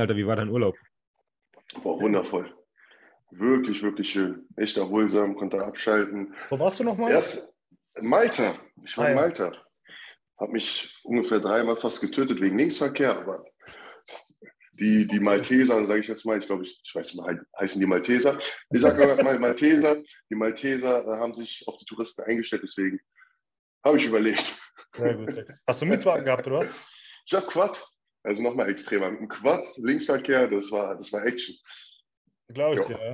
[0.00, 0.16] Alter.
[0.16, 0.76] Wie war dein Urlaub?
[1.82, 2.52] Boah, wundervoll.
[3.30, 4.46] Wirklich, wirklich schön.
[4.56, 6.34] Echt erholsam, konnte abschalten.
[6.48, 7.12] Wo warst du nochmal?
[7.12, 7.54] Erst
[8.00, 8.54] Malta.
[8.84, 9.20] Ich war Ah, in ja.
[9.22, 9.52] Malta.
[10.38, 13.44] Habe mich ungefähr dreimal fast getötet wegen Linksverkehr, aber
[14.72, 17.80] die, die Malteser, sage ich jetzt mal, ich glaube, ich, ich weiß nicht, he- heißen
[17.80, 18.38] die Malteser.
[18.72, 19.96] Ich sage mal Malteser,
[20.30, 22.98] die Malteser äh, haben sich auf die Touristen eingestellt, deswegen
[23.84, 24.58] habe ich überlegt.
[24.96, 25.30] Sehr gut.
[25.30, 25.54] sehr gut.
[25.66, 26.80] Hast du Mietwagen gehabt, oder was?
[27.26, 27.86] Ich habe Quad,
[28.22, 29.10] also nochmal extremer.
[29.10, 31.54] Mit dem Quad, Linksverkehr, das war, das war Action.
[32.48, 32.96] Glaube ich Ja.
[32.96, 33.04] dir.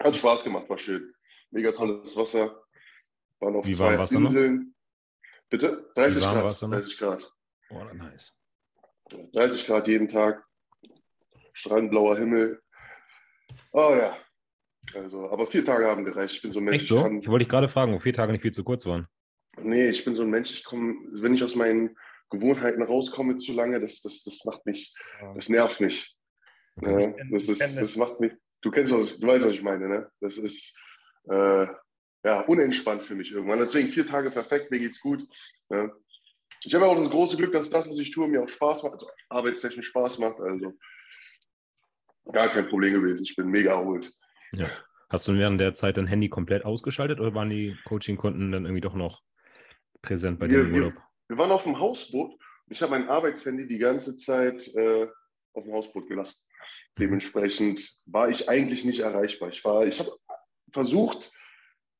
[0.00, 0.04] Ja.
[0.06, 1.12] Hat Spaß gemacht, war schön.
[1.50, 2.62] Mega tolles Wasser.
[3.40, 4.30] Waren auf Wie warm zwei war's da noch?
[4.30, 4.74] Inseln.
[5.50, 5.90] Bitte?
[5.94, 6.44] 30 warm Grad.
[6.44, 6.74] war's da noch?
[6.76, 7.32] 30 Grad.
[7.70, 8.40] Oh, nice.
[9.32, 10.44] 30 Grad jeden Tag.
[11.52, 12.60] Strandblauer Himmel.
[13.72, 14.16] Oh ja.
[14.94, 16.34] Also, aber vier Tage haben gereicht.
[16.36, 16.82] Ich bin so ein Mensch.
[16.82, 16.96] Echt so?
[16.98, 19.06] Ich kann, Ich wollte dich gerade fragen, ob vier Tage nicht viel zu kurz waren.
[19.58, 20.50] nee, ich bin so ein Mensch.
[20.52, 21.96] Ich komme, wenn ich aus meinen
[22.38, 24.94] Gewohnheiten rauskomme zu lange, das, das, das macht mich,
[25.34, 26.14] das nervt mich.
[26.82, 28.32] Ja, kenn- das, ist, das macht mich.
[28.60, 30.10] Du kennst was, du weißt, was ich meine, ne?
[30.20, 30.78] Das ist
[31.30, 31.66] äh,
[32.24, 33.58] ja unentspannt für mich irgendwann.
[33.60, 35.22] Deswegen vier Tage perfekt, mir geht's gut.
[35.70, 35.90] Ja.
[36.64, 38.94] Ich habe auch das große Glück, dass das, was ich tue, mir auch Spaß macht,
[38.94, 40.40] also arbeitstechnisch Spaß macht.
[40.40, 40.72] Also
[42.32, 43.24] gar kein Problem gewesen.
[43.24, 44.12] Ich bin mega erholt.
[44.52, 44.68] Ja.
[45.10, 48.80] Hast du während der Zeit dein Handy komplett ausgeschaltet oder waren die Coaching-Kunden dann irgendwie
[48.80, 49.22] doch noch
[50.02, 51.02] präsent bei dir im wir- Urlaub?
[51.34, 55.08] Wir waren auf dem Hausboot und ich habe mein Arbeitshandy die ganze Zeit äh,
[55.52, 56.46] auf dem Hausboot gelassen.
[56.96, 59.48] Dementsprechend war ich eigentlich nicht erreichbar.
[59.48, 60.12] Ich, war- ich habe
[60.72, 61.32] versucht,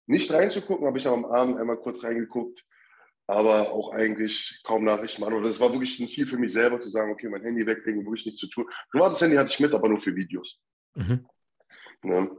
[0.06, 2.64] nicht reinzugucken, aber ich habe am Abend einmal kurz reingeguckt,
[3.26, 5.50] aber auch eigentlich kaum Nachrichten beantwortet.
[5.50, 8.26] Das war wirklich ein Ziel für mich selber, zu sagen, okay, mein Handy weglegen, wirklich
[8.26, 8.66] nichts zu tun.
[8.92, 10.60] Privates Handy hatte ich mit, aber nur für Videos.
[10.94, 11.26] Mhm.
[12.02, 12.30] Ne?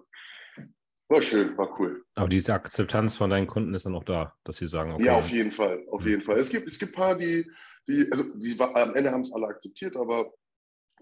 [1.07, 2.03] War schön, war cool.
[2.15, 5.17] Aber diese Akzeptanz von deinen Kunden ist dann auch da, dass sie sagen, okay, Ja,
[5.17, 6.39] auf jeden Fall, auf jeden Fall.
[6.39, 7.45] Es gibt, es gibt ein paar, die,
[7.87, 10.33] die, also die am Ende haben es alle akzeptiert, aber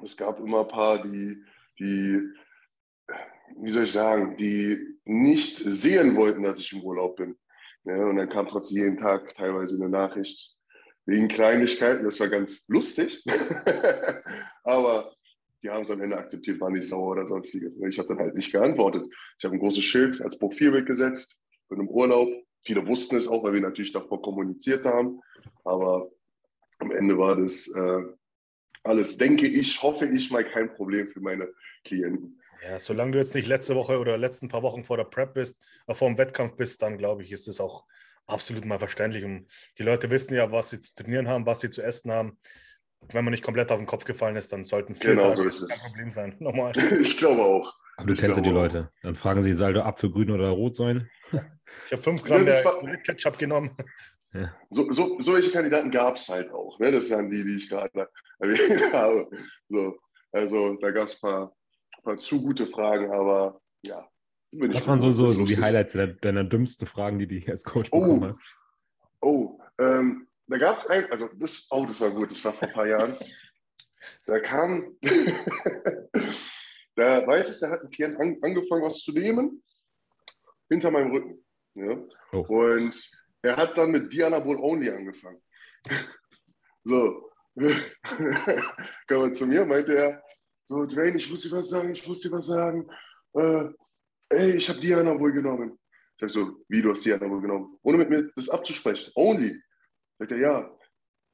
[0.04, 1.42] es gab immer ein paar, die,
[1.80, 2.20] die,
[3.62, 7.38] wie soll ich sagen, die nicht sehen wollten, dass ich im Urlaub bin.
[7.86, 10.56] Ja, und dann kam trotzdem jeden Tag teilweise eine Nachricht
[11.06, 12.04] wegen Kleinigkeiten.
[12.04, 13.24] Das war ganz lustig.
[14.64, 15.14] aber
[15.64, 17.74] die haben es am Ende akzeptiert, waren nicht sauer oder sonstiges.
[17.90, 19.06] Ich habe dann halt nicht geantwortet.
[19.38, 22.30] Ich habe ein großes Schild als Profilbild gesetzt, bin im Urlaub.
[22.66, 25.22] Viele wussten es auch, weil wir natürlich davor kommuniziert haben.
[25.64, 26.12] Aber
[26.80, 28.02] am Ende war das äh,
[28.84, 31.48] alles, denke ich, hoffe ich mal, kein Problem für meine
[31.86, 32.42] Klienten.
[32.64, 35.62] Ja, solange du jetzt nicht letzte Woche oder letzten paar Wochen vor der Prep bist,
[35.88, 37.86] äh, vor dem Wettkampf bist, dann glaube ich, ist es auch
[38.26, 39.24] absolut mal verständlich.
[39.24, 39.48] Und
[39.78, 42.38] die Leute wissen ja, was sie zu trainieren haben, was sie zu essen haben.
[43.12, 45.44] Wenn man nicht komplett auf den Kopf gefallen ist, dann sollten vier Genau Tage so
[45.44, 45.68] ist es.
[45.70, 46.36] kein Problem sein.
[46.40, 46.72] Nochmal.
[47.02, 47.74] ich glaube auch.
[47.98, 48.92] aber du ich kennst ja die Leute.
[49.02, 51.10] Dann fragen sie, soll der Apfel grün oder rot sein?
[51.86, 53.72] Ich habe fünf Gramm Das der war- Ketchup genommen.
[54.72, 56.80] So, so, solche Kandidaten gab es halt auch.
[56.80, 56.92] Ne?
[56.92, 58.10] Das sind die, die ich gerade
[58.40, 59.30] erwähnt habe.
[59.68, 59.96] So,
[60.32, 61.56] also da gab es ein paar,
[62.04, 64.08] paar zu gute Fragen, aber ja.
[64.52, 65.58] Was waren so, so, das so die.
[65.62, 68.00] Highlights deiner, deiner dümmsten Fragen, die du als Coach Oh.
[68.02, 68.42] bekommen hast?
[69.22, 72.68] Oh, ähm, da gab es ein, also das, oh, das war gut, das war vor
[72.68, 73.18] ein paar Jahren.
[74.26, 74.98] Da kam,
[76.96, 79.64] da weiß ich, da hat ein Klient an, angefangen, was zu nehmen,
[80.70, 81.46] hinter meinem Rücken.
[81.76, 81.98] Ja?
[82.34, 82.40] Oh.
[82.40, 83.12] Und
[83.42, 85.42] er hat dann mit Dianabol Only angefangen.
[86.84, 87.32] so,
[89.08, 90.24] kam er zu mir, meinte er,
[90.66, 92.90] so, Dwayne, ich muss dir was sagen, ich muss dir was sagen.
[93.34, 93.66] Äh,
[94.30, 95.78] ey, ich habe Dianabol genommen.
[96.16, 97.78] Ich sag so, wie, du hast Dianabol genommen?
[97.84, 99.12] Ohne mit mir das abzusprechen.
[99.16, 99.62] Only.
[100.24, 100.78] Sagt er, ja.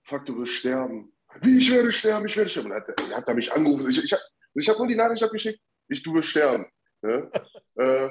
[0.05, 1.13] Fuck, du wirst sterben.
[1.41, 2.69] Wie, ich werde sterben, ich werde sterben.
[2.71, 3.87] Dann hat, er- hat er mich angerufen.
[3.87, 4.15] Ich, ich,
[4.55, 6.65] ich habe nur die Nachricht abgeschickt, ich, du wirst sterben.
[7.03, 7.29] Ja?
[7.75, 8.09] äh,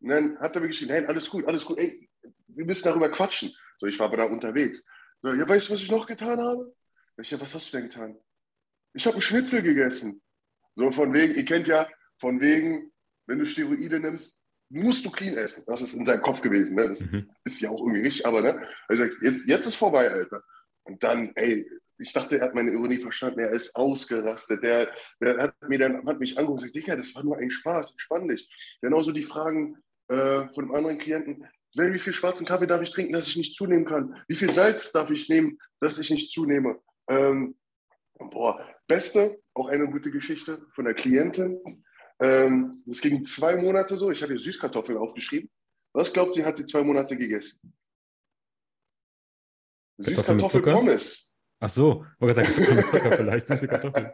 [0.00, 1.78] dann hat er mir geschrieben, nein, alles gut, alles gut.
[1.78, 2.08] Ey,
[2.46, 3.52] wir müssen darüber quatschen.
[3.78, 4.82] So, ich war aber da unterwegs.
[5.20, 6.74] So, ja, weißt du, was ich noch getan habe?
[7.18, 8.18] Ich, ja, was hast du denn getan?
[8.94, 10.22] Ich habe einen Schnitzel gegessen.
[10.74, 11.86] So von wegen, ihr kennt ja,
[12.18, 12.92] von wegen,
[13.26, 15.64] wenn du Steroide nimmst, musst du clean essen.
[15.66, 16.76] Das ist in seinem Kopf gewesen.
[16.76, 16.88] Ne?
[16.88, 17.30] Das Mhm.
[17.44, 18.66] ist ja auch irgendwie richtig, aber ne?
[18.88, 20.42] Er sagt, jetzt, jetzt ist vorbei, Alter.
[20.84, 21.68] Und dann, ey,
[21.98, 24.62] ich dachte, er hat meine Ironie verstanden, er ist ausgerastet.
[24.62, 27.50] Der, der hat, mir dann, hat mich angerufen und gesagt, Digga, das war nur ein
[27.50, 28.48] Spaß, entspann dich.
[28.80, 29.76] Genauso die Fragen
[30.08, 33.54] äh, von einem anderen Klienten, wie viel schwarzen Kaffee darf ich trinken, dass ich nicht
[33.56, 34.16] zunehmen kann?
[34.26, 36.80] Wie viel Salz darf ich nehmen, dass ich nicht zunehme?
[37.08, 37.56] Ähm,
[38.18, 41.84] boah, beste, auch eine gute Geschichte von der Klientin.
[42.20, 45.50] Ähm, es ging zwei Monate so, ich habe ihr Süßkartoffeln aufgeschrieben.
[45.92, 47.72] Was glaubt sie, hat sie zwei Monate gegessen?
[49.98, 51.34] Süßkartoffelpommes.
[51.60, 54.12] Ach so, wollte sagen, Zucker vielleicht, süße Kartoffeln.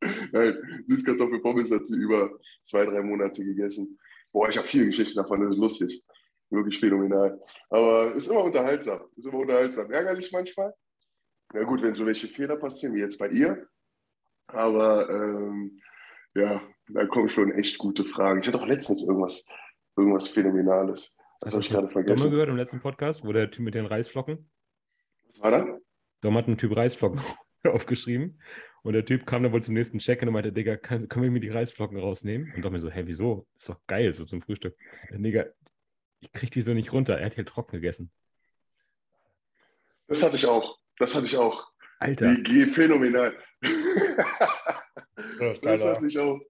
[0.32, 3.98] Nein, Süßkartoffelpommes hat sie über zwei, drei Monate gegessen.
[4.32, 6.04] Boah, ich habe viele Geschichten davon, das ist lustig.
[6.50, 7.38] Wirklich phänomenal.
[7.68, 9.02] Aber ist immer unterhaltsam.
[9.16, 9.90] Ist immer unterhaltsam.
[9.90, 10.72] Ärgerlich manchmal.
[11.52, 13.68] Na gut, wenn so welche Fehler passieren, wie jetzt bei ihr.
[14.46, 15.78] Aber ähm,
[16.34, 18.40] ja, da kommen schon echt gute Fragen.
[18.40, 19.46] Ich hatte auch letztens irgendwas,
[19.96, 21.16] irgendwas Phänomenales.
[21.40, 22.22] Das habe ich gerade vergessen.
[22.22, 24.50] Dom gehört im letzten Podcast, wo der Typ mit den Reisflocken.
[25.26, 25.78] Was war da?
[26.20, 27.20] Dom hat einen Typ Reisflocken
[27.64, 28.40] aufgeschrieben.
[28.82, 31.30] Und der Typ kam dann wohl zum nächsten Check und meinte, Digga, kann, können wir
[31.30, 32.52] mir die Reisflocken rausnehmen?
[32.54, 33.46] Und Dom mir so, hä, wieso?
[33.56, 34.76] Ist doch geil, so zum Frühstück.
[35.10, 35.46] Der Digga,
[36.20, 37.18] ich krieg die so nicht runter.
[37.18, 38.10] Er hat hier trocken gegessen.
[40.08, 40.78] Das hatte ich auch.
[40.98, 41.70] Das hatte ich auch.
[42.00, 42.36] Alter.
[42.44, 43.36] Wie phänomenal.
[45.38, 46.40] das, das hatte ich auch.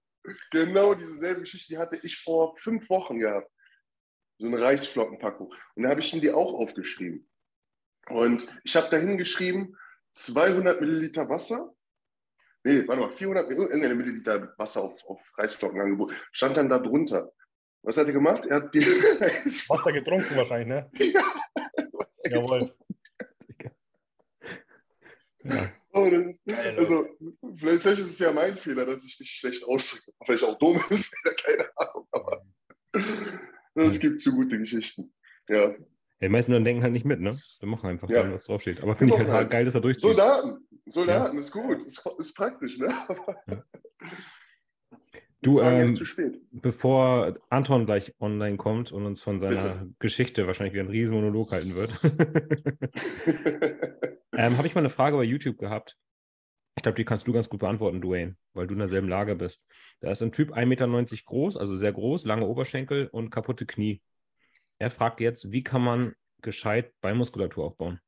[0.51, 3.51] Genau dieselbe Geschichte, die hatte ich vor fünf Wochen gehabt.
[4.37, 5.53] So eine Reisflockenpackung.
[5.75, 7.29] Und da habe ich ihm die auch aufgeschrieben.
[8.09, 9.77] Und ich habe dahin geschrieben,
[10.13, 11.73] 200 Milliliter Wasser.
[12.63, 16.15] Nee, warte mal, 400 irgendeine Milliliter Wasser auf, auf Reisflocken angeboten.
[16.31, 17.31] Stand dann da drunter.
[17.81, 18.45] Was hat er gemacht?
[18.45, 18.81] Er hat die
[19.69, 20.89] Wasser getrunken wahrscheinlich, ne?
[20.99, 21.23] Ja.
[22.29, 22.73] Jawohl.
[25.43, 25.71] Ja.
[25.91, 27.07] Oh, ist, also,
[27.57, 30.11] vielleicht, vielleicht, ist es ja mein Fehler, dass ich mich schlecht ausdrücke.
[30.25, 32.07] Vielleicht auch dumm ist, keine Ahnung.
[32.11, 32.43] Aber
[33.75, 35.13] es gibt zu gute Geschichten.
[35.47, 35.69] Ja.
[36.21, 37.41] Ja, die meisten dann denken halt nicht mit, ne?
[37.59, 38.23] Wir machen einfach, ja.
[38.23, 38.81] dann, was draufsteht.
[38.81, 40.01] Aber finde ich halt, halt geil, dass er durchzieht.
[40.01, 41.41] Soldaten, Soldaten, ja.
[41.41, 42.93] ist gut, ist, ist praktisch, ne?
[43.47, 43.63] Ja.
[45.41, 45.97] Du, ähm,
[46.51, 49.89] bevor Anton gleich online kommt und uns von seiner Bitte.
[49.99, 51.97] Geschichte wahrscheinlich wieder einen riesen Monolog halten wird,
[54.33, 55.97] ähm, habe ich mal eine Frage bei YouTube gehabt.
[56.75, 59.65] Ich glaube, die kannst du ganz gut beantworten, Duane, weil du in derselben Lage bist.
[60.01, 60.87] Da ist ein Typ 1,90 Meter
[61.25, 64.01] groß, also sehr groß, lange Oberschenkel und kaputte Knie.
[64.77, 67.99] Er fragt jetzt, wie kann man gescheit Beinmuskulatur aufbauen?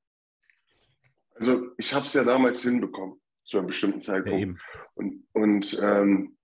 [1.36, 4.60] Also ich habe es ja damals hinbekommen, zu einem bestimmten Zeitpunkt.
[4.60, 6.38] Ja, und, und ähm,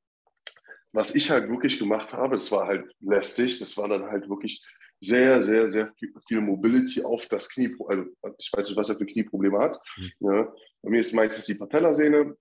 [0.97, 4.65] was ich halt wirklich gemacht habe, das war halt lästig, das war dann halt wirklich
[4.99, 7.75] sehr, sehr, sehr viel, viel Mobility auf das Knie.
[7.87, 8.05] Also
[8.39, 9.79] ich weiß nicht, was er für Knieprobleme hat.
[9.95, 10.11] Mhm.
[10.21, 10.53] Ja.
[10.81, 12.35] Bei mir ist meistens die Patellasehne.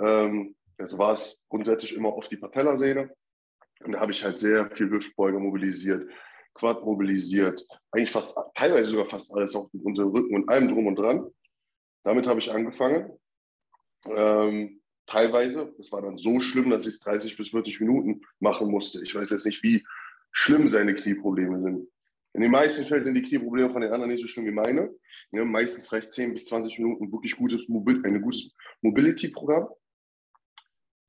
[0.00, 3.14] Ähm, das war es grundsätzlich immer auf die Patellasehne.
[3.84, 6.10] Und da habe ich halt sehr viel Hüftbeuge mobilisiert,
[6.54, 7.62] Quad mobilisiert,
[7.92, 11.30] eigentlich fast, teilweise sogar fast alles auf dem Rücken und allem drum und dran.
[12.04, 13.12] Damit habe ich angefangen.
[14.06, 14.77] Ähm,
[15.08, 19.02] teilweise, das war dann so schlimm, dass ich es 30 bis 40 Minuten machen musste.
[19.02, 19.84] Ich weiß jetzt nicht, wie
[20.30, 21.88] schlimm seine Knieprobleme sind.
[22.34, 24.90] In den meisten Fällen sind die Knieprobleme von den anderen nicht so schlimm wie meine.
[25.32, 29.68] Ja, meistens reicht 10 bis 20 Minuten wirklich gutes Mobil ein gutes Mobility-Programm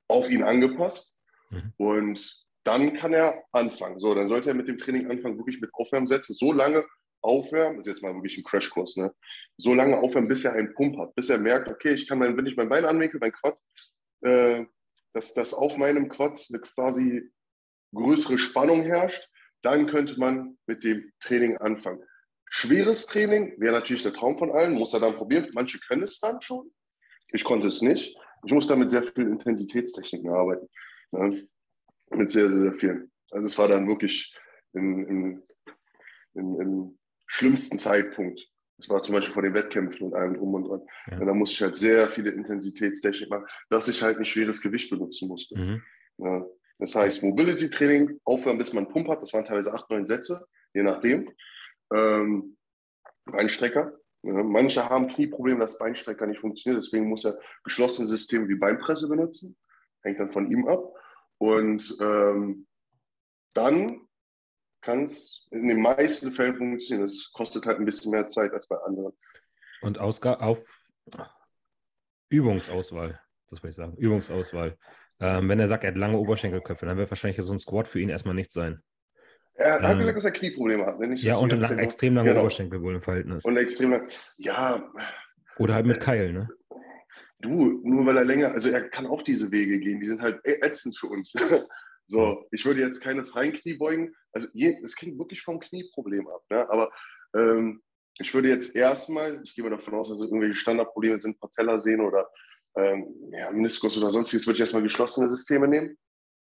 [0.08, 1.14] auf ihn angepasst.
[1.50, 1.72] Mhm.
[1.76, 4.00] Und dann kann er anfangen.
[4.00, 6.34] So, dann sollte er mit dem Training anfangen, wirklich mit Aufwärmsätzen.
[6.34, 6.84] So lange
[7.22, 9.12] aufwärmen, das ist jetzt mal wirklich ein Crashkurs, ne?
[9.56, 12.36] So lange aufwärmen, bis er einen Pump hat, bis er merkt, okay, ich kann mein,
[12.36, 13.58] wenn ich mein Bein anwinkel, mein Quad,
[14.22, 14.64] äh,
[15.12, 17.30] dass, dass auf meinem Quad eine quasi
[17.94, 19.28] größere Spannung herrscht,
[19.62, 22.02] dann könnte man mit dem Training anfangen.
[22.48, 25.50] Schweres Training wäre natürlich der Traum von allen, muss er dann probieren.
[25.52, 26.70] Manche können es dann schon.
[27.28, 28.16] Ich konnte es nicht.
[28.44, 30.68] Ich muss da mit sehr vielen Intensitätstechniken arbeiten.
[31.12, 31.46] Ne?
[32.10, 33.12] Mit sehr, sehr, sehr vielen.
[33.30, 34.34] Also es war dann wirklich
[34.72, 35.42] in, in,
[36.34, 36.98] in, in
[37.30, 38.44] schlimmsten Zeitpunkt.
[38.76, 40.82] Das war zum Beispiel vor den Wettkämpfen und allem drum und dran.
[41.10, 41.18] Ja.
[41.18, 44.90] Und da musste ich halt sehr viele Intensitätstechnik machen, dass ich halt ein schweres Gewicht
[44.90, 45.56] benutzen musste.
[45.56, 45.82] Mhm.
[46.18, 46.44] Ja.
[46.78, 50.46] Das heißt, Mobility-Training, aufhören, bis man einen Pump hat, das waren teilweise acht, neun Sätze,
[50.72, 51.30] je nachdem.
[51.92, 52.56] Ähm,
[53.26, 53.98] Beinstrecker.
[54.22, 54.42] Ja.
[54.42, 59.56] Manche haben Knieprobleme, dass Beinstrecker nicht funktioniert, deswegen muss er geschlossene Systeme wie Beinpresse benutzen.
[60.02, 60.92] Hängt dann von ihm ab.
[61.38, 62.66] Und ähm,
[63.52, 64.08] dann
[64.80, 67.06] kann es in den meisten Fällen funktionieren.
[67.06, 69.12] Es kostet halt ein bisschen mehr Zeit als bei anderen.
[69.82, 70.62] Und Ausga auf
[72.28, 74.76] Übungsauswahl, das würde ich sagen, Übungsauswahl.
[75.18, 78.00] Ähm, wenn er sagt, er hat lange Oberschenkelköpfe, dann wird wahrscheinlich so ein Squat für
[78.00, 78.82] ihn erstmal nichts sein.
[79.54, 80.98] Er hat ähm, gesagt, dass er Knieprobleme hat.
[80.98, 82.40] Wenn ich ja, und lang, extrem lange genau.
[82.40, 83.44] Oberschenkel wohl im Verhältnis.
[83.44, 84.08] Und extrem lang.
[84.38, 84.90] Ja.
[85.58, 86.48] Oder halt mit Keil, ne?
[87.40, 90.40] Du, nur weil er länger, also er kann auch diese Wege gehen, die sind halt
[90.44, 91.34] ätzend für uns.
[92.10, 94.12] So, ich würde jetzt keine freien Knie beugen.
[94.32, 94.48] Also
[94.82, 96.42] es klingt wirklich vom Knieproblem ab.
[96.50, 96.68] Ne?
[96.68, 96.90] Aber
[97.36, 97.82] ähm,
[98.18, 102.02] ich würde jetzt erstmal, ich gehe mal davon aus, dass es irgendwelche Standardprobleme sind, Patellasehne
[102.02, 102.28] oder
[102.76, 105.96] ähm, ja, Meniskus oder sonstiges, würde ich erstmal geschlossene Systeme nehmen.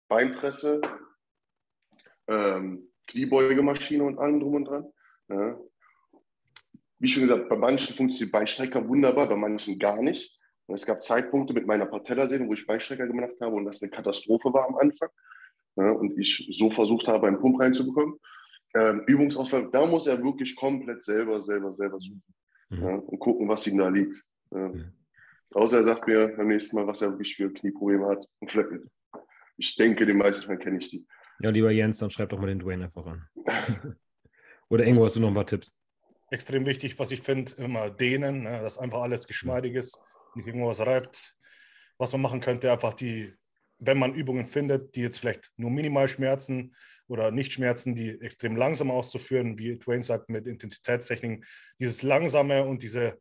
[0.08, 0.80] Beinpresse,
[2.26, 4.92] ähm, Kniebeugemaschine und allem drum und dran.
[5.28, 5.56] Ja.
[6.98, 10.36] Wie schon gesagt, bei manchen funktioniert Beinstrecker wunderbar, bei manchen gar nicht.
[10.66, 13.92] Und es gab Zeitpunkte mit meiner Patellasehne, wo ich Beinstrecker gemacht habe und das eine
[13.92, 15.10] Katastrophe war am Anfang
[15.76, 18.18] ja, und ich so versucht habe, einen Pump reinzubekommen.
[18.76, 22.22] Ähm, Übungsauswahl, da muss er wirklich komplett selber, selber, selber suchen
[22.70, 22.82] mhm.
[22.82, 24.22] ja, und gucken, was ihm da liegt.
[24.50, 24.68] Ja.
[24.68, 24.92] Mhm.
[25.54, 28.26] Außer er sagt mir beim nächsten Mal, was er wirklich für Knieprobleme hat.
[28.40, 28.70] Und vielleicht,
[29.56, 31.06] ich denke, den meisten Fällen kenne ich die.
[31.40, 33.28] Ja, lieber Jens, dann schreib doch mal den Dwayne einfach an.
[34.68, 35.78] Oder irgendwo hast du noch ein paar Tipps?
[36.30, 39.98] Extrem wichtig, was ich finde, immer dehnen, ne, dass einfach alles geschmeidig ist,
[40.34, 41.36] nicht irgendwas reibt.
[41.98, 43.32] was man machen könnte, einfach die,
[43.78, 46.74] wenn man Übungen findet, die jetzt vielleicht nur minimal schmerzen
[47.08, 51.44] oder nicht schmerzen, die extrem langsam auszuführen, wie Dwayne sagt, mit Intensitätstechniken,
[51.78, 53.18] dieses Langsame und diese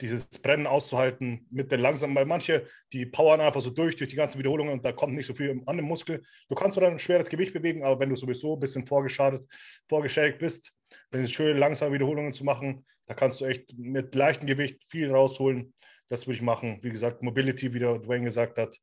[0.00, 4.16] dieses Brennen auszuhalten mit den langsamen, weil manche, die powern einfach so durch, durch die
[4.16, 6.22] ganzen Wiederholungen und da kommt nicht so viel an den Muskel.
[6.48, 9.46] Du kannst zwar ein schweres Gewicht bewegen, aber wenn du sowieso ein bisschen vorgeschadet,
[9.88, 10.74] vorgeschädigt bist,
[11.10, 12.84] dann ist es schön, langsame Wiederholungen zu machen.
[13.06, 15.74] Da kannst du echt mit leichtem Gewicht viel rausholen.
[16.10, 16.78] Das würde ich machen.
[16.82, 18.78] Wie gesagt, Mobility, wie der Dwayne gesagt hat.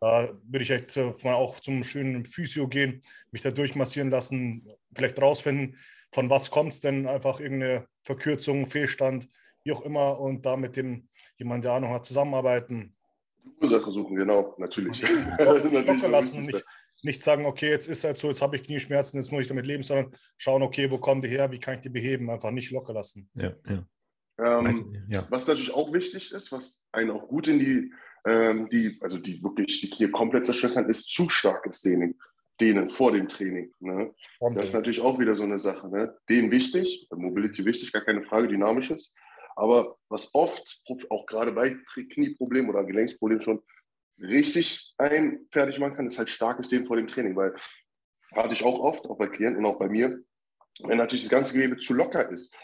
[0.00, 3.00] Da würde ich echt äh, mal auch zum schönen Physio gehen,
[3.32, 5.76] mich da durchmassieren lassen, vielleicht rausfinden,
[6.12, 9.28] von was kommt es denn, einfach irgendeine Verkürzung, Fehlstand
[9.64, 12.94] wie auch immer, und da mit dem jemand, der Ahnung hat, zusammenarbeiten.
[13.60, 15.02] Ursache suchen, genau, natürlich.
[15.38, 16.64] locker lassen, nicht,
[17.02, 19.66] nicht sagen, okay, jetzt ist halt so, jetzt habe ich Knieschmerzen, jetzt muss ich damit
[19.66, 22.70] leben, sondern schauen, okay, wo kommen die her, wie kann ich die beheben, einfach nicht
[22.70, 23.28] locker lassen.
[23.34, 23.84] Ja, ja.
[24.38, 25.26] Ähm, ja.
[25.30, 27.92] Was natürlich auch wichtig ist, was einen auch gut in die,
[28.26, 32.18] ähm, die also die wirklich die Knie komplett zerstören kann, ist zu starkes Dehnen,
[32.60, 33.74] Dehnen vor dem Training.
[33.80, 34.14] Ne?
[34.54, 35.88] Das ist natürlich auch wieder so eine Sache.
[35.88, 36.16] Ne?
[36.28, 39.14] Dehnen wichtig, Mobility wichtig, gar keine Frage, dynamisches.
[39.56, 41.76] Aber was oft, auch gerade bei
[42.14, 43.62] Knieproblemen oder Gelenksproblemen schon
[44.20, 47.54] richtig ein fertig machen kann, ist halt starkes Dehnen vor dem Training, weil
[48.36, 50.20] hatte ich auch oft, auch bei Klienten und auch bei mir,
[50.80, 52.54] wenn natürlich das ganze Gewebe zu locker ist,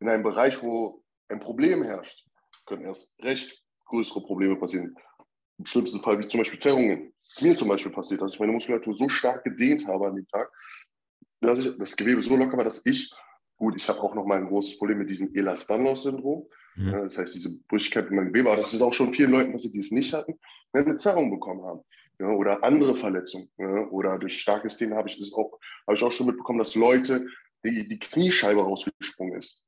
[0.00, 2.26] in einem Bereich, wo ein Problem herrscht,
[2.66, 4.94] können erst recht größere Probleme passieren.
[5.58, 7.12] Im schlimmsten Fall wie zum Beispiel Zerrungen.
[7.22, 10.16] Das ist mir zum Beispiel passiert, dass ich meine Muskulatur so stark gedehnt habe an
[10.16, 10.50] dem Tag,
[11.40, 13.10] dass ich das Gewebe so locker war, dass ich,
[13.56, 16.48] gut, ich habe auch noch mal ein großes Problem mit diesem Elastanos-Syndrom.
[16.76, 16.92] Mhm.
[16.92, 19.74] Das heißt, diese Brüchigkeit in meinem Gewebe, aber das ist auch schon vielen Leuten passiert,
[19.74, 20.38] die es nicht hatten,
[20.72, 21.80] eine Zerrung bekommen haben.
[22.18, 23.50] Ja, oder andere Verletzungen.
[23.56, 26.74] Ja, oder durch starkes Dehnen habe ich, das auch, habe ich auch schon mitbekommen, dass
[26.74, 27.26] Leute,
[27.64, 29.62] die, die Kniescheibe rausgesprungen ist.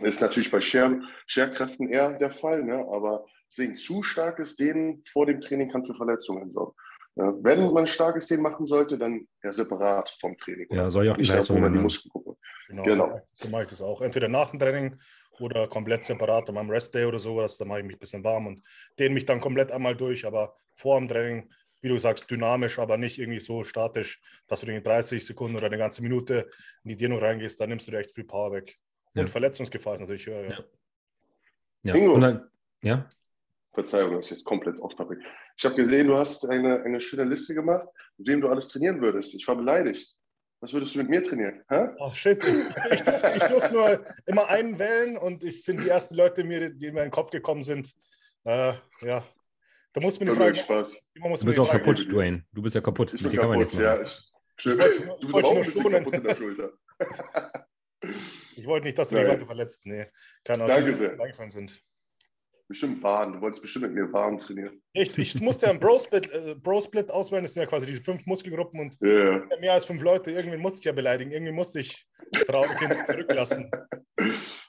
[0.00, 2.86] Das ist natürlich bei Scher, Scherkräften eher der Fall, ne?
[2.92, 6.74] aber deswegen zu starkes Dehnen vor dem Training kann für Verletzungen sorgen.
[7.14, 10.66] Ja, wenn man starkes Dehnen machen sollte, dann ja separat vom Training.
[10.70, 11.78] Ja, soll ja auch die Leistung nur die.
[11.78, 12.36] Muskelgruppe.
[12.68, 13.20] Genau, Genau.
[13.34, 14.00] so mache ich das auch.
[14.00, 14.96] Entweder nach dem Training
[15.38, 17.58] oder komplett separat an meinem Restday oder sowas.
[17.58, 18.62] Da mache ich mich ein bisschen warm und
[18.98, 20.24] dehne mich dann komplett einmal durch.
[20.24, 24.72] Aber vor dem Training, wie du sagst, dynamisch, aber nicht irgendwie so statisch, dass du
[24.72, 26.48] in 30 Sekunden oder eine ganze Minute
[26.82, 27.60] in die Dehnung reingehst.
[27.60, 28.78] Da nimmst du dir echt viel Power weg.
[29.14, 29.26] Und Ja.
[29.26, 30.48] Verletzungsgefahr ist natürlich höher.
[30.50, 30.58] Ja.
[31.84, 31.92] Ja.
[31.94, 32.14] Bingo.
[32.14, 32.50] Und dann,
[32.82, 33.08] ja,
[33.74, 35.18] Verzeihung, das ist jetzt komplett off topic.
[35.56, 37.88] Ich habe gesehen, du hast eine, eine schöne Liste gemacht,
[38.18, 39.34] mit wem du alles trainieren würdest.
[39.34, 40.14] Ich war beleidigt.
[40.60, 41.62] Was würdest du mit mir trainieren?
[41.68, 41.88] Hä?
[41.98, 45.88] Oh shit, ich, ich, durfte, ich durfte nur immer einen wählen und es sind die
[45.88, 47.92] ersten Leute, mir, die mir in den Kopf gekommen sind.
[48.44, 49.24] Äh, ja,
[49.92, 50.56] da muss man die Frage.
[50.56, 51.10] Spaß.
[51.14, 52.44] du bist die auch Frage- kaputt, Dwayne.
[52.52, 53.08] Du bist ja kaputt.
[53.14, 53.84] Ich Mit bin dir kann man kaputt, machen.
[53.84, 54.02] ja.
[54.02, 54.76] Ich, nur-
[55.18, 56.72] Du bist aber auch ein bisschen kaputt in der Schulter.
[58.56, 59.36] Ich wollte nicht, dass du mich Nein.
[59.36, 59.86] weiter verletzt.
[59.86, 60.06] Nee,
[60.44, 61.20] keine Danke Ahnung, sehr.
[61.20, 61.82] eingefallen sind.
[62.68, 63.34] Bestimmt Waden.
[63.34, 64.82] Du wolltest bestimmt mit mir Waden trainieren.
[64.92, 67.44] Ich, ich musste ja einen Bro-Split äh, Bro -Split auswählen.
[67.44, 69.42] Das sind ja quasi die fünf Muskelgruppen und ja.
[69.60, 70.30] mehr als fünf Leute.
[70.30, 71.32] Irgendwie musste ich ja beleidigen.
[71.32, 72.06] Irgendwie musste ich
[72.46, 73.70] traurig zurücklassen.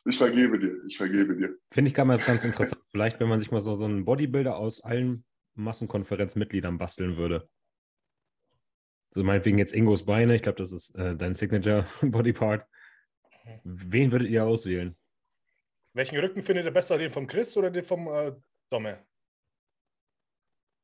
[0.06, 0.76] Ich vergebe dir.
[0.86, 1.56] Ich vergebe dir.
[1.72, 2.82] Finde ich gar mal ganz interessant.
[2.92, 5.24] Vielleicht, wenn man sich mal so, so einen Bodybuilder aus allen
[5.56, 7.48] Massenkonferenzmitgliedern basteln würde.
[9.12, 10.36] So meinetwegen jetzt Ingos Beine.
[10.36, 12.66] Ich glaube, das ist äh, dein Signature Bodypart.
[13.64, 14.96] Wen würdet ihr auswählen?
[15.94, 18.34] Welchen Rücken findet ihr besser, den vom Chris oder den vom äh,
[18.70, 19.06] Domme?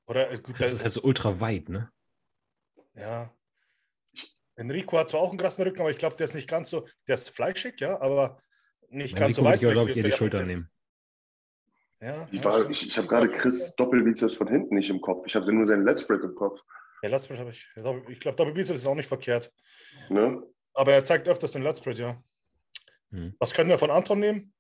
[0.08, 1.92] Oder, äh, gut, Das ist halt so ultra weit, ne?
[2.96, 3.34] Ja.
[4.56, 6.88] Enrico hat zwar auch einen krassen Rücken, aber ich glaube, der ist nicht ganz so,
[7.08, 8.40] der ist fleischig, ja, aber
[8.90, 9.62] nicht ganz so Enrico weit.
[9.62, 10.70] würde ich, glaube ich, eher die Schulter nehmen.
[12.02, 15.26] Ja, Ich, ja, war, ich, ich habe gerade Chris Doppelbizeps von hinten nicht im Kopf.
[15.28, 16.60] Ich habe nur seinen Let's Spread im Kopf.
[17.02, 17.68] Ja, Let's Spread habe ich.
[18.10, 19.52] Ich glaube, Doppelbizeps ist auch nicht verkehrt.
[20.10, 20.42] Ne?
[20.74, 22.22] Aber er zeigt öfters den Let's Spread, ja.
[23.12, 23.36] Hm.
[23.40, 24.54] Was können wir von Anton nehmen?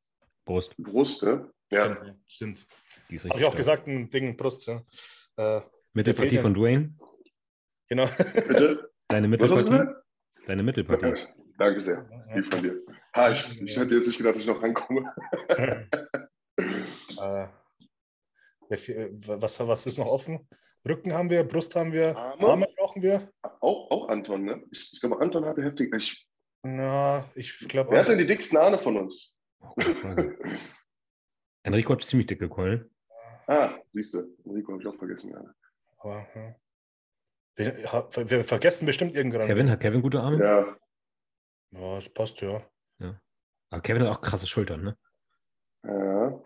[0.46, 0.76] Brust.
[0.78, 1.52] Brust, ne?
[1.72, 1.86] Ja.
[1.96, 2.68] Stimmt, Stimmt.
[3.10, 3.58] Die ist Habe ich auch stark.
[3.58, 4.84] gesagt, ein Ding Brust, ja.
[5.38, 5.62] Äh,
[5.94, 6.96] Mittelpartie Der von Dwayne.
[7.88, 8.08] genau.
[8.48, 8.92] Bitte?
[9.08, 9.94] Deine Mittelpartie.
[10.48, 11.28] Deine Mittelpartie.
[11.58, 12.08] Danke sehr.
[12.34, 12.82] Lieb von dir.
[13.16, 15.14] Ha, ich, ich hätte jetzt nicht gedacht, dass ich noch rankomme.
[17.18, 17.48] äh,
[18.78, 20.48] viel- was, was ist noch offen?
[20.88, 22.48] Rücken haben wir, Brust haben wir, Arme?
[22.48, 23.30] Arme brauchen wir.
[23.60, 24.64] Auch, auch Anton, ne?
[24.72, 25.94] Ich, ich glaube, Anton hatte heftig.
[25.96, 26.29] Ich,
[26.64, 29.38] Na, ich glaube wer hat denn die dicksten Arme von uns?
[29.62, 30.38] Oh, gute Frage.
[31.64, 32.90] Enrico hat ziemlich dicke Keulen.
[33.48, 34.36] Ah, siehst du.
[34.46, 35.32] Rico habe ich auch vergessen.
[35.32, 35.44] Ja.
[36.00, 36.56] Aber, ja.
[37.56, 39.48] wir, ja, wir vergessen bestimmt irgendwann.
[39.48, 40.38] Kevin, hat Kevin gute Arme?
[40.44, 40.78] ja.
[41.72, 42.64] Ja, das passt, ja.
[43.72, 44.98] Aber Kevin hat auch krasse Schultern, ne?
[45.86, 46.42] Ja.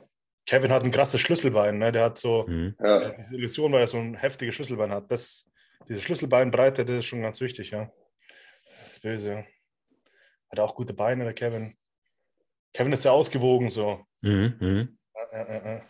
[0.46, 1.94] Kevin hat ein krasses Schlüsselbein, ne?
[1.94, 2.76] Der hat so, Mhm.
[2.80, 3.10] ja.
[3.12, 5.10] diese Illusion, weil er so ein heftiges Schlüsselbein hat.
[5.10, 5.50] Das,
[5.88, 7.90] diese Schlüsselbeinbreite, das ist schon ganz wichtig, ja.
[8.80, 9.46] Das ist böse.
[10.54, 11.76] Hat auch gute Beine, der Kevin.
[12.76, 14.06] Kevin ist ja ausgewogen, so.
[14.22, 14.56] Mhm.
[14.60, 15.00] Mhm.
[15.16, 15.82] Ja, ja, ja.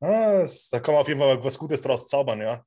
[0.00, 2.64] Ah, das, da kann man auf jeden Fall was Gutes draus zaubern, ja.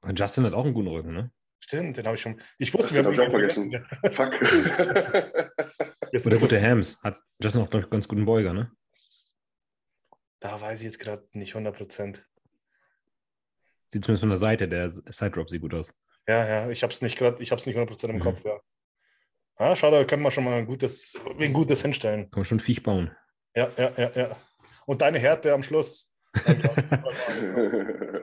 [0.00, 1.30] Und Justin hat auch einen guten Rücken, ne?
[1.60, 2.40] Stimmt, den habe ich schon.
[2.56, 3.86] Ich wusste, wir habe haben ihn vergessen.
[4.14, 4.40] Fuck.
[6.24, 8.72] Und der gute Hams hat Justin auch, glaube ich, ganz guten Beuger, ne?
[10.40, 12.24] Da weiß ich jetzt gerade nicht 100 Prozent.
[13.90, 16.00] Sieht zumindest von der Seite, der Side Drop sieht gut aus.
[16.26, 18.22] Ja, ja, ich habe es nicht gerade, ich habe es nicht 100 Prozent im Mhm.
[18.22, 18.58] Kopf, ja.
[19.58, 22.30] Ah, schade, da können wir schon mal ein gutes, ein gutes hinstellen.
[22.30, 23.10] Kann man schon Viech bauen.
[23.56, 24.36] Ja, ja, ja, ja.
[24.86, 26.08] Und deine Härte am Schluss.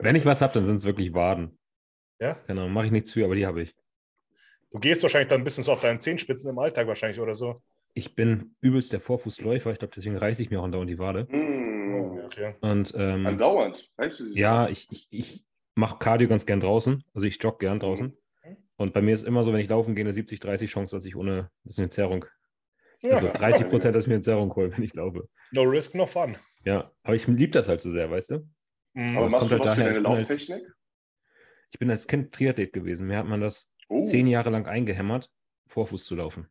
[0.00, 1.58] Wenn ich was habe, dann sind es wirklich Waden.
[2.20, 2.38] Ja?
[2.46, 3.74] Genau, mache ich nichts für, aber die habe ich.
[4.70, 7.62] Du gehst wahrscheinlich dann ein bisschen so auf deinen Zehenspitzen im Alltag wahrscheinlich oder so.
[7.94, 9.72] Ich bin übelst der Vorfußläufer.
[9.72, 11.26] Ich glaube, deswegen reiße ich mir auch andauernd die Wade.
[11.30, 12.20] Hm.
[12.24, 12.54] okay.
[12.60, 14.24] Und ähm, Andauernd, weißt du?
[14.26, 17.02] sie- ja, ich, ich, ich mache Cardio ganz gern draußen.
[17.14, 18.16] Also ich jogge gern draußen.
[18.76, 21.16] Und bei mir ist immer so, wenn ich laufen gehe, eine 70-30 Chance, dass ich
[21.16, 22.24] ohne ein bisschen Zerrung,
[23.02, 25.28] also 30 Prozent, dass ich mir eine Zerrung hole, wenn ich laufe.
[25.52, 26.36] No risk, no fun.
[26.64, 28.48] Ja, aber ich liebe das halt so sehr, weißt du?
[28.94, 29.16] Mhm.
[29.16, 30.72] Aber das machst kommt du halt was für daher, deine ich bin als- Lauftechnik?
[31.72, 33.06] Ich bin als Kind Triathlet gewesen.
[33.08, 35.30] Mir hat man das Oh, zehn Jahre lang eingehämmert,
[35.68, 36.48] Vorfuß zu laufen.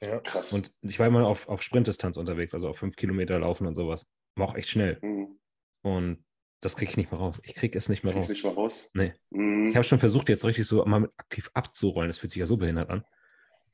[0.00, 0.18] ja.
[0.20, 0.52] krass.
[0.52, 4.06] Und ich war immer auf, auf Sprintdistanz unterwegs, also auf fünf Kilometer laufen und sowas.
[4.34, 4.98] War auch echt schnell.
[5.00, 5.38] Hm.
[5.82, 6.24] Und
[6.66, 7.40] das kriege ich nicht mehr raus.
[7.44, 8.28] Ich kriege es nicht mehr raus.
[8.28, 8.90] nicht mal raus.
[8.92, 9.14] Nee.
[9.32, 9.68] Hm.
[9.68, 12.08] Ich habe schon versucht, jetzt richtig so mal mit aktiv abzurollen.
[12.08, 13.04] Das fühlt sich ja so behindert an.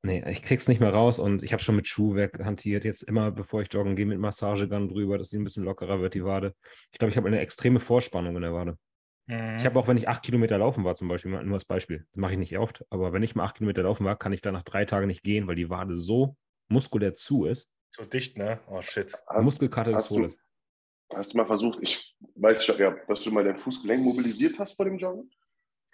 [0.01, 2.86] Nee, ich krieg's nicht mehr raus und ich habe schon mit Schuhwerk hantiert.
[2.86, 6.13] Jetzt immer, bevor ich joggen gehe, mit Massagegun drüber, dass sie ein bisschen lockerer wird,
[6.13, 6.55] die Wade.
[6.93, 8.77] Ich glaube, ich habe eine extreme Vorspannung in der Wade.
[9.25, 9.58] Mhm.
[9.58, 12.05] Ich habe auch, wenn ich acht Kilometer laufen war, zum Beispiel, mal nur als Beispiel,
[12.12, 14.41] das mache ich nicht oft, aber wenn ich mal acht Kilometer laufen war, kann ich
[14.41, 16.37] da nach drei Tagen nicht gehen, weil die Wade so
[16.70, 17.70] muskulär zu ist.
[17.90, 18.57] so dicht, ne?
[18.70, 19.14] Oh shit.
[19.27, 20.40] Hast, Muskelkater des Todes.
[21.13, 24.85] Hast du mal versucht, ich weiß ja, dass du mal dein Fußgelenk mobilisiert hast vor
[24.85, 25.29] dem Joggen?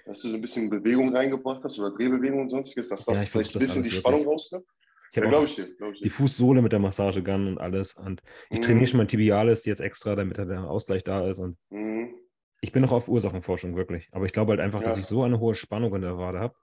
[0.05, 3.23] Dass du so ein bisschen Bewegung reingebracht hast oder Drehbewegung und sonstiges, dass das Ja,
[3.23, 3.99] vielleicht ein bisschen die wirklich.
[3.99, 4.65] Spannung rausnimmt?
[5.11, 5.67] Ich Ja, habe glaube auch ich dir.
[5.93, 6.09] Ich die.
[6.09, 7.95] Fußsohle mit der Massagegun und alles.
[7.95, 8.63] Und ich Mhm.
[8.63, 11.39] trainiere schon mein Tibialis jetzt extra, damit da der Ausgleich da ist.
[11.39, 12.15] Und Mhm.
[12.61, 14.09] ich bin noch auf Ursachenforschung, wirklich.
[14.11, 15.01] Aber ich glaube halt einfach, dass Ja.
[15.01, 16.55] ich so eine hohe Spannung in der Wade habe.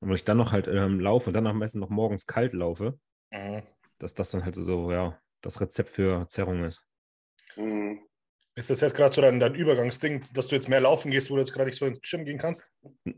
[0.00, 2.52] Und wenn ich dann noch halt ähm, laufe und dann am besten noch morgens kalt
[2.54, 2.98] laufe,
[3.32, 3.62] Mhm.
[3.98, 6.86] dass das dann halt so, ja, das Rezept für Zerrung ist.
[7.60, 8.00] Mhm.
[8.56, 11.34] Ist das jetzt gerade so dein, dein Übergangsding, dass du jetzt mehr laufen gehst, wo
[11.34, 12.70] du jetzt gerade nicht so ins Gym gehen kannst?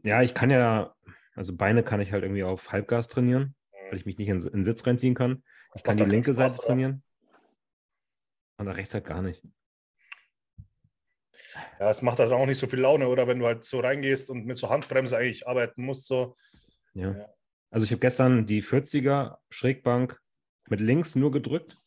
[0.03, 0.95] Ja, ich kann ja,
[1.35, 3.55] also Beine kann ich halt irgendwie auf Halbgas trainieren,
[3.89, 5.43] weil ich mich nicht in, in den Sitz reinziehen kann.
[5.75, 6.67] Ich kann die linke Spaß, Seite oder?
[6.67, 7.03] trainieren.
[8.59, 9.43] Und der rechts halt gar nicht.
[11.81, 14.31] Ja, es macht halt auch nicht so viel Laune, oder wenn du halt so reingehst
[14.31, 16.37] und mit so Handbremse eigentlich arbeiten musst, so.
[16.95, 17.13] Ja.
[17.13, 17.29] Ja.
[17.71, 20.21] Also ich habe gestern die 40er Schrägbank
[20.69, 21.79] mit links nur gedrückt.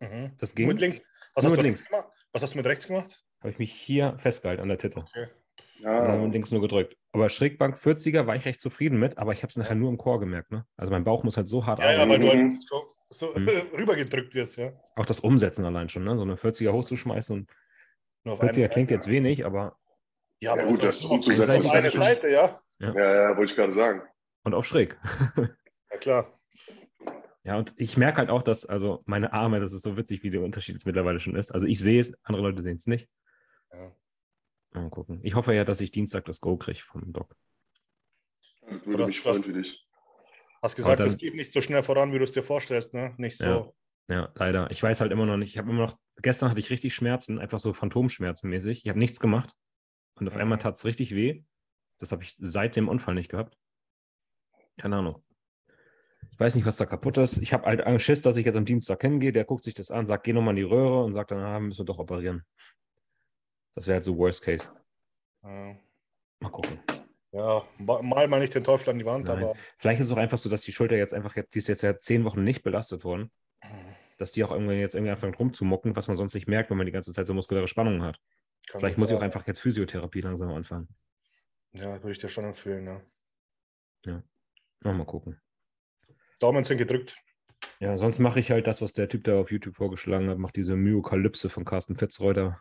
[0.00, 0.32] Mhm.
[0.38, 0.66] Das ging.
[0.66, 1.02] Mit links.
[1.34, 2.08] Was Nur hast du mit rechts gemacht?
[2.32, 3.24] Was hast du mit rechts gemacht?
[3.40, 5.00] Habe ich mich hier festgehalten an der Titte.
[5.00, 5.28] Okay.
[5.78, 6.16] Und dann Ja.
[6.24, 6.96] mit links nur gedrückt.
[7.12, 9.98] Aber Schrägbank 40er war ich recht zufrieden mit, aber ich habe es nachher nur im
[9.98, 10.50] Chor gemerkt.
[10.50, 10.64] Ne?
[10.76, 12.10] Also mein Bauch muss halt so hart Ja, ja, arbeiten.
[12.10, 12.50] weil du Mhm.
[12.50, 13.48] halt so, so Mhm.
[13.76, 14.72] rübergedrückt wirst, ja.
[14.96, 16.16] Auch das Umsetzen allein schon, ne?
[16.16, 17.38] so eine 40er hochzuschmeißen.
[17.40, 17.50] Und
[18.24, 18.94] Nur auf eine 40er klingt Seite.
[18.94, 19.76] jetzt wenig, aber
[20.40, 22.60] Ja, aber Ja, gut, das umzusetzen auf ist eine Seite, ja.
[22.78, 24.02] ja, ja, wollte ich gerade sagen.
[24.44, 24.98] und auf schräg.
[25.90, 26.38] Ja, klar.
[27.44, 30.30] Ja, und ich merke halt auch, dass, also meine Arme, das ist so witzig, wie
[30.30, 31.50] der Unterschied jetzt mittlerweile schon ist.
[31.50, 33.08] Also ich sehe es, andere Leute sehen es nicht.
[33.72, 33.92] Ja.
[34.72, 35.20] Mal gucken.
[35.22, 37.34] Ich hoffe ja, dass ich Dienstag das Go kriege vom Doc.
[38.62, 39.86] Das würde Oder mich freuen für dich.
[40.62, 43.12] Hast gesagt, dann- es geht nicht so schnell voran, wie du es dir vorstellst, ne?
[43.18, 43.44] Nicht so.
[43.44, 43.72] Ja.
[44.08, 44.70] Ja, leider.
[44.70, 45.50] Ich weiß halt immer noch nicht.
[45.50, 48.82] Ich habe immer noch, gestern hatte ich richtig Schmerzen, einfach so Phantomschmerzen mäßig.
[48.84, 49.52] Ich habe nichts gemacht.
[50.14, 50.40] Und auf Mhm.
[50.42, 51.42] einmal tat es richtig weh.
[51.98, 53.56] Das habe ich seit dem Unfall nicht gehabt.
[54.78, 55.24] Keine Ahnung.
[56.32, 57.38] Ich weiß nicht, was da kaputt ist.
[57.38, 59.32] Ich habe halt Angst, Schiss, dass ich jetzt am Dienstag hingehe.
[59.32, 61.60] Der guckt sich das an, sagt, geh nochmal in die Röhre und sagt dann, ah,
[61.60, 62.44] müssen wir doch operieren.
[63.74, 64.68] Das wäre halt so Worst Case.
[65.44, 65.76] Ja.
[66.40, 66.80] Mal gucken.
[67.32, 69.38] Ja, ma- mal mal nicht den Teufel an die Wand, Nein.
[69.38, 71.82] aber Vielleicht ist es auch einfach so, dass die Schulter jetzt einfach, die ist jetzt
[71.82, 73.30] ja zehn Wochen nicht belastet worden,
[74.18, 76.86] dass die auch irgendwann jetzt irgendwie anfängt rumzumucken, was man sonst nicht merkt, wenn man
[76.86, 78.18] die ganze Zeit so muskuläre Spannungen hat.
[78.68, 80.88] kann Vielleicht muss ich auch einfach jetzt Physiotherapie langsam anfangen.
[81.72, 83.02] Ja, würde ich dir schon empfehlen,
[84.04, 84.22] ja.
[84.80, 85.40] Noch mal gucken.
[86.42, 87.16] Daumen sind gedrückt.
[87.80, 90.52] Ja, sonst mache ich halt das, was der Typ da auf YouTube vorgeschlagen hat, mache
[90.52, 92.60] diese Myokalypse von Carsten Fitzreuter.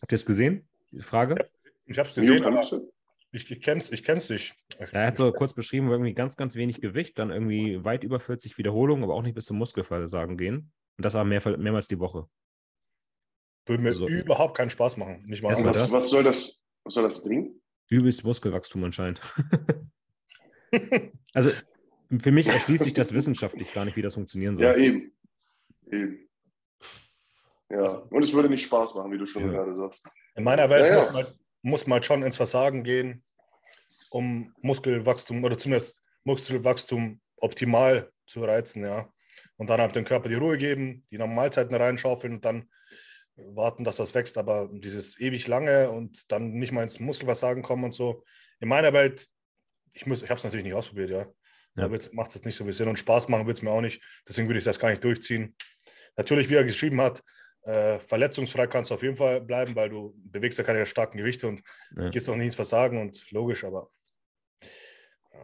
[0.00, 0.68] Habt ihr es gesehen?
[0.90, 1.48] Die Frage?
[1.86, 2.62] Ich habe es gesehen, aber
[3.32, 4.54] ich, ich kenn's, ich kenn's nicht.
[4.78, 8.20] Ja, er hat so kurz beschrieben, irgendwie ganz, ganz wenig Gewicht, dann irgendwie weit über
[8.20, 10.72] 40 Wiederholungen, aber auch nicht bis zum Muskelversagen gehen.
[10.98, 12.28] Und das aber mehr, mehrmals die Woche.
[13.66, 14.06] Würde mir So.
[14.06, 15.24] überhaupt keinen Spaß machen.
[15.26, 17.60] Nicht mal was, was, soll das, was soll das bringen?
[17.88, 19.20] Übelst Muskelwachstum anscheinend.
[21.34, 21.52] also
[22.20, 24.64] für mich erschließt sich das wissenschaftlich gar nicht, wie das funktionieren soll.
[24.64, 25.12] Ja, eben.
[25.90, 26.28] Eben.
[27.70, 29.52] Ja, und es würde nicht Spaß machen, wie du schon Ja.
[29.52, 30.06] gerade sagst.
[30.34, 31.04] In meiner Welt Ja, ja.
[31.04, 31.26] Muss, man,
[31.62, 33.22] muss man schon ins Versagen gehen,
[34.10, 39.10] um Muskelwachstum oder zumindest Muskelwachstum optimal zu reizen, ja.
[39.56, 42.68] und dann halt dem Körper die Ruhe geben, die Normalzeiten reinschaufeln und dann
[43.36, 44.36] warten, dass das wächst.
[44.38, 48.24] Aber dieses ewig lange und dann nicht mal ins Muskelversagen kommen und so.
[48.60, 49.28] In meiner Welt,
[49.92, 51.26] ich, ich habe es natürlich nicht ausprobiert, ja.
[51.74, 51.88] Ja.
[51.88, 54.02] Da macht es nicht so viel Sinn und Spaß machen wird es mir auch nicht.
[54.28, 55.54] Deswegen würde ich das gar nicht durchziehen.
[56.16, 57.22] Natürlich, wie er geschrieben hat,
[57.62, 61.46] äh, verletzungsfrei kannst du auf jeden Fall bleiben, weil du bewegst ja keine starken Gewichte
[61.48, 61.62] und
[61.96, 62.10] ja.
[62.10, 63.90] gehst auch nicht ins Versagen und logisch, aber.
[65.30, 65.36] Äh,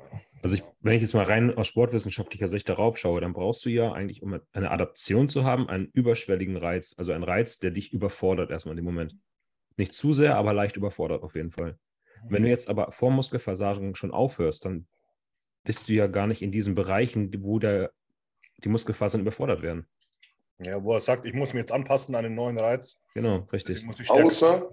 [0.43, 3.71] also ich, wenn ich jetzt mal rein aus sportwissenschaftlicher Sicht darauf schaue, dann brauchst du
[3.71, 7.93] ja eigentlich, um eine Adaption zu haben, einen überschwelligen Reiz, also einen Reiz, der dich
[7.93, 9.17] überfordert erstmal in dem Moment.
[9.77, 11.79] Nicht zu sehr, aber leicht überfordert auf jeden Fall.
[12.29, 14.87] Wenn du jetzt aber vor Muskelversagung schon aufhörst, dann
[15.69, 17.93] bist du ja gar nicht in diesen Bereichen, wo der,
[18.65, 19.87] die Muskelfasern überfordert werden.
[20.59, 23.03] Ja, wo er sagt, ich muss mich jetzt anpassen an den neuen Reiz.
[23.13, 23.85] Genau, richtig.
[24.09, 24.67] Außer,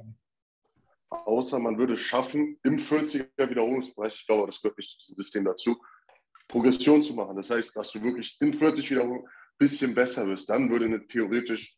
[1.10, 5.16] außer man würde es schaffen, im 40er Wiederholungsbereich, ich glaube, das gehört nicht zu diesem
[5.18, 5.76] System dazu,
[6.48, 7.36] Progression zu machen.
[7.36, 10.50] Das heißt, dass du wirklich in 40 Wiederholungen ein bisschen besser wirst.
[10.50, 11.76] Dann würde eine theoretisch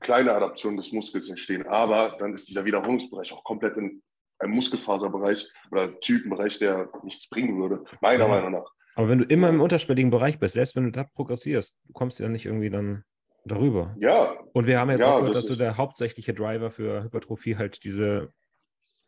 [0.00, 1.66] kleine Adaption des Muskels entstehen.
[1.66, 4.02] Aber dann ist dieser Wiederholungsbereich auch komplett in
[4.40, 8.28] einem Muskelfaserbereich oder Typenbereich, der nichts bringen würde, meiner ja.
[8.28, 8.72] Meinung nach.
[8.94, 12.18] Aber wenn du immer im unterschwelligen Bereich bist, selbst wenn du da progressierst, du kommst
[12.18, 13.04] ja nicht irgendwie dann
[13.44, 13.94] darüber.
[13.98, 14.38] Ja.
[14.52, 17.56] Und wir haben jetzt ja, auch gehört, das dass so der hauptsächliche Driver für Hypertrophie
[17.56, 18.32] halt diese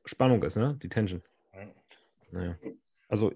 [0.04, 0.78] Spannung ist, ne?
[0.82, 1.22] Die Tension.
[1.52, 1.66] Ja.
[2.30, 2.56] Naja.
[3.08, 3.32] Also,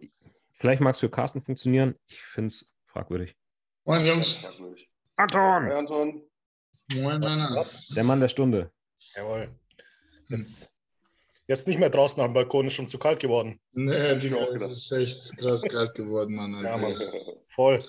[0.53, 1.95] vielleicht mag es für Carsten funktionieren.
[2.07, 3.37] Ich finde es fragwürdig.
[3.85, 4.39] Moin, Jungs.
[5.17, 5.67] Anton!
[5.67, 6.23] Hi, Anton.
[6.95, 7.67] Moin, Männer.
[7.95, 8.71] Der Mann der Stunde.
[9.15, 9.49] Jawohl.
[10.29, 10.71] Jetzt,
[11.47, 13.61] jetzt nicht mehr draußen am Balkon, ist schon zu kalt geworden.
[13.73, 16.55] Nee, die es ist echt krass kalt geworden, Mann.
[16.55, 16.71] Alter.
[16.71, 16.97] Ja, Mann.
[17.49, 17.85] Voll.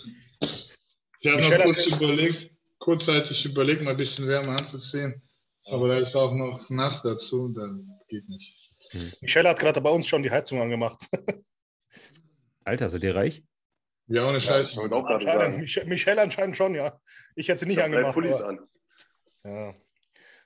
[1.19, 5.21] Ich habe noch kurz überlegt, kurzzeitig überlegt, mal ein bisschen wärmer anzuziehen.
[5.65, 8.69] Aber da ist auch noch nass dazu, dann geht nicht.
[8.91, 9.11] Hm.
[9.21, 11.09] Michelle hat gerade bei uns schon die Heizung angemacht.
[12.63, 13.43] Alter, seid ihr reich?
[14.07, 14.73] Ja, ohne Scheiß.
[14.75, 16.97] Ja, anscheinend, Michelle, Michelle anscheinend schon, ja.
[17.35, 18.13] Ich hätte sie nicht angemacht.
[18.13, 18.59] Pullis an.
[19.43, 19.75] Ja.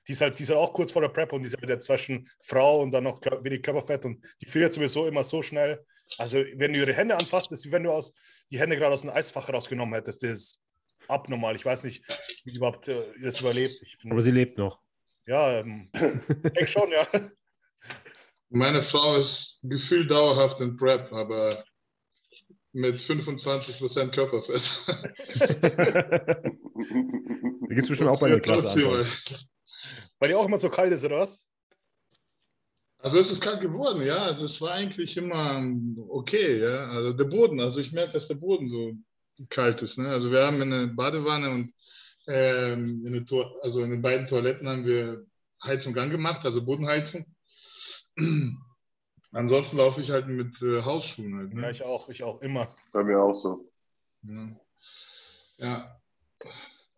[0.07, 1.69] Die ist, halt, die ist halt auch kurz vor der Prep und die ist halt
[1.69, 5.85] jetzt zwischen Frau und dann noch wenig Körperfett und die friert sowieso immer so schnell.
[6.17, 8.13] Also, wenn du ihre Hände anfasst, ist wie wenn du aus,
[8.49, 10.23] die Hände gerade aus dem Eisfach rausgenommen hättest.
[10.23, 10.61] Das ist
[11.07, 11.55] abnormal.
[11.55, 12.03] Ich weiß nicht,
[12.43, 13.81] wie überhaupt äh, das überlebt.
[14.09, 14.79] Aber sie lebt noch.
[15.25, 15.89] Ja, ähm,
[16.59, 17.07] ich schon, ja.
[18.49, 21.63] Meine Frau ist gefühlt dauerhaft in Prep, aber
[22.73, 24.61] mit 25% Körperfett.
[27.69, 29.05] da gehst du schon auch bei der Klasse
[30.19, 31.45] Weil die auch immer so kalt ist, oder was?
[32.99, 34.23] Also es ist kalt geworden, ja.
[34.23, 35.63] Also es war eigentlich immer
[36.09, 36.89] okay, ja.
[36.89, 38.93] Also der Boden, also ich merke, dass der Boden so
[39.49, 39.97] kalt ist.
[39.97, 40.09] Ne?
[40.09, 41.73] Also wir haben eine Badewanne und
[42.27, 43.27] ähm, in
[43.63, 45.25] also in den beiden Toiletten haben wir
[45.63, 47.25] Heizung angemacht, also Bodenheizung.
[49.31, 51.37] Ansonsten laufe ich halt mit äh, Hausschuhen.
[51.37, 51.61] Halt, ne?
[51.61, 52.67] Ja, ich auch, ich auch, immer.
[52.91, 53.71] Bei mir auch so.
[54.23, 54.49] Ja.
[55.57, 56.00] ja.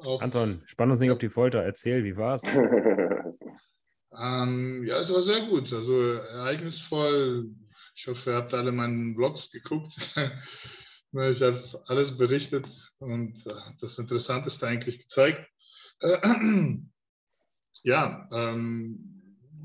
[0.03, 0.21] Auch.
[0.21, 1.63] Anton, spann uns nicht auf die Folter.
[1.63, 2.43] Erzähl, wie war's?
[4.19, 5.71] ähm, ja, es war sehr gut.
[5.71, 7.49] Also ereignisvoll.
[7.95, 9.93] Ich hoffe, ihr habt alle meinen Vlogs geguckt.
[11.15, 12.65] Ne, ich habe alles berichtet
[12.97, 15.47] und äh, das Interessanteste eigentlich gezeigt.
[17.85, 19.21] Ja, ähm,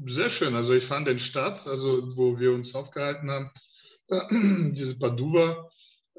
[0.06, 0.56] sehr schön.
[0.56, 3.50] Also ich fand den Stadt, also wo wir uns aufgehalten haben,
[4.74, 5.70] diese Padua,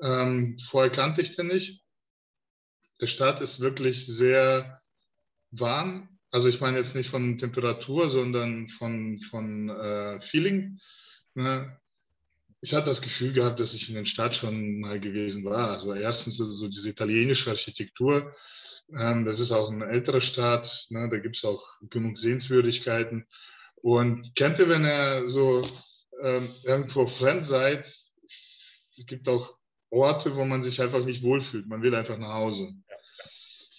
[0.02, 1.84] ähm, vorher kannte ich den nicht.
[3.02, 4.80] Der Stadt ist wirklich sehr
[5.52, 6.10] warm.
[6.32, 10.80] Also ich meine jetzt nicht von Temperatur, sondern von, von äh, Feeling.
[11.34, 11.80] Ne?
[12.62, 15.72] ich hatte das Gefühl gehabt, dass ich in der Stadt schon mal gewesen war.
[15.72, 18.36] Also erstens so diese italienische Architektur.
[18.98, 20.88] Ähm, das ist auch ein älterer Staat.
[20.90, 21.08] Ne?
[21.10, 23.26] Da gibt es auch genug Sehenswürdigkeiten.
[23.76, 25.66] Und kennt ihr, wenn ihr so
[26.22, 29.56] ähm, irgendwo fremd seid, es gibt auch
[29.90, 31.68] Orte, wo man sich einfach nicht wohlfühlt.
[31.68, 32.74] Man will einfach nach Hause.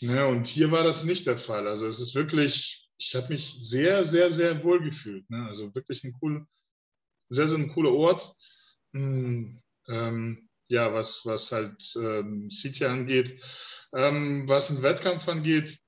[0.01, 0.13] Ja.
[0.13, 0.27] Ne?
[0.27, 1.67] Und hier war das nicht der Fall.
[1.67, 5.29] Also es ist wirklich, ich habe mich sehr, sehr, sehr wohl gefühlt.
[5.31, 5.47] Ne?
[5.47, 6.47] Also wirklich ein cool,
[7.29, 8.35] sehr, sehr ein cooler Ort.
[8.93, 13.41] Hm, ähm, ja, was, was halt ähm, City angeht.
[13.93, 15.79] Ähm, was den Wettkampf angeht,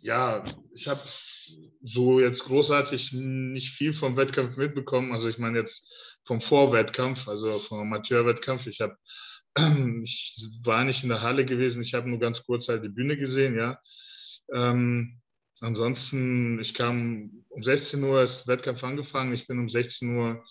[0.00, 1.00] ja, ich habe
[1.82, 5.12] so jetzt großartig nicht viel vom Wettkampf mitbekommen.
[5.12, 5.92] Also ich meine jetzt
[6.24, 8.66] vom Vorwettkampf, also vom Amateurwettkampf.
[8.66, 8.96] Ich habe
[10.02, 13.16] ich war nicht in der Halle gewesen, ich habe nur ganz kurz halt die Bühne
[13.16, 13.78] gesehen, ja.
[14.52, 15.20] Ähm,
[15.60, 20.44] ansonsten, ich kam um 16 Uhr ist Wettkampf angefangen, ich bin um 16 Uhr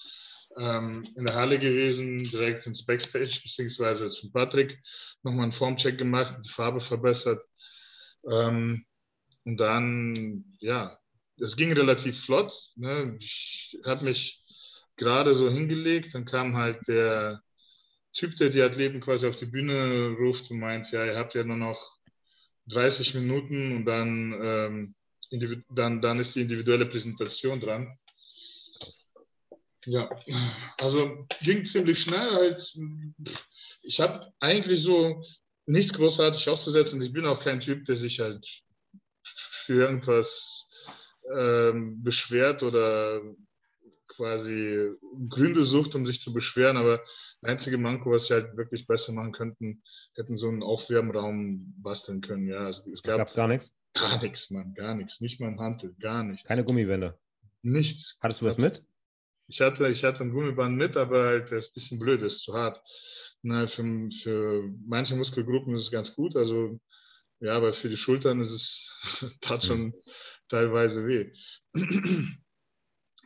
[0.57, 4.79] ähm, in der Halle gewesen, direkt ins Backstage, beziehungsweise zum Patrick,
[5.23, 7.43] nochmal einen Formcheck gemacht, die Farbe verbessert.
[8.29, 8.85] Ähm,
[9.45, 10.97] und dann, ja,
[11.37, 12.53] es ging relativ flott.
[12.75, 13.17] Ne?
[13.19, 14.43] Ich habe mich
[14.95, 17.41] gerade so hingelegt, dann kam halt der
[18.21, 21.43] Typ, der die Athleten quasi auf die Bühne ruft und meint, ja, ihr habt ja
[21.43, 21.97] nur noch
[22.67, 24.95] 30 Minuten und dann,
[25.31, 27.97] ähm, dann, dann ist die individuelle Präsentation dran.
[29.87, 30.07] Ja,
[30.77, 32.29] also ging ziemlich schnell.
[32.29, 32.77] Halt.
[33.81, 35.25] Ich habe eigentlich so
[35.65, 37.01] nichts großartig aufzusetzen.
[37.01, 38.47] Ich bin auch kein Typ, der sich halt
[39.23, 40.67] für irgendwas
[41.35, 43.19] ähm, beschwert oder
[44.21, 44.91] quasi
[45.29, 46.77] Gründe sucht, um sich zu beschweren.
[46.77, 47.01] Aber
[47.41, 49.81] einzige Manko, was sie halt wirklich besser machen könnten,
[50.15, 52.47] hätten so einen Aufwärmraum basteln können.
[52.47, 53.73] Ja, es, es gab Gab's gar nichts.
[53.93, 55.21] Gar nichts, Mann, gar nichts.
[55.21, 56.47] Nicht mal im Handel, gar nichts.
[56.47, 57.17] Keine Gummibänder.
[57.63, 58.19] Nichts.
[58.21, 58.83] Hattest du was mit?
[59.47, 62.43] Ich hatte, ich hatte ein Gummiband mit, aber halt, der ist ein bisschen blöd, ist
[62.43, 62.79] zu hart.
[63.41, 63.83] Na, für,
[64.21, 66.35] für manche Muskelgruppen ist es ganz gut.
[66.35, 66.79] Also,
[67.39, 68.91] ja, aber für die Schultern ist es,
[69.41, 69.93] tat schon mhm.
[70.47, 71.33] teilweise weh.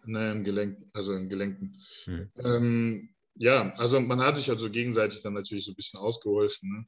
[0.08, 1.82] Ne, im Gelenk, also im Gelenken.
[2.06, 2.32] Mhm.
[2.38, 6.70] Ähm, ja, also man hat sich also gegenseitig dann natürlich so ein bisschen ausgeholfen.
[6.70, 6.88] Ne?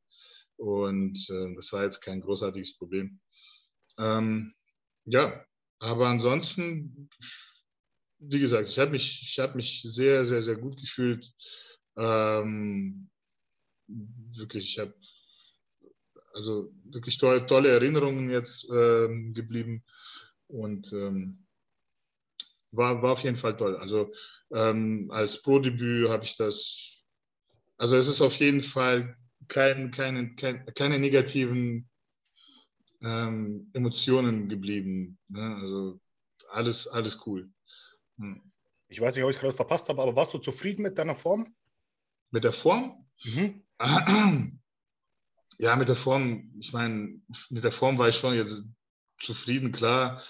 [0.58, 3.20] Und äh, das war jetzt kein großartiges Problem.
[3.98, 4.54] Ähm,
[5.06, 5.46] ja,
[5.80, 7.10] aber ansonsten
[8.20, 11.32] wie gesagt, ich habe mich, ich hab mich sehr, sehr, sehr gut gefühlt.
[11.96, 13.10] Ähm,
[13.88, 14.94] wirklich, ich habe
[16.34, 19.84] also wirklich tolle, tolle Erinnerungen jetzt ähm, geblieben
[20.48, 21.47] und ähm,
[22.78, 23.76] war, war auf jeden Fall toll.
[23.78, 24.12] Also
[24.52, 27.04] ähm, als Pro-Debüt habe ich das,
[27.78, 31.90] also es ist auf jeden Fall kein, keine, kein, keine negativen
[33.02, 35.18] ähm, Emotionen geblieben.
[35.28, 35.58] Ne?
[35.62, 36.00] Also
[36.52, 37.50] alles, alles cool.
[38.18, 38.42] Hm.
[38.90, 41.16] Ich weiß nicht, ob ich es gerade verpasst habe, aber warst du zufrieden mit deiner
[41.16, 41.54] Form?
[42.32, 43.06] Mit der Form?
[43.24, 43.64] Mhm.
[45.60, 48.64] Ja, mit der Form, ich meine, mit der Form war ich schon jetzt
[49.20, 50.24] zufrieden, klar.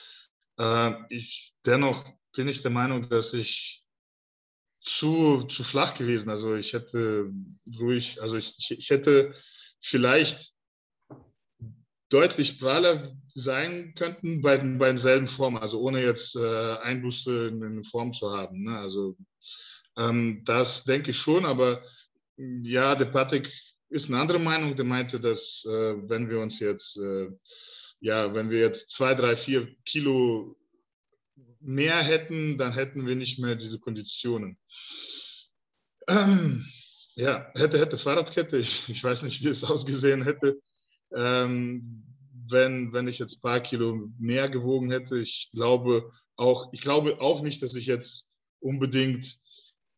[0.58, 3.84] Äh, ich, dennoch bin ich der Meinung, dass ich
[4.82, 6.30] zu, zu flach gewesen.
[6.30, 7.32] Also ich hätte
[7.80, 9.34] ruhig, also ich, ich hätte
[9.82, 10.54] vielleicht
[12.10, 17.84] deutlich praller sein könnten bei, bei denselben Formen, also ohne jetzt äh, Einbuße in, in
[17.84, 18.63] Form zu haben.
[18.63, 18.78] Ne?
[18.78, 19.18] Also
[19.98, 21.84] ähm, das denke ich schon, aber
[22.38, 23.52] ja, der Patrick
[23.90, 24.76] ist eine andere Meinung.
[24.76, 27.30] Der meinte, dass äh, wenn wir uns jetzt, äh,
[28.00, 30.56] ja, wenn wir jetzt zwei, drei, vier Kilo
[31.68, 34.58] mehr hätten, dann hätten wir nicht mehr diese Konditionen.
[36.08, 36.66] Ähm,
[37.16, 38.58] ja, hätte, hätte Fahrradkette.
[38.58, 40.60] Ich, ich weiß nicht, wie es ausgesehen hätte
[41.16, 42.04] ähm,
[42.50, 45.18] wenn, wenn ich jetzt ein paar Kilo mehr gewogen hätte.
[45.20, 49.38] Ich glaube auch, ich glaube auch nicht, dass ich jetzt unbedingt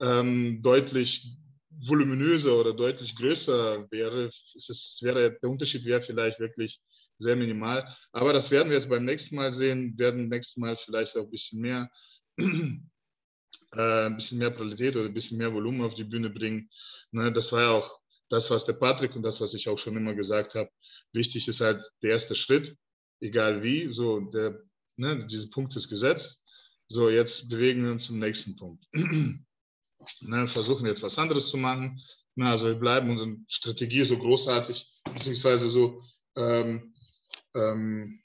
[0.02, 1.38] ähm, deutlich
[1.70, 4.26] voluminöser oder deutlich größer wäre.
[4.26, 6.82] Es ist, wäre, der Unterschied wäre vielleicht wirklich
[7.20, 7.86] sehr minimal.
[8.12, 11.30] Aber das werden wir jetzt beim nächsten Mal sehen, werden nächstes Mal vielleicht auch ein
[11.30, 11.92] bisschen mehr,
[12.38, 12.86] äh,
[13.74, 16.70] ein bisschen mehr Qualität oder ein bisschen mehr Volumen auf die Bühne bringen.
[17.12, 19.98] Ne, das war ja auch das, was der Patrick und das, was ich auch schon
[19.98, 20.70] immer gesagt habe.
[21.12, 22.78] Wichtig ist halt der erste Schritt,
[23.20, 23.90] egal wie.
[23.90, 24.62] So, der,
[24.96, 26.42] ne, dieser Punkt ist gesetzt.
[26.88, 28.86] So, jetzt bewegen wir uns zum nächsten Punkt.
[28.94, 32.02] ne, versuchen jetzt was anderes zu machen.
[32.36, 36.02] Na, also wir bleiben unsere Strategie so großartig, beziehungsweise so,
[36.38, 36.94] ähm,
[37.56, 38.22] ähm,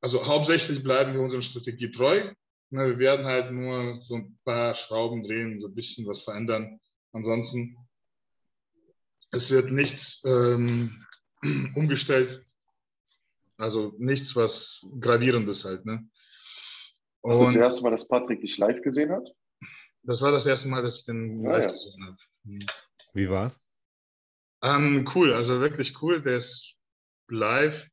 [0.00, 2.32] also hauptsächlich bleiben wir unserer Strategie treu.
[2.70, 6.80] Na, wir werden halt nur so ein paar Schrauben drehen, so ein bisschen was verändern.
[7.12, 7.76] Ansonsten
[9.30, 11.04] es wird nichts ähm,
[11.74, 12.44] umgestellt.
[13.58, 15.86] Also nichts, was gravierendes halt.
[15.86, 16.08] Ne?
[17.22, 19.28] Und das ist das erste Mal, dass Patrick dich live gesehen hat?
[20.02, 21.70] Das war das erste Mal, dass ich den ah, live ja.
[21.72, 22.16] gesehen habe.
[22.44, 22.66] Mhm.
[23.14, 23.64] Wie war's?
[24.62, 26.22] Ähm, cool, also wirklich cool.
[26.22, 26.75] Der ist
[27.30, 27.88] live.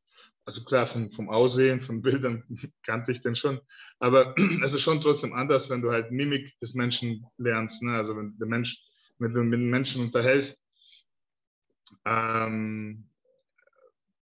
[0.46, 2.44] Also klar, vom, vom Aussehen, von Bildern
[2.84, 3.62] kannte ich den schon.
[4.00, 7.82] Aber es ist schon trotzdem anders, wenn du halt Mimik des Menschen lernst.
[7.82, 7.96] Ne?
[7.96, 8.78] Also wenn der Mensch,
[9.20, 10.58] wenn du mit den Menschen unterhältst,
[12.06, 13.08] ähm,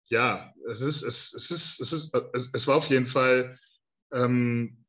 [0.08, 3.60] ja, es ist, es, es ist, es ist, es, es war auf jeden Fall
[4.12, 4.86] ähm,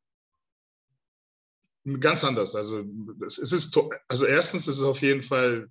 [1.99, 2.55] ganz anders.
[2.55, 2.85] Also
[3.25, 3.77] es, ist,
[4.07, 5.69] also erstens ist es auf jeden Fall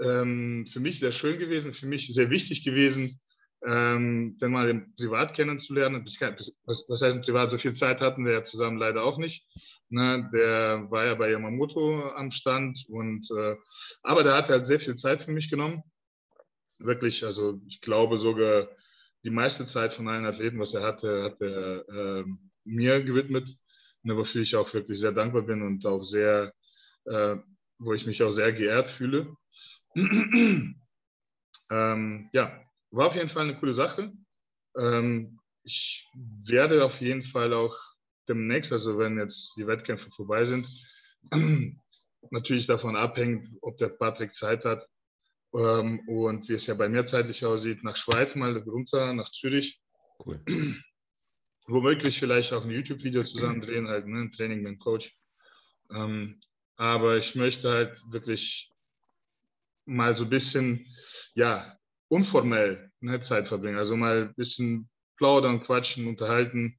[0.00, 3.20] ähm, für mich sehr schön gewesen, für mich sehr wichtig gewesen,
[3.64, 6.04] ähm, den mal privat kennenzulernen.
[6.04, 7.50] Was, was heißt privat?
[7.50, 9.46] So viel Zeit hatten wir ja zusammen leider auch nicht.
[9.88, 13.54] Ne, der war ja bei Yamamoto am Stand und äh,
[14.02, 15.84] aber der hat halt sehr viel Zeit für mich genommen
[16.78, 18.68] wirklich, also ich glaube sogar
[19.24, 22.24] die meiste Zeit von allen Athleten, was er hatte, hat er äh,
[22.64, 23.56] mir gewidmet,
[24.02, 26.52] ne, wofür ich auch wirklich sehr dankbar bin und auch sehr,
[27.04, 27.36] äh,
[27.78, 29.36] wo ich mich auch sehr geehrt fühle.
[31.70, 34.12] ähm, ja, war auf jeden Fall eine coole Sache.
[34.76, 37.76] Ähm, ich werde auf jeden Fall auch
[38.28, 40.66] demnächst, also wenn jetzt die Wettkämpfe vorbei sind,
[42.30, 44.88] natürlich davon abhängt, ob der Patrick Zeit hat,
[45.54, 49.80] Ähm, und wie es ja bei mir zeitlich aussieht, nach Schweiz mal runter, nach Zürich.
[50.24, 50.40] Cool.
[51.66, 55.16] Womöglich vielleicht auch ein YouTube-Video zusammen drehen, halt ne, ein Training mit dem Coach.
[55.90, 56.40] Ähm,
[56.76, 58.70] aber ich möchte halt wirklich
[59.86, 60.86] mal so ein bisschen,
[61.34, 61.75] ja,
[62.08, 63.78] unformell ne, Zeit verbringen.
[63.78, 66.78] Also mal ein bisschen plaudern, quatschen, unterhalten.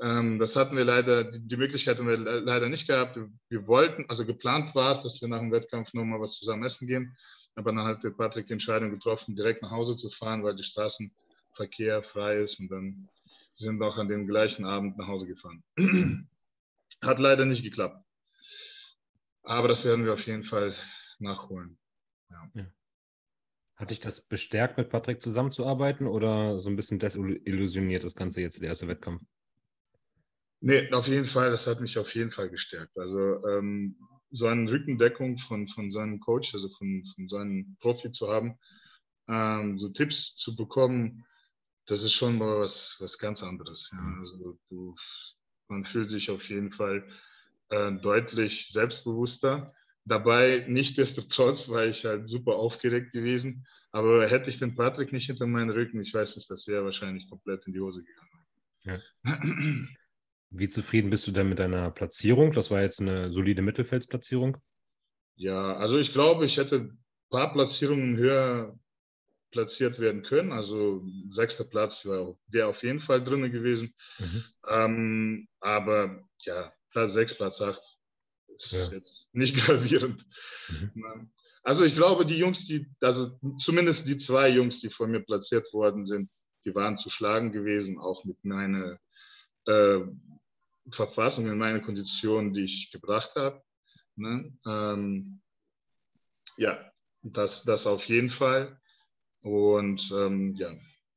[0.00, 3.16] Ähm, das hatten wir leider, die, die, Möglichkeit haben wir leider nicht gehabt.
[3.16, 6.64] Wir, wir wollten, also geplant war es, dass wir nach dem Wettkampf nochmal was zusammen
[6.64, 7.16] essen gehen.
[7.56, 10.62] Aber dann hat der Patrick die Entscheidung getroffen, direkt nach Hause zu fahren, weil der
[10.62, 12.60] Straßenverkehr frei ist.
[12.60, 13.08] Und dann
[13.54, 15.64] sind wir auch an dem gleichen Abend nach Hause gefahren.
[17.02, 18.04] hat leider nicht geklappt.
[19.42, 20.74] Aber das werden wir auf jeden Fall
[21.18, 21.78] nachholen.
[22.30, 22.50] Ja.
[22.54, 22.66] Ja.
[23.78, 28.60] Hat dich das bestärkt, mit Patrick zusammenzuarbeiten oder so ein bisschen desillusioniert das Ganze jetzt,
[28.60, 29.22] der erste Wettkampf?
[30.60, 32.98] Nee, auf jeden Fall, das hat mich auf jeden Fall gestärkt.
[32.98, 33.96] Also ähm,
[34.30, 38.58] so eine Rückendeckung von, von seinem Coach, also von, von seinem Profi zu haben,
[39.28, 41.24] ähm, so Tipps zu bekommen,
[41.86, 43.90] das ist schon mal was, was ganz anderes.
[43.92, 44.00] Ja.
[44.00, 44.18] Mhm.
[44.18, 44.96] Also du,
[45.68, 47.08] man fühlt sich auf jeden Fall
[47.68, 49.72] äh, deutlich selbstbewusster.
[50.08, 53.66] Dabei nicht destotrotz war ich halt super aufgeregt gewesen.
[53.90, 57.28] Aber hätte ich den Patrick nicht hinter meinen Rücken, ich weiß nicht, das wäre wahrscheinlich
[57.28, 58.28] komplett in die Hose gegangen.
[58.82, 59.00] Ja.
[60.50, 62.52] Wie zufrieden bist du denn mit deiner Platzierung?
[62.52, 64.56] Das war jetzt eine solide Mittelfeldsplatzierung.
[65.36, 68.78] Ja, also ich glaube, ich hätte ein paar Platzierungen höher
[69.50, 70.52] platziert werden können.
[70.52, 73.94] Also sechster Platz wäre wär auf jeden Fall drin gewesen.
[74.18, 74.44] Mhm.
[74.68, 77.97] Ähm, aber ja, Platz 6, Platz 8
[78.58, 78.90] ist ja.
[78.90, 80.24] jetzt nicht gravierend.
[80.68, 81.30] Mhm.
[81.62, 85.72] Also ich glaube, die Jungs, die, also zumindest die zwei Jungs, die von mir platziert
[85.72, 86.30] worden sind,
[86.64, 88.98] die waren zu schlagen gewesen, auch mit meiner
[89.66, 90.00] äh,
[90.90, 93.62] Verfassung, in meiner Kondition, die ich gebracht habe.
[94.16, 94.52] Ne?
[94.66, 95.40] Ähm,
[96.56, 96.90] ja,
[97.22, 98.80] das, das auf jeden Fall.
[99.42, 100.74] Und ähm, ja,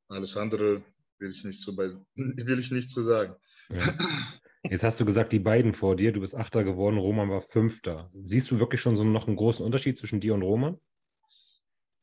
[0.07, 0.83] alles andere
[1.17, 3.35] will ich nicht bei, will ich nicht so sagen.
[3.69, 3.97] Ja.
[4.63, 8.11] Jetzt hast du gesagt, die beiden vor dir, du bist Achter geworden, Roman war Fünfter.
[8.21, 10.77] Siehst du wirklich schon so noch einen großen Unterschied zwischen dir und Roman?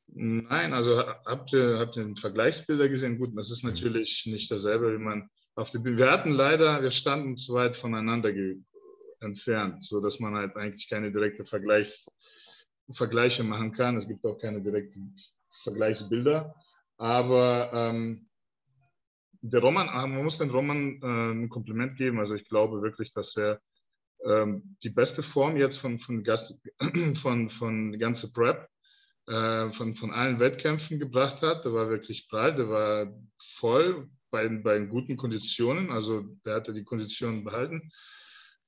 [0.08, 3.18] Nein, also habt ihr, habt ihr Vergleichsbilder gesehen?
[3.18, 3.70] Gut, das ist mhm.
[3.70, 5.98] natürlich nicht dasselbe, wie man auf der Bühne.
[5.98, 8.32] Wir hatten leider, wir standen zu weit voneinander
[9.20, 12.06] entfernt, sodass man halt eigentlich keine direkte Vergleichs
[12.90, 13.96] Vergleiche machen kann.
[13.96, 15.14] Es gibt auch keine direkten
[15.62, 16.54] Vergleichsbilder.
[16.96, 18.27] Aber ähm,
[19.40, 22.18] der Roman, ah, man muss dem Roman äh, ein Kompliment geben.
[22.18, 23.60] Also ich glaube wirklich, dass er
[24.24, 26.60] ähm, die beste Form jetzt von, von, Gast,
[27.22, 28.68] von, von der ganzen Prep,
[29.26, 31.64] äh, von, von allen Wettkämpfen gebracht hat.
[31.64, 33.14] Der war wirklich breit, der war
[33.56, 35.90] voll bei, bei guten Konditionen.
[35.90, 37.92] Also der hatte die Konditionen behalten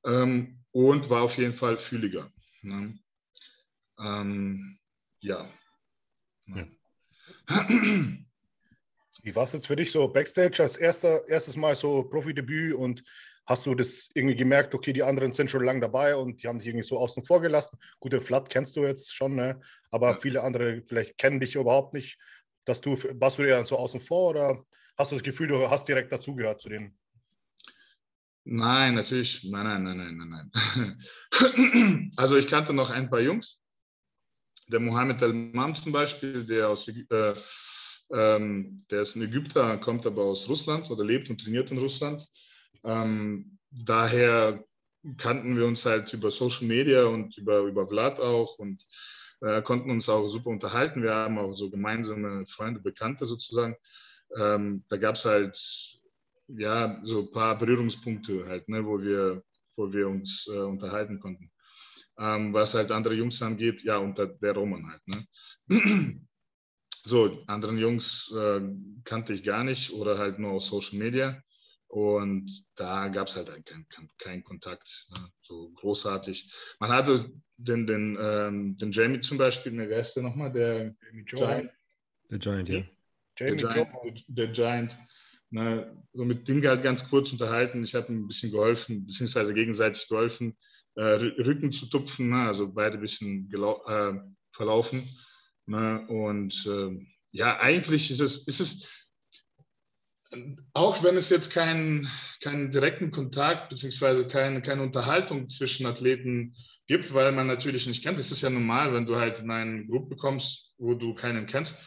[0.04, 2.30] ähm, und war auf jeden Fall fühliger.
[2.62, 2.98] Ne?
[3.98, 4.78] Ähm,
[5.20, 5.50] ja.
[6.46, 6.66] ja.
[9.22, 13.02] Wie war es jetzt für dich so Backstage als erster, erstes Mal so Profidebüt und
[13.46, 16.58] hast du das irgendwie gemerkt, okay, die anderen sind schon lange dabei und die haben
[16.58, 17.78] dich irgendwie so außen vor gelassen?
[17.98, 19.60] Gut, den Flat kennst du jetzt schon, ne?
[19.90, 20.14] aber ja.
[20.14, 22.18] viele andere vielleicht kennen dich überhaupt nicht.
[22.64, 24.64] Dass du, warst du dir dann so außen vor oder
[24.96, 26.96] hast du das Gefühl, du hast direkt dazugehört zu denen?
[28.44, 32.12] Nein, natürlich, nein, nein, nein, nein, nein.
[32.16, 33.60] also ich kannte noch ein paar Jungs.
[34.68, 37.34] Der Mohammed El-Mam zum Beispiel, der aus äh,
[38.12, 42.26] ähm, der ist ein Ägypter, kommt aber aus Russland oder lebt und trainiert in Russland.
[42.84, 44.64] Ähm, daher
[45.16, 48.84] kannten wir uns halt über Social Media und über, über Vlad auch und
[49.40, 51.02] äh, konnten uns auch super unterhalten.
[51.02, 53.76] Wir haben auch so gemeinsame Freunde, Bekannte sozusagen.
[54.36, 55.56] Ähm, da gab es halt
[56.48, 59.42] ja so ein paar Berührungspunkte halt, ne, wo wir,
[59.76, 61.50] wo wir uns äh, unterhalten konnten.
[62.18, 65.08] Ähm, was halt andere Jungs angeht, ja, unter der Roman halt.
[65.08, 66.20] Ne?
[67.04, 68.60] So, anderen Jungs äh,
[69.04, 71.42] kannte ich gar nicht oder halt nur aus Social Media.
[71.88, 73.86] Und da gab es halt keinen
[74.18, 75.28] kein Kontakt, ne?
[75.40, 76.52] so großartig.
[76.78, 80.52] Man hatte den, den, ähm, den Jamie zum Beispiel, ne, wer ist der nochmal?
[80.52, 80.94] Der
[81.24, 81.70] Giant.
[82.30, 82.82] Der Giant, ja.
[83.40, 84.96] Der Giant, der Giant
[85.50, 86.04] ne?
[86.12, 87.82] so mit dem halt ganz kurz unterhalten.
[87.82, 90.56] Ich habe ihm ein bisschen geholfen, beziehungsweise gegenseitig geholfen,
[90.94, 92.46] äh, Rücken zu tupfen, ne?
[92.46, 94.12] also beide ein bisschen äh,
[94.52, 95.08] verlaufen.
[95.70, 96.04] Ne?
[96.08, 98.88] Und äh, ja, eigentlich ist es, ist es,
[100.74, 102.10] auch wenn es jetzt keinen,
[102.40, 104.24] keinen direkten Kontakt bzw.
[104.24, 106.56] Keine, keine Unterhaltung zwischen Athleten
[106.88, 108.18] gibt, weil man natürlich nicht kennt.
[108.18, 111.78] Das ist ja normal, wenn du halt in einen Gruppe kommst, wo du keinen kennst.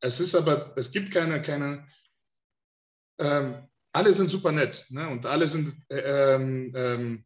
[0.00, 1.86] Es ist aber, es gibt keine, keine,
[3.20, 5.08] ähm, alle sind super nett ne?
[5.08, 7.24] und alle sind äh, ähm, ähm,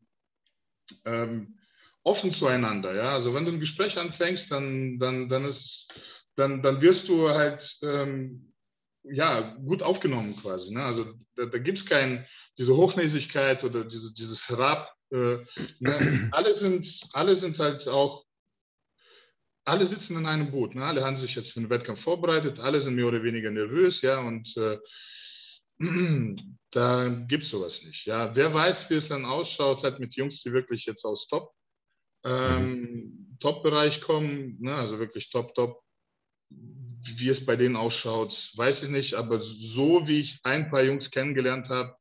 [1.07, 1.59] ähm
[2.05, 2.95] offen zueinander.
[2.95, 3.13] Ja?
[3.13, 5.93] Also wenn du ein Gespräch anfängst, dann, dann, dann ist
[6.37, 8.53] dann, dann wirst du halt ähm,
[9.05, 10.73] ja, gut aufgenommen quasi.
[10.73, 10.83] Ne?
[10.83, 12.27] Also da, da gibt es keine,
[12.59, 14.93] diese Hochnäsigkeit oder diese, dieses Herab.
[15.11, 15.39] Äh,
[15.81, 16.29] ne?
[16.33, 18.25] alle, sind, alle sind halt auch,
[19.65, 20.75] alle sitzen in einem Boot.
[20.75, 20.85] Ne?
[20.85, 24.19] Alle haben sich jetzt für den Wettkampf vorbereitet, alle sind mehr oder weniger nervös, ja,
[24.21, 24.79] und äh,
[26.71, 28.07] da gibt es sowas nicht.
[28.07, 31.53] Ja, wer weiß, wie es dann ausschaut, halt mit Jungs, die wirklich jetzt aus Top,
[32.25, 33.37] ähm, mhm.
[33.41, 34.75] Top-Bereich kommen, ne?
[34.75, 35.83] also wirklich Top, Top.
[36.49, 41.11] Wie es bei denen ausschaut, weiß ich nicht, aber so wie ich ein paar Jungs
[41.11, 41.97] kennengelernt habe,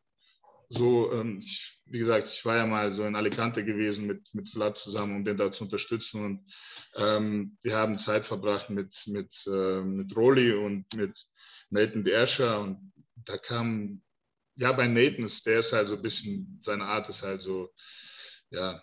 [0.74, 4.50] so, ähm, ich, wie gesagt, ich war ja mal so in Alicante gewesen mit, mit
[4.50, 6.24] Vlad zusammen, um den da zu unterstützen.
[6.24, 6.54] Und
[6.96, 11.26] ähm, wir haben Zeit verbracht mit, mit, äh, mit Rolli und mit
[11.72, 12.62] Nathan Derscher.
[12.62, 14.02] Und da kam,
[14.56, 17.70] ja, bei Nathan der ist halt so ein bisschen, seine Art ist halt so,
[18.50, 18.82] ja.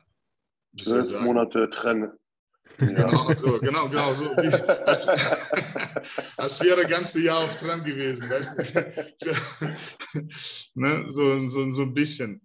[0.77, 2.13] Zwölf Monate trennen.
[2.81, 2.87] Ja.
[2.87, 4.25] Genau so, genau, genau so.
[4.25, 4.55] Wie,
[4.85, 5.09] als,
[6.37, 8.31] als wäre das ganze Jahr auf Trend gewesen.
[8.31, 9.37] Weißt du?
[10.75, 11.09] ne?
[11.09, 12.41] so, so, so ein bisschen.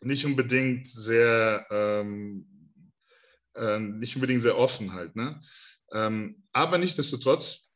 [0.00, 2.46] Nicht unbedingt sehr, ähm,
[3.54, 5.16] äh, nicht unbedingt sehr offen halt.
[5.16, 5.40] Ne?
[5.92, 7.66] Ähm, aber nichtsdestotrotz,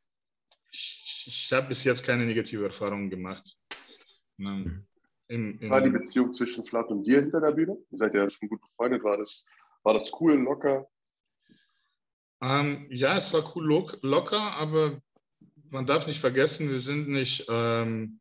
[0.70, 3.56] ich, ich habe bis jetzt keine negative Erfahrungen gemacht.
[4.36, 4.84] Ne?
[5.32, 7.78] In, in, war die Beziehung zwischen Flat und dir hinter der Bühne?
[7.90, 9.02] Ihr seid ja schon gut befreundet.
[9.02, 9.46] War das,
[9.82, 10.86] war das cool, locker?
[12.42, 15.00] Ähm, ja, es war cool lo locker, aber
[15.70, 18.20] man darf nicht vergessen, wir sind nicht ähm,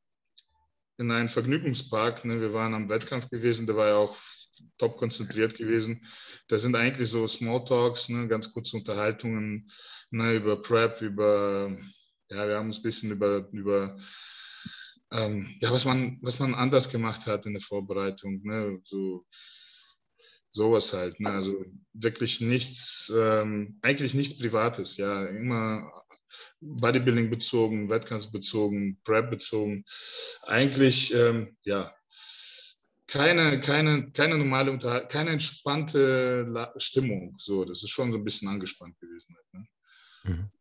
[0.98, 2.24] in einem Vergnügungspark.
[2.24, 2.40] Ne?
[2.40, 4.16] Wir waren am Wettkampf gewesen, der war ja auch
[4.78, 6.08] top konzentriert gewesen.
[6.48, 8.30] Da sind eigentlich so Smalltalks, ne?
[8.30, 9.70] ganz kurze Unterhaltungen
[10.12, 10.36] ne?
[10.36, 11.76] über Prep, über,
[12.30, 14.00] ja, wir haben uns ein bisschen über, über
[15.12, 18.42] ähm, ja, was man, was man anders gemacht hat in der Vorbereitung.
[18.44, 18.80] Ne?
[18.84, 19.26] So
[20.52, 21.20] sowas halt.
[21.20, 21.32] Ne?
[21.32, 25.92] Also wirklich nichts, ähm, eigentlich nichts Privates, ja, immer
[26.60, 29.84] Bodybuilding bezogen, Wettkampf bezogen, Prep bezogen.
[30.44, 31.96] Eigentlich, ähm, ja,
[33.08, 37.36] keine, keine, keine normale, keine entspannte La Stimmung.
[37.40, 39.36] So, das ist schon so ein bisschen angespannt gewesen.
[39.36, 39.68] Halt, ne?
[40.24, 40.52] mhm.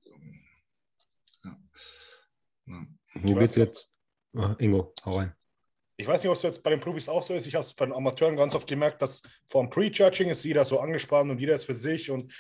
[1.45, 1.59] ja.
[2.67, 2.87] Ja.
[3.15, 3.95] Wo geht's jetzt?
[4.37, 5.35] Ah, Ingo, hau rein
[6.01, 7.47] ich weiß nicht, ob es jetzt bei den Profis auch so ist.
[7.47, 10.65] Ich habe es bei den Amateuren ganz oft gemerkt, dass vor dem Pre-Judging ist jeder
[10.65, 12.33] so angespannt und jeder ist für sich und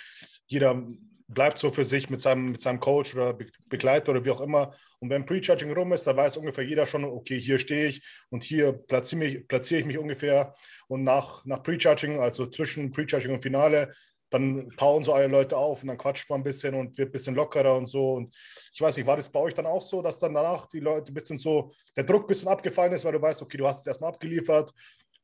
[0.47, 0.83] jeder
[1.29, 3.37] bleibt so für sich mit seinem, mit seinem Coach oder
[3.67, 4.75] Begleiter oder wie auch immer.
[4.99, 8.45] Und wenn Pre-Judging rum ist, da weiß ungefähr jeder schon, okay, hier stehe ich und
[8.45, 10.55] hier platziere, platziere ich mich ungefähr.
[10.89, 13.93] Und nach, nach Pre-Judging, also zwischen Pre-Judging und Finale,
[14.31, 17.13] dann tauen so alle Leute auf und dann quatscht man ein bisschen und wird ein
[17.13, 18.15] bisschen lockerer und so.
[18.15, 18.35] Und
[18.73, 21.13] ich weiß nicht, war das bei euch dann auch so, dass dann danach die Leute
[21.13, 23.81] ein bisschen so, der Druck ein bisschen abgefallen ist, weil du weißt, okay, du hast
[23.81, 24.73] es erstmal abgeliefert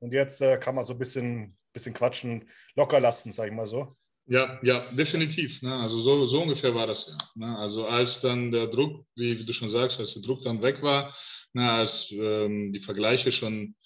[0.01, 3.67] und jetzt äh, kann man so ein bisschen, bisschen quatschen, locker lassen, sag ich mal
[3.67, 3.97] so.
[4.29, 5.63] Ja, ja, definitiv.
[5.63, 5.73] Ne?
[5.73, 7.17] Also so, so ungefähr war das ja.
[7.37, 7.57] Ne?
[7.59, 10.83] Also als dann der Druck, wie, wie, du schon sagst, als der Druck dann weg
[10.83, 11.17] war,
[11.53, 11.71] ne?
[11.71, 13.77] als ähm, die Vergleiche schon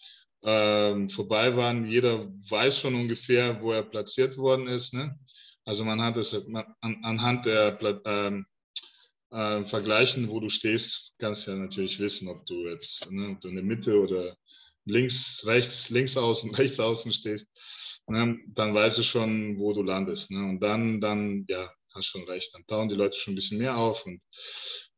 [0.43, 1.87] ähm, vorbei waren.
[1.87, 4.95] Jeder weiß schon ungefähr, wo er platziert worden ist.
[4.95, 5.19] Ne?
[5.65, 6.65] Also man hat es an,
[7.03, 8.47] anhand der ähm,
[9.31, 13.49] äh, Vergleichen, wo du stehst, kannst ja natürlich wissen, ob du jetzt ne, ob du
[13.49, 14.37] in der Mitte oder
[14.85, 17.49] links, rechts, links außen, rechts außen stehst.
[18.07, 18.39] Ne?
[18.49, 20.31] Dann weißt du schon, wo du landest.
[20.31, 20.45] Ne?
[20.45, 23.77] Und dann, dann, ja, hast schon recht, dann tauen die Leute schon ein bisschen mehr
[23.77, 24.21] auf und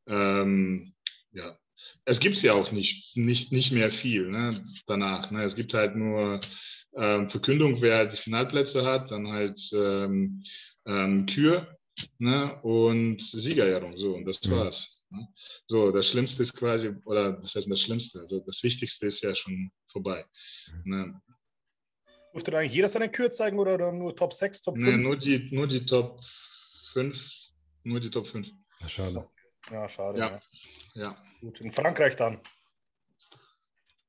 [0.06, 0.94] ähm,
[1.32, 1.58] ja,
[2.04, 5.30] es gibt ja auch nicht, nicht, nicht mehr viel ne, danach.
[5.30, 5.44] Ne.
[5.44, 6.40] Es gibt halt nur
[6.94, 10.42] ähm, Verkündung, wer halt die Finalplätze hat, dann halt ähm,
[10.86, 11.78] ähm, Kür
[12.18, 13.96] ne, und Siegerehrung.
[13.96, 14.50] So, und das mhm.
[14.52, 14.98] war's.
[15.10, 15.28] Ne.
[15.66, 18.20] So, das Schlimmste ist quasi, oder was heißt das Schlimmste?
[18.20, 20.24] Also das Wichtigste ist ja schon vorbei.
[20.84, 21.20] Ne.
[22.32, 24.86] Durfte eigentlich jeder seine Kür zeigen oder nur Top 6, Top 5?
[24.86, 26.20] Nee, nur die, nur die Top
[26.92, 27.30] 5.
[27.84, 28.48] Nur die Top 5.
[28.86, 29.28] schade.
[29.70, 30.18] Ja, schade.
[30.18, 30.40] Ja.
[30.94, 31.16] Ja.
[31.40, 32.40] Gut, in Frankreich dann.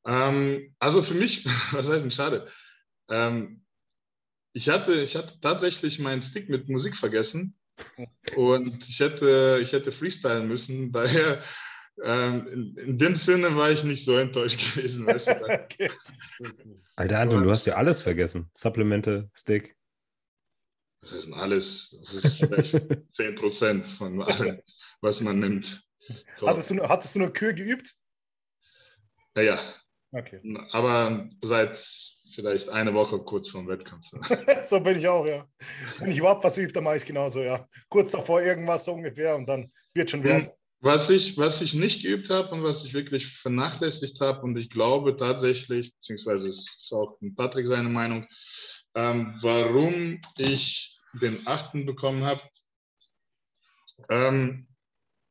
[0.05, 2.47] Ähm, also für mich, was heißt denn schade?
[3.09, 3.63] Ähm,
[4.53, 7.57] ich, hatte, ich hatte tatsächlich meinen Stick mit Musik vergessen
[8.36, 10.91] und ich hätte, ich hätte freestylen müssen.
[10.91, 11.41] Daher,
[12.03, 15.05] ähm, in, in, dem Sinne war ich nicht so enttäuscht gewesen.
[15.05, 15.91] Weißt du, okay.
[16.95, 18.49] Alter Anton, du hast ja alles vergessen.
[18.55, 19.75] Supplemente, Stick.
[21.01, 21.95] Das ist alles.
[21.99, 24.61] Das ist vielleicht 10% von allem,
[25.01, 25.84] was man nimmt.
[26.38, 26.47] So.
[26.47, 27.95] Hattest, du, hattest du nur Kür geübt?
[29.36, 29.60] Ja, ja.
[30.12, 30.41] Okay.
[30.72, 31.78] Aber seit
[32.34, 34.06] vielleicht eine Woche kurz vor dem Wettkampf.
[34.64, 35.47] so bin ich auch, ja.
[35.99, 37.68] Wenn ich überhaupt was übe, dann mache ich genauso, ja.
[37.89, 40.51] Kurz davor irgendwas so ungefähr und dann wird schon werden.
[40.82, 44.70] Was ich, was ich nicht geübt habe und was ich wirklich vernachlässigt habe und ich
[44.70, 48.28] glaube tatsächlich, beziehungsweise es ist auch Patrick seine Meinung,
[48.93, 52.41] ähm, warum ich den achten bekommen habe,
[54.10, 54.68] Ähm,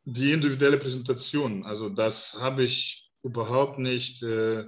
[0.05, 4.65] die individuelle Präsentation, also das habe ich überhaupt nicht äh,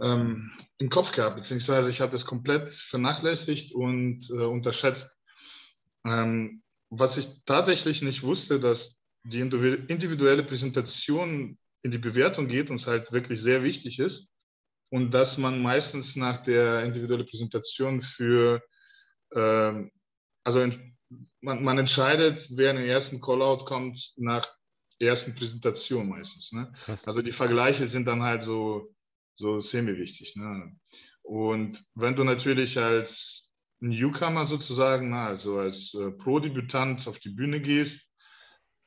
[0.00, 5.10] ähm, im Kopf gehabt, beziehungsweise ich habe das komplett vernachlässigt und äh, unterschätzt.
[6.04, 12.76] Ähm, was ich tatsächlich nicht wusste, dass die individuelle Präsentation in die Bewertung geht und
[12.76, 14.28] es halt wirklich sehr wichtig ist
[14.90, 18.62] und dass man meistens nach der individuellen Präsentation für,
[19.34, 19.90] ähm,
[20.44, 20.60] also
[21.40, 24.46] man, man, entscheidet, wer in den ersten Callout kommt nach
[24.98, 26.52] ersten Präsentation meistens.
[26.52, 26.72] Ne?
[27.04, 28.94] Also die Vergleiche sind dann halt so,
[29.34, 30.36] so semi-wichtig.
[30.36, 30.76] Ne?
[31.22, 33.50] Und wenn du natürlich als
[33.80, 38.06] Newcomer sozusagen, also als äh, Pro-Debütant auf die Bühne gehst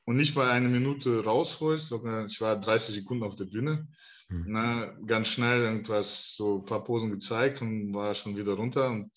[0.04, 1.92] und nicht mal eine Minute rausholst,
[2.26, 3.86] ich war 30 Sekunden auf der Bühne,
[4.28, 4.52] mhm.
[4.52, 8.88] ne, ganz schnell irgendwas, so ein paar Posen gezeigt und war schon wieder runter.
[8.88, 9.12] Und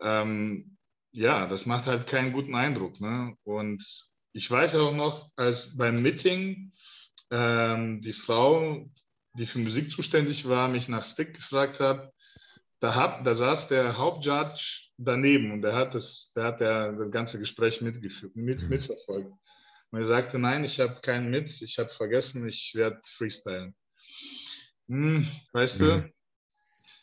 [0.00, 0.73] ähm,
[1.14, 3.00] ja, das macht halt keinen guten Eindruck.
[3.00, 3.36] Ne?
[3.44, 3.84] Und
[4.32, 6.72] ich weiß auch noch, als beim Meeting
[7.30, 8.90] ähm, die Frau,
[9.34, 12.12] die für Musik zuständig war, mich nach Stick gefragt hat,
[12.80, 17.10] da, hab, da saß der Hauptjudge daneben und der hat das, der hat der, das
[17.12, 18.68] ganze Gespräch mitgeführt, mit, mhm.
[18.68, 19.32] mitverfolgt.
[19.90, 23.76] Und er sagte, nein, ich habe keinen mit, ich habe vergessen, ich werde freestylen.
[24.88, 25.84] Hm, weißt mhm.
[25.84, 26.12] du?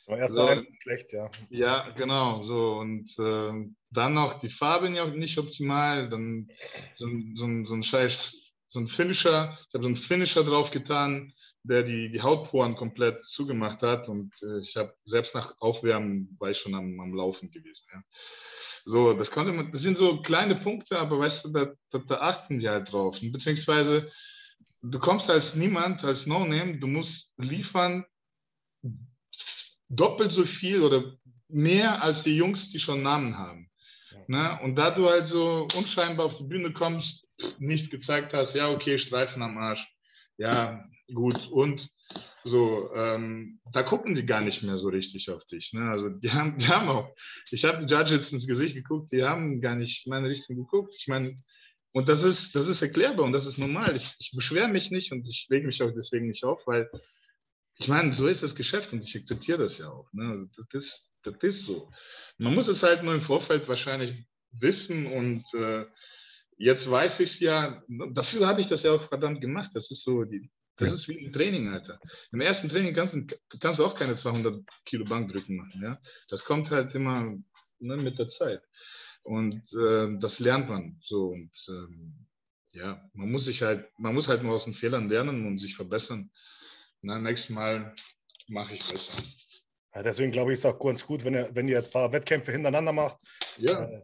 [0.06, 1.32] So, erst so, schlecht, ja.
[1.50, 2.74] Ja, genau, so.
[2.74, 6.48] Und äh, dann noch die Farben ja nicht optimal, dann
[6.96, 8.36] so, so, so ein Scheiß,
[8.68, 11.34] so ein Finisher, ich habe so einen Finisher drauf getan,
[11.64, 14.10] der die, die Hautporen komplett zugemacht hat.
[14.10, 17.86] Und äh, ich habe selbst nach Aufwärmen war ich schon am, am Laufen gewesen.
[17.94, 18.02] Ja.
[18.86, 22.16] So, das konnte man, das sind so kleine Punkte, aber weißt du, da, da, da
[22.22, 23.20] achten die halt drauf.
[23.22, 24.12] Beziehungsweise
[24.82, 28.06] du kommst als niemand, als No-Name, du musst liefern
[29.90, 31.14] doppelt so viel oder
[31.48, 33.71] mehr als die Jungs, die schon Namen haben.
[34.30, 34.60] Ne?
[34.64, 37.28] Und da du halt so unscheinbar auf die Bühne kommst,
[37.60, 39.88] nichts gezeigt hast, ja, okay, Streifen am Arsch.
[40.38, 41.48] Ja, gut.
[41.48, 41.90] Und
[42.44, 45.74] so, ähm, da gucken die gar nicht mehr so richtig auf dich.
[45.74, 45.90] Ne?
[45.90, 47.14] Also die haben, die haben auch,
[47.52, 50.96] ich habe die Judges ins Gesicht geguckt, die haben gar nicht in meine Richtung geguckt.
[50.98, 51.36] Ich meine,
[51.94, 53.96] und das ist, das ist erklärbar und das ist normal.
[53.96, 56.90] Ich, ich beschwere mich nicht und ich lege mich auch deswegen nicht auf, weil
[57.78, 60.12] ich meine, so ist das Geschäft und ich akzeptiere das ja auch.
[60.14, 60.30] Ne?
[60.30, 61.92] Also das, das ist so.
[62.38, 65.86] Man muss es halt nur im Vorfeld wahrscheinlich wissen und äh,
[66.58, 69.72] jetzt weiß ich es ja, dafür habe ich das ja auch verdammt gemacht.
[69.74, 70.96] Das ist so, die, das ja.
[70.96, 72.00] ist wie ein Training, Alter.
[72.32, 73.26] Im ersten Training kannst du,
[73.60, 75.82] kannst du auch keine 200 Kilo Bankdrücken machen.
[75.82, 76.00] Ja?
[76.28, 77.38] Das kommt halt immer
[77.80, 78.62] ne, mit der Zeit.
[79.24, 81.28] Und äh, das lernt man so.
[81.28, 82.28] Und ähm,
[82.74, 85.76] ja, man muss sich halt, man muss halt nur aus den Fehlern lernen und sich
[85.76, 86.32] verbessern.
[87.02, 87.96] Na, nächstes Mal
[88.48, 89.14] mache ich besser.
[89.94, 91.94] Ja, deswegen glaube ich, ist es auch ganz gut, wenn ihr, wenn ihr jetzt ein
[91.94, 93.18] paar Wettkämpfe hintereinander macht.
[93.58, 93.84] Ja.
[93.84, 94.02] Äh,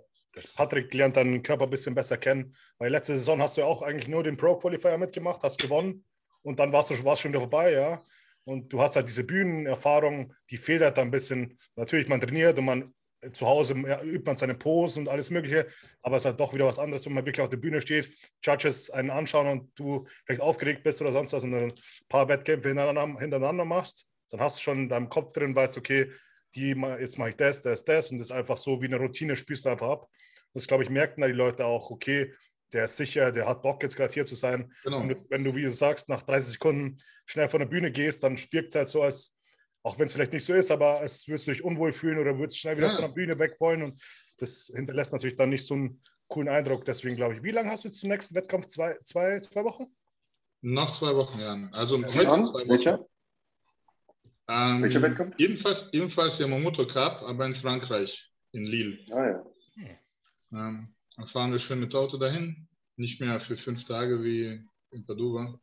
[0.55, 2.55] Patrick lernt deinen Körper ein bisschen besser kennen.
[2.77, 6.05] Weil letzte Saison hast du ja auch eigentlich nur den Pro-Qualifier mitgemacht, hast gewonnen
[6.43, 8.03] und dann warst du warst schon wieder vorbei, ja.
[8.43, 11.57] Und du hast halt diese Bühnenerfahrung, die fehlt halt ein bisschen.
[11.75, 12.93] Natürlich, man trainiert und man
[13.33, 15.67] zu Hause übt man seine Pose und alles Mögliche,
[16.01, 18.13] aber es ist halt doch wieder was anderes, wenn man wirklich auf der Bühne steht,
[18.43, 21.73] Judges einen anschauen und du vielleicht aufgeregt bist oder sonst was und dann ein
[22.09, 26.11] paar Wettkämpfe hintereinander, hintereinander machst, dann hast du schon in deinem Kopf drin, weißt, okay,
[26.55, 26.69] die,
[26.99, 29.65] jetzt mache ich das, das, das und das ist einfach so wie eine Routine, spielst
[29.65, 30.09] du einfach ab.
[30.53, 32.33] Das, glaube ich, merken da die Leute auch, okay,
[32.73, 34.73] der ist sicher, der hat Bock, jetzt gerade hier zu sein.
[34.83, 34.99] Genau.
[34.99, 38.23] Und das, wenn du, wie du sagst, nach 30 Sekunden schnell von der Bühne gehst,
[38.23, 39.35] dann spielt es halt so, als
[39.83, 42.37] auch wenn es vielleicht nicht so ist, aber es würdest du dich unwohl fühlen oder
[42.37, 42.93] würdest schnell wieder ja.
[42.93, 44.01] von der Bühne weg wollen und
[44.37, 46.83] das hinterlässt natürlich dann nicht so einen coolen Eindruck.
[46.85, 48.65] Deswegen glaube ich, wie lange hast du jetzt zum nächsten Wettkampf?
[48.65, 49.85] Zwei, zwei, zwei Wochen?
[50.61, 51.69] Noch zwei Wochen, ja.
[51.71, 52.69] Also ja, heute zwei Wochen.
[52.69, 53.05] Welcher?
[54.47, 55.35] Ähm, Welcher Wettkampf?
[55.37, 58.99] Ebenfalls, ebenfalls Yamamoto Cup, aber in Frankreich, in Lille.
[59.11, 59.43] Ah ja.
[60.51, 62.67] Ähm, dann fahren wir schön mit Auto dahin.
[62.95, 65.59] Nicht mehr für fünf Tage wie in Padova.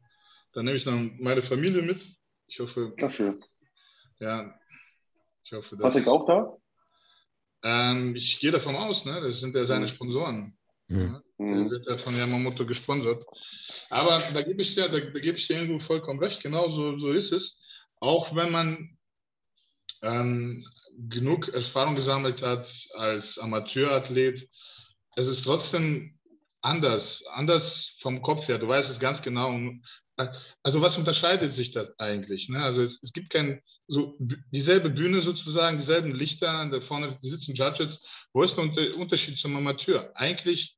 [0.53, 2.07] Dann nehme ich noch meine Familie mit.
[2.47, 3.37] Ich hoffe, Ach, schön.
[4.21, 4.55] Ja,
[5.43, 5.95] ich hoffe, dass.
[5.95, 6.57] Patrick auch da?
[7.63, 9.21] Ähm, ich gehe davon aus, ne?
[9.23, 9.89] das sind ja seine mhm.
[9.89, 10.59] Sponsoren.
[10.89, 11.23] Mhm.
[11.39, 13.25] Ja, der wird ja von Yamamoto gesponsert.
[13.89, 16.43] Aber da gebe ich dir, da, da gebe ich dir irgendwo vollkommen recht.
[16.43, 17.59] Genau so, so ist es.
[18.05, 18.99] Auch wenn man
[20.03, 20.63] ähm,
[21.09, 24.47] genug Erfahrung gesammelt hat als Amateurathlet,
[25.17, 26.19] es ist trotzdem
[26.61, 28.59] anders, anders vom Kopf her.
[28.59, 29.59] Du weißt es ganz genau.
[30.63, 32.51] Also was unterscheidet sich das eigentlich?
[32.51, 32.63] Ne?
[32.63, 34.19] Also es, es gibt kein, so
[34.53, 38.01] dieselbe Bühne sozusagen, dieselben Lichter, da vorne sitzen Judges.
[38.35, 40.13] Wo ist der Unterschied zum Amateur?
[40.15, 40.77] Eigentlich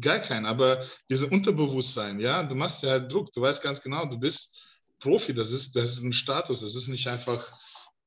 [0.00, 4.06] gar kein, aber dieses Unterbewusstsein, ja, du machst ja halt Druck, du weißt ganz genau,
[4.06, 4.58] du bist
[5.04, 7.46] Profi, das ist, das ist ein Status, das ist nicht einfach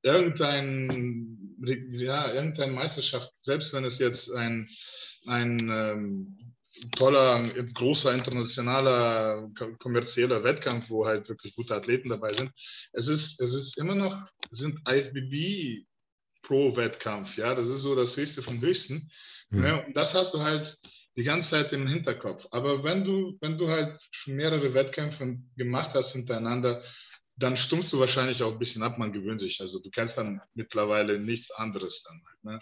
[0.01, 1.55] irgendein,
[1.91, 4.67] ja, irgendeine Meisterschaft, selbst wenn es jetzt ein,
[5.27, 6.55] ein ähm,
[6.95, 12.51] toller, großer, internationaler, kommerzieller Wettkampf, wo halt wirklich gute Athleten dabei sind.
[12.93, 14.19] Es ist, es ist immer noch,
[14.49, 15.85] sind IFBB
[16.41, 19.11] Pro-Wettkampf, ja, das ist so das Höchste vom Höchsten.
[19.51, 19.63] Mhm.
[19.63, 20.79] Ja, und das hast du halt
[21.17, 22.47] die ganze Zeit im Hinterkopf.
[22.51, 26.83] Aber wenn du, wenn du halt schon mehrere Wettkämpfe gemacht hast hintereinander,
[27.35, 29.59] dann stummst du wahrscheinlich auch ein bisschen ab, man gewöhnt sich.
[29.59, 32.43] Also du kennst dann mittlerweile nichts anderes dann halt.
[32.43, 32.59] Ne?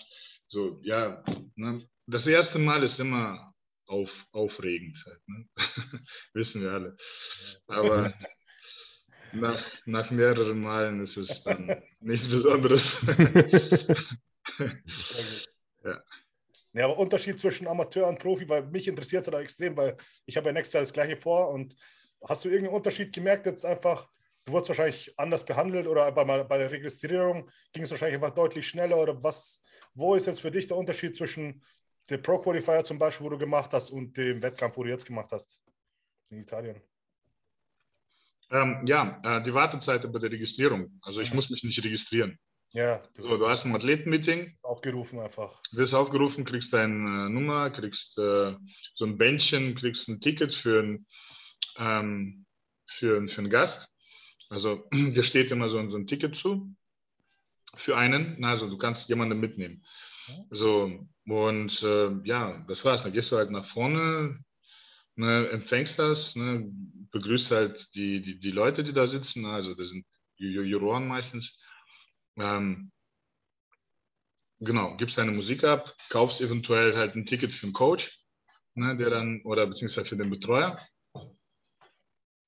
[0.48, 1.24] So, ja,
[1.56, 1.88] ne?
[2.08, 3.54] das erste Mal ist immer
[3.88, 5.04] auf, aufregend.
[5.06, 5.48] Halt, ne?
[6.34, 6.98] Wissen wir alle.
[7.68, 8.14] Aber
[9.34, 12.98] nach, nach mehreren Malen ist es dann nichts Besonderes.
[16.76, 16.86] Ja.
[16.86, 20.48] Aber Unterschied zwischen Amateur und Profi, weil mich interessiert es da extrem, weil ich habe
[20.48, 21.76] ja nächstes Jahr das gleiche vor und
[22.24, 24.08] hast du irgendeinen Unterschied gemerkt jetzt einfach,
[24.46, 28.68] du wurdest wahrscheinlich anders behandelt oder bei, bei der Registrierung ging es wahrscheinlich einfach deutlich
[28.68, 29.64] schneller oder was,
[29.94, 31.64] wo ist jetzt für dich der Unterschied zwischen
[32.10, 35.06] dem Pro Qualifier zum Beispiel, wo du gemacht hast und dem Wettkampf, wo du jetzt
[35.06, 35.62] gemacht hast
[36.30, 36.82] in Italien?
[38.52, 41.00] Ähm, ja, äh, die Wartezeit bei der Registrierung.
[41.02, 41.38] Also ich mhm.
[41.38, 42.38] muss mich nicht registrieren.
[42.76, 43.02] Ja.
[43.16, 44.54] Du, so, du hast ein Athletenmeeting.
[44.62, 45.62] Aufgerufen einfach.
[45.72, 48.54] Wirst aufgerufen, kriegst deine Nummer, kriegst äh,
[48.96, 51.06] so ein Bändchen, kriegst ein Ticket für, ein,
[51.78, 52.46] ähm,
[52.86, 53.88] für, für einen Gast.
[54.50, 56.76] Also dir steht immer so, so ein Ticket zu
[57.76, 58.44] für einen.
[58.44, 59.86] Also du kannst jemanden mitnehmen.
[60.50, 63.04] So, und äh, ja, das war's.
[63.04, 64.38] Dann gehst du halt nach vorne,
[65.16, 66.70] ne, empfängst das, ne,
[67.12, 69.46] begrüßt halt die, die, die Leute, die da sitzen.
[69.46, 70.06] Also das sind
[70.36, 71.62] Juroren meistens.
[72.38, 72.92] Ähm,
[74.60, 78.20] genau, gibst deine Musik ab, kaufst eventuell halt ein Ticket für einen Coach,
[78.74, 80.80] ne, der dann, oder beziehungsweise für den Betreuer.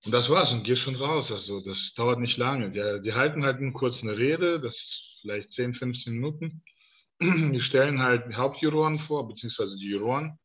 [0.06, 1.32] Und das war's und gehst schon raus.
[1.32, 2.72] Also das dauert nicht lange.
[2.72, 6.64] Die, die halten halt nur kurz eine Rede, das vielleicht 10, 15 Minuten.
[7.20, 10.38] Die stellen halt Hauptjuroren vor, beziehungsweise die Juroren.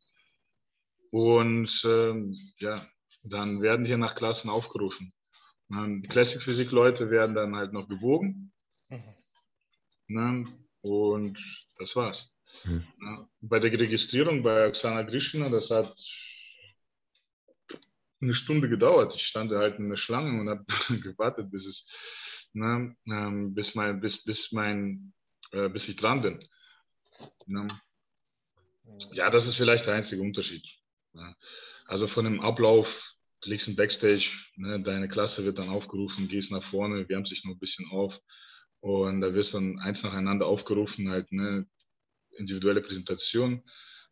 [1.10, 2.88] Und ähm, ja,
[3.22, 5.12] dann werden hier nach Klassen aufgerufen.
[5.68, 8.52] Die Classic Physik Leute werden dann halt noch gewogen.
[8.88, 9.14] Mhm.
[10.08, 10.46] Ne?
[10.82, 11.38] Und
[11.78, 12.32] das war's.
[12.64, 12.86] Mhm.
[13.00, 15.94] Ja, bei der Registrierung bei Oksana Grishina, das hat
[18.20, 19.14] eine Stunde gedauert.
[19.16, 20.64] Ich stand halt in der Schlange und habe
[21.00, 21.88] gewartet, bis es,
[22.52, 25.12] ne, ähm, bis mein, bis, bis mein,
[25.52, 26.48] äh, bis ich dran bin.
[27.46, 27.68] Ne?
[29.12, 30.64] Ja, das ist vielleicht der einzige Unterschied.
[31.14, 31.36] Ja.
[31.86, 36.52] Also von dem Ablauf, du liegst im Backstage, ne, deine Klasse wird dann aufgerufen, gehst
[36.52, 38.20] nach vorne, wärmst sich noch ein bisschen auf
[38.82, 41.66] und da wirst dann eins nacheinander aufgerufen, halt ne,
[42.36, 43.62] individuelle Präsentation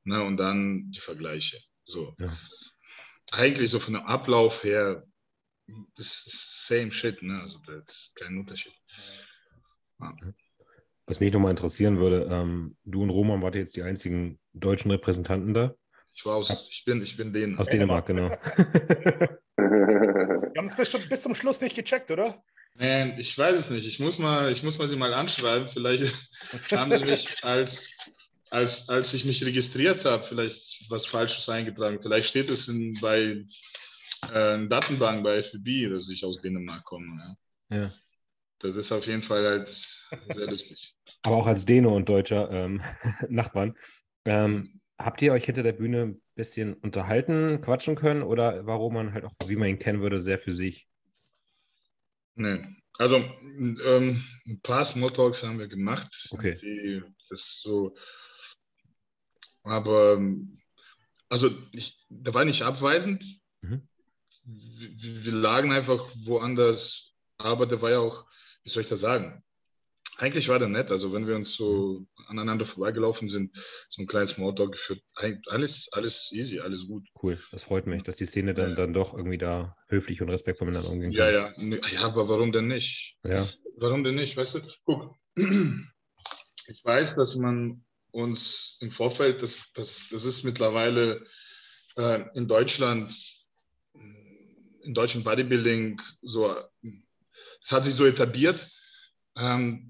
[0.05, 1.59] ne, und dann die Vergleiche.
[1.85, 2.14] So.
[2.18, 2.37] Ja
[3.31, 5.05] eigentlich so von dem Ablauf her
[5.97, 7.41] ist same shit, ne?
[7.41, 8.73] Also das ist kein Unterschied.
[10.01, 10.14] Ja.
[11.07, 15.55] Was mich nochmal interessieren würde, ähm, du und Roman wart jetzt die einzigen deutschen Repräsentanten
[15.55, 15.75] da.
[16.14, 17.61] Ich war aus, ich bin, ich bin Dänemark.
[17.61, 18.29] Aus Dänemark, genau.
[19.57, 22.43] Wir haben es bis, bis, zum Schluss nicht gecheckt, oder?
[22.75, 23.87] Nein, ich weiß es nicht.
[23.87, 25.68] Ich muss mal, ich muss mal sie mal anschreiben.
[25.68, 26.14] Vielleicht
[26.71, 27.91] haben sie mich als
[28.51, 32.01] als, als ich mich registriert habe, vielleicht was Falsches eingetragen.
[32.03, 33.45] Vielleicht steht es in, bei
[34.33, 37.37] äh, Datenbank bei FBB, dass ich aus Dänemark komme.
[37.71, 37.77] Ja.
[37.77, 37.93] ja.
[38.59, 39.68] Das ist auf jeden Fall halt
[40.35, 40.95] sehr lustig.
[41.23, 42.83] Aber auch als Däne und Deutscher ähm,
[43.29, 43.77] Nachbarn.
[44.25, 49.14] Ähm, habt ihr euch hinter der Bühne ein bisschen unterhalten, quatschen können oder warum man
[49.14, 50.89] halt auch, wie man ihn kennen würde, sehr für sich?
[52.35, 52.64] Nee.
[52.99, 56.28] Also ähm, ein paar Smalltalks haben wir gemacht.
[56.31, 56.55] Okay.
[56.61, 57.95] Die, das so
[59.62, 60.61] aber ähm,
[61.28, 63.24] also ich, da war nicht abweisend.
[63.61, 63.89] Mhm.
[64.45, 68.26] Wir, wir, lagen einfach woanders, aber der war ja auch,
[68.64, 69.45] wie soll ich das sagen?
[70.21, 70.91] Eigentlich war der nett.
[70.91, 73.57] Also wenn wir uns so aneinander vorbeigelaufen sind,
[73.89, 75.01] so ein kleines Smalltalk geführt,
[75.47, 77.09] alles, alles easy, alles gut.
[77.23, 78.75] Cool, das freut mich, dass die Szene dann, ja.
[78.77, 81.33] dann doch irgendwie da höflich und respektvoll miteinander umgehen kann.
[81.33, 83.16] Ja, ja, ja, aber warum denn nicht?
[83.25, 83.49] Ja.
[83.79, 84.37] Warum denn nicht?
[84.37, 91.25] Weißt du, guck, ich weiß, dass man uns im Vorfeld, das, das, das ist mittlerweile
[91.97, 93.14] äh, in Deutschland,
[93.95, 98.71] in deutschen Bodybuilding so, es hat sich so etabliert.
[99.37, 99.89] Ähm,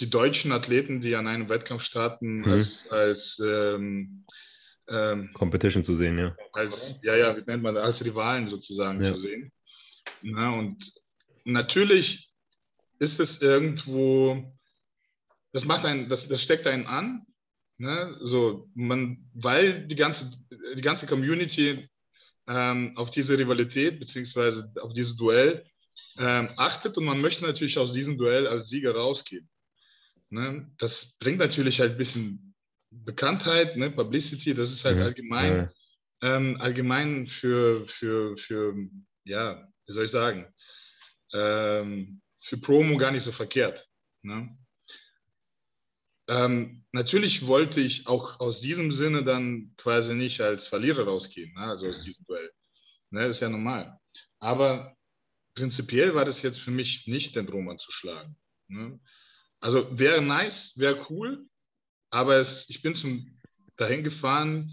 [0.00, 2.44] die deutschen Athleten, die an einem Wettkampf starten, mhm.
[2.44, 4.24] als, als ähm,
[4.88, 6.36] ähm, Competition zu sehen, ja.
[6.52, 9.14] Als, ja, ja, wie nennt man das, als Rivalen sozusagen ja.
[9.14, 9.52] zu sehen.
[10.22, 10.92] Na, und
[11.44, 12.30] natürlich
[12.98, 14.52] ist es irgendwo,
[15.52, 17.26] das macht einen, das, das steckt einen an,
[17.78, 18.16] Ne?
[18.20, 20.30] So, man, weil die ganze,
[20.76, 21.88] die ganze Community
[22.46, 25.64] ähm, auf diese Rivalität beziehungsweise auf dieses Duell
[26.18, 29.48] ähm, achtet und man möchte natürlich aus diesem Duell als Sieger rausgehen.
[30.30, 30.70] Ne?
[30.78, 32.54] Das bringt natürlich halt ein bisschen
[32.90, 33.90] Bekanntheit, ne?
[33.90, 35.02] Publicity, das ist halt mhm.
[35.02, 35.70] allgemein
[36.24, 38.74] ähm, allgemein für, für, für,
[39.24, 40.46] ja, wie soll ich sagen,
[41.34, 43.86] ähm, für Promo gar nicht so verkehrt.
[44.22, 44.56] Ne?
[46.28, 51.60] Ähm, natürlich wollte ich auch aus diesem Sinne dann quasi nicht als Verlierer rausgehen, ne?
[51.60, 52.50] also aus diesem Duell.
[53.10, 53.26] Ne?
[53.26, 53.98] Das ist ja normal.
[54.38, 54.96] Aber
[55.54, 58.34] prinzipiell war das jetzt für mich nicht, den Roman zu schlagen.
[58.68, 58.98] Ne?
[59.64, 61.46] Also wäre nice, wäre cool,
[62.10, 63.40] aber es, ich bin zum
[63.76, 64.72] dahin gefahren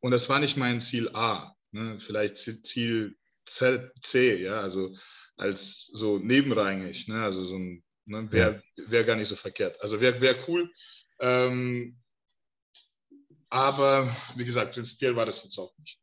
[0.00, 1.54] und das war nicht mein Ziel A.
[1.72, 1.98] Ne?
[2.00, 3.16] Vielleicht Ziel
[3.46, 4.96] C, C, ja, also
[5.36, 7.22] als so nebenrangig, ne?
[7.22, 8.30] also so ein Ne?
[8.30, 9.80] Wäre wär gar nicht so verkehrt.
[9.82, 10.72] Also wäre wär cool.
[11.18, 11.98] Ähm,
[13.48, 16.00] aber wie gesagt, prinzipiell war das jetzt auch nicht.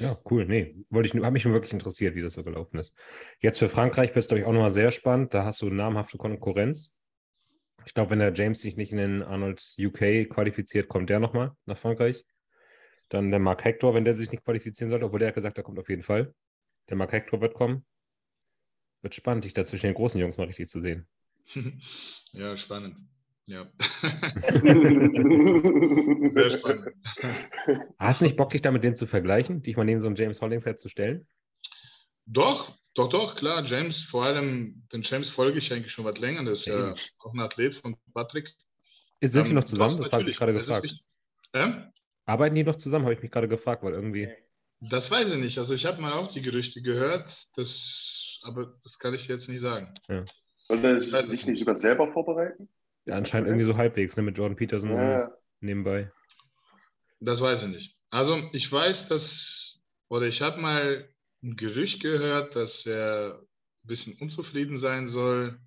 [0.00, 0.46] Ja, cool.
[0.46, 2.96] Nee, wollte ich, habe mich nur wirklich interessiert, wie das so gelaufen ist.
[3.38, 5.34] Jetzt für Frankreich glaube ich, auch nochmal sehr spannend.
[5.34, 6.96] Da hast du namhafte Konkurrenz.
[7.84, 11.52] Ich glaube, wenn der James sich nicht in den Arnold UK qualifiziert, kommt der nochmal
[11.66, 12.24] nach Frankreich.
[13.10, 15.64] Dann der Mark Hector, wenn der sich nicht qualifizieren sollte, obwohl der hat gesagt, der
[15.64, 16.34] kommt auf jeden Fall.
[16.88, 17.84] Der Mark Hector wird kommen.
[19.02, 21.06] Wird spannend, dich da zwischen den großen Jungs mal richtig zu sehen.
[22.32, 22.96] Ja, spannend.
[23.46, 23.66] Ja.
[26.30, 26.94] Sehr spannend.
[27.98, 30.16] Hast du nicht Bock, dich da mit denen zu vergleichen, dich mal neben so einem
[30.16, 31.26] James Hollingshead zu stellen?
[32.26, 33.64] Doch, doch, doch, klar.
[33.64, 36.44] James, vor allem, den James folge ich eigentlich schon was länger.
[36.44, 38.54] Das ist ja auch ein Athlet von Patrick.
[39.20, 39.96] Sind die ähm, noch zusammen?
[39.96, 41.02] Das habe ich gerade gefragt.
[41.52, 41.72] Äh?
[42.26, 44.28] Arbeiten die noch zusammen, habe ich mich gerade gefragt, weil irgendwie.
[44.80, 45.58] Das weiß ich nicht.
[45.58, 49.60] Also ich habe mal auch die Gerüchte gehört, dass aber das kann ich jetzt nicht
[49.60, 49.92] sagen.
[50.08, 50.24] Ja.
[50.68, 52.68] Soll er sich nicht sogar selber vorbereiten?
[53.06, 55.30] Ja, anscheinend irgendwie so halbwegs, ne, mit Jordan Peterson ja.
[55.60, 56.12] nebenbei.
[57.20, 57.96] Das weiß ich nicht.
[58.10, 61.08] Also ich weiß, dass, oder ich habe mal
[61.42, 65.58] ein Gerücht gehört, dass er ein bisschen unzufrieden sein soll,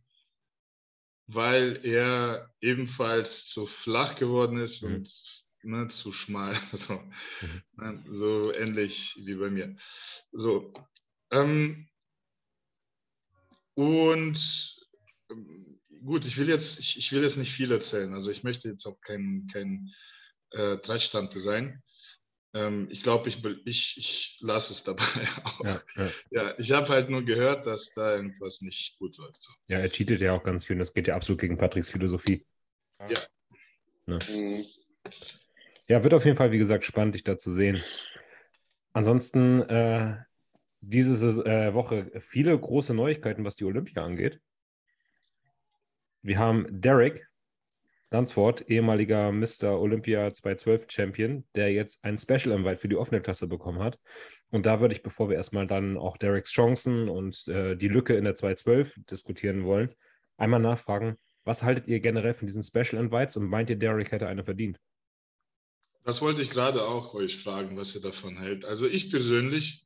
[1.28, 4.96] weil er ebenfalls zu flach geworden ist mhm.
[4.96, 6.56] und ne, zu schmal.
[6.74, 7.64] So, mhm.
[7.78, 9.76] ne, so ähnlich wie bei mir.
[10.32, 10.74] So.
[11.32, 11.88] Ähm,
[13.76, 14.76] und
[15.32, 15.72] ähm,
[16.04, 18.14] gut, ich will jetzt, ich, ich, will jetzt nicht viel erzählen.
[18.14, 19.93] Also ich möchte jetzt auch kein, kein
[20.51, 21.82] äh, Dreistante sein.
[22.54, 25.04] Ähm, ich glaube, ich, ich, ich lasse es dabei
[25.43, 25.66] auch.
[25.66, 26.12] Ja, ja.
[26.30, 29.41] ja ich habe halt nur gehört, dass da irgendwas nicht gut läuft.
[29.41, 29.51] So.
[29.68, 30.78] Ja, er cheatet ja auch ganz viel.
[30.78, 32.45] Das geht ja absolut gegen Patricks Philosophie.
[32.99, 33.20] Ja.
[34.06, 34.66] Ja, mhm.
[35.88, 37.82] ja wird auf jeden Fall, wie gesagt, spannend, dich da zu sehen.
[38.91, 40.18] Ansonsten äh,
[40.82, 44.39] diese äh, Woche viele große Neuigkeiten, was die Olympia angeht.
[46.24, 47.28] Wir haben Derek
[48.09, 49.78] Lansford, ehemaliger Mr.
[49.78, 53.99] Olympia 212 Champion, der jetzt ein Special Invite für die offene Klasse bekommen hat.
[54.49, 58.15] Und da würde ich, bevor wir erstmal dann auch Dereks Chancen und äh, die Lücke
[58.15, 59.91] in der 212 diskutieren wollen,
[60.38, 64.28] einmal nachfragen, was haltet ihr generell von diesen Special Invites und meint ihr, Derek hätte
[64.28, 64.80] eine verdient?
[66.05, 68.63] Das wollte ich gerade auch euch fragen, was ihr davon hält.
[68.63, 69.86] Also ich persönlich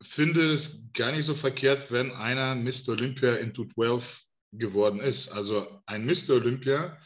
[0.00, 2.88] finde es gar nicht so verkehrt, wenn einer Mr.
[2.88, 4.21] Olympia into 12
[4.52, 5.28] geworden ist.
[5.28, 6.30] Also ein Mr.
[6.30, 6.98] Olympia,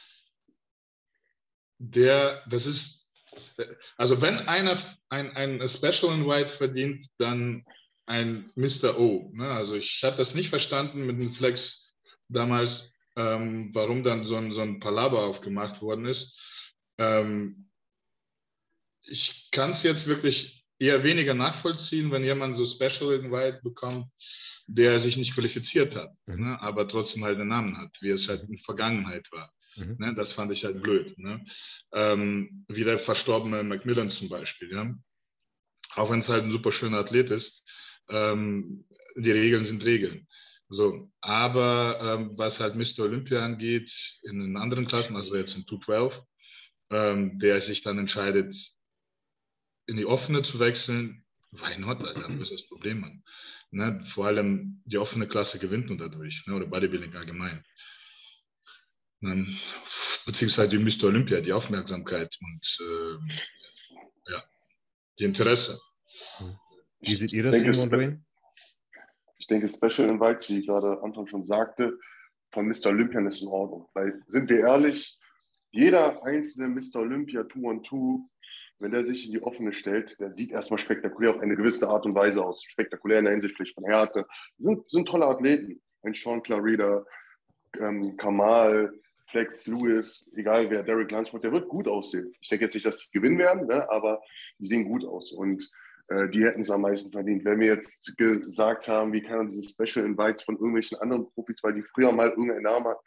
[1.78, 3.08] der, das ist,
[3.96, 4.78] also wenn einer
[5.08, 7.64] ein, ein Special in White verdient, dann
[8.06, 8.98] ein Mr.
[8.98, 9.30] O.
[9.32, 9.48] Ne?
[9.48, 11.94] Also ich habe das nicht verstanden mit dem Flex
[12.28, 16.32] damals, ähm, warum dann so ein, so ein Palaber aufgemacht worden ist.
[16.98, 17.70] Ähm,
[19.02, 24.06] ich kann es jetzt wirklich eher weniger nachvollziehen, wenn jemand so Special Invite bekommt,
[24.66, 26.44] der sich nicht qualifiziert hat, mhm.
[26.44, 29.52] ne, aber trotzdem halt einen Namen hat, wie es halt in der Vergangenheit war.
[29.76, 29.96] Mhm.
[29.98, 31.16] Ne, das fand ich halt blöd.
[31.18, 31.44] Ne?
[31.92, 34.72] Ähm, wie der verstorbene Macmillan zum Beispiel.
[34.72, 34.94] Ja?
[35.94, 37.62] Auch wenn es halt ein super schöner Athlet ist,
[38.08, 40.26] ähm, die Regeln sind Regeln.
[40.68, 43.04] So, aber ähm, was halt Mr.
[43.04, 46.22] Olympia angeht, in den anderen Klassen, also jetzt in 212,
[46.90, 48.56] ähm, der sich dann entscheidet,
[49.86, 52.00] in die offene zu wechseln, why not?
[52.00, 53.22] Alter, wo ist das Problem, Mann?
[53.70, 54.04] Ne?
[54.12, 56.54] Vor allem die offene Klasse gewinnt nur dadurch, ne?
[56.54, 57.64] oder Bodybuilding allgemein.
[59.20, 59.46] Ne?
[60.24, 61.04] Beziehungsweise die Mr.
[61.04, 64.44] Olympia, die Aufmerksamkeit und äh, ja,
[65.18, 65.80] die Interesse.
[67.00, 68.22] Wie seht ihr das, ich denke,
[69.38, 71.98] Ich denke, Special Invites, wie gerade Anton schon sagte,
[72.50, 72.86] von Mr.
[72.86, 73.88] Olympia ist in Ordnung.
[73.94, 75.18] Weil, sind wir ehrlich,
[75.70, 77.00] jeder einzelne Mr.
[77.00, 78.24] Olympia 2-on-2
[78.78, 82.04] wenn der sich in die offene stellt, der sieht erstmal spektakulär auf eine gewisse Art
[82.04, 82.62] und Weise aus.
[82.62, 84.26] Spektakulär in der Hinsicht vielleicht von Härte.
[84.58, 85.80] Sind, sind tolle Athleten.
[86.02, 87.04] Ein Sean Clarida,
[87.80, 88.92] ähm, Kamal,
[89.28, 92.32] Flex, Lewis, egal wer, Derek Lansford, der wird gut aussehen.
[92.40, 94.22] Ich denke jetzt nicht, dass sie gewinnen werden, ne, aber
[94.58, 95.68] die sehen gut aus und
[96.08, 97.44] äh, die hätten es am meisten verdient.
[97.44, 101.62] Wenn wir jetzt gesagt haben, wie kann man diese Special Invites von irgendwelchen anderen Profis,
[101.62, 103.04] weil die früher mal irgendeinen Namen hatten,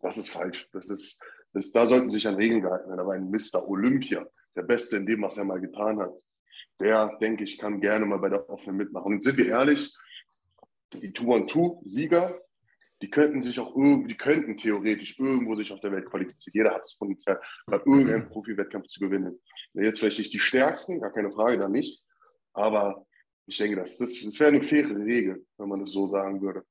[0.00, 0.68] das ist falsch.
[0.72, 3.00] Das ist, das, da sollten sich an Regeln gehalten werden.
[3.00, 3.68] Aber ein Mr.
[3.68, 4.26] Olympia,
[4.58, 6.20] der Beste in dem, was er mal getan hat.
[6.80, 9.14] Der, denke ich, kann gerne mal bei der offenen mitmachen.
[9.14, 9.94] Und sind wir ehrlich,
[10.92, 12.40] die 2-on-2-Sieger,
[13.00, 16.54] die könnten sich auch irgendwie, die könnten theoretisch irgendwo sich auf der Welt qualifizieren.
[16.54, 19.40] Jeder hat das Potenzial, bei irgendeinem Profi-Wettkampf zu gewinnen.
[19.74, 22.02] Jetzt vielleicht nicht die stärksten, gar keine Frage, da nicht.
[22.52, 23.06] Aber
[23.46, 26.64] ich denke, das, das, das wäre eine faire Regel, wenn man das so sagen würde.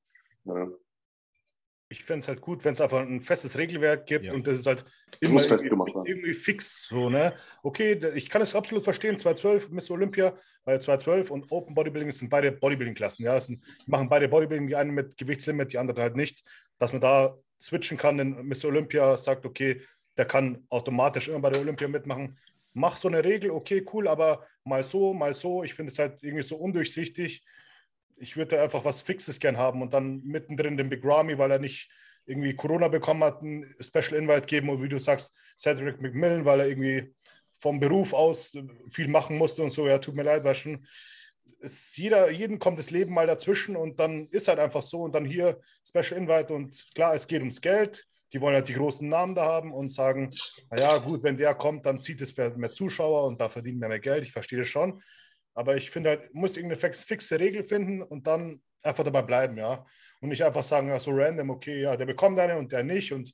[1.90, 4.34] Ich fände es halt gut, wenn es einfach ein festes Regelwerk gibt Ja.
[4.34, 4.84] und das ist halt
[5.20, 6.86] immer irgendwie, irgendwie fix.
[6.88, 7.34] So, ne?
[7.62, 9.16] Okay, ich kann es absolut verstehen.
[9.16, 13.24] 212 Miss Olympia, weil 212 und Open Bodybuilding sind beide Bodybuilding-Klassen.
[13.24, 16.42] Ja, es sind, die machen beide Bodybuilding, die einen mit Gewichtslimit, die anderen halt nicht.
[16.78, 19.80] Dass man da switchen kann, denn Miss Olympia sagt, okay,
[20.16, 22.38] der kann automatisch immer bei der Olympia mitmachen.
[22.74, 25.64] Mach so eine Regel, okay, cool, aber mal so, mal so.
[25.64, 27.42] Ich finde es halt irgendwie so undurchsichtig
[28.20, 31.58] ich würde einfach was Fixes gern haben und dann mittendrin den Big Ramy, weil er
[31.58, 31.90] nicht
[32.26, 36.60] irgendwie Corona bekommen hat, ein Special Invite geben und wie du sagst, Cedric McMillan, weil
[36.60, 37.14] er irgendwie
[37.58, 38.56] vom Beruf aus
[38.90, 40.86] viel machen musste und so, ja, tut mir leid, war schon.
[41.60, 45.12] Es, jeder, jeden kommt das Leben mal dazwischen und dann ist halt einfach so und
[45.12, 48.06] dann hier Special Invite und klar, es geht ums Geld.
[48.32, 50.34] Die wollen halt die großen Namen da haben und sagen,
[50.70, 53.98] naja, gut, wenn der kommt, dann zieht es mehr Zuschauer und da verdienen wir mehr
[53.98, 54.22] Geld.
[54.22, 55.02] Ich verstehe das schon.
[55.58, 59.58] Aber ich finde halt, muss irgendeine fix- fixe Regel finden und dann einfach dabei bleiben,
[59.58, 59.84] ja.
[60.20, 63.12] Und nicht einfach sagen, ja, so random, okay, ja, der bekommt eine und der nicht.
[63.12, 63.32] Und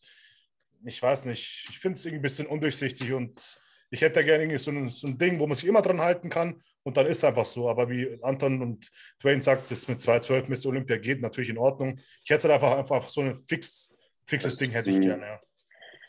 [0.87, 3.59] ich weiß nicht, ich finde es irgendwie ein bisschen undurchsichtig und
[3.91, 6.01] ich hätte da gerne irgendwie so ein, so ein Ding, wo man sich immer dran
[6.01, 7.69] halten kann und dann ist es einfach so.
[7.69, 8.91] Aber wie Anton und
[9.23, 10.67] Dwayne sagt, das mit 212 Mr.
[10.71, 12.01] Olympia geht natürlich in Ordnung.
[12.25, 13.95] Ich hätte halt einfach, einfach so ein fix,
[14.27, 15.03] fixes Ding hätte ich Mhm.
[15.03, 15.41] gerne, ja.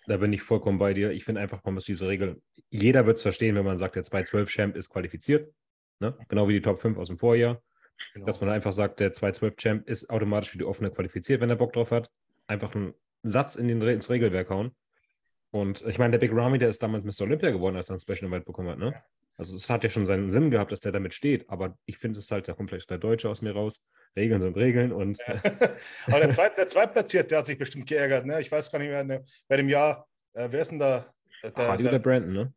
[0.08, 1.12] Da bin ich vollkommen bei dir.
[1.12, 4.04] Ich finde einfach, man muss diese Regel, jeder wird es verstehen, wenn man sagt, der
[4.04, 5.52] 212-Champ ist qualifiziert.
[6.00, 6.18] Ne?
[6.28, 7.62] Genau wie die Top 5 aus dem Vorjahr.
[8.14, 8.26] Genau.
[8.26, 11.74] Dass man einfach sagt, der 212-Champ ist automatisch für die offene qualifiziert, wenn er Bock
[11.74, 12.10] drauf hat.
[12.48, 12.94] Einfach einen
[13.24, 14.76] Satz in den, ins Regelwerk hauen.
[15.52, 17.26] Und ich meine, der Big Ramy, der ist damals Mr.
[17.26, 18.78] Olympia geworden, als er ein Special Invite bekommen hat.
[18.78, 18.92] Ne?
[18.94, 19.04] Ja.
[19.38, 21.50] Also es hat ja schon seinen Sinn gehabt, dass der damit steht.
[21.50, 23.86] Aber ich finde es halt, da kommt vielleicht der Deutsche aus mir raus.
[24.16, 25.20] Regeln sind Regeln und
[26.08, 28.26] Aber der, Zweit, der Zweitplatzierte, der hat sich bestimmt geärgert.
[28.26, 28.40] Ne?
[28.40, 31.14] Ich weiß gar nicht mehr, ne, bei dem Jahr, äh, wer ist denn da?
[31.42, 32.54] Äh, Der, Hardy der, oder Brandon, ne?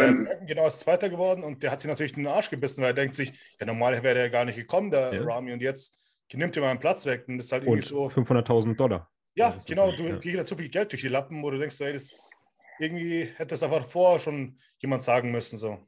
[0.00, 2.80] Brandon, der, genau, ist Zweiter geworden und der hat sich natürlich in den Arsch gebissen,
[2.82, 5.22] weil er denkt sich, ja, normal wäre er gar nicht gekommen, der Ja.
[5.22, 5.98] Rami, und jetzt
[6.32, 7.24] nimmt er meinen Platz weg.
[7.28, 9.10] Und das ist halt irgendwie Und so, 500.000 Dollar.
[9.34, 10.16] ja, ist genau, du ja.
[10.16, 12.30] dir geht halt so viel Geld durch die Lappen, wo du denkst, ey, das
[12.78, 15.56] irgendwie hätte das einfach vorher schon jemand sagen müssen.
[15.56, 15.86] So.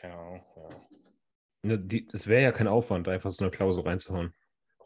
[0.00, 0.44] Keine Ahnung.
[0.56, 0.68] Ja.
[1.62, 4.32] Ne, Es wäre ja kein Aufwand, einfach so eine Klausel reinzuhauen.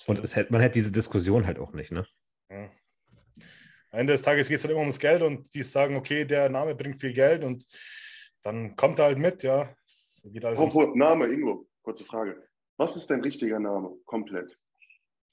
[0.07, 2.07] Und es hätte, man hätte diese Diskussion halt auch nicht, ne?
[2.51, 2.71] Ja.
[3.93, 6.49] Am Ende des Tages geht es halt immer ums Geld und die sagen, okay, der
[6.49, 7.67] Name bringt viel Geld und
[8.43, 9.75] dann kommt er halt mit, ja.
[10.43, 12.43] Apropos Name, Ingo, kurze Frage.
[12.77, 13.97] Was ist dein richtiger Name?
[14.05, 14.57] Komplett.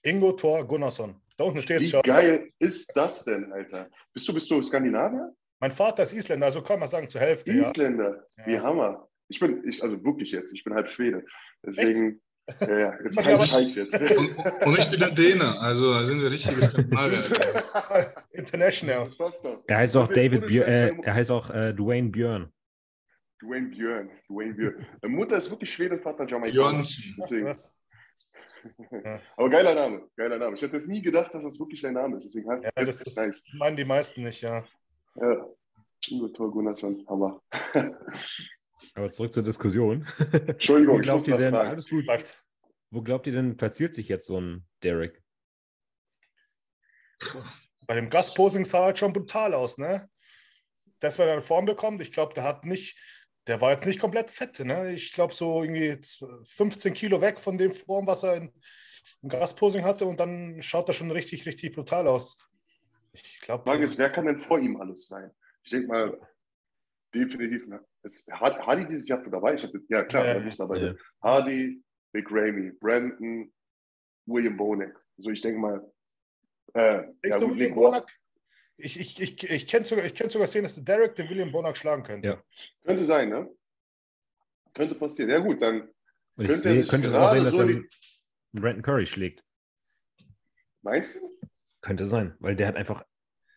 [0.04, 1.22] Ingo Thor Gunnarsson.
[1.38, 2.02] Da unten steht es Wie schon.
[2.02, 3.90] geil ist das denn, Alter?
[4.12, 5.34] Bist du, bist du Skandinavier?
[5.60, 7.52] Mein Vater ist Isländer, also kann man sagen zur Hälfte.
[7.52, 7.64] Ja.
[7.70, 8.26] Isländer.
[8.46, 8.64] Wie Ja.
[8.64, 9.08] Hammer.
[9.28, 11.24] Ich bin, ich, also wirklich jetzt, ich bin halb Schwede.
[11.64, 12.22] Deswegen,
[12.62, 13.94] ja, ja, jetzt kein aber- Scheiß jetzt.
[13.94, 14.38] Und,
[14.68, 17.24] und ich bin der Däne, also da sind wir Skandinavier.
[18.32, 19.06] International.
[19.06, 19.64] Das passt doch.
[19.68, 22.52] Er heißt auch David Björn, äh, er heißt auch äh, Dwayne Björn.
[23.42, 24.10] Dwayne Björn.
[24.30, 24.86] Dwayne Björn.
[25.08, 26.80] Mutter ist wirklich Schwede, Vater Jamaikaner.
[26.80, 27.46] Deswegen.
[27.48, 27.74] Was?
[29.38, 30.56] Aber geiler Name, geiler Name.
[30.56, 32.26] Ich hätte jetzt nie gedacht, dass das wirklich dein Name ist.
[32.26, 33.44] Deswegen halt Ja, das, ist das nice.
[33.54, 34.66] meinen die meisten nicht, ja.
[35.16, 35.46] Ja.
[36.10, 37.42] Ingo Thor Gunnarsson, Hammer.
[38.98, 40.08] Aber zurück zur Diskussion.
[40.32, 41.70] Entschuldigung, Wo ich glaubt muss ihr das denn, fragen.
[41.70, 42.44] alles gut, Läuft.
[42.90, 45.22] wo glaubt ihr denn, platziert sich jetzt so ein Derek?
[47.82, 50.10] Bei dem Gastposing sah halt schon brutal aus, ne?
[51.00, 52.98] Das, wenn er eine Form bekommt, ich glaube, der hat nicht,
[53.46, 54.92] der war jetzt nicht komplett fett, ne?
[54.94, 56.00] Ich glaube, so irgendwie
[56.44, 58.52] 15 Kilo weg von dem Form, was er in,
[59.22, 62.40] im Gastposing hatte und dann schaut er schon richtig, richtig brutal aus.
[63.14, 65.32] Ich glaube, Die Frage ist, wer kann denn vor ihm alles sein?
[65.64, 66.20] Ich denke mal,
[67.14, 67.68] definitiv.
[67.68, 67.84] ne?
[68.14, 69.56] Ist Har- Hardy dieses Jahr dabei?
[69.56, 70.98] Ich hab jetzt, ja, klar, Ja, er muss dabei sein.
[71.22, 71.84] Hardy,
[72.14, 73.52] Big Ramy, Brandon,
[74.26, 74.96] William Bonek.
[75.18, 75.92] Also ich denke mal,
[76.74, 77.76] äh, Denkst ja, du, William.
[77.76, 78.10] Bonac?
[78.78, 81.52] Ich, ich, ich, ich könnte sogar, ich könnte sogar sehen, dass der Derek den William
[81.52, 82.28] Bonac schlagen könnte.
[82.28, 82.44] Ja.
[82.86, 83.50] Könnte sein, ne?
[84.74, 85.32] Könnte passieren.
[85.32, 85.90] Ja, gut, dann
[86.36, 87.82] Könnte sehe, könnte es auch sein, dass so er
[88.54, 89.44] Brandon Curry schlägt.
[90.82, 91.38] meinst du?
[91.82, 93.04] Könnte sein, weil der hat einfach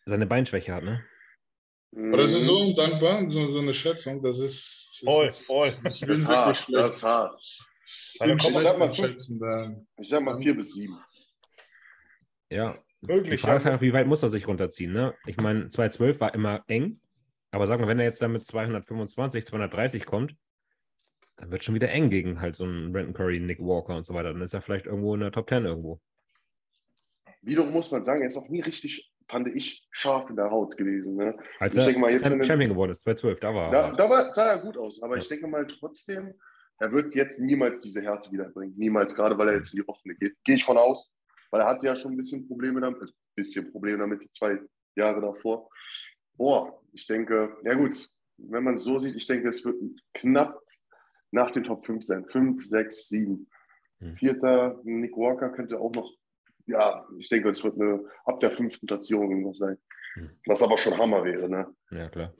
[0.05, 1.05] seine Beinschwäche hat, ne?
[1.93, 2.67] Aber das ist so Mhm.
[2.69, 4.21] undankbar, so, so eine Schätzung.
[4.23, 4.87] Das ist.
[4.91, 5.67] das Voll, ist- voll.
[5.69, 6.87] Ich Das bin ist wirklich hart, das schlecht.
[6.87, 7.41] ist hart.
[8.19, 9.75] Dann Ich bin ich sag man, mal schlecht schätzen da.
[9.97, 10.97] Ich sag mal vier bis sieben.
[12.49, 12.77] Ja.
[13.01, 13.41] Die möglich.
[13.41, 13.71] Frage ist ja.
[13.71, 15.15] halt, wie weit muss er sich runterziehen, ne?
[15.25, 17.01] Ich meine, 212 war immer eng,
[17.49, 20.35] aber sagen wir, wenn er jetzt dann mit 225, 230 kommt,
[21.37, 24.13] dann wird schon wieder eng gegen halt so einen Brandon Curry, Nick Walker und so
[24.13, 24.31] weiter.
[24.33, 25.99] Dann ist er vielleicht irgendwo in der Top 10 irgendwo.
[27.41, 30.77] Wiederum muss man sagen, er ist auch nie richtig fand ich, scharf in der Haut
[30.77, 31.15] gewesen.
[31.15, 31.37] Ne?
[31.59, 33.89] Als Ich er denke mal, jetzt, wenn er- Champion geworden ist, 2012, da war Da,
[33.89, 33.95] er.
[33.95, 35.21] da war, sah er gut aus, aber Ja.
[35.21, 36.33] ich denke mal trotzdem,
[36.79, 38.73] er wird jetzt niemals diese Härte wiederbringen.
[38.77, 40.35] Niemals, gerade weil er jetzt in die offene geht.
[40.43, 41.11] Gehe ich von aus,
[41.51, 44.31] weil er hatte ja schon ein bisschen Probleme damit, also ein bisschen Probleme damit, die
[44.31, 44.59] zwei
[44.95, 45.69] Jahre davor.
[46.35, 47.93] Boah, ich denke, ja gut,
[48.37, 49.75] wenn man es so sieht, ich denke, es wird
[50.13, 50.59] knapp
[51.29, 52.25] nach den Top 5 sein.
[52.25, 53.47] 5, 6, 7.
[53.99, 54.15] Hm.
[54.17, 56.11] Vierter, Nick Walker könnte auch noch,
[56.67, 59.77] ja, ich denke, es wird eine ab der fünften Platzierung irgendwas sein.
[60.13, 60.29] Hm.
[60.45, 61.67] Was aber schon Hammer wäre, ne?
[61.91, 62.33] Ja, klar.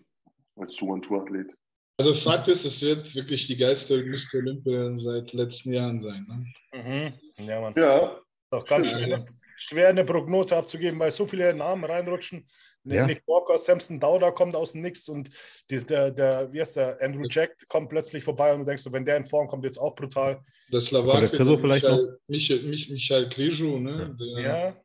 [0.56, 1.56] Als Tour-on-Tour-Athlet.
[1.98, 4.04] Also Fakt ist, es wird wirklich die geilste.
[4.34, 6.26] Olympia seit letzten Jahren sein.
[6.28, 7.14] Ne?
[7.38, 7.48] Mhm.
[7.48, 7.74] Ja, Mann.
[7.78, 8.20] Ja,
[8.50, 9.30] Doch ganz Stimmt.
[9.62, 12.46] Schwer, eine Prognose abzugeben, weil so viele Namen reinrutschen.
[12.84, 13.06] Ja.
[13.06, 15.30] Nick Walker, Samson Dauda kommt aus dem Nix und
[15.70, 19.06] die, der, der, wie heißt der, Andrew Jack kommt plötzlich vorbei und du denkst, wenn
[19.06, 20.42] der in Form kommt, jetzt auch brutal.
[20.72, 24.16] Der Slowake, Oder Kriso vielleicht Michael, Michael, Mich- Michael Kriju, ne?
[24.20, 24.76] der, Ja,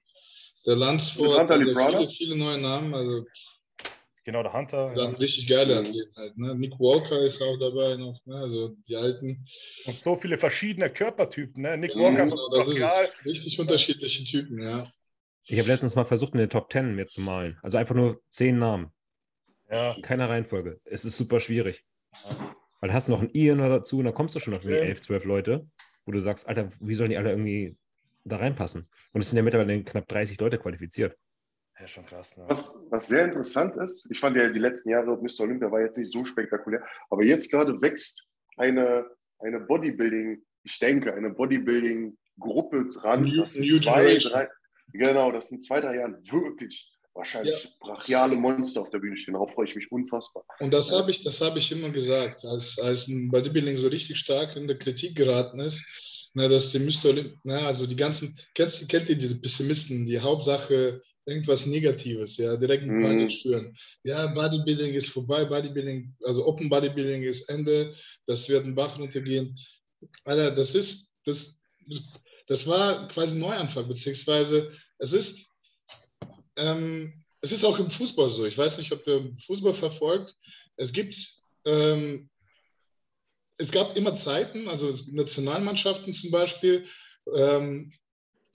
[0.66, 3.24] der Landsford, also viele, viele neue Namen, also
[4.26, 4.92] genau, der Hunter.
[4.94, 5.18] dann Ja.
[5.18, 5.78] richtig geile.
[5.78, 6.36] Athleten halt.
[6.36, 6.54] Ne?
[6.54, 8.36] Nick Walker ist auch dabei noch, ne?
[8.36, 9.46] also die alten.
[9.86, 11.62] Und so viele verschiedene Körpertypen.
[11.62, 11.78] Ne?
[11.78, 12.00] Nick Mhm.
[12.00, 13.24] Walker Genau, das ist.
[13.24, 14.86] Richtig unterschiedliche Typen, ja.
[15.44, 17.56] Ich habe letztens mal versucht, eine Top 10 mir zu malen.
[17.62, 18.90] Also einfach nur zehn Namen.
[19.70, 20.80] Ja, In keiner Reihenfolge.
[20.84, 21.84] Es ist super schwierig.
[22.80, 24.86] Weil du hast noch ein Ian dazu und dann kommst du schon auf irgendwie.
[24.88, 25.66] 11, 12 Leute,
[26.04, 27.76] wo du sagst, Alter, wie sollen die alle irgendwie
[28.24, 28.88] da reinpassen?
[29.12, 31.16] Und es sind ja mittlerweile knapp 30 Leute qualifiziert.
[31.80, 32.36] Ja schon krass.
[32.36, 32.44] Ne?
[32.46, 35.40] was, was sehr interessant ist, ich fand ja die letzten Jahre Mr.
[35.40, 39.06] Olympia war jetzt nicht so spektakulär, aber jetzt gerade wächst eine,
[39.38, 43.24] eine Bodybuilding, ich denke, eine Bodybuilding-Gruppe dran.
[43.24, 44.48] New- das sind New zwei, drei,
[44.92, 49.34] genau, das sind zwei, drei Jahren wirklich wahrscheinlich brachiale Monster auf der Bühne stehen.
[49.34, 50.44] Darauf freue ich mich unfassbar.
[50.60, 54.18] Und das habe ich, das habe ich immer gesagt, als, als ein Bodybuilding so richtig
[54.18, 55.82] stark in der Kritik geraten ist,
[56.34, 57.06] na, dass die Mr.
[57.06, 62.56] Olymp, na, also die ganzen, kennst, kennt ihr diese Pessimisten, die Hauptsache irgendwas Negatives, ja,
[62.56, 63.02] direkt in Mhm.
[63.02, 63.76] Panik schüren.
[64.04, 67.94] Ja, Bodybuilding ist vorbei, Bodybuilding, also Open Bodybuilding ist Ende,
[68.26, 69.58] das wird ein Bach runtergehen.
[70.24, 71.58] Alter, das ist, das,
[72.46, 75.46] das war quasi Neuanfang, beziehungsweise es ist,
[76.56, 78.44] ähm, es ist auch im Fußball so.
[78.46, 80.34] Ich weiß nicht, ob ihr Fußball verfolgt.
[80.76, 81.16] Es gibt,
[81.64, 82.30] ähm,
[83.58, 86.86] es gab immer Zeiten, also Nationalmannschaften zum Beispiel,
[87.34, 87.92] ähm,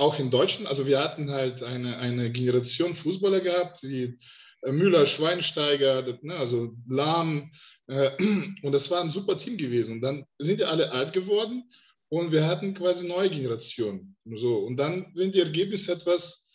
[0.02, 0.68] auch in Deutschland.
[0.68, 4.18] Also wir hatten halt eine, eine Generation Fußballer gehabt, wie
[4.64, 7.52] äh, Müller, Schweinsteiger, ne, also Lahm.
[7.88, 8.12] Äh,
[8.64, 10.02] und das war ein super Team gewesen.
[10.02, 11.70] Dann sind die alle alt geworden
[12.10, 14.16] und wir hatten quasi neue Generationen.
[14.26, 16.50] So, und dann sind die Ergebnisse etwas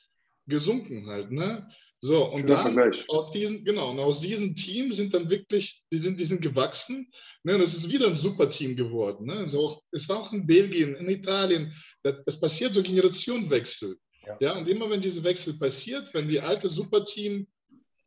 [0.49, 1.30] gesunken halt.
[1.30, 1.68] Ne?
[2.01, 3.05] So, und Schöner dann Vergleich.
[3.09, 7.11] aus diesen, genau, und aus diesem Team sind dann wirklich, die sind, die sind gewachsen.
[7.42, 9.26] Ne, das ist wieder ein super Team geworden.
[9.26, 9.47] Ne?
[9.47, 11.72] So, es war auch in Belgien, in Italien.
[12.03, 13.97] Das, es passiert so Generationenwechsel.
[14.26, 14.36] Ja.
[14.40, 14.59] Ja.
[14.59, 17.47] und immer wenn dieser Wechsel passiert, wenn die alte Superteam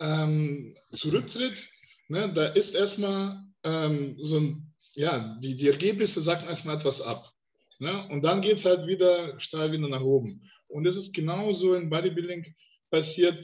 [0.02, 1.68] ähm, zurücktritt,
[2.10, 7.32] ne, da ist erstmal ähm, so ein, ja, die, die Ergebnisse sagen erstmal etwas ab.
[7.80, 7.92] Ne?
[8.10, 10.42] Und dann geht es halt wieder steil wieder nach oben.
[10.68, 12.46] Und es ist genauso im Bodybuilding
[12.90, 13.42] passiert.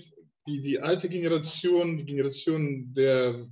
[0.47, 3.47] Die, die alte Generation, die Generation der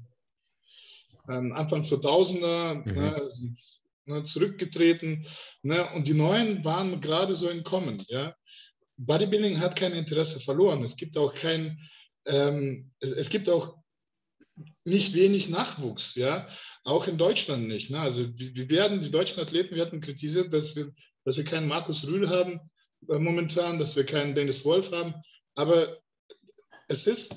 [1.30, 2.94] ähm, Anfang 2000er, Mhm.
[2.94, 3.60] ne, sind
[4.06, 5.26] ne, zurückgetreten.
[5.64, 8.04] Ne, und die Neuen waren gerade so im Kommen.
[8.10, 8.36] Ja?
[8.98, 10.84] Bodybuilding hat kein Interesse verloren.
[10.84, 11.80] Es gibt auch kein,
[12.26, 13.78] ähm, es, es gibt auch
[14.86, 16.48] nicht wenig Nachwuchs, ja,
[16.84, 17.90] auch in Deutschland nicht.
[17.90, 18.00] Ne?
[18.00, 20.94] Also wir, wir werden, die deutschen Athleten werden kritisiert, dass wir,
[21.26, 22.60] dass wir keinen Markus Rühl haben
[23.10, 25.16] äh, momentan, dass wir keinen Dennis Wolf haben,
[25.56, 26.03] aber
[26.88, 27.34] es ist,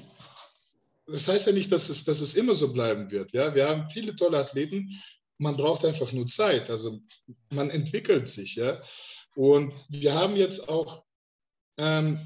[1.07, 3.33] das heißt ja nicht, dass es, dass es immer so bleiben wird.
[3.33, 3.55] Ja?
[3.55, 4.91] Wir haben viele tolle Athleten,
[5.39, 7.01] man braucht einfach nur Zeit, also
[7.51, 8.57] man entwickelt sich.
[8.57, 8.83] Ja?
[9.35, 11.05] Und wir haben jetzt auch
[11.79, 12.19] ähm,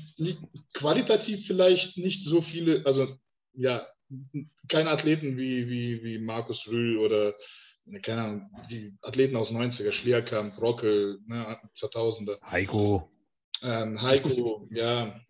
[0.72, 3.16] qualitativ vielleicht nicht so viele, also
[3.52, 3.86] ja,
[4.68, 7.34] keine Athleten wie, wie, wie Markus Rühl oder
[8.02, 13.10] keine Ahnung, die Athleten aus 90er, Schlierkamp, Brockel, ne, 2000er, Heiko.
[13.62, 15.20] ähm, Heiko, ja.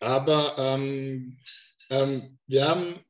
[0.00, 1.38] Aber ähm,
[1.90, 3.00] ähm, wir haben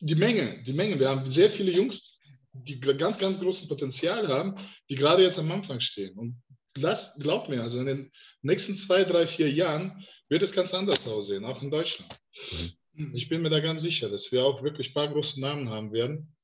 [0.00, 0.98] die Menge, die Menge.
[0.98, 2.18] Wir haben sehr viele Jungs,
[2.52, 4.56] die ganz, ganz großes Potenzial haben,
[4.88, 6.16] die gerade jetzt am Anfang stehen.
[6.16, 6.42] Und
[6.74, 11.06] das, glaubt mir, also in den nächsten zwei, drei, vier Jahren wird es ganz anders
[11.06, 12.16] aussehen, auch in Deutschland.
[13.14, 15.92] Ich bin mir da ganz sicher, dass wir auch wirklich ein paar große Namen haben
[15.92, 16.34] werden.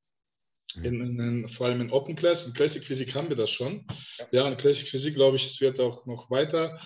[0.75, 3.87] In, in, in, vor allem in Open Class, in Classic Physik haben wir das schon.
[4.33, 6.81] Ja, in Classic Physik glaube ich, es wird auch noch weiter,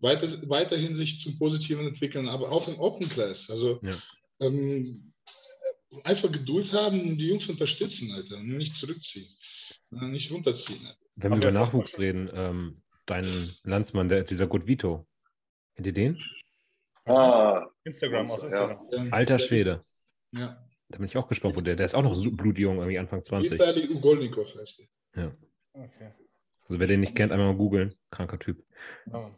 [0.00, 3.48] weiter weiterhin sich zum Positiven entwickeln, aber auch in Open Class.
[3.50, 4.00] Also Ja.
[4.40, 5.12] ähm,
[6.04, 9.28] einfach Geduld haben und die Jungs unterstützen, Alter, und nicht zurückziehen,
[9.92, 10.84] äh, nicht runterziehen.
[10.86, 10.98] Alter.
[11.16, 15.06] Wenn wir Haben über wir- Nachwuchs reden, ähm, dein Landsmann, der, dieser Good Vito.
[15.74, 16.22] Kennt ihr den?
[17.04, 18.46] Ah, Instagram, aus Ja.
[18.46, 18.88] Instagram.
[18.92, 19.12] Ja.
[19.12, 19.84] Alter Schwede.
[20.32, 20.62] Ja.
[20.90, 23.22] Da bin ich auch gespannt, wo der, der ist auch noch so blutjung, irgendwie Anfang
[23.24, 23.52] 20.
[23.58, 24.84] Vitali Ugolnikov heißt
[25.16, 25.36] der.
[25.74, 26.12] Okay.
[26.66, 27.94] Also wer den nicht kennt, einmal mal googeln.
[28.10, 28.62] Kranker Typ.
[29.06, 29.34] Ja.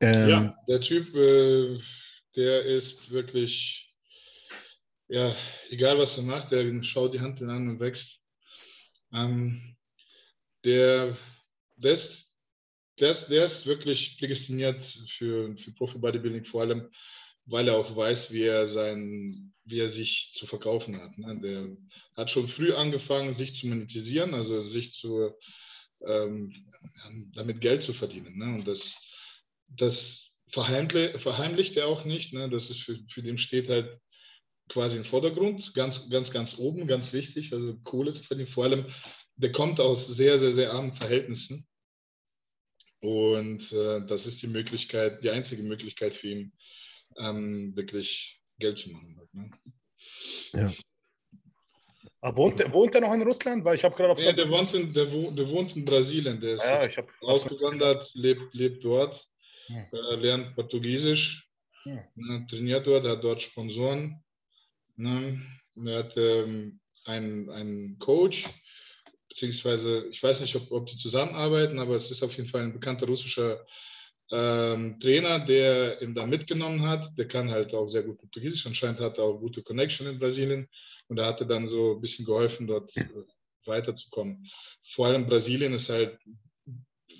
[0.00, 1.78] Ähm, Ja, der Typ, äh,
[2.36, 3.92] der ist wirklich,
[5.08, 5.34] ja,
[5.70, 8.20] egal was er macht, der schaut die Hand an und wächst.
[9.12, 9.76] Ähm,
[10.64, 11.16] der,
[11.76, 12.28] der, ist,
[13.00, 16.90] der, ist, der ist wirklich prädestiniert für, für Profi-Bodybuilding, vor allem,
[17.46, 21.16] weil er auch weiß, wie er, sein, wie er sich zu verkaufen hat.
[21.16, 21.40] Ne?
[21.40, 21.76] Der
[22.16, 25.34] hat schon früh angefangen, sich zu monetisieren, also sich zu,
[26.06, 26.52] ähm,
[27.34, 28.36] damit Geld zu verdienen.
[28.36, 28.56] Ne?
[28.56, 28.94] Und das,
[29.68, 32.32] das verheimlicht, verheimlicht er auch nicht.
[32.32, 32.48] Ne?
[32.48, 33.98] Das ist für, für den steht halt
[34.68, 38.48] quasi im Vordergrund, ganz, ganz, ganz oben, ganz wichtig, also Kohle zu verdienen.
[38.48, 38.86] Vor allem,
[39.36, 41.66] der kommt aus sehr, sehr, sehr armen Verhältnissen.
[43.00, 46.52] Und äh, das ist die Möglichkeit, die einzige Möglichkeit für ihn,
[47.18, 49.16] ähm, wirklich Geld zu machen.
[49.16, 49.50] Halt, ne?
[50.52, 50.72] ja.
[52.20, 53.64] Ah, wohnt, wohnt er noch in Russland?
[53.64, 56.40] Weil ich habe gerade auf Ja, der, wohnt in, der, wo, der wohnt in Brasilien,
[56.40, 59.24] der ist ja, ich habe ausgewandert, lebt, lebt dort,
[59.68, 59.86] Hm.
[59.92, 61.46] äh, lernt Portugiesisch,
[61.84, 62.00] Hm.
[62.16, 64.22] ne, trainiert dort, hat dort Sponsoren.
[64.96, 65.40] Ne,
[65.86, 68.48] er hat ähm, einen, einen Coach,
[69.28, 72.72] beziehungsweise ich weiß nicht, ob, ob die zusammenarbeiten, aber es ist auf jeden Fall ein
[72.72, 73.64] bekannter russischer
[74.30, 77.16] ähm, Trainer, der ihn da mitgenommen hat.
[77.16, 80.68] Der kann halt auch sehr gut Portugiesisch, anscheinend hat er auch gute Connection in Brasilien
[81.08, 83.08] und er hatte dann so ein bisschen geholfen, dort äh,
[83.64, 84.46] weiterzukommen.
[84.94, 86.18] Vor allem Brasilien ist halt,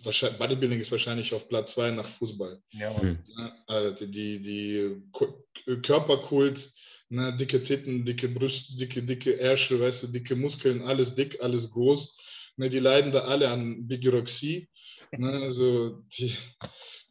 [0.05, 2.61] wahrscheinlich, Bodybuilding ist wahrscheinlich auf Platz zwei nach Fußball.
[2.73, 3.01] Ja.
[3.01, 3.19] Hm.
[3.37, 3.53] Ne?
[3.67, 5.45] Also die, die Ku-
[5.83, 6.73] Körperkult,
[7.09, 7.37] ne?
[7.37, 12.17] dicke Titten, dicke Brüste, dicke, dicke Ärsche, weißt du, dicke Muskeln, alles dick, alles groß.
[12.57, 12.71] Ne?
[12.71, 14.69] Die leiden da alle an Bigorexie.
[15.17, 15.31] Ne?
[15.31, 16.35] Also die,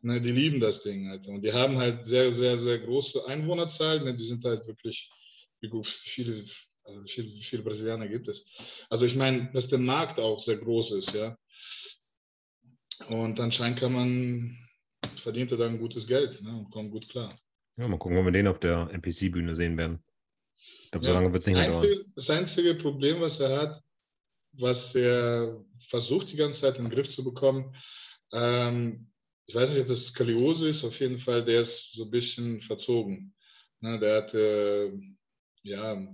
[0.02, 0.22] ne?
[0.22, 1.28] die lieben das Ding halt.
[1.28, 4.04] Und die haben halt sehr, sehr, sehr große Einwohnerzahl.
[4.04, 4.16] Ne?
[4.16, 5.10] Die sind halt wirklich,
[5.62, 6.46] wie gut, viele,
[6.84, 8.46] also viele, viele Brasilianer gibt es.
[8.90, 11.38] Also ich meine, dass der Markt auch sehr groß ist, ja.
[13.10, 14.58] Und anscheinend kann man,
[15.16, 17.38] verdient er dann gutes Geld ne, und kommt gut klar.
[17.78, 20.04] ja, mal gucken, ob wir den auf der NPC-Bühne sehen werden.
[20.84, 21.84] Ich glaube, so Ja, lange wird es nicht mehr dauern.
[21.84, 23.84] Einzige, das einzige Problem, was er hat,
[24.54, 27.76] was er versucht die ganze Zeit in den Griff zu bekommen,
[28.34, 29.12] ähm,
[29.46, 32.62] ich weiß nicht, ob das Skoliose ist, auf jeden Fall, der ist so ein bisschen
[32.62, 33.34] verzogen.
[33.80, 34.92] Ne, der hat, äh,
[35.64, 36.08] ja,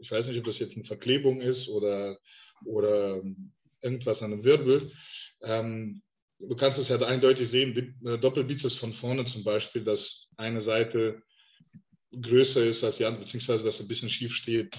[0.00, 2.18] ich weiß nicht, ob das jetzt eine Verklebung ist oder,
[2.64, 3.22] oder
[3.80, 4.90] irgendwas an dem Wirbel.
[5.42, 6.02] Ähm,
[6.38, 11.22] du kannst es ja eindeutig sehen, äh, Doppelbizeps von vorne zum Beispiel, dass eine Seite
[12.12, 14.74] größer ist als die andere, beziehungsweise dass er ein bisschen schief steht.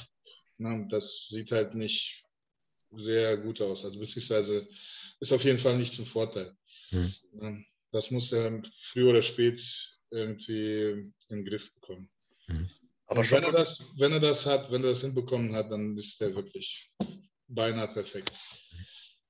[0.57, 2.23] Na, das sieht halt nicht
[2.91, 3.85] sehr gut aus.
[3.85, 4.67] Also beziehungsweise
[5.19, 6.55] ist auf jeden Fall nicht zum Vorteil.
[6.89, 7.65] Hm.
[7.91, 8.61] Das muss er
[8.91, 9.61] früh oder spät
[10.11, 12.09] irgendwie in den Griff bekommen.
[13.07, 15.71] Aber Und schon wenn er, das, wenn er das hat, wenn er das hinbekommen hat,
[15.71, 16.91] dann ist er wirklich
[17.47, 18.31] beinahe perfekt.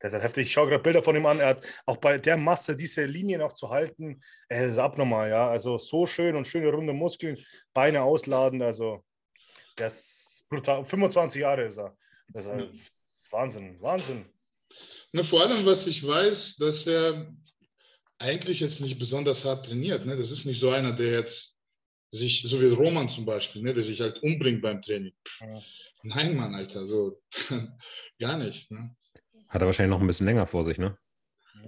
[0.03, 0.47] Das ist halt heftig.
[0.47, 1.39] Ich schaue gerade Bilder von ihm an.
[1.39, 4.21] Er hat auch bei der Masse diese Linie noch zu halten.
[4.49, 5.49] Es ist abnormal, ja.
[5.49, 7.37] Also so schön und schöne runde Muskeln,
[7.73, 8.61] Beine ausladen.
[8.61, 9.01] Also
[9.77, 9.99] das
[10.41, 10.85] ist brutal.
[10.85, 11.95] 25 Jahre ist er.
[12.27, 12.57] Das ist, Ja.
[12.65, 14.25] das ist Wahnsinn, Wahnsinn.
[15.13, 17.33] Ne, vor allem, was ich weiß, dass er
[18.19, 20.05] eigentlich jetzt nicht besonders hart trainiert.
[20.05, 20.17] Ne?
[20.17, 21.55] Das ist nicht so einer, der jetzt
[22.11, 23.73] sich, so wie Roman zum Beispiel, ne?
[23.73, 25.13] der sich halt umbringt beim Training.
[25.39, 25.61] Ja.
[26.01, 27.21] Nein, Mann, Alter, so
[28.19, 28.69] gar nicht.
[28.69, 28.93] Ne?
[29.53, 30.97] Hat er wahrscheinlich noch ein bisschen länger vor sich, ne?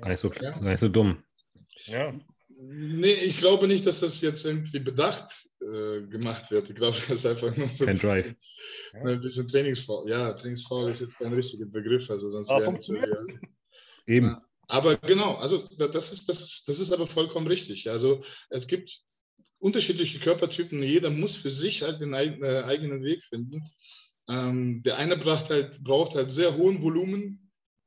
[0.02, 0.52] Gar nicht so, Ja.
[0.52, 1.24] gar nicht so dumm.
[1.86, 2.14] Ja.
[2.58, 5.32] Nee, ich glaube nicht, dass das jetzt irgendwie bedacht
[5.62, 6.70] äh, gemacht wird.
[6.70, 8.36] Ich glaube, das ist einfach nur so Kein ein bisschen, Drive.
[9.04, 10.10] ne, ein bisschen Trainingsfaul.
[10.10, 12.10] Ja, Trainingsfaul ist jetzt kein richtiger Begriff.
[12.10, 13.10] Also sonst Aber funktioniert.
[14.08, 14.28] Eben.
[14.28, 14.42] Ja.
[14.68, 17.84] Aber genau, also da- das ist, das ist, das ist aber vollkommen richtig.
[17.84, 17.92] Ja.
[17.92, 19.00] Also es gibt
[19.60, 20.82] unterschiedliche Körpertypen.
[20.82, 23.62] Jeder muss für sich halt den äh, eigenen Weg finden.
[24.28, 27.45] Ähm, der eine braucht halt, braucht halt sehr hohen Volumen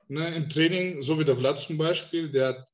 [0.09, 2.31] ne, im Training, so wie der Vlad zum Beispiel.
[2.31, 2.69] Der hat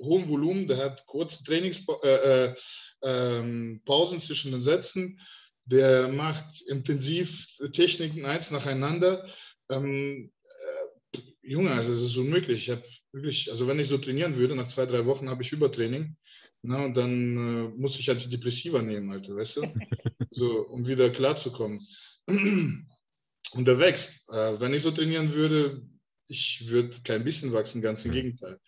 [0.00, 2.54] hohen Volumen, der hat kurze Trainingspausen äh, äh,
[3.02, 5.20] ähm, zwischen den Sätzen.
[5.66, 9.28] Der macht intensiv Techniken eins nacheinander.
[9.70, 10.30] Ähm,
[11.12, 12.68] äh, Junge, also das ist unmöglich.
[12.68, 15.52] Ich habe wirklich, also wenn ich so trainieren würde, nach zwei, drei Wochen habe ich
[15.52, 16.16] Übertraining.
[16.62, 19.62] Na, und dann äh, muss ich Antidepressiva nehmen, Alter, weißt du?
[20.30, 21.86] so, um wieder klarzukommen.
[22.26, 22.88] Und
[23.66, 24.28] der wächst.
[24.30, 25.82] Äh, wenn ich so trainieren würde,
[26.26, 28.12] ich würde kein bisschen wachsen, ganz im.
[28.12, 28.58] Gegenteil.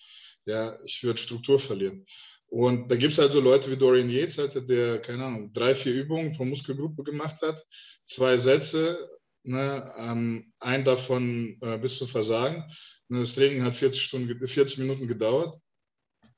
[0.44, 2.06] Ja, ich würde Struktur verlieren.
[2.48, 5.92] Und da gibt es halt so Leute wie Dorian Yates, der, keine Ahnung, drei, vier
[5.92, 7.64] Übungen pro Muskelgruppe gemacht hat,
[8.04, 9.10] zwei Sätze,
[9.42, 12.64] ne, ähm, ein davon äh, bis zum Versagen.
[13.08, 15.58] Ne, das Training hat 40, Stunden, ge- 40 Minuten gedauert.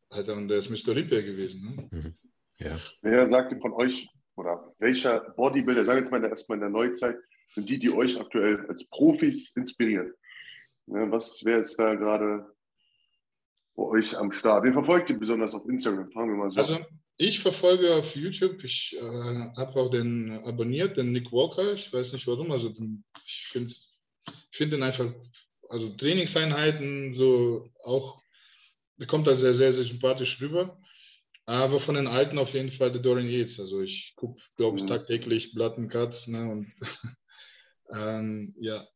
[0.08, 0.92] Alter, und der ist Mr.
[0.92, 1.88] Olympia gewesen.
[1.90, 1.98] Ne?
[1.98, 2.14] Mhm.
[2.58, 2.80] Ja.
[3.02, 6.70] Wer sagt denn von euch oder welcher Bodybuilder, sagen wir jetzt mal erstmal in der
[6.70, 7.16] Neuzeit,
[7.54, 10.12] sind die, die euch aktuell als Profis inspirieren?
[10.89, 12.47] Ne, was wäre jetzt da gerade
[13.77, 14.65] bei euch am Start?
[14.65, 16.10] Wen verfolgt ihr besonders auf Instagram?
[16.10, 16.78] Fangen wir mal so Also,
[17.19, 21.74] ich verfolge auf YouTube, ich äh, habe auch den abonniert, den Nick Walker.
[21.74, 22.52] Ich weiß nicht warum.
[22.52, 25.12] Also, den, ich finde ich find den einfach,
[25.69, 28.23] also Trainingseinheiten, so auch,
[28.97, 30.81] der kommt halt sehr, sehr, sehr sympathisch rüber.
[31.44, 33.60] Aber von den Alten auf jeden Fall der Dorian Yates.
[33.60, 34.89] Also, ich gucke, glaube ich, Mhm.
[34.89, 35.55] tagtäglich
[35.90, 36.28] Cuts.
[36.28, 36.73] Ne, und
[37.93, 38.86] ähm, ja,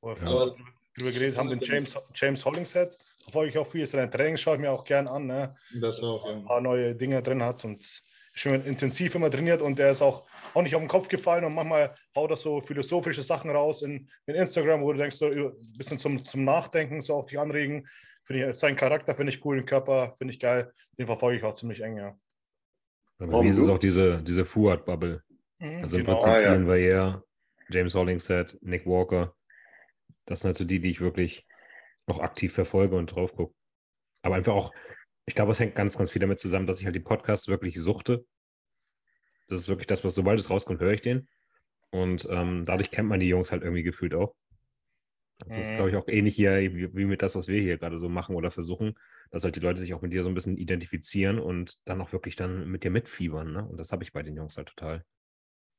[0.00, 0.26] Wo wir Ja.
[0.26, 0.54] vorher
[0.96, 3.86] drüber geredet haben, den James, James Hollingshead, verfolge ich auch viel.
[3.86, 5.26] Seine Trainings schaue ich mir auch gern an.
[5.26, 5.54] Ne?
[5.80, 6.24] das auch.
[6.26, 6.46] Ein Ja.
[6.46, 8.02] paar neue Dinge drin hat und
[8.32, 11.54] schön intensiv immer trainiert und der ist auch, auch nicht auf den Kopf gefallen und
[11.54, 15.52] manchmal haut er so philosophische Sachen raus in, in Instagram, wo du denkst, so ein
[15.76, 17.86] bisschen zum, zum Nachdenken, so auch die anregen.
[18.24, 20.72] Finde ich, sein Charakter finde ich cool, den Körper finde ich geil.
[20.98, 22.16] Den verfolge ich auch ziemlich eng, ja.
[23.18, 25.22] Bei mir ist es auch diese, diese Fuad-Bubble.
[25.82, 26.16] Also im Genau.
[26.16, 26.54] Prinzip Ah, ja.
[26.54, 27.22] Ian
[27.68, 29.34] James Hollingshead, Nick Walker.
[30.30, 31.46] Das sind halt so die, die ich wirklich
[32.06, 33.54] noch aktiv verfolge und drauf gucke.
[34.22, 34.74] Aber einfach auch,
[35.26, 37.80] ich glaube, es hängt ganz, ganz viel damit zusammen, dass ich halt die Podcasts wirklich
[37.80, 38.26] suchte.
[39.48, 41.28] Das ist wirklich das, was sobald es rauskommt, höre ich den.
[41.90, 44.34] Und ähm, dadurch kennt man die Jungs halt irgendwie gefühlt auch.
[45.38, 45.74] Das ist, Mhm.
[45.74, 48.36] glaube ich, auch ähnlich hier, wie, wie mit das, was wir hier gerade so machen
[48.36, 48.94] oder versuchen,
[49.30, 52.12] dass halt die Leute sich auch mit dir so ein bisschen identifizieren und dann auch
[52.12, 53.52] wirklich dann mit dir mitfiebern.
[53.52, 53.66] Ne?
[53.66, 55.04] Und das habe ich bei den Jungs halt total.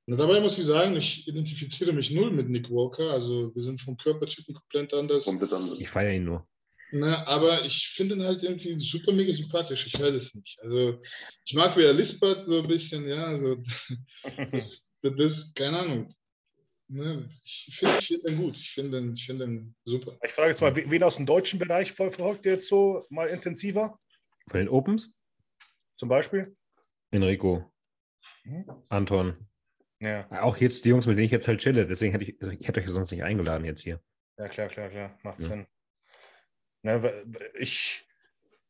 [0.08, 3.12] Na, dabei muss ich sagen, ich identifiziere mich null mit Nick Walker.
[3.12, 5.26] Also wir sind vom Körpertypen komplett anders.
[5.26, 5.78] komplett anders.
[5.80, 6.48] Ich feiere ihn nur.
[6.94, 9.88] Ne, aber ich finde ihn halt irgendwie super mega sympathisch.
[9.88, 10.60] Ich weiß es nicht.
[10.62, 11.00] Also
[11.46, 13.26] ich mag, wie er lispert so ein bisschen, ja.
[13.26, 13.58] Also
[14.52, 16.14] das, das ist, keine Ahnung.
[16.90, 18.58] Ne, ich finde ich find ihn gut.
[18.58, 20.18] Ich finde ihn, ich find ihn super.
[20.26, 23.06] Ich frage jetzt mal, we- wen aus dem deutschen Bereich ver- verfolgt ihr jetzt so
[23.10, 23.98] mal intensiver?
[24.50, 25.18] Von den Opens,
[25.96, 26.58] Zum Beispiel?
[27.12, 27.72] Enrico,
[28.44, 28.66] Mhm.
[28.90, 29.48] Anton.
[30.02, 31.86] Ja, Auch jetzt die Jungs, mit denen ich jetzt halt chille.
[31.86, 34.02] Deswegen hätte ich, ich hätte euch sonst nicht eingeladen jetzt hier.
[34.38, 35.18] ja klar, klar, klar.
[35.24, 35.46] Macht Ja.
[35.48, 35.68] Sinn.
[36.84, 37.24] Ne,
[37.60, 38.08] ich,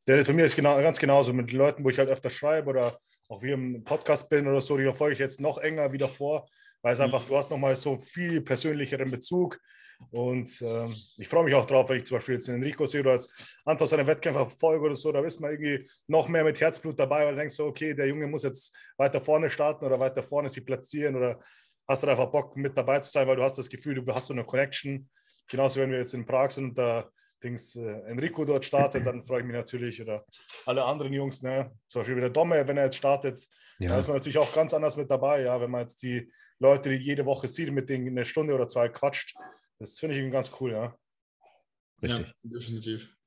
[0.07, 2.99] der, bei mir ist genau, ganz genauso mit Leuten, wo ich halt öfter schreibe oder
[3.29, 6.49] auch wie im Podcast bin oder so, die verfolge ich jetzt noch enger wie davor,
[6.81, 7.05] weil es Mhm.
[7.05, 9.57] einfach, du hast nochmal so viel persönlicheren Bezug.
[10.09, 13.01] Und ähm, ich freue mich auch drauf, wenn ich zum Beispiel jetzt den Enrico sehe
[13.01, 16.59] oder als Anton seine Wettkämpfe verfolge oder so, da ist man irgendwie noch mehr mit
[16.59, 19.99] Herzblut dabei, weil du denkst so, okay, der Junge muss jetzt weiter vorne starten oder
[19.99, 21.39] weiter vorne sich platzieren oder
[21.87, 24.27] hast du einfach Bock mit dabei zu sein, weil du hast das Gefühl, du hast
[24.27, 25.09] so eine Connection.
[25.47, 27.09] Genauso, wenn wir jetzt in Prag sind und da
[27.43, 30.25] Dings, äh, Enrico dort startet, dann freue ich mich natürlich oder
[30.65, 31.71] alle anderen Jungs, ne?
[31.87, 33.47] zum Beispiel wieder Domme, wenn er jetzt startet,
[33.79, 36.31] da Ja, ist man natürlich auch ganz anders mit dabei, ja, wenn man jetzt die
[36.59, 39.35] Leute, die jede Woche sieht, mit denen eine Stunde oder zwei quatscht.
[39.81, 40.95] Das finde ich irgendwie ganz cool, ja.
[42.03, 42.27] richtig.
[42.27, 43.17] Ja, definitiv.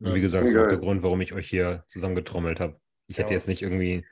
[0.00, 2.80] Und wie gesagt, das war auch der Grund, warum ich euch hier zusammengetrommelt habe.
[3.06, 3.34] Ich hätte Ja.
[3.34, 4.04] jetzt nicht irgendwie.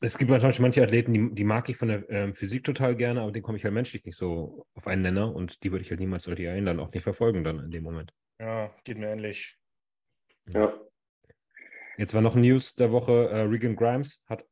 [0.00, 3.20] Es gibt manchmal manche Athleten, die, die mag ich von der ähm, Physik total gerne,
[3.20, 5.90] aber den komme ich halt menschlich nicht so auf einen Nenner und die würde ich
[5.90, 8.12] halt niemals richtig einladen, auch nicht verfolgen dann in dem Moment.
[8.40, 9.56] Ja, geht mir ähnlich.
[10.48, 10.74] Ja.
[11.96, 14.44] Jetzt war noch News der Woche, äh, Regan Grimes hat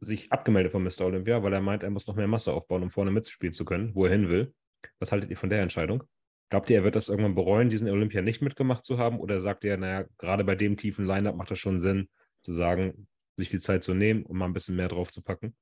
[0.00, 1.02] sich abgemeldet von Mr.
[1.02, 3.94] Olympia, weil er meint, er muss noch mehr Masse aufbauen, um vorne mitspielen zu können,
[3.94, 4.54] wo er hin will.
[4.98, 6.02] Was haltet ihr von der Entscheidung?
[6.48, 9.18] Glaubt ihr, er wird das irgendwann bereuen, diesen Olympia nicht mitgemacht zu haben?
[9.18, 12.08] Oder sagt er, naja, gerade bei dem tiefen Line-Up macht das schon Sinn,
[12.42, 15.56] zu sagen, sich die Zeit zu nehmen und mal ein bisschen mehr drauf zu packen?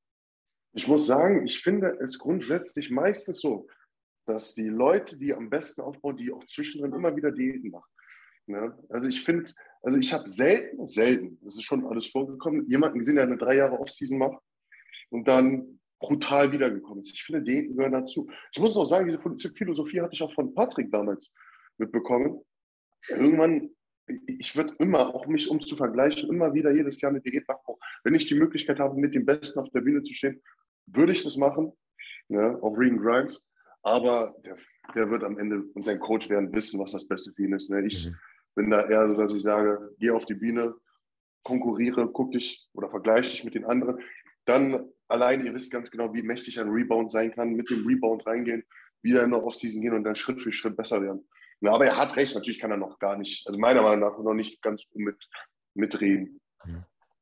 [0.75, 3.67] Ich muss sagen, ich finde es grundsätzlich meistens so,
[4.27, 7.91] dass die Leute, die am besten aufbauen, die auch zwischendrin immer wieder Diäten machen.
[8.47, 8.77] Ne?
[8.89, 9.53] Also ich finde,
[9.83, 13.57] also ich habe selten, selten, das ist schon alles vorgekommen, jemanden gesehen, der eine drei
[13.57, 14.43] Jahre Offseason macht
[15.11, 17.13] und dann brutal wiedergekommen ist.
[17.13, 18.29] Ich finde, Diäten gehören dazu.
[18.53, 21.33] Ich muss auch sagen, diese Philosophie hatte ich auch von Patrick damals
[21.79, 22.41] mitbekommen.
[23.09, 23.71] Irgendwann,
[24.27, 27.61] ich würde immer, auch mich um zu vergleichen, immer wieder jedes Jahr eine Diät machen.
[27.65, 30.43] Auch Wenn ich die Möglichkeit habe, mit dem Besten auf der Bühne zu stehen,
[30.87, 31.73] würde ich das machen,
[32.29, 33.51] ne, auch Regan Grimes.
[33.83, 34.57] Aber der,
[34.95, 37.71] der wird am Ende und sein Coach werden wissen, was das Beste für ihn ist.
[37.71, 37.85] Ne?
[37.87, 38.17] Ich Mhm.
[38.55, 40.75] bin da eher so, dass ich sage, geh auf die Bühne,
[41.43, 44.01] konkurriere, guck dich oder vergleiche dich mit den anderen.
[44.47, 48.27] Dann allein, ihr wisst ganz genau, wie mächtig ein Rebound sein kann, mit dem Rebound
[48.27, 48.65] reingehen,
[49.03, 51.27] wieder in der Offseason gehen und dann Schritt für Schritt besser werden.
[51.61, 54.19] Ja, aber er hat recht, natürlich kann er noch gar nicht, also meiner Meinung nach
[54.19, 55.17] noch nicht ganz mit,
[55.75, 56.41] mitreden.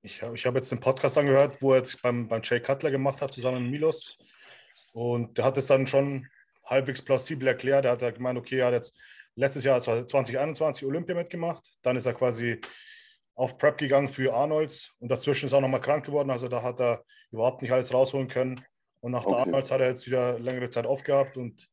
[0.02, 2.90] Ich habe ich hab jetzt den Podcast angehört, wo er jetzt beim, beim Jay Cutler
[2.90, 4.18] gemacht hat, zusammen mit Milos.
[4.92, 6.26] Und der hat es dann schon
[6.64, 7.84] halbwegs plausibel erklärt.
[7.84, 9.00] Er hat gemeint, okay, er hat jetzt
[9.36, 11.64] letztes Jahr 2021 Olympia mitgemacht.
[11.82, 12.60] Dann ist er quasi
[13.34, 16.30] auf Prep gegangen für Arnolds und dazwischen ist er auch nochmal krank geworden.
[16.30, 18.64] Also da hat er überhaupt nicht alles rausholen können.
[19.00, 19.42] Und nach der Okay.
[19.42, 21.68] Arnolds hat er jetzt wieder längere Zeit aufgehabt und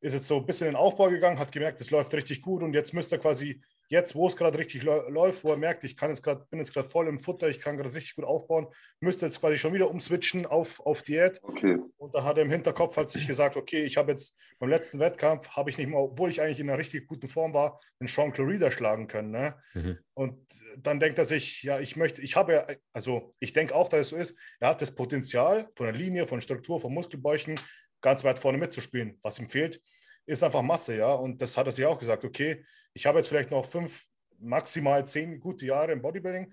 [0.00, 2.62] ist jetzt so ein bisschen in den Aufbau gegangen, hat gemerkt, es läuft richtig gut
[2.62, 5.96] und jetzt müsste er quasi jetzt, wo es gerade richtig läuft, wo er merkt, ich
[5.96, 8.68] kann jetzt grad, bin jetzt gerade voll im Futter, ich kann gerade richtig gut aufbauen,
[9.00, 11.40] müsste jetzt quasi schon wieder umswitchen auf, auf Diät.
[11.42, 11.78] Okay.
[11.96, 14.98] Und da hat er im Hinterkopf halt sich gesagt, okay, ich habe jetzt beim letzten
[14.98, 18.08] Wettkampf, habe ich nicht mal, obwohl ich eigentlich in einer richtig guten Form war, den
[18.08, 19.30] Sean Clarida schlagen können.
[19.30, 19.54] Ne?
[19.72, 19.98] Mhm.
[20.14, 20.38] Und
[20.76, 24.00] dann denkt er sich, ja, ich möchte, ich habe ja, also ich denke auch, dass
[24.00, 27.58] es so ist, er hat das Potenzial von der Linie, von Struktur, von Muskelbäuchen
[28.00, 29.18] ganz weit vorne mitzuspielen.
[29.22, 29.80] Was ihm fehlt,
[30.28, 31.12] ist einfach Masse, ja.
[31.12, 34.04] Und das hat er sich auch gesagt, okay, ich habe jetzt vielleicht noch fünf,
[34.38, 36.52] maximal zehn gute Jahre im Bodybuilding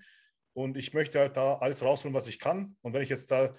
[0.54, 2.76] und ich möchte halt da alles rausholen, was ich kann.
[2.80, 3.54] Und wenn ich jetzt da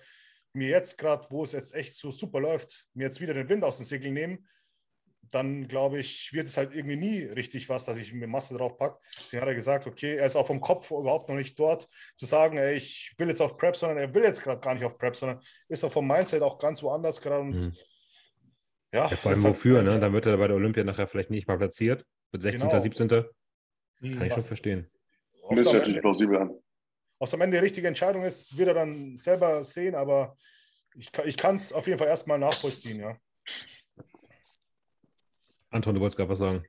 [0.53, 3.63] mir jetzt gerade, wo es jetzt echt so super läuft, mir jetzt wieder den Wind
[3.63, 4.39] aus den Segeln nehme,
[5.31, 8.77] dann glaube ich, wird es halt irgendwie nie richtig was, dass ich mir Masse drauf
[8.77, 8.99] packe.
[9.23, 12.25] Deswegen hat er gesagt, okay, er ist auch vom Kopf überhaupt noch nicht dort, zu
[12.25, 14.97] sagen, ey, ich will jetzt auf Prep, sondern er will jetzt gerade gar nicht auf
[14.97, 17.41] Prep, sondern ist auch vom Mindset auch ganz woanders gerade.
[17.41, 17.75] Und mhm.
[18.93, 19.99] Ja, ja, vor allem wofür, ne?
[19.99, 22.05] Dann wird er bei der Olympia nachher vielleicht nicht mal platziert.
[22.31, 22.79] Mit 16., genau.
[22.79, 23.07] 17.
[23.09, 23.25] Kann
[24.01, 24.91] ich was, schon verstehen.
[25.49, 26.49] Das hört sich plausibel an.
[27.19, 30.37] Ob es am Ende die richtige Entscheidung ist, wird er dann selber sehen, aber
[30.95, 33.17] ich, ich kann es auf jeden Fall erstmal nachvollziehen, ja.
[35.69, 36.63] Anton, du wolltest gerade was sagen.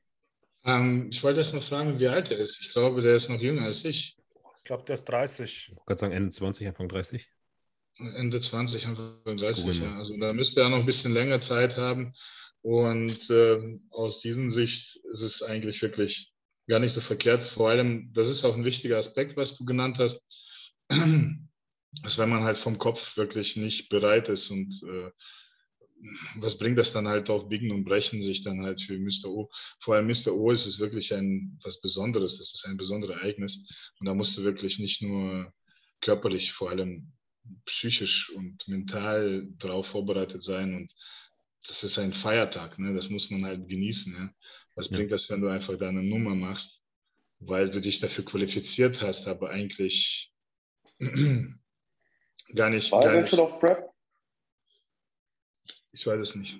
[0.64, 2.60] Ähm, ich wollte erst mal fragen, wie alt er ist.
[2.60, 4.16] Ich glaube, der ist noch jünger als ich.
[4.56, 5.68] Ich glaube, der ist 30.
[5.70, 7.30] Ich wollte sagen Ende 20, Anfang 30.
[7.98, 9.98] Ende 20, Anfang 30, cool, ja.
[9.98, 12.14] Also da müsste er noch ein bisschen länger Zeit haben.
[12.62, 16.32] Und äh, aus dieser Sicht ist es eigentlich wirklich
[16.68, 17.44] gar nicht so verkehrt.
[17.44, 20.20] Vor allem, das ist auch ein wichtiger Aspekt, was du genannt hast,
[20.88, 25.10] dass wenn man halt vom Kopf wirklich nicht bereit ist und äh,
[26.36, 29.28] was bringt das dann halt auch Biegen und Brechen sich dann halt für Mr.
[29.28, 29.50] O.
[29.80, 30.32] Vor allem Mr.
[30.32, 33.66] O ist es wirklich ein was Besonderes, das ist ein besonderes Ereignis
[33.98, 35.52] und da musst du wirklich nicht nur
[36.00, 37.12] körperlich, vor allem
[37.64, 40.92] psychisch und mental darauf vorbereitet sein und
[41.66, 42.94] das ist ein Feiertag, ne?
[42.94, 44.12] das muss man halt genießen.
[44.12, 44.34] Ne?
[44.74, 44.96] Was ja.
[44.96, 46.82] bringt das, wenn du einfach deine Nummer machst,
[47.40, 50.32] weil du dich dafür qualifiziert hast, aber eigentlich
[52.54, 52.90] gar nicht.
[52.90, 53.90] War gar er schon auf Prep?
[55.92, 56.58] Ich weiß es nicht.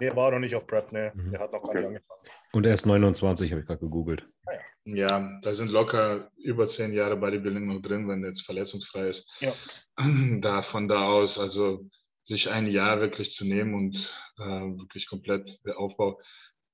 [0.00, 1.12] Nee, er war noch nicht auf Prep, ne.
[1.14, 1.30] Mhm.
[1.30, 2.20] Der hat noch gar nicht angefangen.
[2.52, 4.26] Und er ist 29, habe ich gerade gegoogelt.
[4.46, 4.60] Ah, ja.
[4.84, 9.30] Ja, da sind locker über zehn Jahre Bodybuilding noch drin, wenn er jetzt verletzungsfrei ist.
[9.40, 9.54] Ja.
[10.40, 11.88] Da von da aus, also
[12.24, 16.20] sich ein Jahr wirklich zu nehmen und äh, wirklich komplett der Aufbau.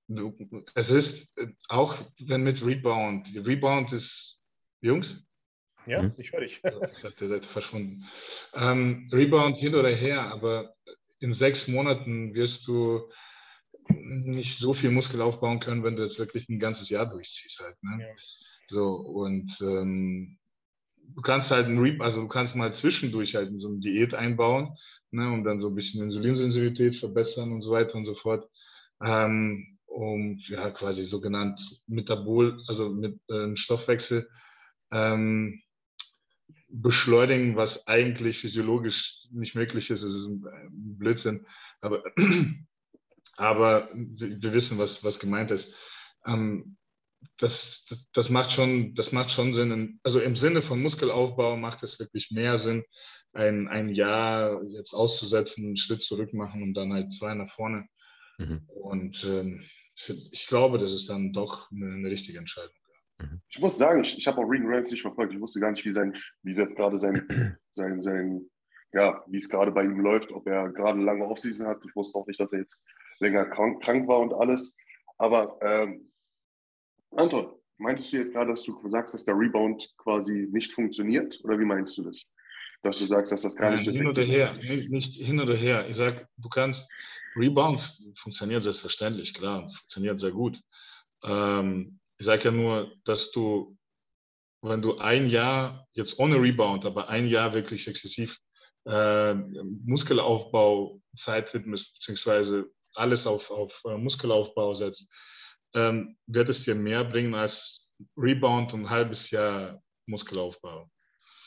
[0.09, 0.35] Du,
[0.75, 4.39] es ist äh, auch, wenn mit Rebound, Rebound ist,
[4.81, 5.23] Jungs?
[5.87, 6.15] Ja, mhm.
[6.19, 6.63] ich höre dich.
[6.65, 8.05] ich dachte, ihr seid verschwunden.
[8.55, 10.75] Ähm, Rebound hin oder her, aber
[11.19, 13.11] in sechs Monaten wirst du
[13.91, 17.77] nicht so viel Muskel aufbauen können, wenn du jetzt wirklich ein ganzes Jahr durchziehst halt.
[17.83, 18.03] Ne?
[18.03, 18.15] Ja.
[18.69, 20.39] So, und ähm,
[20.97, 24.77] du kannst halt ein Re also du kannst mal zwischendurch halt so eine Diät einbauen,
[25.11, 28.49] ne, um dann so ein bisschen Insulinsensitivität verbessern und so weiter und so fort.
[29.03, 34.29] Ähm, um ja quasi sogenannt Metabol, also mit ähm, Stoffwechsel
[34.93, 35.61] ähm,
[36.69, 40.03] beschleunigen, was eigentlich physiologisch nicht möglich ist.
[40.03, 41.47] Es ist ein Blödsinn.
[41.81, 42.03] Aber,
[43.41, 45.75] aber wir wissen, was, was gemeint ist.
[46.27, 46.77] Ähm,
[47.39, 49.99] das, das, das, macht schon, das macht schon Sinn.
[50.03, 52.85] Also im Sinne von Muskelaufbau macht es wirklich mehr Sinn,
[53.33, 57.87] ein, ein Jahr jetzt auszusetzen, einen Schritt zurück machen und dann halt zwei nach vorne.
[58.37, 58.63] Mhm.
[58.67, 59.65] Und ähm,
[60.31, 62.75] ich glaube, das ist dann doch eine, eine richtige Entscheidung.
[63.19, 63.41] Mhm.
[63.49, 65.33] Ich muss sagen, ich, ich habe auch Regan Reynolds nicht verfolgt.
[65.33, 68.51] Ich wusste gar nicht, wie, sein, wie jetzt gerade sein, sein, sein,
[68.93, 71.81] ja, wie es gerade bei ihm läuft, ob er gerade lange Offseason hat.
[71.89, 72.85] Ich wusste auch nicht, dass er jetzt
[73.21, 74.77] länger krank, krank war und alles.
[75.19, 76.11] Aber ähm,
[77.13, 81.39] Anton, meintest du jetzt gerade, dass du sagst, dass der Rebound quasi nicht funktioniert?
[81.45, 82.23] Oder wie meinst du das?
[82.83, 84.89] Dass du sagst, dass das gar nicht so Hin oder her, ist?
[84.89, 85.87] nicht hin oder her.
[85.89, 86.89] Ich sage, du kannst,
[87.37, 87.81] Rebound
[88.17, 90.61] funktioniert selbstverständlich, klar, funktioniert sehr gut.
[91.23, 93.77] Ähm, ich sage ja nur, dass du,
[94.63, 98.39] wenn du ein Jahr, jetzt ohne Rebound, aber ein Jahr wirklich exzessiv
[98.87, 105.11] äh, Muskelaufbau Zeit widmest, beziehungsweise alles auf, auf äh, Muskelaufbau setzt,
[105.75, 110.91] ähm, wird es dir mehr bringen als Rebound und ein halbes Jahr Muskelaufbau.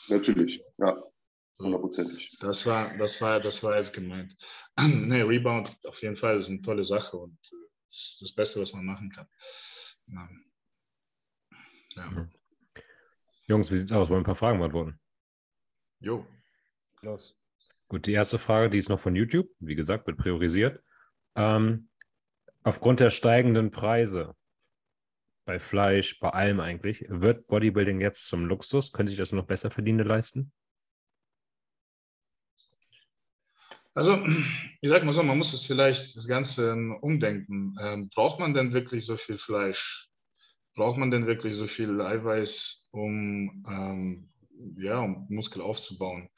[0.08, 1.02] Natürlich, ja.
[1.58, 2.36] Hundertprozentig.
[2.40, 4.36] Das war, das, war, das war jetzt gemeint.
[4.80, 7.38] nee, Rebound auf jeden Fall ist eine tolle Sache und
[8.20, 9.28] das Beste, was man machen kann.
[10.08, 10.28] Ja.
[11.96, 12.28] Ja.
[13.46, 14.08] Jungs, wie sieht's aus?
[14.08, 14.98] Wollen wir ein paar Fragen beantworten?
[16.00, 16.26] Jo.
[17.02, 17.38] Los.
[17.88, 19.48] Gut, die erste Frage, die ist noch von YouTube.
[19.60, 20.82] Wie gesagt, wird priorisiert.
[21.36, 21.88] Ähm,
[22.62, 24.34] aufgrund der steigenden Preise
[25.44, 28.92] bei Fleisch, bei allem eigentlich, wird Bodybuilding jetzt zum Luxus?
[28.92, 30.52] Können sich das noch besser Verdienende leisten?
[33.94, 34.24] Also,
[34.80, 37.76] ich sage mal so, man muss es vielleicht das Ganze umdenken.
[37.80, 40.10] Ähm, braucht man denn wirklich so viel Fleisch?
[40.74, 44.28] braucht man denn wirklich so viel Eiweiß, um, ähm,
[44.76, 46.28] ja, um Muskel aufzubauen?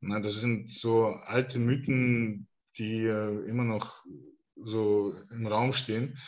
[0.00, 4.04] Na, das sind so alte Mythen, die äh, immer noch
[4.56, 6.18] so im Raum stehen.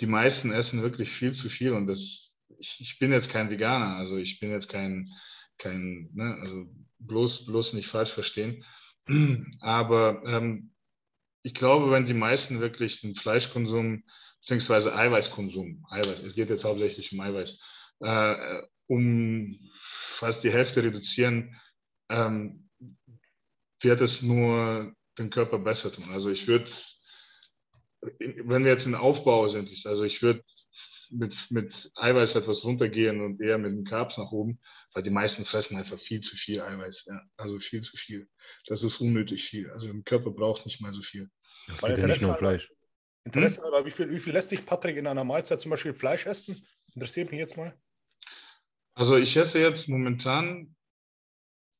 [0.00, 3.96] Die meisten essen wirklich viel zu viel und das, ich, ich bin jetzt kein Veganer,
[3.96, 5.10] also ich bin jetzt kein,
[5.58, 6.66] kein ne, also
[6.98, 8.64] bloß, bloß nicht falsch verstehen.
[9.60, 10.72] Aber ähm,
[11.42, 14.04] ich glaube, wenn die meisten wirklich den Fleischkonsum
[14.40, 14.90] bzw.
[14.90, 17.58] Eiweißkonsum, Eiweiß, es geht jetzt hauptsächlich um Eiweiß,
[18.00, 21.60] äh, um fast die Hälfte reduzieren,
[22.08, 22.68] ähm,
[23.80, 26.10] wird es nur den Körper besser tun.
[26.10, 26.70] Also ich würde,
[28.02, 30.42] wenn wir jetzt in Aufbau sind, also ich würde
[31.10, 34.58] mit, mit Eiweiß etwas runtergehen und eher mit den Carbs nach oben,
[34.94, 37.04] weil die meisten fressen einfach viel zu viel Eiweiß.
[37.06, 37.20] Ja.
[37.36, 38.28] Also viel zu viel.
[38.66, 39.70] Das ist unnötig viel.
[39.70, 41.30] Also im Körper braucht nicht mal so viel.
[41.68, 42.72] Das gibt ja nicht nur Fleisch.
[43.24, 43.68] Interesse, hm?
[43.68, 46.66] aber wie viel, wie viel lässt sich Patrick in einer Mahlzeit zum Beispiel Fleisch essen?
[46.94, 47.76] Interessiert mich jetzt mal.
[48.94, 50.74] Also ich esse jetzt momentan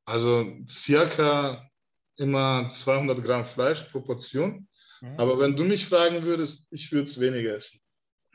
[0.04, 1.68] also circa
[2.16, 4.68] immer 200 Gramm Fleisch pro Portion.
[5.02, 5.18] Mhm.
[5.18, 7.80] Aber wenn du mich fragen würdest, ich würde es weniger essen.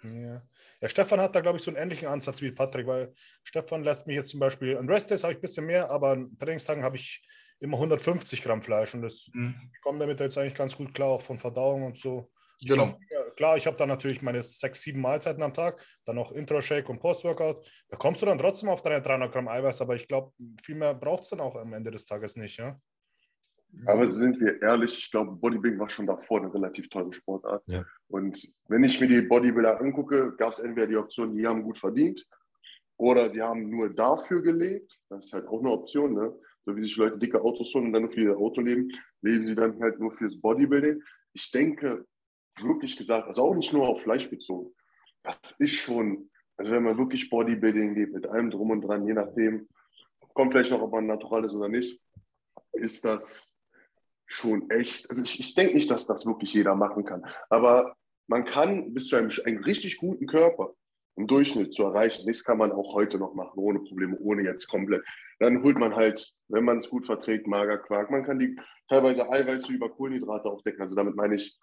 [0.04, 0.44] Ja.
[0.82, 3.14] ja, Stefan hat da, glaube ich, so einen ähnlichen Ansatz wie Patrick, weil
[3.44, 6.12] Stefan lässt mich jetzt zum Beispiel, an Rest Days habe ich ein bisschen mehr, aber
[6.12, 7.26] an Trainingstagen habe ich
[7.60, 9.56] immer 150 Gramm Fleisch und das mhm.
[9.74, 12.32] ich komme damit jetzt eigentlich ganz gut klar, auch von Verdauung und so.
[12.60, 12.86] Ich genau.
[12.86, 16.90] Glaub, klar, ich habe dann natürlich meine sechs, sieben Mahlzeiten am Tag, dann noch Intro-Shake
[16.90, 17.68] und Post-Workout.
[17.90, 20.32] Da kommst du dann trotzdem auf deine 300 Gramm Eiweiß, aber ich glaube,
[20.62, 22.80] viel mehr braucht es dann auch am Ende des Tages nicht, ja.
[23.86, 27.64] Aber sind wir ehrlich, ich glaube, Bodybuilding war schon davor eine relativ teure Sportart.
[27.68, 27.86] Ja.
[28.08, 31.78] Und wenn ich mir die Bodybuilder angucke, gab es entweder die Option, die haben gut
[31.78, 32.26] verdient
[32.98, 34.92] oder sie haben nur dafür gelebt.
[35.10, 36.34] Das ist halt auch eine Option, ne?
[36.66, 38.90] So wie sich Leute dicke Autos holen und dann nur für ihr Auto leben,
[39.22, 41.02] leben sie dann halt nur fürs Bodybuilding.
[41.34, 42.06] Ich denke,
[42.60, 44.74] wirklich gesagt, also auch nicht nur auf Fleisch bezogen,
[45.24, 49.14] das ist schon, also wenn man wirklich Bodybuilding lebt, mit allem drum und dran, je
[49.14, 49.68] nachdem,
[50.34, 52.02] kommt vielleicht noch, ob man natural ist oder nicht,
[52.74, 53.57] ist das
[54.28, 57.96] schon echt, also ich, ich denke nicht, dass das wirklich jeder machen kann, aber
[58.28, 60.74] man kann bis zu einem, einem richtig guten Körper
[61.16, 64.68] im Durchschnitt zu erreichen, das kann man auch heute noch machen, ohne Probleme, ohne jetzt
[64.68, 65.04] komplett.
[65.40, 68.12] Dann holt man halt, wenn man es gut verträgt, Magerquark.
[68.12, 68.56] Man kann die
[68.88, 70.82] teilweise Eiweiße über Kohlenhydrate aufdecken.
[70.82, 71.58] Also damit meine ich,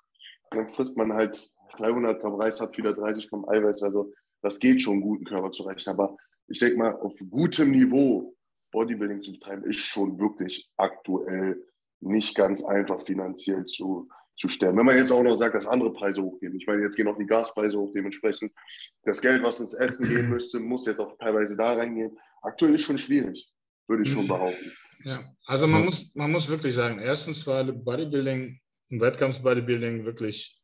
[0.50, 3.82] dann frisst man halt 300 Gramm Reis, hat wieder 30 Gramm Eiweiß.
[3.84, 4.12] Also
[4.42, 5.90] das geht schon, einen guten Körper zu erreichen.
[5.90, 6.16] Aber
[6.48, 8.34] ich denke mal, auf gutem Niveau
[8.72, 11.64] Bodybuilding zu betreiben, ist schon wirklich aktuell
[12.04, 14.76] nicht ganz einfach finanziell zu, zu stellen.
[14.76, 16.56] Wenn man jetzt auch noch sagt, dass andere Preise hochgehen.
[16.56, 18.52] Ich meine, jetzt gehen auch die Gaspreise hoch, dementsprechend
[19.04, 22.16] das Geld, was ins Essen gehen müsste, muss jetzt auch teilweise da reingehen.
[22.42, 23.48] Aktuell ist schon schwierig,
[23.88, 24.72] würde ich schon behaupten.
[25.04, 28.60] Ja, also man muss, man muss wirklich sagen, erstens war Bodybuilding
[28.90, 30.60] und Wettkampfs-Bodybuilding wirklich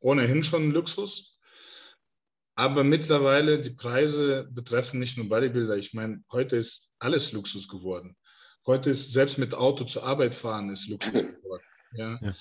[0.00, 1.38] ohnehin schon ein Luxus.
[2.56, 5.76] Aber mittlerweile die Preise betreffen nicht nur Bodybuilder.
[5.76, 8.16] Ich meine, heute ist alles Luxus geworden.
[8.66, 11.62] Heute ist selbst mit Auto zur Arbeit fahren ist Luxus geworden.
[11.96, 12.18] Ja?
[12.20, 12.34] ja.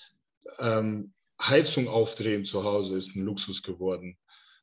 [0.57, 4.17] Ähm, Heizung aufdrehen zu Hause ist ein Luxus geworden.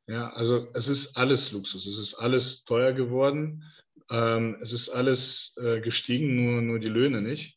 [0.09, 1.87] Ja, also es ist alles Luxus.
[1.87, 3.63] Es ist alles teuer geworden.
[4.11, 7.57] Ähm, es ist alles äh, gestiegen, nur, nur die Löhne nicht.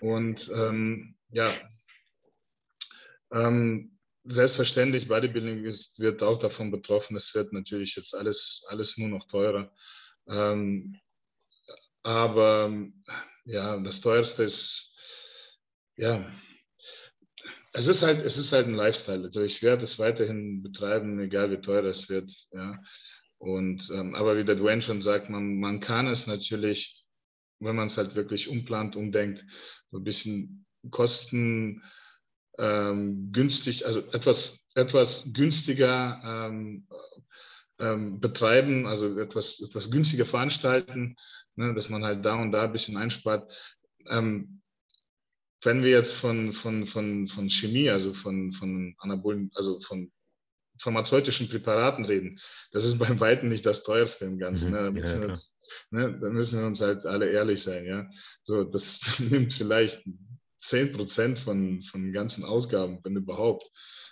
[0.00, 1.48] Und ähm, ja,
[3.32, 7.16] ähm, selbstverständlich, Bodybuilding ist, wird auch davon betroffen.
[7.16, 9.72] Es wird natürlich jetzt alles, alles nur noch teurer.
[10.28, 10.98] Ähm,
[12.06, 12.72] aber
[13.46, 14.92] ja, das teuerste ist,
[15.96, 16.24] ja,
[17.72, 19.24] es ist halt, es ist halt ein Lifestyle.
[19.24, 22.32] Also ich werde es weiterhin betreiben, egal wie teuer es wird.
[22.52, 22.80] Ja.
[23.38, 27.04] Und, ähm, aber wie der Dwayne schon sagt, man, man kann es natürlich,
[27.58, 29.44] wenn man es halt wirklich umplant, umdenkt,
[29.90, 31.82] so ein bisschen Kosten
[32.56, 36.86] ähm, günstig, also etwas, etwas günstiger ähm,
[37.80, 41.16] ähm, betreiben, also etwas, etwas günstiger veranstalten,
[41.56, 43.52] ne, dass man halt da und da ein bisschen einspart.
[44.08, 44.62] Ähm,
[45.62, 50.12] wenn wir jetzt von, von, von, von Chemie, also von, von Anabolen, also von
[50.78, 52.38] pharmazeutischen Präparaten reden,
[52.70, 54.72] das ist beim Weitem nicht das teuerste im Ganzen.
[54.72, 54.84] Ne?
[54.84, 55.58] Da, müssen ja, uns,
[55.90, 56.18] ne?
[56.20, 57.84] da, müssen wir uns, halt alle ehrlich sein.
[57.84, 58.08] Ja?
[58.44, 60.04] So, das nimmt vielleicht
[60.60, 63.70] 10 Prozent von, von ganzen Ausgaben, wenn überhaupt.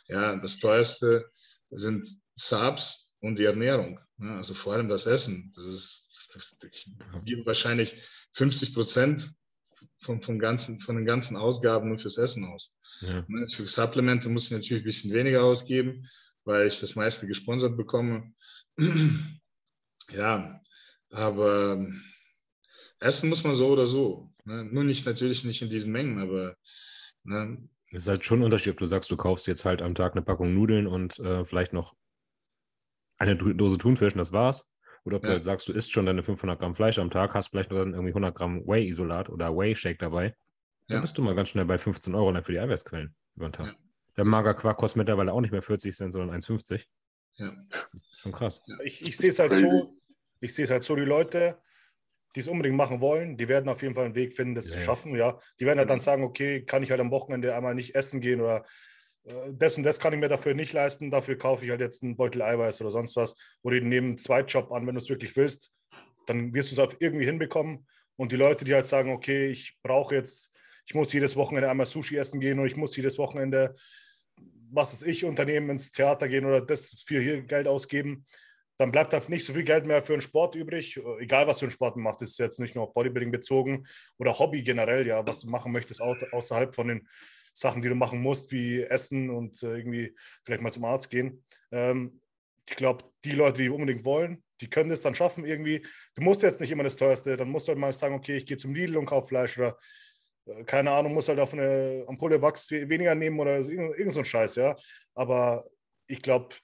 [0.09, 1.31] Ja, das teuerste
[1.71, 4.01] sind Subs und die Ernährung.
[4.19, 5.53] Ja, also vor allem das Essen.
[5.55, 6.04] Das ist
[6.35, 6.56] das,
[7.24, 7.97] gibt wahrscheinlich
[8.32, 9.32] 50 Prozent
[9.98, 12.74] von, von, ganzen, von den ganzen Ausgaben nur fürs Essen aus.
[13.01, 13.24] Ja.
[13.28, 16.09] Ne, für Supplemente muss ich natürlich ein bisschen weniger ausgeben,
[16.44, 18.32] weil ich das meiste gesponsert bekomme.
[20.11, 20.61] ja,
[21.11, 21.86] aber
[23.01, 24.32] essen muss man so oder so.
[24.44, 24.65] Ne?
[24.65, 26.56] Nur nicht natürlich nicht in diesen Mengen, aber
[27.24, 27.69] ne?
[27.90, 30.12] Es ist halt schon ein Unterschied, ob du sagst, du kaufst jetzt halt am Tag
[30.12, 31.94] eine Packung Nudeln und äh, vielleicht noch
[33.19, 34.74] eine Dose Thunfisch und das war's.
[35.05, 35.33] Oder ob du Ja.
[35.35, 38.13] halt sagst, du isst schon deine 500 Gramm Fleisch am Tag, hast vielleicht dann irgendwie
[38.15, 40.35] 100 Gramm Whey-Isolat oder Whey-Shake dabei.
[40.89, 41.01] Dann Ja.
[41.01, 43.67] bist du mal ganz schnell bei 15 Euro dann für die Eiweißquellen über den Tag.
[43.67, 43.75] Ja.
[44.17, 46.87] Der Magerquark kostet mittlerweile auch nicht mehr 40 Cent, sondern 1,50.
[47.37, 47.53] Ja.
[47.71, 48.63] Das ist schon krass.
[48.85, 49.95] Ich, ich sehe es halt so,
[50.41, 51.61] ich sehe es halt so, die Leute,
[52.35, 54.75] die es unbedingt machen wollen, die werden auf jeden Fall einen Weg finden, das Ja,
[54.75, 55.39] zu schaffen, ja.
[55.61, 58.41] Die werden halt dann sagen, okay, kann ich halt am Wochenende einmal nicht essen gehen
[58.41, 58.65] oder
[59.53, 62.17] das und das kann ich mir dafür nicht leisten, dafür kaufe ich halt jetzt einen
[62.17, 63.35] Beutel Eiweiß oder sonst was.
[63.63, 65.71] Oder die nehmen einen Zweitjob an, wenn du es wirklich willst,
[66.27, 67.87] dann wirst du es auf irgendwie hinbekommen.
[68.17, 70.55] Und die Leute, die halt sagen, okay, ich brauche jetzt,
[70.87, 73.75] ich muss jedes Wochenende einmal Sushi essen gehen oder ich muss jedes Wochenende,
[74.71, 78.25] was ist ich, Unternehmen ins Theater gehen oder das für hier Geld ausgeben,
[78.77, 81.01] dann bleibt halt nicht so viel Geld mehr für einen Sport übrig.
[81.21, 83.87] Egal, was für einen Sport man macht, das ist jetzt nicht nur auf Bodybuilding bezogen
[84.19, 87.09] oder Hobby generell, ja, was du machen möchtest, au- außerhalb von den
[87.55, 90.15] Sachen, die du machen musst, wie Essen und äh, irgendwie
[90.45, 91.45] vielleicht mal zum Arzt gehen.
[91.71, 92.21] Ähm,
[92.69, 95.87] ich glaube, die Leute, die unbedingt wollen, die können das dann schaffen irgendwie.
[96.15, 98.47] Du musst jetzt nicht immer das teuerste, dann musst du halt mal sagen, okay, ich
[98.47, 99.79] gehe zum Lidl und kaufe Fleisch oder
[100.47, 103.97] äh, keine Ahnung, muss halt auf eine Ampulle Wachs we- weniger nehmen oder so, irgend,
[103.97, 104.77] irgend so ein Scheiß, ja.
[105.15, 105.65] Aber
[106.07, 106.55] ich glaube,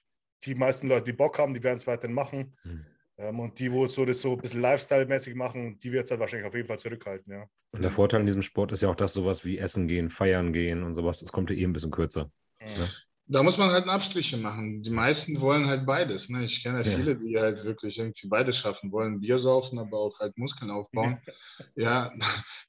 [0.43, 2.57] die meisten Leute, die Bock haben, die werden es weiterhin machen.
[2.63, 2.85] Hm.
[3.21, 6.19] Ähm, und die, wo so das so ein bisschen Lifestyle-mäßig machen, die wird es halt
[6.19, 7.45] wahrscheinlich auf jeden Fall zurückhalten, ja.
[7.71, 10.53] Und der Vorteil in diesem Sport ist ja auch, dass sowas wie Essen gehen, feiern
[10.53, 12.31] gehen und sowas, das kommt ja eh ein bisschen kürzer.
[12.59, 12.87] Ja.
[13.27, 14.83] Da muss man halt Abstriche machen.
[14.83, 16.27] Die meisten wollen halt beides.
[16.27, 16.43] Ne?
[16.43, 19.21] Ich kenne ja viele, die halt wirklich irgendwie beides schaffen wollen.
[19.21, 21.17] Bier saufen, aber auch halt Muskeln aufbauen.
[21.75, 22.11] ja,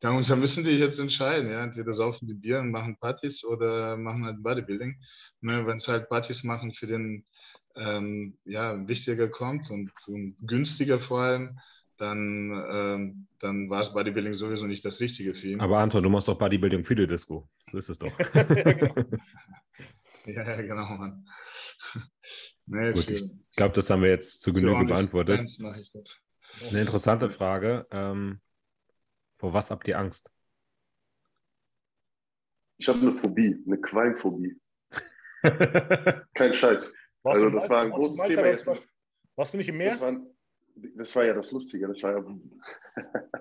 [0.00, 1.50] da, da müssen die jetzt entscheiden.
[1.50, 1.64] Ja?
[1.64, 5.00] Entweder saufen die Bier und machen Partys oder machen halt Bodybuilding.
[5.40, 5.66] Ne?
[5.66, 7.24] Wenn es halt Partys machen für den
[7.77, 11.59] ähm, ja, wichtiger kommt und, und günstiger vor allem,
[11.97, 15.61] dann, ähm, dann war es Bodybuilding sowieso nicht das Richtige für ihn.
[15.61, 17.49] Aber Anton, du machst doch Bodybuilding für die Disco.
[17.62, 18.12] So ist es doch.
[18.19, 18.94] ja, genau.
[20.27, 21.27] ja, ja, genau, Mann.
[22.66, 25.47] nee, Gut, für, Ich glaube, das haben wir jetzt zu Genüge beantwortet.
[26.69, 27.86] Eine interessante Frage.
[27.90, 28.40] Ähm,
[29.39, 30.31] vor was habt ihr Angst?
[32.78, 34.61] Ich habe eine Phobie, eine Qualmphobie.
[36.35, 36.94] Kein Scheiß.
[37.23, 38.66] Warst Also das war ein Malta- großes warst in Thema Malta jetzt.
[38.66, 38.89] Beispiel?
[39.36, 39.90] Warst du nicht im Meer?
[39.90, 40.27] Das, waren,
[40.97, 41.89] das war ja das Lustige.
[41.89, 42.24] Das, war ja,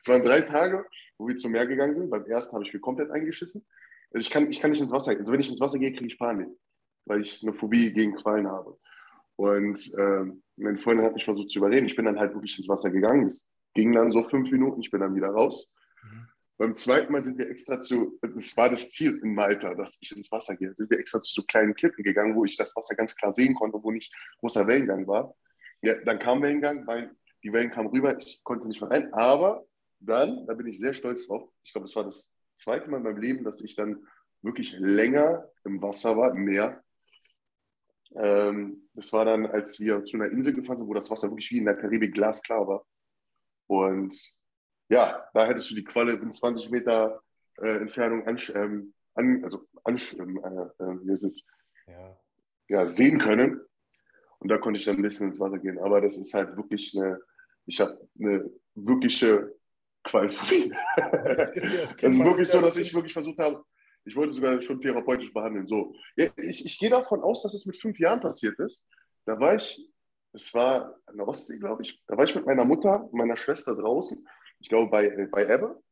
[0.00, 0.84] es waren drei Tage,
[1.18, 2.10] wo wir zum Meer gegangen sind.
[2.10, 3.66] Beim ersten habe ich mir komplett eingeschissen.
[4.12, 5.12] Also ich kann, ich kann nicht ins Wasser.
[5.16, 6.48] Also wenn ich ins Wasser gehe, kriege ich Panik,
[7.04, 8.78] weil ich eine Phobie gegen Quallen habe.
[9.36, 11.86] Und ähm, meine Freundin hat mich versucht zu überreden.
[11.86, 13.24] Ich bin dann halt wirklich ins Wasser gegangen.
[13.24, 14.80] Das ging dann so fünf Minuten.
[14.80, 15.72] Ich bin dann wieder raus.
[16.02, 16.28] Mhm.
[16.58, 19.96] Beim zweiten Mal sind wir extra zu, also es war das Ziel in Malta, dass
[20.00, 20.74] ich ins Wasser gehe.
[20.74, 23.54] Sind wir extra zu so kleinen Klippen gegangen, wo ich das Wasser ganz klar sehen
[23.54, 25.36] konnte, wo nicht großer Wellengang war.
[25.82, 27.14] Ja, dann kam Wellengang, weil
[27.44, 29.14] die Wellen kamen rüber, ich konnte nicht mehr rein.
[29.14, 29.66] Aber
[30.00, 33.02] dann, da bin ich sehr stolz drauf, ich glaube, das war das zweite Mal in
[33.04, 34.04] meinem Leben, dass ich dann
[34.42, 36.82] wirklich länger im Wasser war, im Meer.
[38.16, 41.52] Ähm, das war dann, als wir zu einer Insel gefahren sind, wo das Wasser wirklich
[41.52, 42.84] wie in der Karibik glasklar war.
[43.68, 44.37] Und
[44.88, 47.22] ja, da hättest du die Qualle in 20 Meter
[47.60, 51.32] äh, Entfernung ansch ähm, an, also ansch ähm, äh, äh?
[51.86, 52.18] Ja.
[52.68, 53.60] ja, sehen können.
[54.38, 55.78] Und da konnte ich dann ein bisschen ins Wasser gehen.
[55.78, 57.20] Aber das ist halt wirklich eine,
[57.66, 59.54] ich habe eine wirkliche
[60.04, 60.72] Qualphobie.
[61.24, 63.64] Ist, ist wirklich so, dass ich wirklich versucht habe,
[64.04, 65.66] ich wollte sogar schon therapeutisch behandeln.
[65.66, 68.86] So, ich, ich gehe davon aus, dass es mit fünf Jahren passiert ist.
[69.26, 69.90] Da war ich,
[70.32, 73.36] es war an der Ostsee, glaube ich, da war ich mit meiner Mutter und meiner
[73.36, 74.26] Schwester draußen,
[74.60, 75.82] ich glaube bei, bei Ebbe.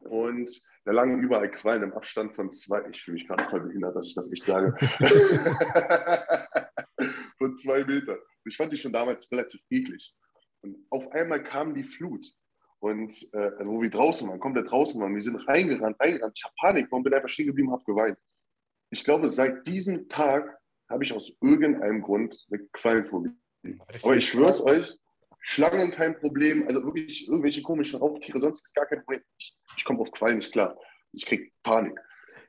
[0.00, 0.50] Und
[0.84, 4.06] da lagen überall Quallen im Abstand von zwei, ich fühle mich gerade voll behindert, dass
[4.06, 4.76] ich das echt sage,
[7.38, 8.18] von zwei Metern.
[8.44, 10.14] Ich fand die schon damals relativ eklig.
[10.60, 12.26] Und auf einmal kam die Flut.
[12.80, 16.34] Und äh, also wo wir draußen waren, komplett draußen waren, wir sind reingerannt, reingerannt.
[16.36, 18.18] Ich habe Panik bekommen, bin einfach stehen geblieben, habe geweint.
[18.90, 20.58] Ich glaube, seit diesem Tag
[20.90, 23.30] habe ich aus irgendeinem Grund eine Quallenphobie.
[24.02, 24.94] Aber ich schwöre es euch,
[25.46, 29.20] Schlangen kein Problem, also wirklich irgendwelche komischen Raubtiere, sonst ist gar kein Problem.
[29.38, 30.74] Ich, ich komme auf Quallen nicht klar.
[31.12, 32.00] Ich kriege Panik.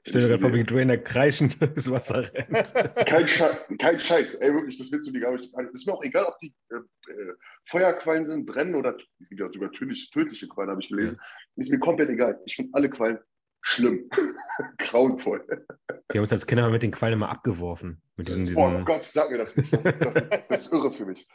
[0.05, 2.73] Ich stelle mir vor, wie ein Trainer kreischend ins Wasser rennt.
[3.05, 5.53] Kein, Scheiß, kein Scheiß, ey, wirklich, das willst du dir gar nicht.
[5.73, 6.75] Ist mir auch egal, ob die äh,
[7.11, 7.33] äh,
[7.65, 11.19] Feuerquallen sind, brennen oder es gibt ja sogar tödliche, tödliche Quallen, habe ich gelesen.
[11.57, 12.39] Ist mir komplett egal.
[12.45, 13.19] Ich finde alle Quallen
[13.65, 14.09] schlimm.
[14.77, 15.45] Grauenvoll.
[15.47, 18.01] Wir haben uns als Kinder mit den Quallen immer abgeworfen.
[18.15, 19.73] Mit diesen, Oh diesen Gott, sag mir das nicht.
[19.73, 21.27] Das ist, das ist, das ist irre für mich.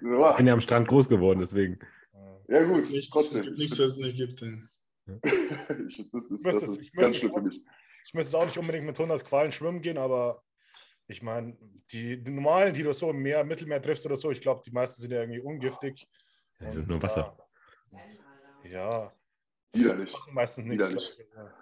[0.00, 1.78] So, ich bin ja am Strand groß geworden, deswegen.
[2.48, 3.54] ja, gut, Nichts, trotzdem.
[3.54, 4.42] nichts, was es nicht gibt.
[5.88, 7.62] Ich, das ist, das es- ganz schlimm es für auch- mich.
[8.04, 10.42] Ich müsste auch nicht unbedingt mit 100 Qualen schwimmen gehen, aber
[11.06, 11.56] ich meine,
[11.92, 14.70] die, die normalen, die du so im Meer, Mittelmeer triffst oder so, ich glaube, die
[14.70, 16.06] meisten sind ja irgendwie ungiftig.
[16.60, 17.36] Ja, die sind nur Wasser.
[18.64, 19.12] Ja, ja
[19.72, 20.12] Widerlich.
[20.12, 20.84] machen meistens nichts.
[20.88, 21.18] Widerlich.
[21.34, 21.54] ja.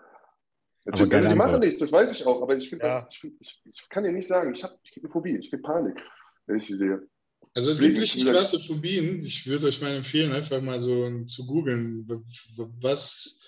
[0.87, 2.93] Natürlich, also die machen nichts, das weiß ich auch, aber ich, finde Ja.
[2.95, 5.37] das, ich, find, ich, ich kann dir nicht sagen, ich, hab- ich kriege eine Phobie,
[5.37, 6.01] ich kriege Panik,
[6.47, 7.07] wenn ich die sehe.
[7.55, 9.25] Also es gibt richtig krasse Phobien.
[9.25, 12.07] Ich würde euch mal empfehlen, einfach mal so zu googeln,
[12.81, 13.41] was,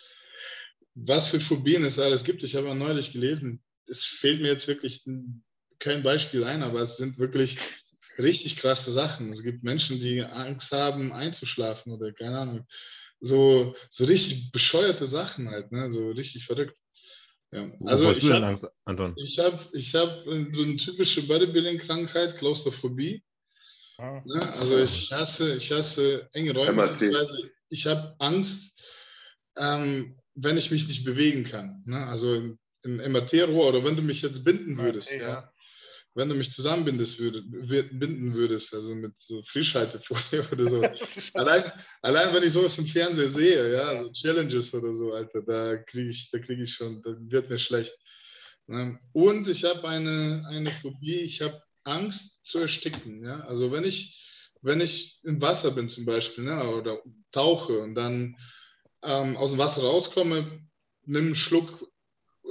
[0.94, 2.42] was für Phobien es alles gibt.
[2.42, 5.04] Ich habe ja neulich gelesen, es fehlt mir jetzt wirklich
[5.78, 7.58] kein Beispiel ein, aber es sind wirklich
[8.18, 9.30] richtig krasse Sachen.
[9.30, 12.66] Es gibt Menschen, die Angst haben, einzuschlafen oder keine Ahnung.
[13.20, 15.90] So, so richtig bescheuerte Sachen halt, ne?
[15.92, 16.76] so richtig verrückt.
[17.50, 17.70] Ja.
[17.86, 23.22] Also ich habe ich hab, ich hab so eine typische Bodybuilding-Krankheit, Klaustrophobie.
[23.96, 24.22] Ah.
[24.26, 28.78] Ja, also ich hasse, ich hasse enge Räume, beziehungsweise ich habe Angst,
[29.56, 31.82] ähm, wenn ich mich nicht bewegen kann.
[31.86, 32.06] Ne?
[32.06, 32.58] Also im
[32.96, 35.52] MRT-Rohr oder wenn du mich jetzt binden würdest, MRT, ja
[36.18, 37.42] wenn du mich zusammenbindest würde,
[37.92, 40.82] binden würdest, also mit so Frischhaltefolie oder so.
[41.34, 41.72] allein,
[42.02, 46.10] allein wenn ich sowas im Fernsehen sehe, ja, so Challenges oder so, Alter, da kriege
[46.10, 47.96] ich, da ich schon, da wird mir schlecht.
[48.66, 48.98] Ne?
[49.12, 53.24] Und ich habe eine, eine Phobie, ich habe Angst zu ersticken.
[53.24, 53.40] Ja?
[53.42, 54.20] Also wenn ich,
[54.60, 57.00] wenn ich im Wasser bin zum Beispiel ne, oder
[57.30, 58.36] tauche und dann
[59.04, 60.66] ähm, aus dem Wasser rauskomme,
[61.04, 61.88] nimm einen Schluck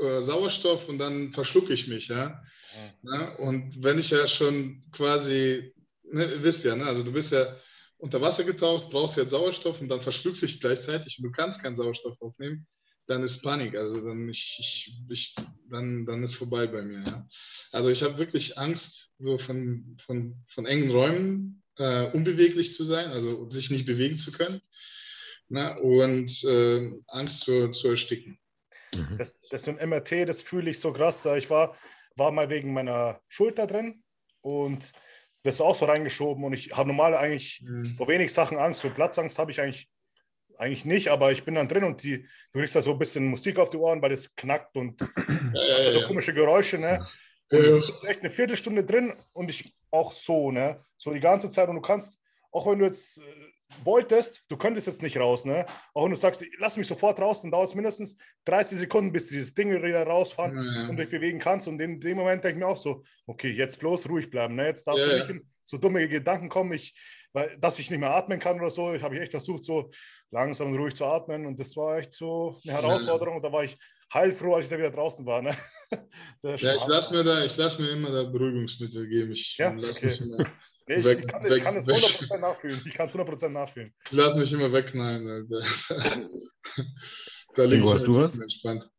[0.01, 2.07] äh, Sauerstoff und dann verschlucke ich mich.
[2.07, 2.41] Ja?
[3.01, 3.37] Ne?
[3.37, 5.73] Und wenn ich ja schon quasi,
[6.03, 7.57] ne, ihr wisst ja, ne, also du bist ja
[7.97, 11.61] unter Wasser getaucht, brauchst jetzt Sauerstoff und dann verschluckst du dich gleichzeitig und du kannst
[11.61, 12.67] keinen Sauerstoff aufnehmen,
[13.07, 13.75] dann ist Panik.
[13.75, 15.35] Also dann, ich, ich, ich,
[15.69, 17.03] dann, dann ist vorbei bei mir.
[17.05, 17.27] Ja.
[17.71, 23.09] Also ich habe wirklich Angst, so von, von, von engen Räumen äh, unbeweglich zu sein,
[23.09, 24.61] also sich nicht bewegen zu können.
[25.49, 28.37] Ne, und äh, Angst zu, zu ersticken.
[28.93, 29.17] Mhm.
[29.17, 31.25] Das, das mit dem MRT, das fühle ich so krass.
[31.37, 31.77] Ich war
[32.17, 34.03] war mal wegen meiner Schulter drin
[34.41, 34.91] und
[35.43, 37.95] das auch so reingeschoben und ich habe normal eigentlich mhm.
[37.95, 38.81] vor wenig Sachen Angst.
[38.81, 39.89] So Platzangst habe ich eigentlich,
[40.57, 43.27] eigentlich nicht, aber ich bin dann drin und die, du kriegst da so ein bisschen
[43.27, 44.99] Musik auf die Ohren, weil es knackt und
[45.53, 46.07] ja, ja, so ja.
[46.07, 47.07] komische Geräusche, ne?
[47.49, 50.83] Und du bist echt eine Viertelstunde drin und ich auch so, ne?
[50.97, 52.19] So die ganze Zeit und du kannst,
[52.51, 53.21] auch wenn du jetzt äh,
[53.83, 55.65] wolltest, du könntest jetzt nicht raus, ne?
[55.93, 59.27] Auch wenn du sagst, lass mich sofort raus, dann dauert es mindestens 30 Sekunden, bis
[59.27, 60.89] dieses Ding wieder rausfahren ja.
[60.89, 61.67] und dich bewegen kannst.
[61.67, 64.67] Und in dem Moment denke ich mir auch so, okay, jetzt bloß ruhig bleiben, ne?
[64.67, 65.11] Jetzt darfst ja.
[65.11, 66.95] du nicht in so dumme Gedanken kommen, ich,
[67.33, 68.93] weil, dass ich nicht mehr atmen kann oder so.
[68.93, 69.91] Ich habe echt versucht, so
[70.31, 71.45] langsam und ruhig zu atmen.
[71.45, 73.35] Und das war echt so eine Herausforderung.
[73.35, 73.77] Und da war ich
[74.13, 75.41] heilfroh, als ich da wieder draußen war.
[75.41, 75.55] Ne?
[76.43, 79.33] ja, ich lasse mir, da, lass mir immer da Beruhigungsmittel geben.
[79.33, 79.73] Ich ja?
[79.73, 80.07] lass okay.
[80.07, 80.37] mich immer
[80.87, 82.39] Nee, ich, weg, ich, kann, weg, ich, kann, es 100% weg.
[82.39, 82.81] nachfühlen.
[82.85, 83.93] Ich kann es 100% nachfühlen.
[84.05, 85.29] Ich lass mich immer wegknallen.
[85.29, 85.65] Alter.
[87.55, 88.39] da Ingo, hast du was?
[88.39, 88.89] Entspannt.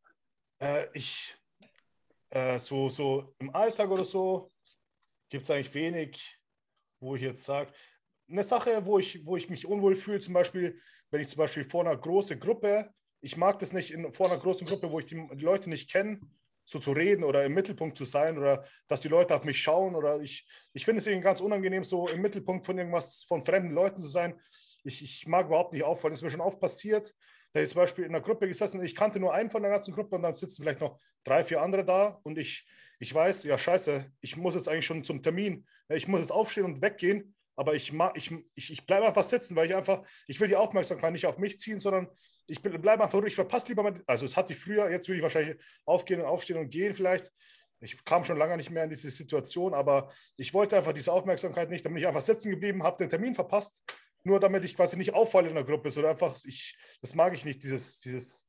[0.60, 1.34] Äh, ich,
[2.30, 4.52] äh, so, so im Alltag oder so,
[5.30, 6.38] gibt es eigentlich wenig,
[7.00, 7.72] wo ich jetzt sage,
[8.30, 10.78] eine Sache, wo ich, wo ich mich unwohl fühle, zum Beispiel,
[11.10, 12.92] wenn ich zum Beispiel vor einer großen Gruppe,
[13.22, 15.90] ich mag das nicht in, vor einer großen Gruppe, wo ich die, die Leute nicht
[15.90, 16.20] kenne,
[16.68, 19.94] so zu reden oder im Mittelpunkt zu sein oder dass die Leute auf mich schauen
[19.94, 23.72] oder ich, ich finde es irgendwie ganz unangenehm, so im Mittelpunkt von irgendwas von fremden
[23.72, 24.38] Leuten zu sein.
[24.84, 26.12] Ich, ich mag überhaupt nicht auffallen.
[26.12, 27.14] Es ist mir schon oft passiert,
[27.54, 29.94] da ich zum Beispiel in einer Gruppe gesessen ich kannte nur einen von der ganzen
[29.94, 32.66] Gruppe und dann sitzen vielleicht noch drei, vier andere da und ich,
[32.98, 36.66] ich weiß, ja scheiße, ich muss jetzt eigentlich schon zum Termin, ich muss jetzt aufstehen
[36.66, 40.46] und weggehen aber ich, ich, ich, ich bleibe einfach sitzen, weil ich einfach, ich will
[40.46, 42.06] die Aufmerksamkeit nicht auf mich ziehen, sondern
[42.48, 43.28] ich bleibe einfach ruhig.
[43.28, 46.26] Ich verpasse lieber mal, also es hatte ich früher, jetzt will ich wahrscheinlich aufgehen und
[46.26, 47.30] aufstehen und gehen vielleicht.
[47.80, 51.70] Ich kam schon lange nicht mehr in diese Situation, aber ich wollte einfach diese Aufmerksamkeit
[51.70, 53.84] nicht, damit ich einfach sitzen geblieben, habe den Termin verpasst,
[54.24, 57.44] nur damit ich quasi nicht auffalle in der Gruppe, sondern einfach, ich, das mag ich
[57.44, 58.47] nicht, dieses, dieses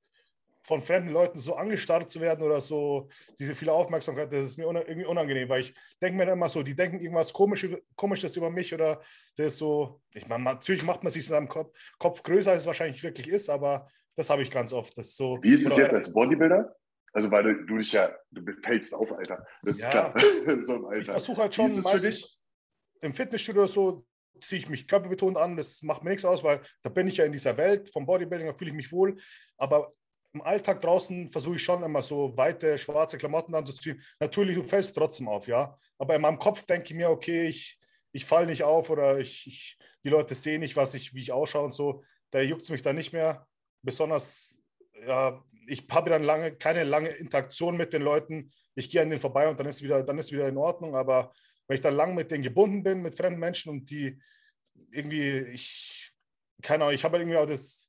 [0.70, 3.10] von fremden Leuten so angestarrt zu werden oder so,
[3.40, 6.62] diese viele Aufmerksamkeit, das ist mir irgendwie unangenehm, weil ich denke mir dann immer so,
[6.62, 9.02] die denken irgendwas Komisches, Komisches über mich oder
[9.36, 12.68] das so, ich meine, natürlich macht man sich in seinem Kopf, Kopf größer, als es
[12.68, 14.96] wahrscheinlich wirklich ist, aber das habe ich ganz oft.
[14.96, 16.76] Das so, Wie ist es jetzt als Bodybuilder?
[17.14, 19.44] Also, weil du, du dich ja, du fällst auf, Alter.
[19.64, 20.14] Das ja, ist klar.
[20.68, 22.38] so ich versuche halt schon meistens
[23.02, 24.06] im Fitnessstudio so,
[24.40, 27.26] ziehe ich mich körperbetont an, das macht mir nichts aus, weil da bin ich ja
[27.26, 29.18] in dieser Welt vom Bodybuilding, da fühle ich mich wohl.
[29.58, 29.92] Aber
[30.34, 34.02] im Alltag draußen versuche ich schon immer so weite schwarze Klamotten anzuziehen.
[34.20, 35.78] Natürlich, du fällst trotzdem auf, ja.
[35.98, 37.80] Aber in meinem Kopf denke ich mir, okay, ich,
[38.12, 41.32] ich falle nicht auf oder ich, ich, die Leute sehen nicht, was ich, wie ich
[41.32, 42.04] ausschaue und so.
[42.32, 43.48] Da juckt es mich dann nicht mehr.
[43.82, 44.60] Besonders,
[45.06, 48.52] ja, ich habe dann lange, keine lange Interaktion mit den Leuten.
[48.76, 50.96] Ich gehe an denen vorbei und dann ist wieder, dann ist wieder in Ordnung.
[50.96, 51.34] Aber
[51.68, 54.20] wenn ich dann lang mit denen gebunden bin, mit fremden Menschen und die
[54.92, 56.12] irgendwie, ich,
[56.62, 57.89] keine Ahnung, ich habe irgendwie auch das,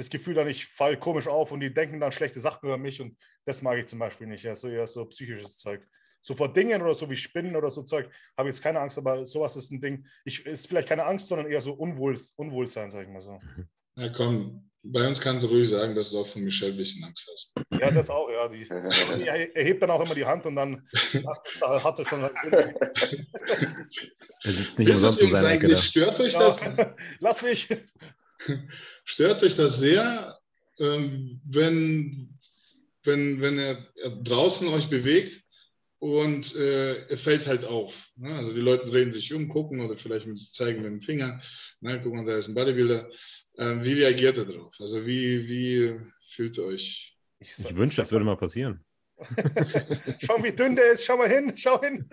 [0.00, 3.00] das Gefühl dann, ich falle komisch auf und die denken dann schlechte Sachen über mich
[3.00, 4.42] und das mag ich zum Beispiel nicht.
[4.44, 5.86] Ja, so eher so psychisches Zeug.
[6.22, 8.96] So vor Dingen oder so wie Spinnen oder so Zeug habe ich jetzt keine Angst,
[8.98, 10.06] aber sowas ist ein Ding.
[10.24, 13.38] Ich, ist vielleicht keine Angst, sondern eher so Unwohl, Unwohlsein, sage ich mal so.
[13.96, 17.04] Ja, komm, bei uns kannst du ruhig sagen, dass du auch von Michelle ein bisschen
[17.04, 17.54] Angst hast.
[17.78, 18.48] Ja, das auch, ja.
[18.48, 20.88] Die, die erhebt dann auch immer die Hand und dann
[21.62, 22.22] hat er schon.
[24.42, 25.76] Er sitzt nicht umsonst in seiner Ecke.
[25.76, 26.76] Stört euch das?
[27.18, 27.68] Lass mich.
[29.04, 30.38] Stört euch das sehr,
[30.78, 32.38] ähm, wenn,
[33.04, 33.86] wenn, wenn er
[34.22, 35.42] draußen euch bewegt
[35.98, 37.94] und äh, er fällt halt auf.
[38.16, 38.34] Ne?
[38.34, 41.42] Also die Leute drehen sich um, gucken oder vielleicht mit, zeigen mit dem Finger.
[41.80, 42.00] Ne?
[42.04, 43.10] Mal, da ist ein Bodybuilder.
[43.58, 44.74] Ähm, wie reagiert er darauf?
[44.80, 46.00] Also wie, wie
[46.34, 47.16] fühlt ihr euch?
[47.38, 48.84] Ich, ich wünsche, das würde mal passieren.
[50.20, 51.04] Schau, wie dünn der ist.
[51.04, 51.52] Schau mal hin.
[51.56, 52.08] Schau hin.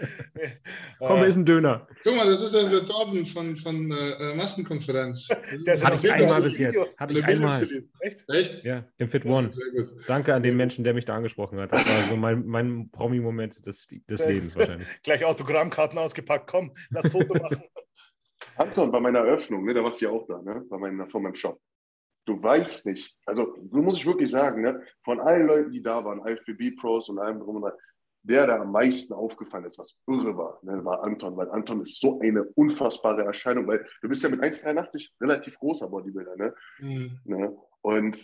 [0.99, 1.87] Komm, ist ein Döner.
[2.03, 5.27] Guck mal, das ist der Torben von, von äh, Massenkonferenz.
[5.65, 6.97] Das hatte ich einmal bis jetzt.
[6.97, 7.67] Hatte ich einmal.
[8.01, 8.29] Echt?
[8.29, 8.63] Echt?
[8.63, 9.49] Ja, im Fit One.
[10.07, 11.73] Danke an den Menschen, der mich da angesprochen hat.
[11.73, 14.87] Das war so mein, mein Promi-Moment des, des Lebens wahrscheinlich.
[15.03, 16.49] Gleich Autogrammkarten ausgepackt.
[16.49, 17.61] Komm, lass Foto machen.
[18.55, 21.21] Anton, bei meiner Eröffnung, ne, da warst du ja auch da, ne, bei meinem, von
[21.21, 21.59] meinem Shop
[22.27, 26.03] du weißt nicht, also du muss ich wirklich sagen, ne, von allen Leuten, die da
[26.03, 27.73] waren, IFBB-Pros und allem drum und dran,
[28.23, 31.99] der, der am meisten aufgefallen ist, was irre war, ne, war Anton, weil Anton ist
[31.99, 36.53] so eine unfassbare Erscheinung, weil du bist ja mit 1,83 relativ großer Bodybuilder, ne?
[36.79, 37.19] Mhm.
[37.23, 37.57] ne?
[37.81, 38.17] Und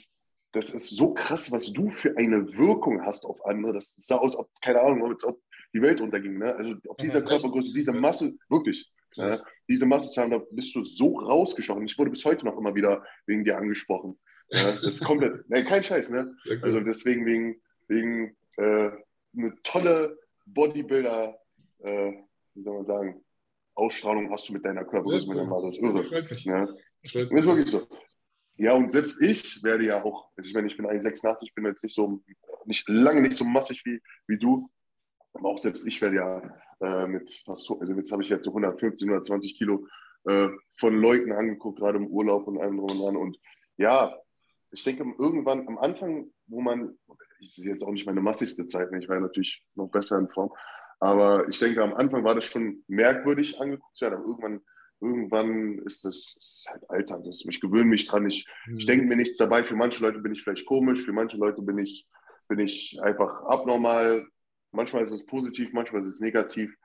[0.51, 3.73] das ist so krass, was du für eine Wirkung hast auf andere.
[3.73, 5.41] Das sah aus, ob, keine Ahnung, als ob
[5.73, 6.38] die Welt unterging.
[6.38, 6.55] Ne?
[6.55, 8.91] Also auf dieser Körpergröße, diese Masse, wirklich.
[9.18, 9.41] Ne?
[9.69, 11.85] Diese Massezahlen, da bist du so rausgestochen.
[11.85, 14.19] Ich wurde bis heute noch immer wieder wegen dir angesprochen.
[14.49, 16.35] Ja, das ist komplett, ne, kein Scheiß, ne?
[16.61, 18.91] Also deswegen wegen, wegen äh,
[19.35, 21.40] eine tolle Bodybuilder,
[21.80, 22.11] äh,
[22.53, 23.23] wie soll man sagen,
[23.76, 25.68] Ausstrahlung hast du mit deiner Körpergröße, mit deiner Masse.
[25.68, 26.03] Das ist irre.
[26.45, 26.77] Ne?
[27.02, 27.88] Das ist wirklich so.
[28.56, 31.65] Ja, und selbst ich werde ja auch, also ich meine, ich bin 1,86, ich bin
[31.65, 32.22] jetzt nicht so,
[32.65, 34.69] nicht lange nicht so massig wie, wie du,
[35.34, 36.41] aber auch selbst ich werde ja
[36.84, 39.88] äh, mit fast, also jetzt habe ich jetzt 115, 120 Kilo
[40.26, 43.18] äh, von Leuten angeguckt, gerade im Urlaub und allem drum und dran.
[43.18, 43.39] Und
[43.77, 44.15] ja,
[44.72, 46.97] ich denke, irgendwann am Anfang, wo man,
[47.39, 50.18] ich sehe jetzt auch nicht meine massigste Zeit, ne, ich war ja natürlich noch besser
[50.19, 50.51] in Form,
[50.99, 54.61] aber ich denke, am Anfang war das schon merkwürdig angeguckt zu werden, aber irgendwann,
[55.01, 57.22] irgendwann ist das ist halt Alter.
[57.23, 58.26] Das, ich gewöhne mich dran.
[58.26, 58.77] Ich, mhm.
[58.77, 59.64] ich denke mir nichts dabei.
[59.64, 62.07] Für manche Leute bin ich vielleicht komisch, für manche Leute bin ich,
[62.47, 64.26] bin ich einfach abnormal.
[64.73, 66.75] Manchmal ist es positiv, manchmal ist es negativ.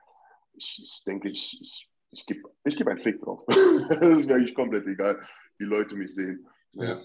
[0.53, 3.43] Ich, ich denke, ich, ich, ich gebe ich geb einen Fick drauf.
[3.89, 5.19] das ist mir eigentlich komplett egal,
[5.57, 6.47] wie Leute mich sehen.
[6.73, 7.01] Ja.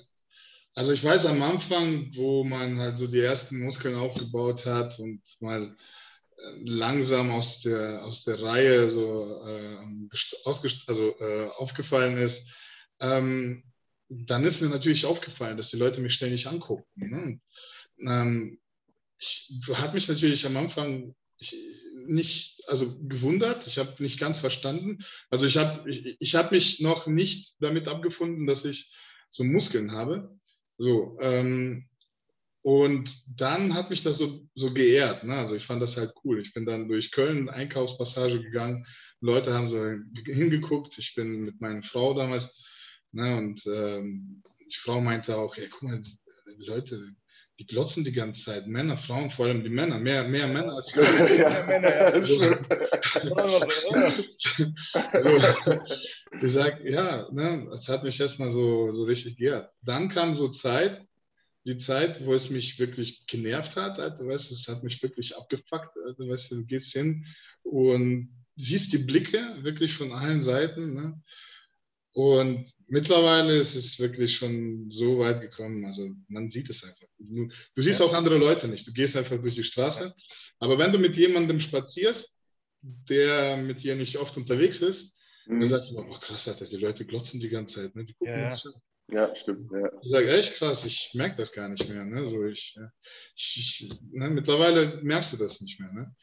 [0.74, 5.23] Also ich weiß am Anfang, wo man halt so die ersten Muskeln aufgebaut hat und
[5.40, 5.74] mal
[6.36, 9.78] äh, langsam aus der, aus der Reihe so äh,
[10.86, 12.47] also, äh, aufgefallen ist,
[13.01, 13.62] ähm,
[14.09, 16.85] dann ist mir natürlich aufgefallen, dass die Leute mich ständig angucken.
[16.97, 17.40] Ne?
[18.01, 18.59] Ähm,
[19.19, 21.15] ich habe mich natürlich am Anfang
[22.07, 25.05] nicht, also gewundert, ich habe nicht ganz verstanden.
[25.31, 28.93] Also ich habe ich, ich hab mich noch nicht damit abgefunden, dass ich
[29.31, 30.39] so Muskeln habe.
[30.78, 31.89] So, ähm,
[32.62, 35.24] und dann hat mich das so, so geehrt.
[35.24, 35.36] Ne?
[35.36, 36.41] Also ich fand das halt cool.
[36.41, 38.86] Ich bin dann durch Köln Einkaufspassage gegangen.
[39.20, 39.78] Leute haben so
[40.24, 40.97] hingeguckt.
[40.99, 42.59] Ich bin mit meiner Frau damals.
[43.12, 43.36] Ne?
[43.36, 46.03] Und ähm, die Frau meinte auch, hey, guck mal,
[46.57, 47.15] Leute,
[47.59, 48.67] die glotzen die ganze Zeit.
[48.67, 49.99] Männer, Frauen, vor allem die Männer.
[49.99, 51.39] Mehr, mehr Männer als Frauen.
[51.39, 52.21] ja, Männer, ja.
[55.21, 55.39] So.
[55.39, 59.71] so, gesagt, ja, ne, das hat mich erstmal so, so richtig geehrt.
[59.83, 61.01] Dann kam so Zeit,
[61.65, 63.99] die Zeit, wo es mich wirklich genervt hat.
[63.99, 65.97] Also, weißt, es hat mich wirklich abgefuckt.
[66.07, 67.27] Also, weißt, du gehst hin
[67.63, 70.95] und siehst die Blicke wirklich von allen Seiten.
[70.95, 71.23] Ne?
[72.13, 75.85] Und mittlerweile ist es wirklich schon so weit gekommen.
[75.85, 77.06] Also man sieht es einfach.
[77.19, 78.06] Du, du siehst ja.
[78.06, 78.86] auch andere Leute nicht.
[78.86, 80.15] Du gehst einfach durch die Straße.
[80.59, 82.36] Aber wenn du mit jemandem spazierst,
[83.09, 85.15] der mit dir nicht oft unterwegs ist,
[85.47, 85.61] mhm.
[85.61, 87.94] dann sagst du, oh krass, Alter, die Leute glotzen die ganze Zeit.
[87.94, 88.05] Ne?
[88.05, 88.73] Die gucken ja, ja.
[89.09, 89.70] ja, stimmt.
[89.73, 89.90] Ja.
[90.02, 92.05] Ich sage, echt krass, ich merke das gar nicht mehr.
[92.05, 92.27] Ne?
[92.27, 92.77] So, ich,
[93.36, 94.31] ich, ich ne?
[94.31, 95.93] Mittlerweile merkst du das nicht mehr.
[95.93, 96.15] Ne?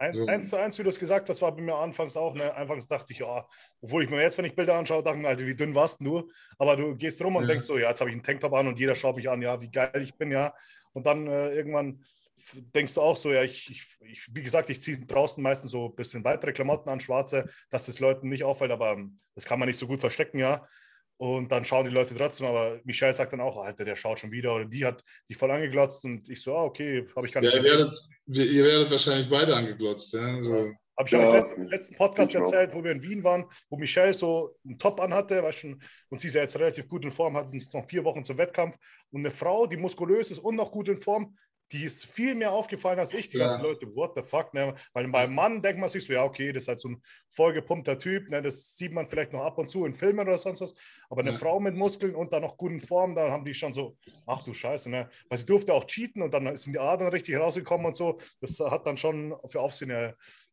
[0.00, 0.26] Eins, so.
[0.26, 2.34] eins zu eins, wie du es gesagt hast, war bei mir anfangs auch.
[2.34, 2.54] Ne?
[2.54, 3.46] Anfangs dachte ich, ja,
[3.82, 6.30] obwohl ich mir jetzt, wenn ich Bilder anschaue, dachte, Alter, wie dünn warst du?
[6.56, 7.48] Aber du gehst rum und ja.
[7.48, 9.60] denkst so, ja, jetzt habe ich einen Tanktop an und jeder schaut mich an, ja,
[9.60, 10.54] wie geil ich bin, ja.
[10.94, 12.02] Und dann äh, irgendwann
[12.74, 15.90] denkst du auch so, ja, ich, ich, ich wie gesagt, ich ziehe draußen meistens so
[15.90, 18.96] ein bisschen weitere Klamotten an, schwarze, dass das Leuten nicht auffällt, aber
[19.34, 20.66] das kann man nicht so gut verstecken, ja.
[21.20, 24.32] Und dann schauen die Leute trotzdem, aber Michelle sagt dann auch, Alter, der schaut schon
[24.32, 27.42] wieder oder die hat die voll angeglotzt und ich so, ah, okay, habe ich gar
[27.42, 27.92] nicht ja, ihr werdet,
[28.26, 30.42] ihr werdet, wahrscheinlich beide angeglotzt, ja.
[30.42, 30.72] So.
[30.96, 34.14] Habe ich ja, euch letzten, letzten Podcast erzählt, wo wir in Wien waren, wo Michelle
[34.14, 35.76] so einen Top anhatte, weißt du,
[36.08, 38.38] und sie ist ja jetzt relativ gut in Form, hat uns noch vier Wochen zum
[38.38, 38.78] Wettkampf.
[39.10, 41.36] Und eine Frau, die muskulös ist und noch gut in Form,
[41.72, 43.28] die ist viel mehr aufgefallen als ich.
[43.28, 43.46] Die ja.
[43.46, 44.52] ganzen Leute, what the fuck?
[44.54, 44.74] Ne?
[44.92, 47.98] Weil beim Mann denkt man sich so, ja, okay, das ist halt so ein vollgepumpter
[47.98, 48.28] Typ.
[48.28, 48.42] Ne?
[48.42, 50.74] Das sieht man vielleicht noch ab und zu in Filmen oder sonst was.
[51.08, 51.38] Aber eine ja.
[51.38, 54.52] Frau mit Muskeln und dann noch guten Form, da haben die schon so, ach du
[54.52, 54.90] Scheiße.
[54.90, 55.08] Ne?
[55.28, 58.18] Weil sie durfte auch cheaten und dann sind die Adern richtig rausgekommen und so.
[58.40, 59.90] Das hat dann schon für Aufsehen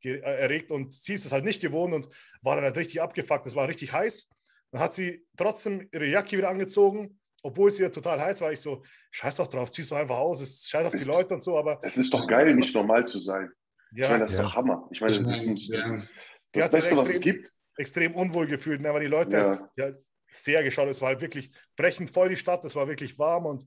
[0.01, 2.07] erregt und sie ist es halt nicht gewohnt und
[2.41, 3.45] war dann halt richtig abgefuckt.
[3.45, 4.29] Das war richtig heiß.
[4.71, 8.61] Dann hat sie trotzdem ihre Jacke wieder angezogen obwohl es hier total heiß war, ich
[8.61, 11.57] so, scheiß doch drauf, ziehst du einfach aus, es scheiß auf die Leute und so,
[11.57, 11.79] aber.
[11.81, 13.51] Es ist doch geil, nicht normal zu sein.
[13.93, 14.87] Ja, ich meine, das ist doch Hammer.
[14.91, 16.15] Ich meine, das, ist, das, ist
[16.51, 17.51] das Beste, extrem, was es gibt.
[17.77, 19.69] Extrem unwohl gefühlt, ne, weil die Leute ja.
[19.75, 19.93] ja
[20.29, 23.65] sehr geschaut, es war halt wirklich brechend voll die Stadt, es war wirklich warm und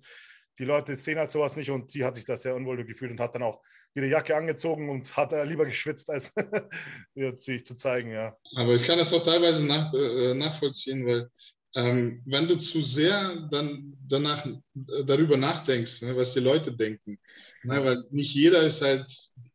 [0.58, 3.20] die Leute sehen halt sowas nicht und sie hat sich da sehr unwohl gefühlt und
[3.20, 3.62] hat dann auch
[3.94, 6.34] ihre Jacke angezogen und hat lieber geschwitzt, als
[7.36, 8.36] sich zu zeigen, ja.
[8.56, 11.30] Aber ich kann das auch teilweise nach, äh, nachvollziehen, weil
[11.74, 17.18] ähm, wenn du zu sehr dann danach äh, darüber nachdenkst, ne, was die Leute denken,
[17.62, 19.06] ne, weil nicht jeder ist halt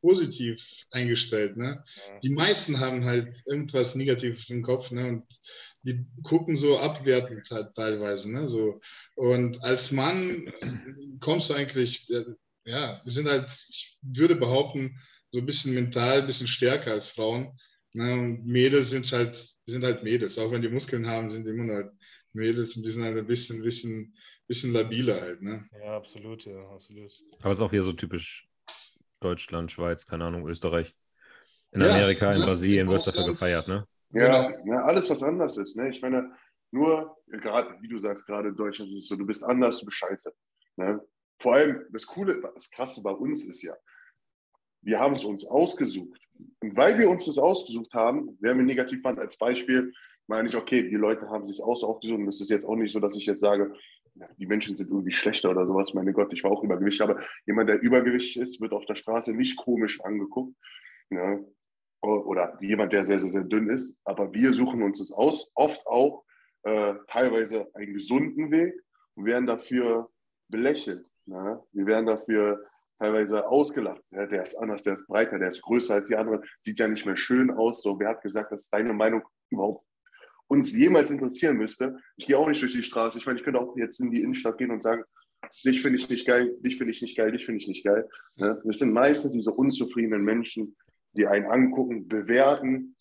[0.01, 1.57] positiv eingestellt.
[1.57, 1.83] Ne?
[2.23, 5.23] Die meisten haben halt irgendwas Negatives im Kopf ne, und
[5.83, 8.31] die gucken so abwertend halt teilweise.
[8.31, 8.79] Ne, so.
[9.15, 10.51] Und als Mann
[11.19, 12.07] kommst du eigentlich,
[12.65, 14.99] ja, wir sind halt, ich würde behaupten,
[15.31, 17.57] so ein bisschen mental, ein bisschen stärker als Frauen.
[17.93, 18.13] Ne?
[18.13, 20.37] Und Mädels sind halt, sind halt Mädels.
[20.37, 21.91] Auch wenn die Muskeln haben, sind die immer noch
[22.35, 24.15] Mädels und die sind halt ein bisschen, bisschen,
[24.47, 25.41] bisschen labiler halt.
[25.41, 25.67] Ne?
[25.83, 27.11] Ja, absolut, ja, absolut.
[27.39, 28.47] Aber es ist auch hier so typisch
[29.19, 30.95] Deutschland, Schweiz, keine Ahnung, Österreich.
[31.71, 32.45] In ja, Amerika, in ne?
[32.45, 33.87] Brasilien wirst du dafür gefeiert, ne?
[34.11, 35.75] Ja, ja, alles, was anders ist.
[35.75, 35.89] Ne?
[35.89, 36.31] Ich meine,
[36.71, 39.85] nur, gerade, wie du sagst, gerade in Deutschland ist es so, du bist anders, du
[39.85, 40.33] bist scheiße.
[40.77, 41.01] Ne?
[41.39, 43.73] Vor allem, das Coole, das Krasse bei uns ist ja,
[44.81, 46.21] wir haben es uns ausgesucht.
[46.61, 49.91] Und weil wir uns das ausgesucht haben, werden wir negativ waren als Beispiel,
[50.27, 52.19] meine ich, okay, die Leute haben sich aus ausgesucht.
[52.19, 53.73] Und das ist jetzt auch nicht so, dass ich jetzt sage,
[54.38, 55.93] die Menschen sind irgendwie schlechter oder sowas.
[55.93, 57.02] Meine Gott, ich war auch Übergewicht.
[57.02, 60.56] Aber jemand, der Übergewicht ist, wird auf der Straße nicht komisch angeguckt.
[61.10, 61.45] Ne?
[62.02, 63.97] Oder jemand, der sehr, sehr, sehr dünn ist.
[64.06, 65.52] Aber wir suchen uns das aus.
[65.56, 66.23] Oft auch
[66.64, 68.73] äh, teilweise einen gesunden Weg
[69.15, 70.10] und werden dafür
[70.47, 71.11] belächelt.
[71.26, 71.61] Ne?
[71.73, 72.65] Wir werden dafür
[72.99, 74.02] teilweise ausgelacht.
[74.11, 76.88] Ja, der ist anders, der ist breiter, der ist größer als die anderen, sieht ja
[76.88, 77.81] nicht mehr schön aus.
[77.81, 79.85] So, wer hat gesagt, dass deine Meinung überhaupt
[80.47, 81.97] uns jemals interessieren müsste.
[82.17, 83.17] Ich gehe auch nicht durch die Straße.
[83.17, 85.03] Ich meine, ich könnte auch jetzt in die Innenstadt gehen und sagen,
[85.63, 88.07] dich finde ich nicht geil, dich finde ich nicht geil, dich finde ich nicht geil.
[88.35, 88.61] Ne?
[88.65, 90.76] Das sind meistens diese unzufriedenen Menschen,
[91.13, 92.95] die einen angucken, bewerten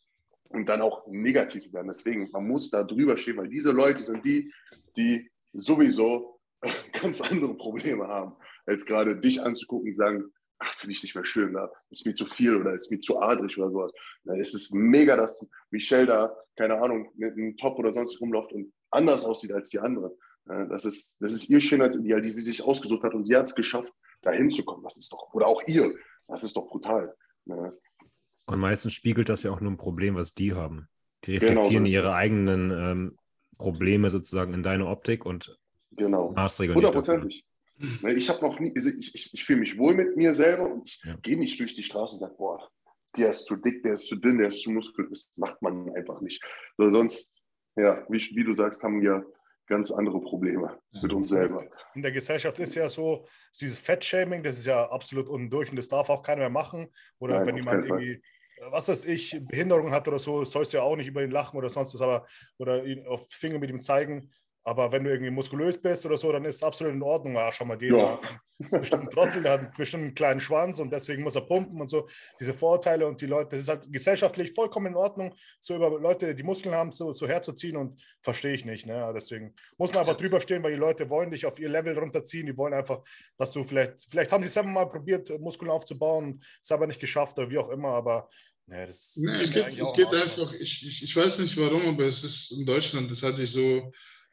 [0.49, 1.89] und dann auch negativ werden.
[1.89, 4.53] Deswegen, man muss da drüber stehen, weil diese Leute sind die,
[4.97, 6.41] die sowieso
[6.93, 10.25] ganz andere Probleme haben, als gerade dich anzugucken und sagen,
[10.59, 13.21] ach, finde ich nicht mehr schön, da ist mir zu viel oder ist mir zu
[13.21, 13.93] adrig oder sowas.
[14.25, 18.53] Da ist es mega, dass Michelle da, keine Ahnung, mit einem Top oder sonst rumläuft
[18.53, 20.13] und anders aussieht als die anderen.
[20.47, 23.55] Das ist, das ist ihr Schönheitsideal, die sie sich ausgesucht hat und sie hat es
[23.55, 24.85] geschafft, da hinzukommen.
[24.85, 25.91] Das ist doch, oder auch ihr,
[26.29, 27.15] das ist doch brutal.
[27.47, 30.89] Und meistens spiegelt das ja auch nur ein Problem, was die haben.
[31.25, 33.19] Die genau, reflektieren genau, ihre eigenen ähm,
[33.57, 35.59] Probleme sozusagen in deine Optik und
[35.93, 36.33] genau.
[36.33, 36.77] maßregeln.
[36.77, 37.45] Hundertprozentig.
[37.79, 40.89] Ich habe noch nie, also ich, ich, ich fühle mich wohl mit mir selber und
[40.89, 41.17] ich ja.
[41.17, 42.69] gehe nicht durch die Straße und sage, boah,
[43.17, 45.29] der ist zu dick, der ist zu dünn, der ist zu muskulös.
[45.29, 46.43] Das macht man einfach nicht.
[46.77, 47.41] So, sonst,
[47.77, 49.25] ja, wie, wie, du sagst, haben wir
[49.67, 51.03] ganz andere Probleme ja.
[51.03, 51.67] mit uns selber.
[51.95, 53.27] In der Gesellschaft ist ja so,
[53.61, 56.89] dieses Fettshaming, das ist ja absolut undurch und das darf auch keiner mehr machen.
[57.19, 58.23] Oder Nein, wenn jemand irgendwie,
[58.71, 61.57] was weiß ich, Behinderung hat oder so, sollst du ja auch nicht über ihn lachen
[61.57, 62.27] oder sonst was, aber
[62.59, 64.31] oder ihn auf Finger mit ihm zeigen.
[64.67, 67.37] Aber wenn du irgendwie muskulös bist oder so, dann ist es absolut in Ordnung.
[67.37, 68.19] Ah, schau mal, den ja.
[68.59, 71.79] ist bestimmt ein Trottel, der hat bestimmt einen kleinen Schwanz und deswegen muss er pumpen
[71.83, 72.09] und so.
[72.41, 76.35] Diese Vorurteile und die Leute, das ist halt gesellschaftlich vollkommen in Ordnung, so über Leute,
[76.35, 78.87] die Muskeln haben, so, so herzuziehen und verstehe ich nicht.
[78.87, 79.13] Ne?
[79.15, 82.47] Deswegen muss man einfach drüber stehen, weil die Leute wollen dich auf ihr Level runterziehen.
[82.47, 83.03] Die wollen einfach,
[83.37, 87.39] dass du vielleicht, vielleicht haben die selber mal probiert, Muskeln aufzubauen, es aber nicht geschafft
[87.39, 88.31] oder wie auch immer, aber
[88.67, 92.05] ja, das nee, es geht, es geht einfach, ich, ich, ich weiß nicht warum, aber
[92.05, 93.93] es ist in Deutschland, das hatte ich so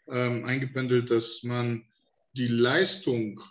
[0.10, 1.86] ähm, eingependelt, dass man
[2.34, 3.42] die Leistung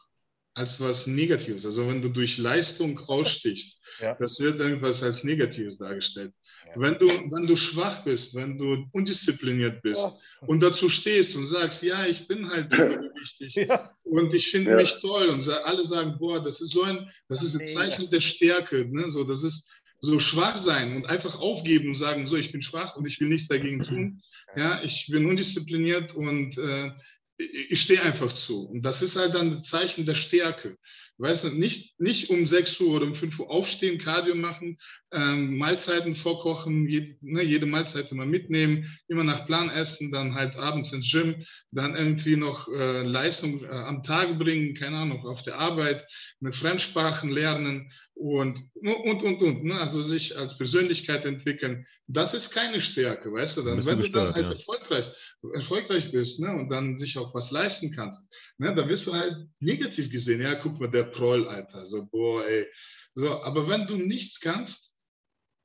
[0.54, 4.14] als was Negatives, also wenn du durch Leistung ausstichst, ja.
[4.18, 6.32] das wird irgendwas als Negatives dargestellt.
[6.66, 6.72] Ja.
[6.76, 10.46] Wenn, du, wenn du schwach bist, wenn du undiszipliniert bist ja.
[10.46, 13.68] und dazu stehst und sagst, ja, ich bin halt übergewichtig
[14.02, 17.58] und ich finde mich toll und alle sagen, boah, das ist so ein, das ist
[17.58, 19.08] ein Zeichen der Stärke, ne?
[19.08, 19.70] so, das ist
[20.00, 23.28] so schwach sein und einfach aufgeben und sagen, so, ich bin schwach und ich will
[23.28, 24.22] nichts dagegen tun.
[24.56, 26.90] Ja, ich bin undiszipliniert und äh,
[27.36, 28.66] ich stehe einfach zu.
[28.66, 30.76] Und das ist halt dann ein Zeichen der Stärke.
[31.20, 34.78] Weißt du, nicht, nicht um 6 Uhr oder um 5 Uhr aufstehen, Cardio machen,
[35.12, 40.56] ähm, Mahlzeiten vorkochen, jede, ne, jede Mahlzeit immer mitnehmen, immer nach Plan essen, dann halt
[40.56, 45.42] abends ins Gym, dann irgendwie noch äh, Leistung äh, am Tag bringen, keine Ahnung, auf
[45.42, 46.06] der Arbeit,
[46.40, 49.64] mit Fremdsprachen lernen und, und, und, und.
[49.64, 49.80] Ne?
[49.80, 51.86] Also sich als Persönlichkeit entwickeln.
[52.06, 53.62] Das ist keine Stärke, weißt du?
[53.62, 54.52] Dann, wenn du dann halt ja.
[54.52, 55.10] erfolgreich,
[55.54, 56.52] erfolgreich bist ne?
[56.52, 58.74] und dann sich auch was leisten kannst, ne?
[58.74, 60.42] dann wirst du halt negativ gesehen.
[60.42, 61.84] Ja, guck mal, der Proll, Alter.
[61.84, 62.66] So, boah, ey.
[63.14, 64.94] So, aber wenn du nichts kannst,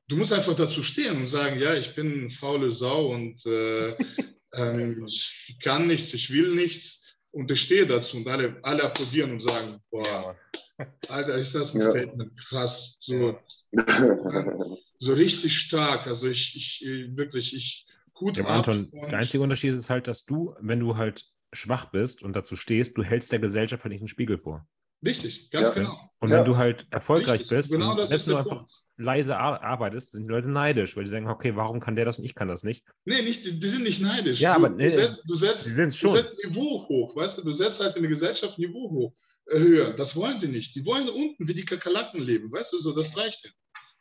[0.07, 3.95] du musst einfach dazu stehen und sagen, ja, ich bin eine faule Sau und äh,
[4.53, 9.34] ähm, ich kann nichts, ich will nichts und ich stehe dazu und alle, alle applaudieren
[9.34, 10.38] und sagen, boah,
[11.07, 11.91] Alter, ist das ein ja.
[11.91, 13.38] Statement, krass, so,
[14.97, 16.85] so richtig stark, also ich, ich
[17.15, 21.26] wirklich, ich, gut ja, Anton, der einzige Unterschied ist halt, dass du, wenn du halt
[21.53, 24.67] schwach bist und dazu stehst, du hältst der Gesellschaft halt nicht einen Spiegel vor.
[25.06, 25.73] Richtig, ganz ja.
[25.73, 25.99] genau.
[26.19, 26.38] Und ja.
[26.38, 27.57] wenn du halt erfolgreich Richtig.
[27.57, 28.84] bist, genau das selbst wenn du einfach Punkt.
[28.98, 32.26] leise arbeitest, sind die Leute neidisch, weil die sagen, okay, warum kann der das und
[32.26, 32.84] ich kann das nicht?
[33.06, 34.40] Nee, nicht, die, die sind nicht neidisch.
[34.40, 37.52] Ja, du, aber nee, du setzt, du setzt, du setzt Niveau hoch, weißt du, du
[37.52, 39.14] setzt halt in der Gesellschaft Niveau hoch,
[39.48, 39.94] äh, höher.
[39.94, 40.76] Das wollen die nicht.
[40.76, 43.52] Die wollen unten wie die Kakerlaken leben, weißt du, so, das reicht ja.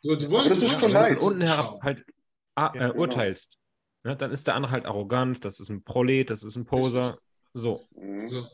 [0.01, 2.03] So, die wollen aber das ist schon Wenn du unten herab halt äh,
[2.57, 2.95] ja, genau.
[2.95, 3.59] urteilst,
[4.05, 7.19] ne, dann ist der andere halt arrogant, das ist ein Prolet, das ist ein Poser.
[7.53, 7.83] So.
[7.97, 8.29] Mhm.
[8.29, 8.47] so.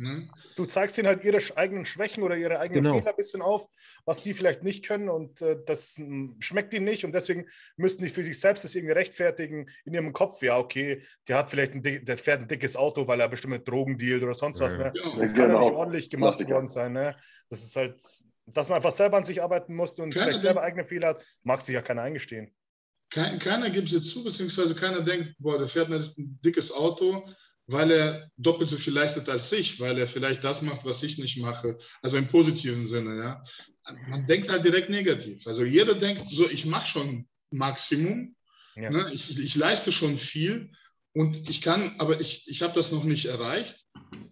[0.00, 0.30] Ne?
[0.56, 2.98] Du zeigst ihnen halt ihre eigenen Schwächen oder ihre eigenen genau.
[2.98, 3.68] Fehler ein bisschen auf,
[4.06, 7.46] was die vielleicht nicht können und äh, das mh, hm, schmeckt ihnen nicht und deswegen
[7.76, 10.40] müssten die für sich selbst das irgendwie rechtfertigen in ihrem Kopf.
[10.42, 13.68] Ja, okay, der hat vielleicht ein, der fährt ein dickes Auto, weil er bestimmt mit
[13.68, 14.78] Drogen dealt oder sonst was.
[14.78, 14.90] Ne?
[14.94, 15.18] Ja.
[15.18, 16.94] Das kann ja nicht ordentlich gemacht worden sein.
[16.94, 17.14] Ne?
[17.50, 18.02] Das ist halt,
[18.46, 21.24] dass man einfach selber an sich arbeiten musste und keiner vielleicht selber eigene Fehler hat,
[21.42, 22.50] mag sich ja keiner eingestehen.
[23.10, 27.28] Kein, keiner gibt es zu, beziehungsweise keiner denkt, boah, der fährt ein dickes Auto,
[27.70, 31.18] weil er doppelt so viel leistet als ich, weil er vielleicht das macht, was ich
[31.18, 31.78] nicht mache.
[32.02, 33.44] Also im positiven Sinne, ja.
[34.08, 35.46] Man denkt halt direkt negativ.
[35.46, 38.34] Also jeder denkt so, ich mache schon Maximum,
[38.76, 38.90] ja.
[38.90, 39.10] ne?
[39.12, 40.72] ich, ich leiste schon viel
[41.12, 43.76] und ich kann, aber ich, ich habe das noch nicht erreicht.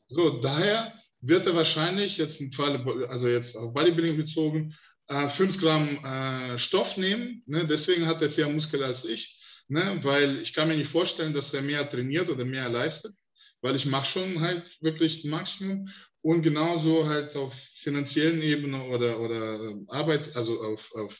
[0.08, 4.74] So, daher wird er wahrscheinlich jetzt im Fall, also jetzt auf Bodybuilding bezogen,
[5.06, 7.42] äh, 5 Gramm äh, Stoff nehmen.
[7.46, 7.66] Ne?
[7.66, 10.00] Deswegen hat er mehr Muskel als ich, ne?
[10.02, 13.12] weil ich kann mir nicht vorstellen, dass er mehr trainiert oder mehr leistet
[13.60, 15.88] weil ich mache schon halt wirklich ein Maximum
[16.22, 21.18] und genauso halt auf finanziellen Ebene oder, oder ähm, Arbeit, also auf, auf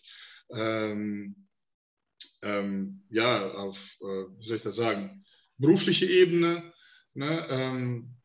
[0.51, 1.49] ähm,
[2.43, 4.05] ähm, ja, auf, äh,
[4.39, 5.25] wie soll ich das sagen,
[5.57, 6.73] berufliche Ebene,
[7.15, 8.17] ne, ähm,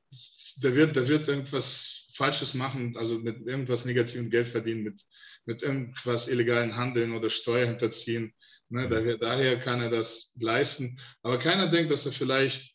[0.58, 5.02] der, wird, der wird irgendwas Falsches machen, also mit irgendwas negativem Geld verdienen, mit,
[5.46, 8.34] mit irgendwas illegalen Handeln oder Steuer hinterziehen.
[8.70, 11.00] Ne, daher, daher kann er das leisten.
[11.24, 12.73] Aber keiner denkt, dass er vielleicht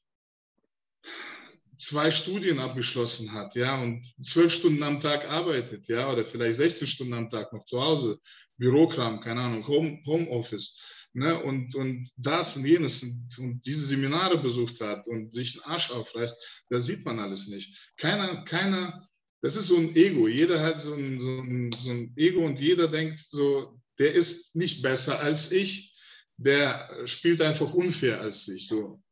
[1.78, 6.88] zwei Studien abgeschlossen hat, ja, und zwölf Stunden am Tag arbeitet, ja, oder vielleicht 16
[6.88, 8.20] Stunden am Tag noch zu Hause,
[8.59, 10.80] Bürokram, keine Ahnung, Home, Homeoffice,
[11.12, 15.72] ne, und, und das und jenes und, und diese Seminare besucht hat und sich einen
[15.72, 16.36] Arsch aufreißt,
[16.68, 17.76] das sieht man alles nicht.
[17.96, 19.09] Keiner, keiner,
[19.40, 20.26] das ist so ein Ego.
[20.26, 24.56] Jeder hat so ein, so ein, so ein Ego und jeder denkt so, der ist
[24.56, 25.94] nicht besser als ich,
[26.36, 29.02] der spielt einfach unfair als ich, so.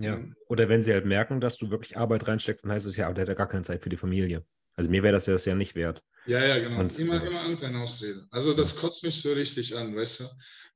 [0.00, 0.16] Ja.
[0.16, 0.34] Mhm.
[0.48, 3.14] Oder wenn sie halt merken, dass du wirklich Arbeit reinsteckst, dann heißt es ja, aber
[3.14, 4.44] der hat ja gar keine Zeit für die Familie.
[4.74, 6.02] Also mir wäre das ja, das ja nicht wert.
[6.26, 6.80] Ja, ja, genau.
[6.80, 7.28] Und, immer, ja.
[7.28, 8.26] immer irgendeine Ausrede.
[8.30, 10.24] Also das kotzt mich so richtig an, weißt du?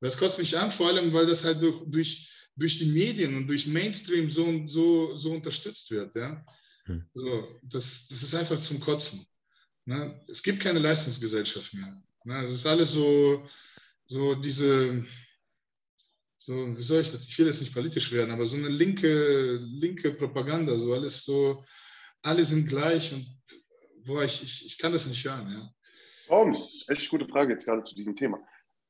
[0.01, 3.47] Das kotzt mich an, vor allem, weil das halt durch, durch, durch die Medien und
[3.47, 6.45] durch Mainstream so, so, so unterstützt wird, ja.
[6.85, 7.07] Hm.
[7.15, 9.25] So, das, das ist einfach zum Kotzen.
[9.87, 10.21] Ne?
[10.29, 12.03] Es gibt keine Leistungsgesellschaft mehr.
[12.25, 12.45] Ne?
[12.45, 13.49] Es ist alles so,
[14.07, 15.07] so diese,
[16.45, 17.27] so, wie soll ich das?
[17.27, 21.65] Ich will jetzt nicht politisch werden, aber so eine linke, linke Propaganda, so alles so,
[22.21, 23.27] alle sind gleich und
[24.05, 25.71] boah, ich, ich, ich kann das nicht hören, ja.
[26.29, 26.53] Warum?
[26.53, 28.39] Das ist echt gute Frage jetzt gerade zu diesem Thema.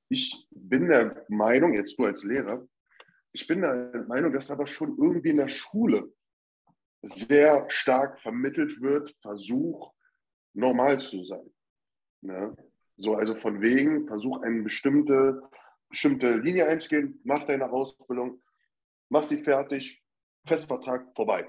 [0.09, 2.66] Ich bin der Meinung, jetzt du als Lehrer,
[3.32, 6.12] ich bin der Meinung, dass aber schon irgendwie in der Schule
[7.02, 9.93] sehr stark vermittelt wird, Versuch,
[10.55, 11.48] normal zu sein.
[12.20, 12.56] Ne?
[12.97, 15.40] So, also von wegen, versuch eine bestimmte
[15.95, 18.43] bestimmte Linie einzugehen, mach deine Ausbildung,
[19.09, 20.03] mach sie fertig,
[20.45, 21.49] Festvertrag vorbei.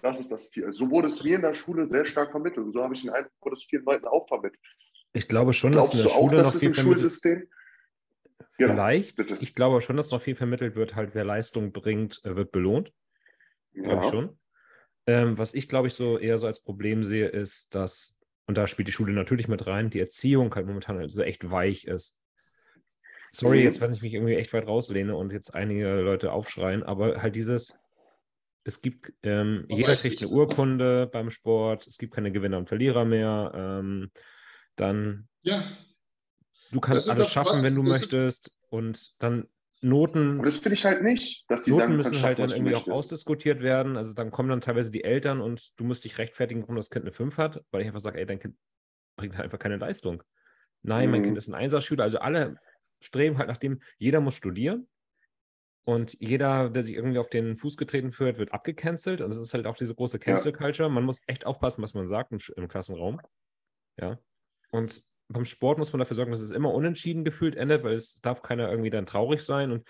[0.00, 0.72] Das ist das Ziel.
[0.72, 2.66] So wurde es mir in der Schule sehr stark vermittelt.
[2.66, 4.60] Und so habe ich den Eindruck, wurde es vielen Leuten auch vermittelt.
[5.12, 7.48] Ich glaube schon, Glaubst dass in der Schule auch, noch viel Schulsystem?
[8.52, 9.16] Vielleicht.
[9.16, 12.52] Genau, ich glaube schon, dass noch viel vermittelt wird, halt wer Leistung bringt, äh, wird
[12.52, 12.92] belohnt.
[13.74, 14.00] Glaube ja.
[14.04, 14.38] ich schon.
[15.06, 18.68] Ähm, was ich, glaube ich, so eher so als Problem sehe, ist, dass, und da
[18.68, 22.19] spielt die Schule natürlich mit rein, die Erziehung halt momentan halt so echt weich ist.
[23.32, 23.64] Sorry, mhm.
[23.64, 27.36] jetzt, wenn ich mich irgendwie echt weit rauslehne und jetzt einige Leute aufschreien, aber halt
[27.36, 27.78] dieses,
[28.64, 30.30] Es gibt, ähm, jeder kriegt eine.
[30.30, 31.86] Urkunde beim Sport.
[31.86, 33.52] Es gibt keine Gewinner und Verlierer mehr.
[33.54, 34.10] Ähm,
[34.76, 35.64] dann, Ja,
[36.70, 38.52] du kannst alles doch schaffen, was- wenn du das ist- möchtest.
[38.68, 39.48] Und dann
[39.80, 42.74] Noten, Und das finde ich halt nicht, dass die Noten sagen, müssen halt dann irgendwie
[42.74, 42.98] auch möchtest.
[42.98, 43.96] ausdiskutiert werden.
[43.96, 47.06] Also dann kommen dann teilweise die Eltern und du musst dich rechtfertigen, warum das Kind
[47.06, 48.56] eine 5 hat, weil ich einfach sage, ey, dein Kind
[49.16, 50.22] bringt halt einfach keine Leistung.
[50.82, 51.24] Nein, mein Mhm.
[51.24, 52.04] Kind ist ein Einserschüler.
[52.04, 52.56] Also alle
[53.00, 54.88] streben halt nach dem, jeder muss studieren.
[55.84, 59.22] Und jeder, der sich irgendwie auf den Fuß getreten fühlt, wird abgecancelt.
[59.22, 60.90] Und es ist halt auch diese große Cancel Culture.
[60.90, 63.20] Man muss echt aufpassen, was man sagt im, im Klassenraum.
[63.98, 64.18] Ja.
[64.70, 68.20] Und beim Sport muss man dafür sorgen, dass es immer unentschieden gefühlt endet, weil es
[68.20, 69.72] darf keiner irgendwie dann traurig sein.
[69.72, 69.88] Und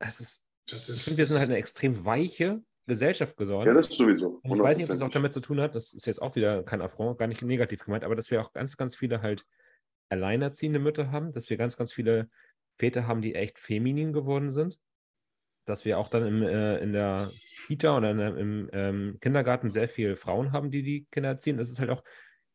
[0.00, 3.68] es ist, das ich ist, finde, wir sind halt eine extrem weiche Gesellschaft geworden.
[3.68, 4.40] Ja, das ist sowieso.
[4.42, 5.12] Und ich weiß nicht, ob das auch 100%.
[5.12, 8.04] damit zu tun hat, das ist jetzt auch wieder kein Affront, gar nicht negativ gemeint,
[8.04, 9.46] aber dass wir auch ganz, ganz viele halt
[10.10, 12.28] alleinerziehende Mütter haben, dass wir ganz, ganz viele
[12.78, 14.78] Väter haben, die echt feminin geworden sind,
[15.66, 17.30] dass wir auch dann im, äh, in der
[17.66, 21.58] Kita oder der, im ähm, Kindergarten sehr viele Frauen haben, die die Kinder erziehen.
[21.58, 22.02] Es ist halt auch,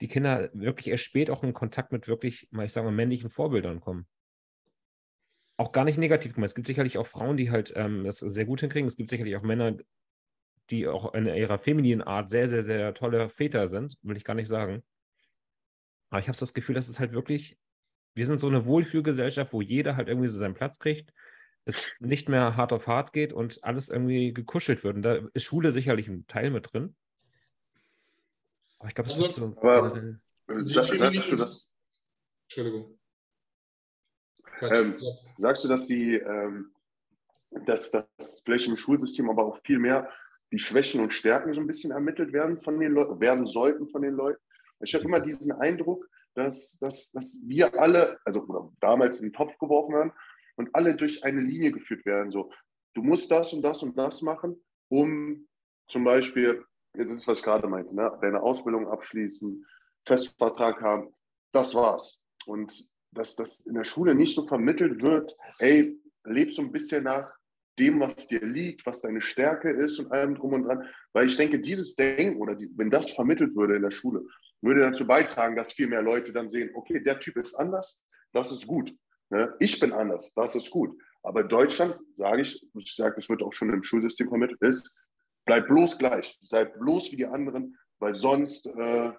[0.01, 3.29] die Kinder wirklich erst spät auch in Kontakt mit wirklich, mal ich sage mal, männlichen
[3.29, 4.07] Vorbildern kommen.
[5.57, 6.49] Auch gar nicht negativ gemeint.
[6.49, 8.87] Es gibt sicherlich auch Frauen, die halt ähm, das sehr gut hinkriegen.
[8.87, 9.77] Es gibt sicherlich auch Männer,
[10.69, 14.33] die auch in ihrer femininen Art sehr, sehr, sehr tolle Väter sind, will ich gar
[14.33, 14.83] nicht sagen.
[16.09, 17.57] Aber ich habe das Gefühl, dass es halt wirklich,
[18.13, 21.13] wir sind so eine Wohlfühlgesellschaft, wo jeder halt irgendwie so seinen Platz kriegt,
[21.65, 24.95] es nicht mehr hart auf hart geht und alles irgendwie gekuschelt wird.
[24.97, 26.95] Und da ist Schule sicherlich ein Teil mit drin.
[28.77, 30.19] Aber ich glaube, es Also, ist so aber- generell.
[30.59, 31.75] Sa Die sagst du, dass,
[32.43, 32.99] Entschuldigung.
[34.61, 35.13] Ähm, Sag.
[35.37, 36.71] sagst du, dass die, ähm,
[37.65, 40.09] dass das vielleicht im Schulsystem aber auch viel mehr
[40.51, 44.03] die Schwächen und Stärken so ein bisschen ermittelt werden von den Leuten, werden sollten von
[44.03, 44.39] den Leuten?
[44.81, 49.57] Ich habe immer diesen Eindruck, dass, dass, dass wir alle, also damals in den Topf
[49.57, 50.11] geworfen werden
[50.57, 52.31] und alle durch eine Linie geführt werden.
[52.31, 52.51] So,
[52.93, 55.47] du musst das und das und das machen, um
[55.87, 59.65] zum Beispiel, das ist, was ich gerade meinte, ne, deine Ausbildung abschließen,
[60.05, 61.13] Festvertrag haben,
[61.51, 62.23] das war's.
[62.45, 62.73] Und
[63.11, 67.31] dass das in der Schule nicht so vermittelt wird, ey, lebst so ein bisschen nach
[67.79, 70.87] dem, was dir liegt, was deine Stärke ist und allem drum und dran.
[71.13, 74.25] Weil ich denke, dieses Denken oder die, wenn das vermittelt würde in der Schule,
[74.65, 78.51] würde dazu beitragen, dass viel mehr Leute dann sehen, okay, der Typ ist anders, das
[78.51, 78.91] ist gut.
[79.29, 79.55] Ne?
[79.59, 80.97] Ich bin anders, das ist gut.
[81.23, 84.95] Aber Deutschland, sage ich, ich sage, das wird auch schon im Schulsystem vermittelt, ist,
[85.45, 89.11] bleib bloß gleich, sei bloß wie die anderen, weil sonst äh,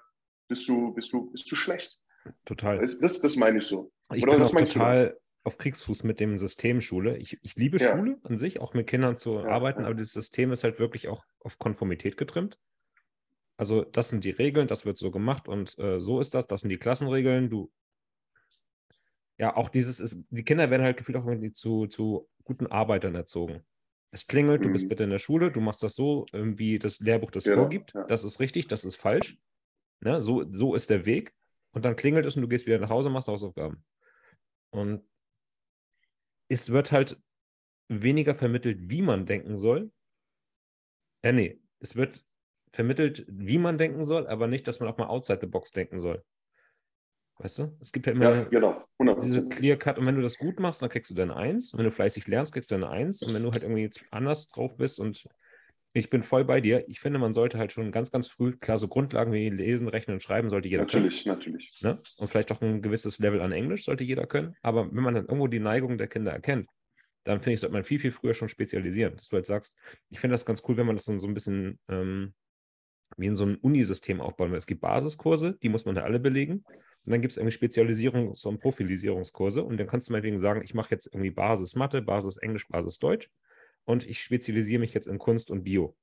[0.49, 1.99] bist, du, bist, du, bist du schlecht.
[2.45, 2.79] Total.
[2.79, 3.93] Das, das, das meine ich so.
[4.13, 7.17] Ich Oder bin was meinst du total auf Kriegsfuß mit dem System Schule.
[7.19, 7.97] Ich, ich liebe Ja.
[7.97, 9.87] Schule an sich, auch mit Kindern zu Ja, arbeiten, ja.
[9.87, 12.59] aber das System ist halt wirklich auch auf Konformität getrimmt.
[13.57, 16.61] Also das sind die Regeln, das wird so gemacht und äh, so ist das, das
[16.61, 17.49] sind die Klassenregeln.
[17.49, 17.73] Du,
[19.39, 23.15] ja, auch dieses ist, die Kinder werden halt gefühlt auch irgendwie zu, zu guten Arbeitern
[23.15, 23.67] erzogen.
[24.13, 24.89] Es klingelt, du bist Mhm.
[24.89, 27.93] bitte in der Schule, du machst das so, wie das Lehrbuch das Genau, vorgibt.
[27.95, 28.05] ja.
[28.05, 29.39] Das ist richtig, das ist falsch.
[30.01, 30.21] Ne?
[30.21, 31.35] So, so ist der Weg.
[31.73, 33.85] Und dann klingelt es und du gehst wieder nach Hause und machst Hausaufgaben.
[34.71, 35.03] Und
[36.49, 37.21] es wird halt
[37.89, 39.93] weniger vermittelt, wie man denken soll.
[41.23, 42.25] Äh, nee, es wird
[42.71, 45.99] vermittelt, wie man denken soll, aber nicht, dass man auch mal outside the box denken
[45.99, 46.23] soll.
[47.39, 47.77] Weißt du?
[47.81, 48.83] Es gibt ja immer Ja, genau.
[48.99, 49.21] 100%.
[49.21, 51.73] diese Clear Cut und wenn du das gut machst, dann kriegst du deine Eins.
[51.73, 53.23] Und wenn du fleißig lernst, kriegst du deine Eins.
[53.23, 55.29] Und wenn du halt irgendwie jetzt anders drauf bist und
[55.93, 58.79] ich bin voll bei dir, ich finde, man sollte halt schon ganz, ganz früh, klar,
[58.79, 61.05] so Grundlagen wie Lesen, Rechnen und Schreiben sollte jeder können.
[61.05, 61.73] Natürlich, natürlich.
[61.83, 62.01] Ne?
[62.17, 64.57] Und vielleicht auch ein gewisses Level an Englisch sollte jeder können.
[64.63, 66.69] Aber wenn man dann irgendwo die Neigung der Kinder erkennt,
[67.25, 69.17] dann finde ich, sollte man viel, viel früher schon spezialisieren.
[69.17, 69.77] Dass du halt sagst,
[70.11, 72.35] ich finde das ganz cool, wenn man das dann so ein bisschen ähm,
[73.17, 74.59] wie in so einem Unisystem aufbauen will.
[74.59, 76.65] Es gibt Basiskurse, die muss man halt alle belegen.
[77.05, 79.63] Und dann gibt es irgendwie Spezialisierungs- und Profilisierungskurse.
[79.63, 82.99] Und dann kannst du meinetwegen sagen, ich mache jetzt irgendwie Basis Mathe, Basis Englisch, Basis
[82.99, 83.31] Deutsch.
[83.85, 85.97] Und ich spezialisiere mich jetzt in Kunst und Bio.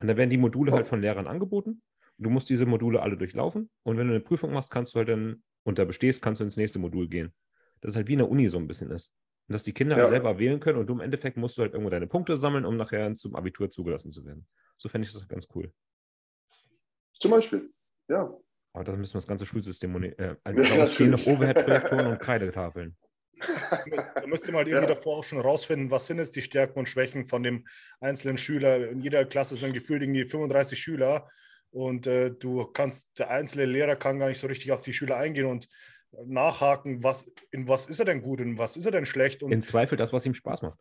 [0.00, 1.82] Und dann werden die Module halt von Lehrern angeboten.
[2.18, 3.70] Du musst diese Module alle durchlaufen.
[3.82, 6.44] Und wenn du eine Prüfung machst, kannst du halt dann, und da bestehst, kannst du
[6.44, 7.32] ins nächste Modul gehen.
[7.80, 9.12] Das ist halt wie in der Uni so ein bisschen ist.
[9.48, 10.08] Und dass die Kinder halt Ja.
[10.08, 12.76] selber wählen können und du im Endeffekt musst du halt irgendwo deine Punkte sammeln, um
[12.76, 14.46] nachher zum Abitur zugelassen zu werden.
[14.78, 15.70] So fände ich das ganz cool.
[17.20, 17.72] Zum Beispiel.
[18.08, 18.36] Ja.
[18.72, 21.26] Aber dann müssen wir das ganze Schulsystem äh, Ja, daraus stehen noch.
[21.26, 22.96] Overhead-Projektoren und Kreidetafeln.
[23.38, 23.82] Da
[24.26, 24.94] müsste man halt irgendwie Ja.
[24.94, 27.66] davor auch schon rausfinden, was sind jetzt die Stärken und Schwächen von dem
[28.00, 28.88] einzelnen Schüler.
[28.90, 31.28] In jeder Klasse sind gefühlt irgendwie 35 Schüler
[31.70, 35.16] und äh, du kannst, der einzelne Lehrer kann gar nicht so richtig auf die Schüler
[35.16, 35.68] eingehen und
[36.26, 39.42] nachhaken, was, in was ist er denn gut, in was ist er denn schlecht.
[39.42, 40.78] Und Im Zweifel das, was ihm Spaß macht.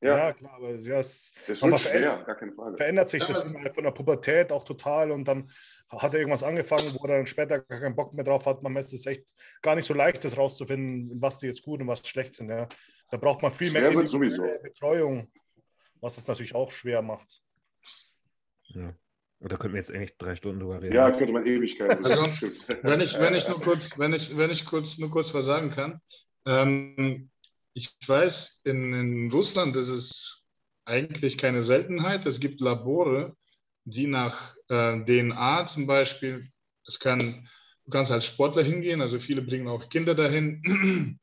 [0.00, 2.76] Ja, Ja, klar, aber ja, es es aber wird verändert- schwer, gar keine Frage.
[2.76, 5.50] verändert sich Ja, das innerhalb von der Pubertät auch total und dann
[5.88, 8.62] hat er irgendwas angefangen, wo er dann später gar keinen Bock mehr drauf hat.
[8.62, 9.24] Man ist es echt
[9.62, 12.50] gar nicht so leicht, das rauszufinden, was die jetzt gut und was schlecht sind.
[12.50, 12.68] Ja.
[13.10, 13.90] Da braucht man viel mehr.
[14.62, 15.30] Betreuung.
[16.00, 17.42] was es natürlich auch schwer macht.
[18.68, 18.94] Ja.
[19.40, 20.94] Und da könnten wir jetzt eigentlich drei Stunden drüber reden.
[20.94, 22.04] Ja, könnte man Ewigkeiten.
[22.04, 22.22] Also,
[22.82, 25.70] wenn ich, wenn ich nur kurz, wenn ich, wenn ich kurz, nur kurz was sagen
[25.70, 26.00] kann.
[26.46, 27.30] Ähm,
[27.78, 30.42] ich weiß, in, in Russland ist es
[30.84, 32.26] eigentlich keine Seltenheit.
[32.26, 33.36] Es gibt Labore,
[33.84, 36.50] die nach äh, DNA zum Beispiel,
[36.86, 37.48] es kann,
[37.84, 41.20] du kannst als Sportler hingehen, also viele bringen auch Kinder dahin,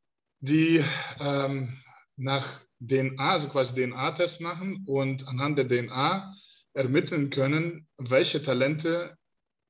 [0.40, 0.84] die
[1.20, 1.78] ähm,
[2.16, 6.34] nach DNA, also quasi DNA-Test machen und anhand der DNA
[6.72, 9.16] ermitteln können, welche Talente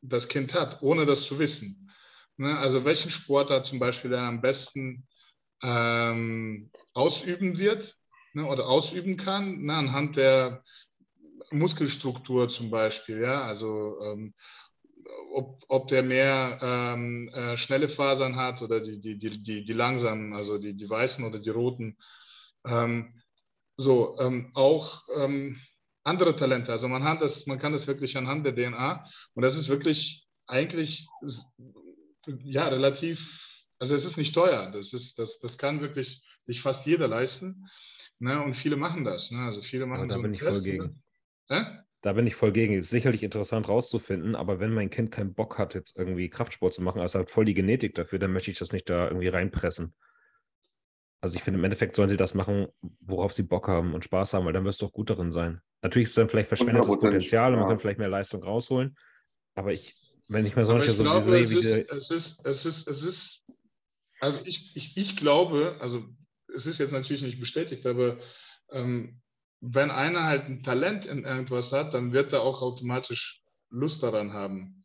[0.01, 1.91] das Kind hat, ohne das zu wissen.
[2.39, 2.57] Ne?
[2.59, 5.07] Also welchen Sportart zum Beispiel er am besten
[5.65, 7.97] ähm, ausüben wird
[8.35, 8.47] ne?
[8.47, 9.75] oder ausüben kann, ne?
[9.75, 10.63] anhand der
[11.51, 13.21] Muskelstruktur zum Beispiel.
[13.23, 13.45] Ja?
[13.45, 14.35] Also ähm,
[15.33, 19.73] ob, ob der mehr ähm, äh, schnelle Fasern hat oder die, die, die, die, die
[19.73, 21.97] langsamen, also die, die weißen oder die roten.
[22.67, 23.21] Ähm,
[23.77, 25.61] so, ähm, auch ähm,
[26.05, 26.71] andere Talente.
[26.71, 30.27] Also man, hat das, man kann das wirklich anhand der DNA und das ist wirklich
[30.47, 31.09] eigentlich
[32.43, 33.54] ja relativ,
[33.85, 34.71] also es ist nicht teuer.
[34.71, 37.67] Das, ist, das, das kann wirklich sich fast jeder leisten.
[38.19, 38.43] Ne?
[38.43, 39.31] Und viele machen das.
[39.31, 39.41] Ne?
[39.41, 41.03] Also viele machen ja, da so bin ich Test, voll gegen.
[41.51, 41.85] Ne?
[42.01, 42.73] Da bin ich voll gegen.
[42.73, 46.83] Ist sicherlich interessant rauszufinden, aber wenn mein Kind keinen Bock hat, jetzt irgendwie Kraftsport zu
[46.83, 49.95] machen, also hat voll die Genetik dafür, dann möchte ich das nicht da irgendwie reinpressen.
[51.21, 52.69] Also ich finde, im Endeffekt sollen sie das machen,
[53.01, 55.61] worauf sie Bock haben und Spaß haben, weil dann wirst du auch gut darin sein.
[55.83, 57.73] Natürlich ist es dann vielleicht verschwendetes Potenzial und man ja.
[57.73, 58.97] kann vielleicht mehr Leistung rausholen.
[59.55, 59.95] Aber ich,
[60.29, 62.65] wenn ich mir Aber solche so glaube, sehe, es wie ist, die, es ist, es
[62.65, 63.45] ist, es ist,
[64.25, 66.03] also ich, ich, ich glaube, also
[66.55, 68.19] es ist jetzt natürlich nicht bestätigt, aber
[68.71, 69.21] ähm,
[69.61, 74.33] wenn einer halt ein Talent in irgendwas hat, dann wird er auch automatisch Lust daran
[74.33, 74.85] haben.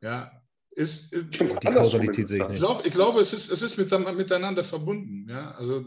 [0.00, 0.30] Ja,
[0.70, 2.54] ist, ist Ich Die Kausalität sehe ich interessant.
[2.54, 5.28] ich glaube, ich glaube es, ist, es ist mit, miteinander verbunden.
[5.28, 5.50] Ja?
[5.52, 5.84] Also,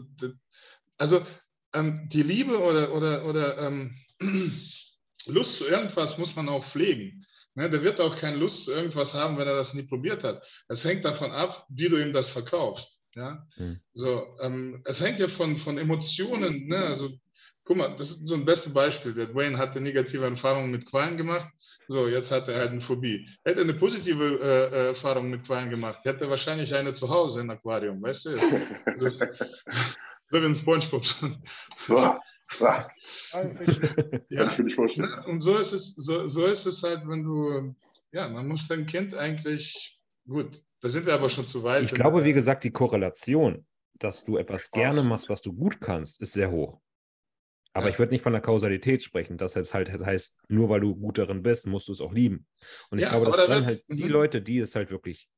[0.96, 1.26] also
[1.72, 3.96] ähm, die Liebe oder, oder, oder ähm,
[5.26, 7.26] Lust zu irgendwas muss man auch pflegen.
[7.54, 7.70] Ne?
[7.70, 10.42] Der wird auch keine Lust zu irgendwas haben, wenn er das nie probiert hat.
[10.68, 13.00] Es hängt davon ab, wie du ihm das verkaufst.
[13.14, 13.46] Ja?
[13.54, 13.80] Hm.
[13.92, 16.66] So, ähm, es hängt ja von, von Emotionen.
[16.66, 16.78] Ne?
[16.78, 17.10] Also,
[17.64, 19.14] guck mal, das ist so ein bestes Beispiel.
[19.14, 21.48] Der Dwayne hatte negative Erfahrungen mit Quallen gemacht.
[21.86, 23.28] So, jetzt hat er halt eine Phobie.
[23.44, 27.08] Hätte er eine positive äh, äh, Erfahrung mit Quallen gemacht, hätte er wahrscheinlich eine zu
[27.10, 28.38] Hause im Aquarium, weißt du?
[28.38, 29.10] So,
[30.30, 31.04] so wie ein Spongebob.
[33.30, 33.80] Kann ich
[34.30, 35.10] ja, vorstellen.
[35.26, 37.74] und so ist, es, so, so ist es halt, wenn du,
[38.12, 41.84] ja, man muss dein Kind eigentlich, gut, da sind wir aber schon zu weit.
[41.84, 45.10] ich glaube, der- wie gesagt, die Korrelation, dass du etwas gerne Absolut.
[45.10, 46.80] machst, was du gut kannst, ist sehr hoch.
[47.72, 47.90] Aber Ja.
[47.92, 49.36] ich würde nicht von der Kausalität sprechen.
[49.36, 52.46] Das heißt halt heißt, nur weil du gut darin bist, musst du es auch lieben.
[52.90, 54.10] Und ich Ja, glaube, dass da dann halt die mhm.
[54.10, 55.28] Leute, die es halt wirklich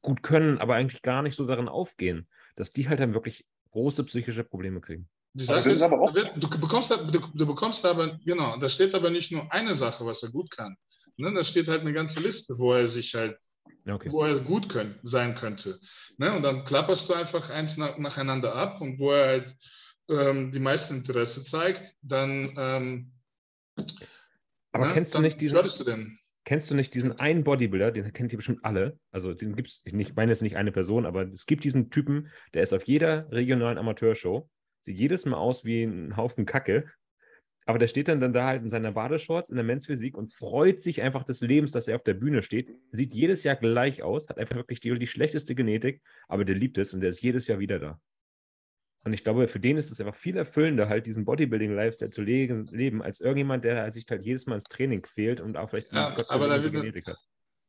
[0.00, 4.04] gut können, aber eigentlich gar nicht so darin aufgehen, dass die halt dann wirklich große
[4.04, 5.08] psychische Probleme kriegen.
[5.36, 8.94] Sache das ist aber auch- du, bekommst, da- du, du bekommst aber, genau, da steht
[8.94, 10.76] aber nicht nur eine Sache, was er gut kann.
[11.16, 11.32] Ne?
[11.34, 13.36] Da steht halt eine ganze Liste, wo er sich halt,
[13.88, 14.10] okay.
[14.12, 15.80] wo er gut können, sein könnte.
[16.18, 16.32] Ne?
[16.32, 19.56] Und dann klapperst du einfach eins nach, nacheinander ab und wo er halt
[20.08, 23.12] ähm, die meiste Interesse zeigt, dann, ähm,
[24.72, 26.18] Aber ne, kennst du dann nicht diesen, du den.
[26.44, 28.98] kennst du nicht diesen einen Bodybuilder, den kennt ihr bestimmt alle.
[29.10, 32.28] Also den gibt es, ich meine jetzt nicht eine Person, aber es gibt diesen Typen,
[32.52, 34.48] der ist auf jeder regionalen Amateurshow,
[34.84, 36.90] sieht jedes Mal aus wie ein Haufen Kacke.
[37.66, 40.34] Aber der steht dann, dann da halt in seiner Badeshorts in der Men's Physik und
[40.34, 42.70] freut sich einfach des Lebens, dass er auf der Bühne steht.
[42.90, 46.76] Sieht jedes Jahr gleich aus, hat einfach wirklich die, die schlechteste Genetik, aber der liebt
[46.76, 47.98] es und der ist jedes Jahr wieder da.
[49.06, 52.64] Und ich glaube, für den ist es einfach viel erfüllender, halt diesen Bodybuilding-Lifestyle zu le
[52.70, 55.96] leben, als irgendjemand, der sich halt jedes Mal ins Training quält und auch vielleicht die
[55.96, 57.16] Ja, aber da wird- Genetik hat.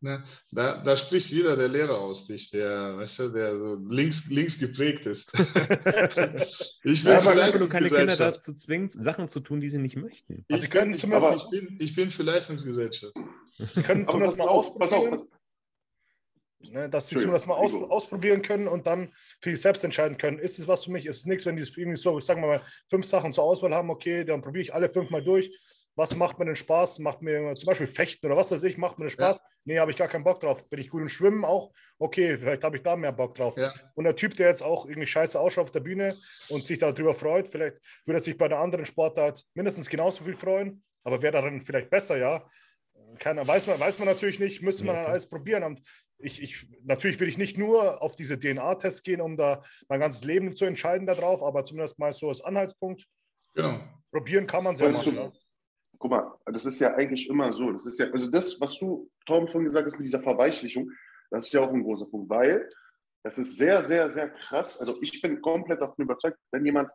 [0.06, 0.24] Ne?
[0.52, 4.60] Da, da spricht wieder der Lehrer aus dich, der, weißt du, der so links, links
[4.60, 5.32] geprägt ist.
[6.84, 8.38] ich bin Ja, für aber nur keine Kinder Leistungsgesellschaft.
[8.38, 10.46] dazu zwingt, Sachen zu tun, die sie nicht möchten.
[10.52, 13.16] Also Ich können bin, zumindest aber ich, bin, ich bin für Leistungsgesellschaft.
[13.58, 15.28] Sie können zumindest pass mal ausprobieren,
[16.60, 19.12] ne, dass sie zumindest mal aus, ausprobieren können und dann
[19.42, 21.64] für sich selbst entscheiden können, ist es was für mich, ist es nichts, wenn die
[21.64, 24.90] irgendwie so, sagen wir mal, fünf Sachen zur Auswahl haben, okay, dann probiere ich alle
[24.90, 25.52] fünfmal durch.
[25.96, 27.00] Was macht mir denn Spaß?
[27.00, 29.40] Macht mir zum Beispiel Fechten oder was weiß ich, macht mir denn Spaß?
[29.64, 30.68] Nee, habe ich gar keinen Bock drauf.
[30.70, 31.72] Bin ich gut im Schwimmen auch?
[32.00, 33.56] Okay, vielleicht habe ich da mehr Bock drauf.
[33.58, 33.74] Ja.
[33.94, 36.18] Und der Typ, der jetzt auch irgendwie scheiße ausschaut auf der Bühne
[36.50, 40.36] und sich darüber freut, vielleicht würde er sich bei einer anderen Sportart mindestens genauso viel
[40.36, 42.46] freuen, aber wäre darin vielleicht besser, ja.
[43.20, 45.64] Keiner, weiß, man, weiß man natürlich nicht, müsste man Ja, alles probieren.
[45.64, 45.82] Und
[46.18, 50.26] ich, ich, natürlich will ich nicht nur auf diese DNA-Tests gehen, um da mein ganzes
[50.26, 53.06] Leben zu entscheiden darauf, aber zumindest mal so als Anhaltspunkt.
[53.54, 53.80] Genau.
[54.12, 55.32] Probieren kann man sehr Weil mal.
[55.98, 57.72] Guck mal, das ist ja eigentlich immer so.
[57.72, 60.90] Das ist ja, also das, was du, Tom, vorhin gesagt hast mit dieser Verweichlichung,
[61.32, 62.70] das ist ja auch ein großer Punkt, weil
[63.24, 64.80] das ist sehr, sehr, sehr krass.
[64.80, 66.90] Also ich bin komplett davon überzeugt, wenn jemand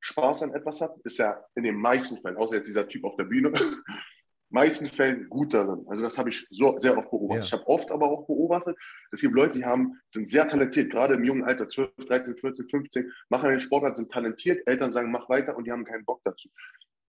[0.00, 3.16] Spaß an etwas hat, ist er in den meisten Fällen, außer jetzt dieser Typ auf
[3.16, 3.52] der Bühne,
[4.50, 5.84] meisten Fällen gut darin.
[5.88, 7.44] Also das habe ich so sehr oft beobachtet.
[7.44, 7.46] Ja.
[7.46, 8.76] Ich habe oft aber auch beobachtet,
[9.10, 12.68] es gibt Leute, die haben, sind sehr talentiert, gerade im jungen Alter, 12, 13, 14,
[12.68, 16.20] 15, machen den Sportart, sind talentiert, Eltern sagen, mach weiter und die haben keinen Bock
[16.24, 16.48] dazu.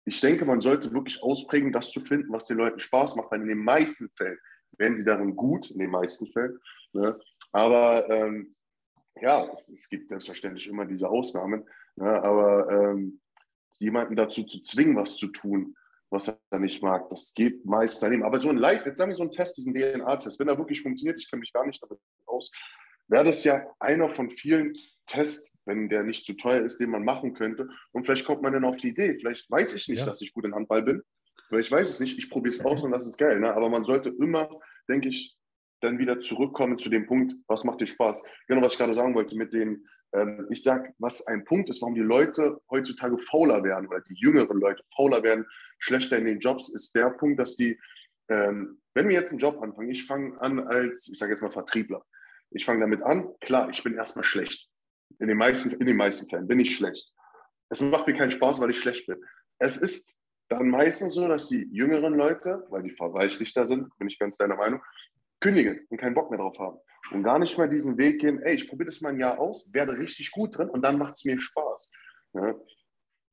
[0.04, 3.42] Ich denke, man sollte wirklich ausprägen, das zu finden, was den Leuten Spaß macht, weil
[3.42, 4.38] in den meisten Fällen
[4.78, 6.58] werden sie darin gut, in den meisten Fällen.
[6.92, 7.18] Ne?
[7.52, 8.54] Aber ähm,
[9.20, 11.64] ja, es, es, gibt selbstverständlich immer diese Ausnahmen.
[11.96, 12.22] Ne?
[12.22, 13.20] Aber ähm,
[13.78, 15.76] jemanden dazu zu zwingen, was zu tun,
[16.10, 17.08] was er nicht mag.
[17.10, 18.24] Das geht meist daneben.
[18.24, 20.82] Aber so ein Live, jetzt sagen wir so einen Test, diesen DNA-Test, wenn er wirklich
[20.82, 22.50] funktioniert, ich kenne mich gar nicht damit aus,
[23.08, 24.74] wäre das ja einer von vielen
[25.06, 27.68] Tests, wenn der nicht zu teuer ist, den man machen könnte.
[27.92, 29.16] Und vielleicht kommt man dann auf die Idee.
[29.16, 30.06] Vielleicht weiß ich nicht, ja.
[30.06, 31.02] dass ich gut in Handball bin.
[31.48, 32.18] Vielleicht weiß ich es nicht.
[32.18, 33.40] Ich probiere es aus und das ist geil.
[33.40, 33.52] Ne?
[33.52, 34.48] Aber man sollte immer,
[34.88, 35.36] denke ich,
[35.80, 38.24] dann wieder zurückkommen zu dem Punkt, was macht dir Spaß?
[38.48, 41.82] Genau, was ich gerade sagen wollte mit den ähm, ich sage, was ein Punkt ist,
[41.82, 45.44] warum die Leute heutzutage fauler werden oder die jüngeren Leute fauler werden,
[45.78, 47.78] schlechter in den Jobs, ist der Punkt, dass die,
[48.28, 51.50] ähm, wenn wir jetzt einen Job anfangen, ich fange an als, ich sage jetzt mal
[51.50, 52.04] Vertriebler.
[52.50, 54.68] Ich fange damit an, klar, ich bin erstmal schlecht.
[55.18, 57.12] In den, meisten, in den meisten Fällen bin ich schlecht.
[57.68, 59.22] Es macht mir keinen Spaß, weil ich schlecht bin.
[59.58, 60.14] Es ist
[60.48, 64.56] dann meistens so, dass die jüngeren Leute, weil die verweichlichter sind, bin ich ganz deiner
[64.56, 64.82] Meinung,
[65.40, 66.78] kündigen und keinen Bock mehr drauf haben
[67.12, 69.72] und gar nicht mal diesen Weg gehen, ey, ich probiere das mal ein Jahr aus,
[69.72, 71.90] werde richtig gut drin und dann macht es mir Spaß.
[72.34, 72.54] Ja?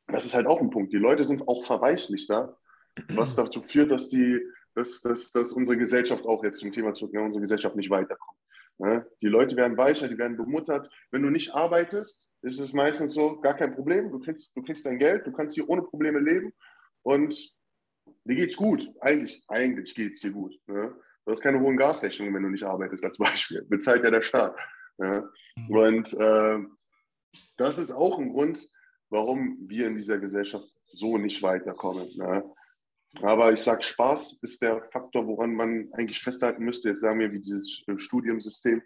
[0.08, 0.92] Das ist halt auch ein Punkt.
[0.92, 2.58] Die Leute sind auch verweichlichter,
[3.10, 4.42] was dazu führt, dass, die,
[4.76, 8.38] dass, dass, dass unsere Gesellschaft auch jetzt zum Thema zurück, ja, unsere Gesellschaft nicht weiterkommt.
[8.80, 9.06] Ja?
[9.22, 10.90] Die Leute werden weicher, die werden bemuttert.
[11.12, 14.12] Wenn du nicht arbeitest, ist es meistens so, gar kein Problem.
[14.12, 16.54] Du kriegst, du kriegst dein Geld, du kannst hier ohne Probleme leben
[17.04, 17.36] und
[18.26, 18.92] dir geht's gut.
[19.00, 20.60] Eigentlich, eigentlich geht's dir gut.
[20.68, 20.96] Ne?
[21.26, 23.64] Du hast keine hohen Gasrechnungen, wenn du nicht arbeitest, als Beispiel.
[23.70, 24.56] Bezahlt ja der Staat.
[24.98, 25.30] Ja?
[25.56, 25.76] Mhm.
[25.76, 26.60] Und äh,
[27.58, 28.68] das ist auch ein Grund,
[29.10, 32.10] warum wir in dieser Gesellschaft so nicht weiterkommen.
[32.16, 32.44] Ne?
[33.22, 36.90] Aber ich sage, Spaß ist der Faktor, woran man eigentlich festhalten müsste.
[36.90, 38.82] Jetzt sagen wir, wie dieses Studiumsystem,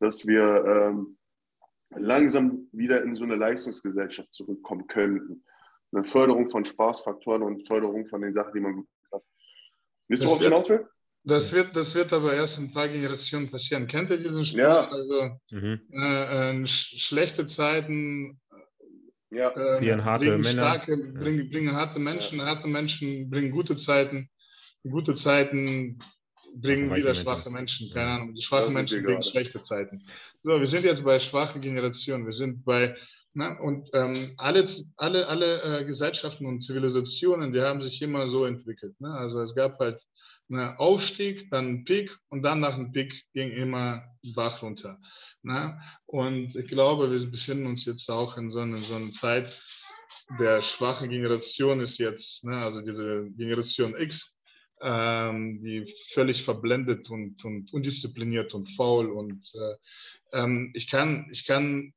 [0.00, 1.18] dass wir ähm,
[1.96, 5.44] langsam wieder in so eine Leistungsgesellschaft zurückkommen könnten.
[5.92, 9.22] Eine Förderung von Spaßfaktoren und Förderung von den Sachen, die man gut hat.
[10.08, 10.86] Wisst du, worauf ich hinaus will?
[11.24, 13.86] Das wird, das wird aber erst in ein paar Generationen passieren.
[13.86, 14.58] Kennt ihr diesen Spruch?
[14.58, 14.88] Ja.
[14.88, 15.80] Also mhm.
[15.92, 18.40] äh, äh, schlechte Zeiten
[19.30, 19.50] ja.
[19.50, 20.62] äh, harte bringen, Männer.
[20.62, 22.46] Starke, bringen, bringen harte Menschen, ja.
[22.46, 24.28] harte Menschen bringen gute Zeiten,
[24.82, 25.98] gute Zeiten
[26.54, 27.86] bringen wieder schwache Menschen.
[27.86, 27.94] Menschen.
[27.94, 28.34] Keine Ahnung.
[28.34, 29.28] Die schwachen Menschen bringen gerade.
[29.28, 30.04] schlechte Zeiten.
[30.42, 32.24] So, wir sind jetzt bei schwachen Generationen.
[32.24, 32.96] Wir sind bei
[33.32, 34.66] na, ne, und ähm, alle,
[34.96, 39.00] alle, alle äh, Gesellschaften und Zivilisationen, die haben sich immer so entwickelt.
[39.00, 39.08] Ne?
[39.08, 40.00] Also es gab halt
[40.50, 44.04] ne, Aufstieg, dann ein Peak und dann nach dem Peak ging immer
[44.34, 44.98] Bach runter.
[45.42, 45.80] Ne?
[46.06, 49.58] Und ich glaube, wir befinden uns jetzt auch in so, einer, so einer Zeit
[50.38, 54.32] der schwachen Generation ist jetzt, ne, also diese Generation X,
[54.80, 59.10] ähm, die völlig verblendet und, und undiszipliniert und faul.
[59.10, 61.92] Und äh, ähm, ich, kann, ich kann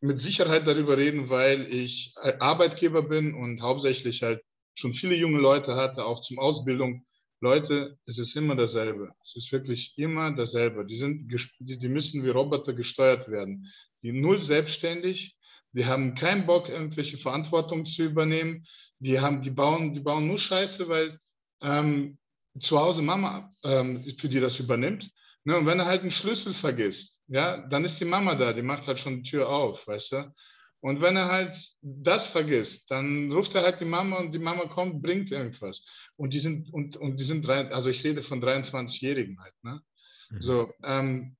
[0.00, 4.42] mit Sicherheit darüber reden, weil ich Arbeitgeber bin und hauptsächlich halt
[4.74, 7.04] schon viele junge Leute hatte, auch zum Ausbildung.
[7.40, 9.12] Leute, es ist immer dasselbe.
[9.22, 10.84] Es ist wirklich immer dasselbe.
[10.84, 13.70] Die, sind, die müssen wie Roboter gesteuert werden.
[14.02, 15.36] Die null selbstständig,
[15.72, 18.66] die haben keinen Bock, irgendwelche Verantwortung zu übernehmen.
[18.98, 21.20] Die, haben, die, bauen, die bauen nur Scheiße, weil
[21.62, 22.18] ähm,
[22.60, 25.10] zu Hause Mama ähm, für die das übernimmt.
[25.44, 28.62] Ne, und wenn er halt einen Schlüssel vergisst, ja, dann ist die Mama da, die
[28.62, 30.34] macht halt schon die Tür auf, weißt du?
[30.80, 34.66] Und wenn er halt das vergisst, dann ruft er halt die Mama und die Mama
[34.66, 35.84] kommt, bringt irgendwas.
[36.16, 39.82] Und die sind, und, und die sind drei, also ich rede von 23-Jährigen halt, ne?
[40.30, 40.40] Mhm.
[40.40, 41.36] So, ähm,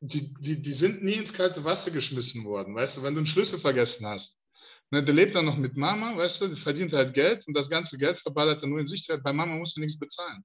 [0.00, 3.26] die, die, die sind nie ins kalte Wasser geschmissen worden, weißt du, wenn du einen
[3.26, 4.38] Schlüssel vergessen hast.
[4.90, 7.68] Ne, der lebt dann noch mit Mama, weißt du, der verdient halt Geld und das
[7.68, 9.08] ganze Geld verballert er nur in sich.
[9.24, 10.44] Bei Mama musst du nichts bezahlen.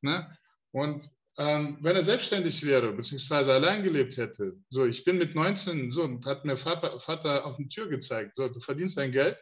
[0.00, 0.28] Ne?
[0.72, 1.08] Und
[1.38, 6.20] ähm, wenn er selbstständig wäre, beziehungsweise allein gelebt hätte, so, ich bin mit 19, so,
[6.24, 9.38] hat mir Vater, Vater auf die Tür gezeigt, so, du verdienst dein Geld,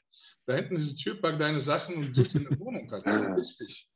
[0.46, 3.56] da hinten ist die Tür, pack deine Sachen und such dir eine Wohnung, Alter, verpiss
[3.58, 3.88] dich.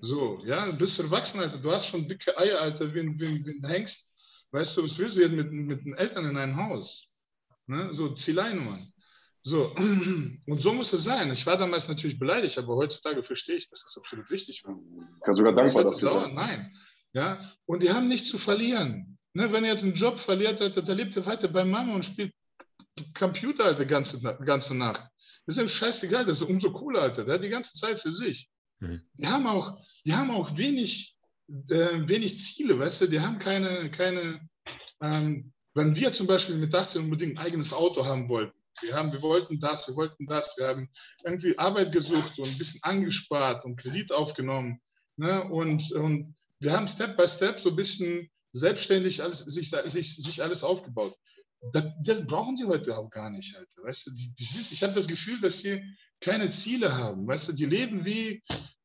[0.00, 3.50] So, ja, du bist erwachsen, Alter, du hast schon dicke Eier, Alter, wie, wie, wie
[3.50, 4.08] ein Hengst.
[4.52, 7.08] Weißt du, was willst du jetzt mit, mit den Eltern in ein Haus?
[7.66, 7.92] Ne?
[7.92, 8.92] So, Zieleinnummern.
[9.40, 11.32] So, und so muss es sein.
[11.32, 14.78] Ich war damals natürlich beleidigt, aber heutzutage verstehe ich, dass das absolut wichtig war.
[15.24, 16.34] Kann sogar dankbar dafür sein.
[16.34, 16.72] Nein,
[17.12, 17.52] ja?
[17.66, 19.18] Und die haben nichts zu verlieren.
[19.34, 22.04] Ne, wenn er jetzt einen Job verliert, Alter, der lebt er weiter bei Mama und
[22.04, 22.32] spielt
[23.14, 25.02] Computer Alter, ganze, ganze Nacht.
[25.46, 27.24] Das ist ihm scheißegal, das ist umso cooler, Alter.
[27.24, 28.50] Der hat die ganze Zeit für sich.
[28.80, 29.02] Mhm.
[29.14, 31.16] Die, haben auch, die haben auch wenig,
[31.48, 34.46] äh, wenig Ziele, weißt du, die haben keine, keine
[35.00, 39.12] ähm, wenn wir zum Beispiel mit 18 unbedingt ein eigenes Auto haben wollten, Wir, haben,
[39.12, 40.54] wir wollten das, wir wollten das.
[40.58, 40.90] Wir haben
[41.24, 44.80] irgendwie Arbeit gesucht und ein bisschen angespart und Kredit aufgenommen.
[45.16, 45.42] Ne?
[45.44, 50.42] Und, und wir haben Step by Step so ein bisschen selbstständig alles, sich, sich, sich
[50.42, 51.16] alles aufgebaut.
[51.72, 53.82] Das, das, brauchen sie heute auch gar nicht, Alter.
[53.82, 55.82] Weißt du, die, die sind, ich habe das Gefühl, dass sie
[56.20, 57.26] keine Ziele haben.
[57.26, 58.42] Weißt du, die leben wie,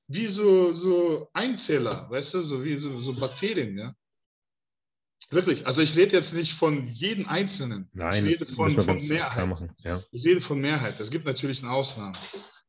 [0.07, 3.93] wie so, so Einzeller, weißt du, so wie so, so Bakterien, ja.
[5.29, 7.89] Wirklich, also ich rede jetzt nicht von jedem Einzelnen.
[7.93, 9.47] Nein, ich rede von, von Mehrheit.
[9.47, 9.75] machen.
[9.79, 10.01] Ja.
[10.11, 10.99] Ich rede von Mehrheit.
[10.99, 12.17] Es gibt natürlich eine Ausnahme.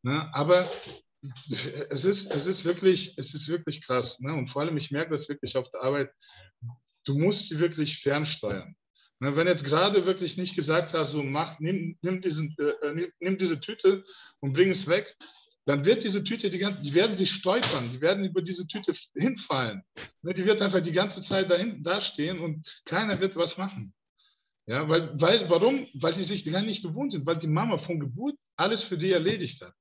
[0.02, 0.28] Ne?
[0.34, 0.68] Aber
[1.90, 4.20] es ist, es, ist wirklich, es ist wirklich krass.
[4.20, 4.34] Ne?
[4.34, 6.10] Und vor allem, ich merke das wirklich auf der Arbeit,
[7.04, 8.76] du musst sie wirklich fernsteuern.
[9.20, 9.36] Ne?
[9.36, 13.38] Wenn jetzt gerade wirklich nicht gesagt hast, so mach, nimm, nimm, diesen, äh, nimm, nimm
[13.38, 14.04] diese Tüte
[14.40, 15.16] und bring es weg,
[15.64, 18.92] dann wird diese Tüte, die, ganze, die werden sich stolpern, die werden über diese Tüte
[19.14, 19.82] hinfallen.
[20.22, 23.92] Ne, die wird einfach die ganze Zeit dahin, dastehen und keiner wird was machen.
[24.66, 25.86] Ja, weil, weil, warum?
[25.94, 29.12] Weil die sich gar nicht gewohnt sind, weil die Mama von Geburt alles für die
[29.12, 29.74] erledigt hat.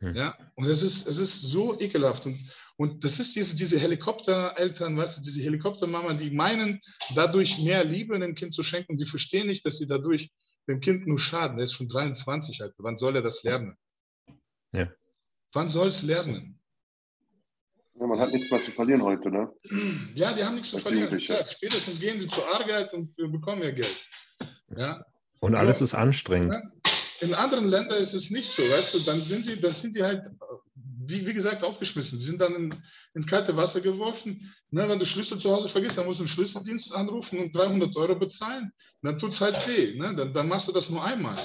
[0.00, 0.14] Hm.
[0.14, 2.24] Ja, und es ist, es ist so ekelhaft.
[2.24, 6.80] Und, und das ist diese, diese Helikoptereltern, weißt du, diese Helikoptermama, die meinen,
[7.14, 8.96] dadurch mehr Liebe dem Kind zu schenken.
[8.96, 10.30] Die verstehen nicht, dass sie dadurch
[10.68, 11.58] dem Kind nur schaden.
[11.58, 12.76] Er ist schon 23, Alter.
[12.78, 13.76] Wann soll er das lernen?
[14.72, 14.90] Ja.
[15.52, 16.58] Wann soll es lernen?
[17.94, 19.52] Ja, man hat nichts mehr zu verlieren heute, ne?
[20.14, 21.18] Ja, die haben nichts zu verlieren.
[21.18, 23.96] Ja, spätestens gehen sie zur Arbeit und äh, bekommen ihr Geld.
[24.74, 25.04] Ja.
[25.40, 26.54] Und alles ist anstrengend.
[26.54, 26.79] Ja.
[27.20, 30.02] In anderen Ländern ist es nicht so, weißt du, dann sind die, dann sind die
[30.02, 30.22] halt,
[30.74, 32.18] wie, wie gesagt, aufgeschmissen.
[32.18, 32.74] Sie sind dann in,
[33.14, 34.52] ins kalte Wasser geworfen.
[34.70, 37.94] Ne, wenn du Schlüssel zu Hause vergisst, dann musst du einen Schlüsseldienst anrufen und 300
[37.96, 38.72] Euro bezahlen.
[39.02, 39.98] Dann tut es halt weh.
[39.98, 40.14] Ne?
[40.16, 41.38] Dann, dann machst du das nur einmal.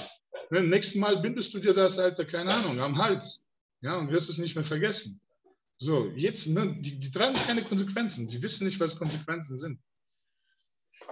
[0.50, 3.44] Ne, nächsten Mal bindest du dir das, Alter, keine Ahnung, am Hals.
[3.82, 5.20] Ja, und wirst es nicht mehr vergessen.
[5.78, 8.26] So, jetzt, ne, die, die tragen keine Konsequenzen.
[8.26, 9.80] Die wissen nicht, was Konsequenzen sind.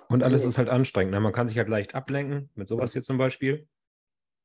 [0.08, 1.12] Und alles ist halt anstrengend.
[1.12, 1.20] Ne?
[1.20, 3.66] Man kann sich halt leicht ablenken, mit sowas hier zum Beispiel.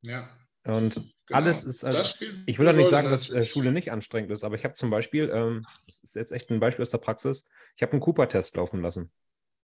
[0.01, 0.29] Ja.
[0.65, 1.41] Und Genau.
[1.41, 2.01] alles ist, also,
[2.47, 3.45] ich will doch eine nicht sagen, dass äh.
[3.45, 6.59] Schule nicht anstrengend ist, aber ich habe zum Beispiel, ähm, das ist jetzt echt ein
[6.59, 9.11] Beispiel aus der Praxis, ich habe einen Cooper-Test laufen lassen.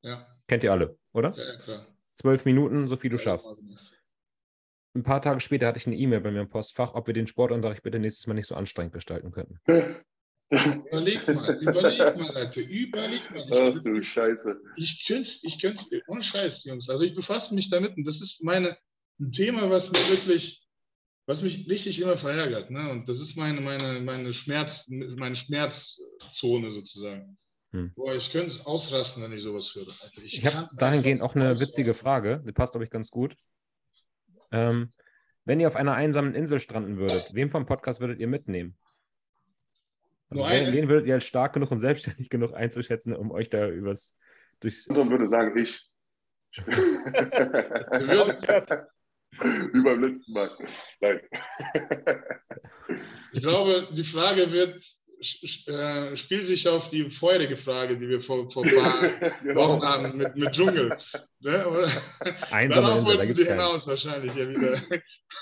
[0.02, 1.34] Ja, Kennt ihr alle, oder?
[1.36, 1.86] ja, klar.
[2.14, 3.54] Zwölf Minuten, so viel du Ja, schaffst.
[4.94, 7.26] Ein paar Tage später hatte ich eine E-Mail bei mir im Postfach, ob wir den
[7.26, 9.60] Sportunterricht bitte nächstes Mal nicht so anstrengend gestalten könnten.
[10.50, 13.46] Überleg mal, überleg mal, Leute, überleg mal.
[13.76, 14.60] Ach du Scheiße.
[14.76, 16.88] Ich könnte, ich könnte, ohne Scheiß, Jungs.
[16.88, 18.76] Also ich befasse mich damit und das ist meine,
[19.20, 20.66] ein Thema, was mir wirklich,
[21.26, 22.70] was mich richtig immer verärgert.
[22.70, 22.90] Ne?
[22.90, 27.38] Und das ist meine, meine, meine, Schmerz, meine Schmerzzone sozusagen.
[27.72, 27.92] Hm.
[27.94, 29.86] Boah, ich könnte es ausrasten, wenn ich sowas höre.
[29.86, 30.22] Alter.
[30.24, 31.68] Ich habe kann's dahingehend auch eine ausrasten.
[31.68, 33.36] witzige Frage, die passt, glaube ich, ganz gut.
[34.50, 34.92] Ähm,
[35.44, 38.76] wenn ihr auf einer einsamen Insel stranden würdet, wem vom Podcast würdet ihr mitnehmen?
[40.28, 43.68] Also wen, wen würdet ihr als stark genug und selbstständig genug einzuschätzen, um euch da
[43.68, 44.16] übers
[44.60, 44.88] durchs.
[44.88, 45.88] Anton würde sagen, ich.
[49.72, 50.50] Wie beim letzten Mal.
[51.00, 51.20] Nein.
[53.32, 54.82] Ich glaube, die Frage wird,
[55.66, 59.02] äh, spielt sich auf die vorherige Frage, die wir vor, vor ein paar
[59.54, 59.82] Wochen genau.
[59.82, 60.96] haben mit, mit Dschungel.
[61.40, 61.68] Ne?
[61.68, 61.90] Oder?
[62.50, 63.60] Einsame Insel, da wollten gibt sie es keinen.
[63.60, 64.80] hinaus wahrscheinlich ja wieder.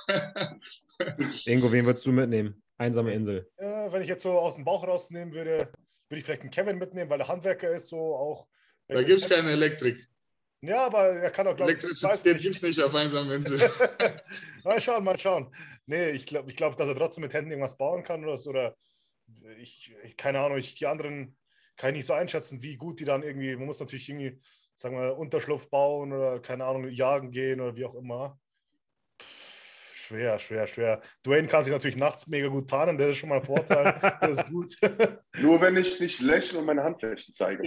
[1.47, 2.63] Ingo, wen würdest du mitnehmen?
[2.77, 3.49] Einsame Insel.
[3.57, 5.71] Äh, wenn ich jetzt so aus dem Bauch rausnehmen würde,
[6.09, 8.47] würde ich vielleicht einen Kevin mitnehmen, weil er Handwerker ist, so auch.
[8.89, 10.09] Da gibt es keine Elektrik.
[10.61, 12.63] Ja, aber er kann auch, glaube ich, ich weiß Elektrizität gibt nicht.
[12.63, 13.59] es nicht auf einsamer Insel.
[14.65, 15.55] mal schauen, mal schauen.
[15.87, 18.51] Nee, ich glaube, ich glaub, dass er trotzdem mit Händen irgendwas bauen kann oder so.
[18.51, 18.77] Oder
[19.59, 21.37] ich, ich, keine Ahnung, ich, die anderen
[21.77, 24.41] kann ich nicht so einschätzen, wie gut die dann irgendwie, man muss natürlich irgendwie,
[24.75, 28.41] sagen wir, Unterschlupf bauen oder keine Ahnung, jagen gehen oder wie auch immer.
[30.09, 31.03] Schwer, schwer, schwer.
[31.23, 33.99] Dwayne kann sich natürlich nachts mega gut tarnen, das ist schon mal ein Vorteil.
[34.23, 34.75] das ist gut.
[35.37, 37.63] Nur wenn ich nicht lächle und meine Handflächen zeige.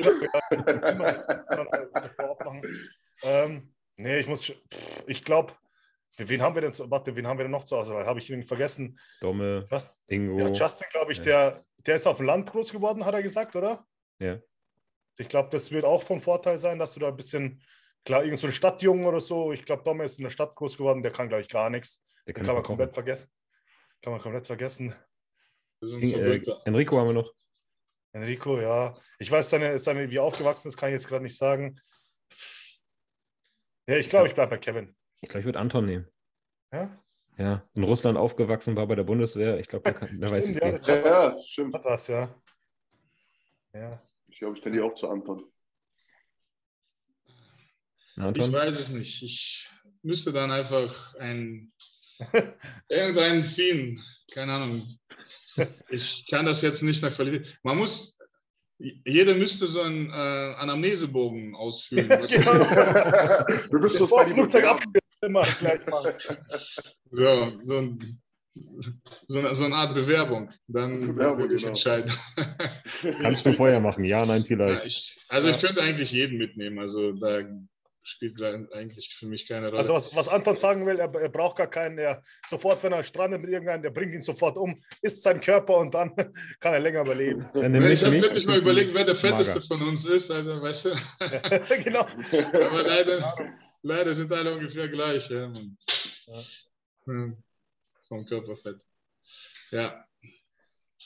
[3.23, 5.53] Ähm, nee, ich muss, pff, ich glaube,
[6.17, 7.93] wen haben wir denn zu, warte, wen haben wir denn noch zu Hause?
[7.93, 8.97] Habe ich irgendwie vergessen.
[9.19, 10.39] Domme, Just, Ingo.
[10.39, 11.23] ja, Justin, glaube ich, Ja.
[11.23, 13.85] der, der ist auf dem Land groß geworden, hat er gesagt, oder?
[14.17, 14.39] Ja.
[15.17, 17.61] Ich glaube, das wird auch von Vorteil sein, dass du da ein bisschen,
[18.03, 19.51] klar, irgend so ein Stadtjungen oder so.
[19.51, 22.03] Ich glaube, Domme ist in der Stadt groß geworden, der kann, glaube ich, gar nichts.
[22.27, 22.93] Der Den kann kann man komplett kochen.
[22.95, 23.31] vergessen.
[24.01, 24.95] Kann man komplett vergessen.
[25.83, 26.41] Äh.
[26.65, 27.33] Enrico haben wir noch.
[28.13, 28.97] Enrico, ja.
[29.19, 31.79] Ich weiß, seine, seine, wie er aufgewachsen ist, kann ich jetzt gerade nicht sagen.
[33.87, 34.95] Ja, ich glaube, ich bleibe bei Kevin.
[35.21, 36.07] Ich glaube, ich würde Anton nehmen.
[36.71, 36.97] Ja?
[37.37, 39.59] Ja, in Russland aufgewachsen, war bei der Bundeswehr.
[39.59, 41.73] Ich glaube, der, kann- der weiß, Stimmt, ja, Ja, ja, stimmt.
[41.73, 42.35] hat was, ja.
[43.73, 44.01] Ja.
[44.27, 45.51] Ich glaube, ich tendiere auch zu Anton.
[48.15, 48.53] Na, Ich Anton?
[48.53, 49.23] weiß es nicht.
[49.23, 49.69] Ich
[50.03, 51.71] müsste dann einfach ein,
[52.89, 54.03] irgendeinen ziehen.
[54.33, 54.97] Keine Ahnung.
[55.89, 57.59] Ich kann das jetzt nicht nach Qualität.
[57.63, 58.17] Man muss,
[58.79, 62.09] jeder müsste so einen äh, Anamnesebogen ausfüllen.
[62.09, 63.67] Was, Genau.
[63.69, 64.65] du bist so Sally Flugzeug.
[65.23, 66.13] Immer gleich machen.
[67.11, 68.21] So, so, ein,
[69.27, 70.49] so, eine, so eine Art Bewerbung.
[70.67, 71.73] Dann Bewerbung, würde ich genau.
[71.73, 72.11] entscheiden.
[73.21, 74.03] Kannst du vorher machen?
[74.05, 74.85] Ja, nein, Ja, vielleicht.
[74.85, 76.79] ich, also ich könnte eigentlich jeden mitnehmen.
[76.79, 77.41] Also da
[78.03, 79.77] spielt eigentlich für mich keine Rolle.
[79.77, 83.03] Also was, was Anton sagen will, er, er braucht gar keinen, er sofort, wenn er
[83.03, 86.15] strandet mit irgendeinem, der bringt ihn sofort um, isst seinen Körper und dann
[86.59, 87.47] kann er länger überleben.
[87.53, 89.67] Dann nimm ich mich habe wirklich ich mal überlegt, wer der fetteste mager.
[89.67, 90.31] von uns ist.
[90.31, 90.89] Also, weißt du?
[91.83, 92.01] genau.
[92.01, 93.35] Aber leider,
[93.81, 95.29] leider sind alle ungefähr gleich.
[95.29, 95.51] Ja.
[96.27, 96.43] Ja.
[97.05, 97.37] Hm.
[98.07, 98.79] Vom Körperfett.
[99.71, 100.05] Ja.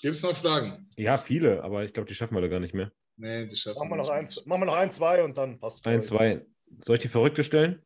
[0.01, 0.89] Gibt es noch Fragen?
[0.97, 2.91] Ja, viele, aber ich glaube, die schaffen wir da gar nicht mehr.
[3.17, 4.13] Nee, die schaffen Machen wir noch nicht.
[4.13, 6.45] eins, machen wir noch ein, zwei und dann passt Ein, zwei.
[6.81, 7.81] Soll ich die Verrückte stellen?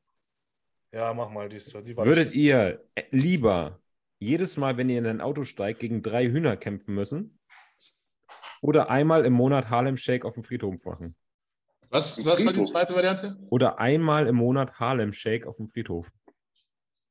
[0.91, 1.49] Ja, mach mal.
[1.49, 3.79] Die, ist- die Würdet ihr lieber
[4.19, 7.39] jedes Mal, wenn ihr in ein Auto steigt, gegen drei Hühner kämpfen müssen?
[8.61, 11.15] Oder einmal im Monat Harlem Shake auf dem Friedhof machen?
[11.89, 13.37] Was, was war die zweite Variante?
[13.49, 16.11] Oder einmal im Monat Harlem Shake auf dem Friedhof?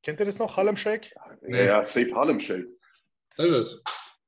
[0.03, 1.13] Kennt ihr das noch, Harlem Shake?
[1.47, 2.67] Ja, ja, Safe Harlem Shake.
[3.35, 3.83] Das ist.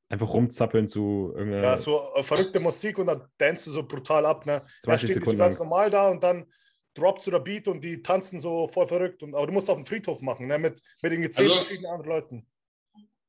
[0.09, 1.63] Einfach rumzappeln zu irgendeiner.
[1.63, 4.45] Ja, so äh, verrückte Musik und dann tanzt du so brutal ab.
[4.45, 4.61] Ne?
[4.81, 6.51] 20 Da steht die so Sekunden ganz normal da und dann
[6.93, 9.23] droppt so der Beat und die tanzen so voll verrückt.
[9.23, 10.57] Und, aber du musst auf dem Friedhof machen, ne?
[10.59, 12.45] mit, mit den zehn Also- verschiedenen anderen Leuten.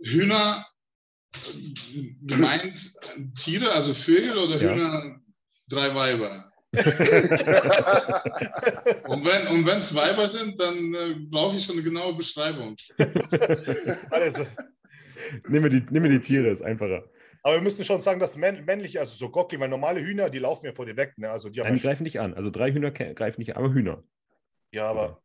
[0.02, 0.66] Hühner
[1.34, 2.93] äh, gemeint
[3.36, 4.74] Tiere, also Vögel oder Ja.
[4.74, 5.20] Hühner
[5.68, 6.48] drei Weiber?
[9.09, 12.76] Und wenn und es Weiber sind, dann äh, brauche ich schon eine genaue Beschreibung.
[14.10, 14.47] Alles.
[15.48, 17.05] nimm, mir die, nimm mir die Tiere, ist einfacher.
[17.44, 20.39] Aber wir müssen schon sagen, dass männ männliche, also so Gockel, weil normale Hühner, die
[20.39, 21.14] laufen ja vor dir weg.
[21.19, 21.28] Ne?
[21.31, 22.35] Also die haben Nein, die ja, greifen nicht an.
[22.35, 24.05] Also drei Hühner greifen nicht an, aber Hühner.
[24.70, 25.23] ja, aber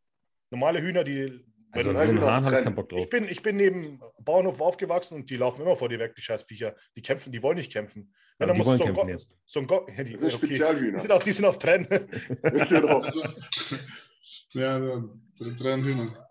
[0.50, 1.46] normale Hühner, die.
[1.72, 3.02] Also so du- ein Hühner Hahn habe ich keinen Bock drauf.
[3.02, 6.22] ich, bin, ich bin neben Bauernhof aufgewachsen und die laufen immer vor dir weg, die
[6.22, 6.74] Scheißviecher.
[6.96, 8.14] Die kämpfen, die wollen nicht kämpfen.
[8.40, 9.30] Dann die wollen so ein kämpfen jetzt.
[9.46, 10.48] So ein Go ja, die, Das sind okay.
[10.48, 11.00] die, Spezialhühner.
[11.00, 11.88] sind auf, die sind auf Trennen.
[12.42, 13.02] genau.
[13.02, 13.22] Also,
[14.54, 14.80] ja,
[15.40, 16.30] drei Hühner.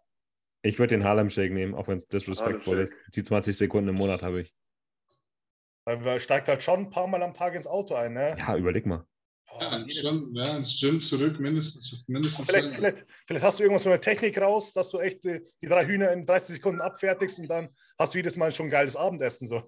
[0.62, 2.98] Ich würde den Harlem Shake nehmen, auch wenn es disrespectful ist.
[3.14, 4.54] Die 20 Sekunden im Monat habe ich.
[5.86, 8.12] Weil man steigt halt schon ein paar Mal am Tag ins Auto ein.
[8.12, 8.36] Ne?
[8.38, 9.06] Ja, überleg mal.
[9.48, 12.04] Boah, Ja, jedes- schon, ja, ins Gym zurück, mindestens.
[12.08, 15.42] mindestens Vielleicht, vielleicht, vielleicht hast du irgendwas so eine Technik raus, dass du echt äh,
[15.62, 17.68] die drei Hühner in 30 Sekunden abfertigst und dann
[17.98, 19.46] hast du jedes Mal schon ein geiles Abendessen.
[19.46, 19.62] So.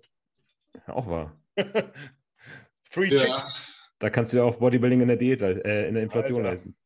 [0.89, 1.40] Auch wahr.
[2.90, 3.28] Free Chicken.
[3.28, 3.49] ja,
[4.01, 6.51] Da kannst du ja auch Bodybuilding in der Diät, äh, in der Inflation Alter.
[6.51, 6.77] leisten.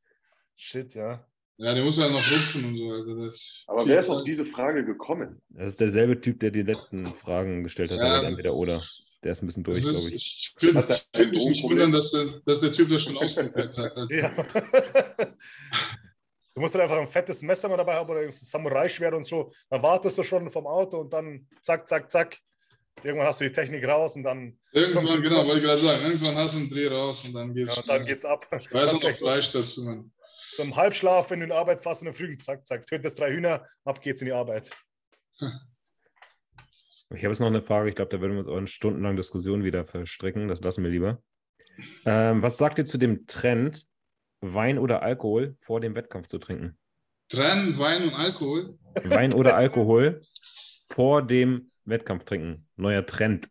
[0.57, 1.27] Shit, ja.
[1.57, 2.91] ja, der muss ja noch rupfen und so.
[2.91, 5.41] Also das Aber wer ist auf diese Frage gekommen?
[5.49, 8.21] Das ist derselbe Typ, der die letzten Fragen gestellt hat, Ja.
[8.21, 8.83] der entweder oder.
[9.25, 10.15] Der ist ein bisschen durch, Das glaube ich.
[10.15, 13.93] ich würde ich mich nicht wundern, dass der, dass der Typ das schon ausprobiert hat.
[14.11, 14.33] ja.
[16.55, 19.51] Du musst dann einfach ein fettes Messer mal dabei haben oder ein Samurai-Schwert und so.
[19.71, 22.39] Dann wartest du schon vom Auto und dann zack, zack, zack.
[23.03, 26.05] Irgendwann hast du die Technik raus und dann, Irgendwann, 15 genau, wollte ich gerade sagen,
[26.05, 27.75] irgendwann hast du einen Dreh raus und dann geht's.
[27.75, 28.47] ja, dann geht's ab.
[28.61, 29.17] Ich weiß Ganz noch.
[29.17, 30.13] Fleisch dazu, Mann.
[30.51, 33.33] So im Halbschlaf, wenn du in Arbeit fährst in der Früh, zack, zack, tötest drei
[33.33, 34.71] Hühner, ab geht's in die Arbeit.
[37.15, 39.17] Ich habe jetzt noch eine Frage, ich glaube, da würden wir uns auch in stundenlangen
[39.17, 40.49] Diskussionen wieder verstricken.
[40.49, 41.23] Das lassen wir lieber.
[42.05, 43.87] Ähm, was sagt ihr zu dem Trend,
[44.41, 46.77] Wein oder Alkohol vor dem Wettkampf zu trinken?
[47.29, 48.79] Trennen Wein und Alkohol.
[49.05, 50.23] Wein oder Alkohol
[50.91, 52.67] vor dem Wettkampf trinken.
[52.77, 53.49] Neuer Trend.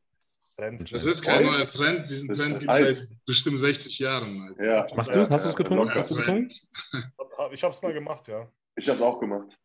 [0.57, 0.93] Trend.
[0.93, 2.09] Das ist kein neuer Trend.
[2.09, 4.41] Diesen Das Trend gibt es seit bestimmt 60 Jahren.
[4.49, 4.63] Alter.
[4.65, 4.88] Ja.
[4.95, 5.29] Machst du's?
[5.29, 5.85] Hast du's getrunken?
[5.85, 5.95] locker.
[5.95, 6.49] Hast du getrunken?
[7.51, 8.47] Ich hab's mal gemacht, ja.
[8.75, 9.57] Ich habe es auch gemacht.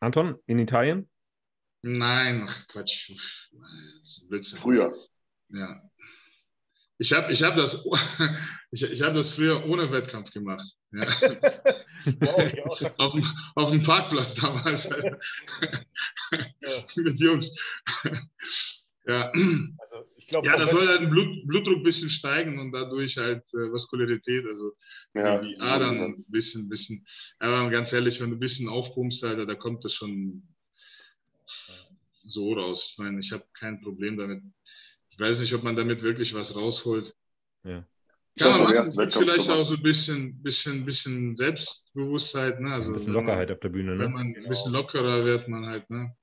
[0.00, 1.08] Anton, in Italien?
[1.82, 3.12] Nein, ach Quatsch.
[4.30, 4.50] Das.
[4.50, 4.94] Früher.
[5.48, 5.82] Ja.
[6.98, 7.82] Ich habe ich hab das,
[8.70, 10.66] ich, ich hab das früher ohne Wettkampf gemacht.
[10.92, 11.04] Ja.
[12.20, 12.80] ja ich auch.
[12.98, 14.88] auf, dem, auf dem Parkplatz damals.
[16.96, 17.56] Mit Jungs.
[19.06, 19.32] Ja.
[19.78, 23.16] Also ich glaube, ja, da soll halt ein Blut, Blutdruck ein bisschen steigen und dadurch
[23.16, 24.72] halt äh, Vaskularität, also
[25.14, 25.38] Ja.
[25.38, 27.06] die, die Adern ein bisschen, bisschen.
[27.38, 30.42] Aber ganz ehrlich, wenn du ein bisschen aufpumpst, Alter, da kommt das schon
[32.22, 32.90] so raus.
[32.92, 34.42] Ich meine, ich habe kein Problem damit.
[35.10, 37.14] Ich weiß nicht, ob man damit wirklich was rausholt.
[37.64, 37.86] Ja.
[38.38, 39.10] Kann man machen.
[39.12, 42.60] vielleicht auch so ein bisschen, bisschen, bisschen Selbstbewusstheit.
[42.60, 42.72] Ne?
[42.72, 44.08] Also, Ein bisschen wenn man- Lockerheit auf der Bühne, Wenn ne?
[44.08, 44.48] man ein Genau.
[44.48, 45.90] bisschen lockerer wird, man halt.
[45.90, 46.16] Ne?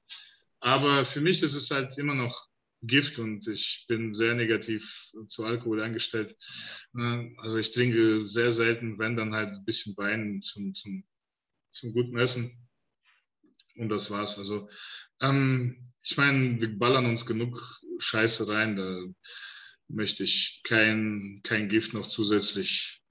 [0.59, 2.47] Aber für mich ist es halt immer noch
[2.81, 6.35] Gift und ich bin sehr negativ zu Alkohol eingestellt.
[6.93, 7.35] Ne?
[7.39, 11.03] Also ich trinke sehr selten, wenn dann halt ein bisschen Wein zum, zum,
[11.71, 12.67] zum guten Essen.
[13.75, 14.37] Und das war's.
[14.37, 14.69] Also
[15.21, 18.75] ähm, ich meine, wir ballern uns genug Scheiße rein.
[18.77, 19.01] Da
[19.87, 23.01] möchte ich kein, kein Gift noch zusätzlich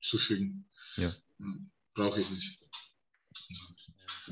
[0.00, 0.68] zufügen.
[0.96, 1.14] Ja.
[1.94, 2.60] Brauche ich nicht.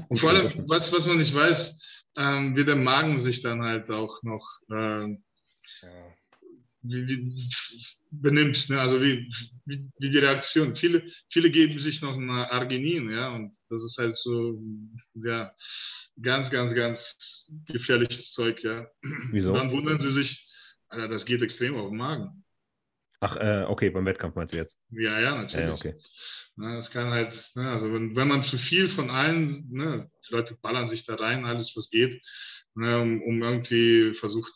[0.08, 1.80] Und vor allem, was, was man nicht weiß,
[2.16, 5.24] ähm, wie der Magen sich dann halt auch noch, ähm,
[5.82, 6.14] Ja.
[6.82, 7.48] Wie, wie,
[8.10, 8.80] benimmt, ne?
[8.80, 9.28] also wie,
[9.66, 10.76] wie, wie, die Reaktion.
[10.76, 14.60] Viele, viele geben sich noch ein Arginin, ja, und das ist halt so,
[15.14, 15.54] ja,
[16.20, 18.86] ganz, ganz, ganz gefährliches Zeug, ja.
[19.30, 19.52] Wieso?
[19.52, 20.50] Und dann wundern sie sich,
[20.88, 22.44] Alter, das geht extrem auf den Magen.
[23.20, 24.80] Ach, äh, okay, beim Wettkampf meinst du jetzt?
[24.90, 25.66] Ja, ja, natürlich.
[25.66, 25.94] Ja, okay.
[26.56, 30.34] Ne, das kann halt, ne, also wenn, wenn man zu viel von allen, ne, die
[30.34, 32.20] Leute ballern sich da rein, alles was geht,
[32.74, 34.52] ne, um, um irgendwie versucht,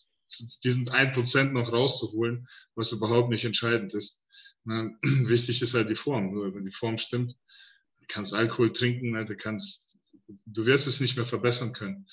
[0.64, 4.22] diesen 1% noch rauszuholen, was überhaupt nicht entscheidend ist.
[4.64, 6.32] Ne, wichtig ist halt die Form.
[6.32, 7.32] Nur wenn die Form stimmt,
[8.00, 9.96] du kannst Alkohol trinken, ne, du kannst,
[10.46, 12.06] du wirst es nicht mehr verbessern können.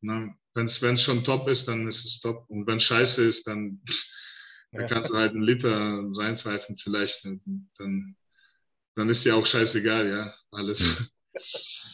[0.00, 2.48] Ne, wenn es schon top ist, dann ist es top.
[2.48, 3.80] Und wenn scheiße ist, dann,
[4.72, 7.24] dann kannst du halt einen Liter reinpfeifen vielleicht.
[7.24, 8.16] Dann,
[8.94, 11.10] dann ist dir auch scheißegal, ja, alles.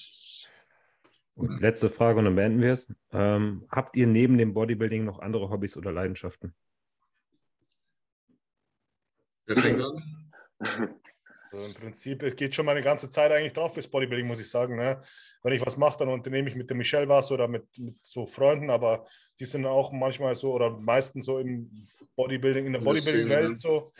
[1.37, 2.95] Und letzte Frage und dann beenden wir es.
[3.13, 6.55] Ähm, habt ihr neben dem Bodybuilding noch andere Hobbys oder Leidenschaften?
[9.47, 11.01] Wer fängt an?
[11.55, 14.49] Also Im Prinzip, es geht schon meine ganze Zeit eigentlich drauf fürs Bodybuilding, muss ich
[14.49, 14.77] sagen.
[14.77, 15.01] Ne?
[15.43, 18.27] Wenn ich was mache, dann unternehme ich mit dem Michelle was oder mit, mit so
[18.27, 19.07] Freunden, aber
[19.39, 21.87] die sind auch manchmal so oder meistens so im
[22.17, 23.93] Bodybuilding, in der Bodybuilding-Welt so.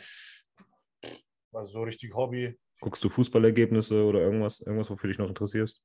[1.53, 2.57] Also so richtig Hobby.
[2.81, 5.81] Guckst du Fußballergebnisse oder irgendwas, irgendwas, wofür dich noch interessierst?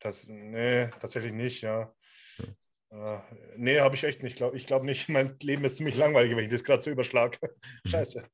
[0.00, 1.94] Das, nee, tatsächlich nicht, ja.
[2.36, 2.56] Hm.
[2.90, 3.20] Uh,
[3.56, 4.36] nee, habe ich echt nicht.
[4.36, 5.08] Glaub, ich glaube nicht.
[5.08, 7.38] Mein Leben ist ziemlich langweilig, wenn ich das gerade so überschlage.
[7.86, 8.26] Scheiße.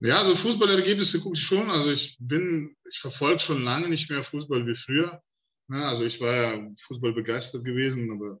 [0.00, 1.70] Ja, also Fußballergebnisse gucke ich schon.
[1.70, 5.22] Also ich bin, ich verfolge schon lange nicht mehr Fußball wie früher.
[5.68, 8.40] Ja, also ich war ja Fußball begeistert gewesen, aber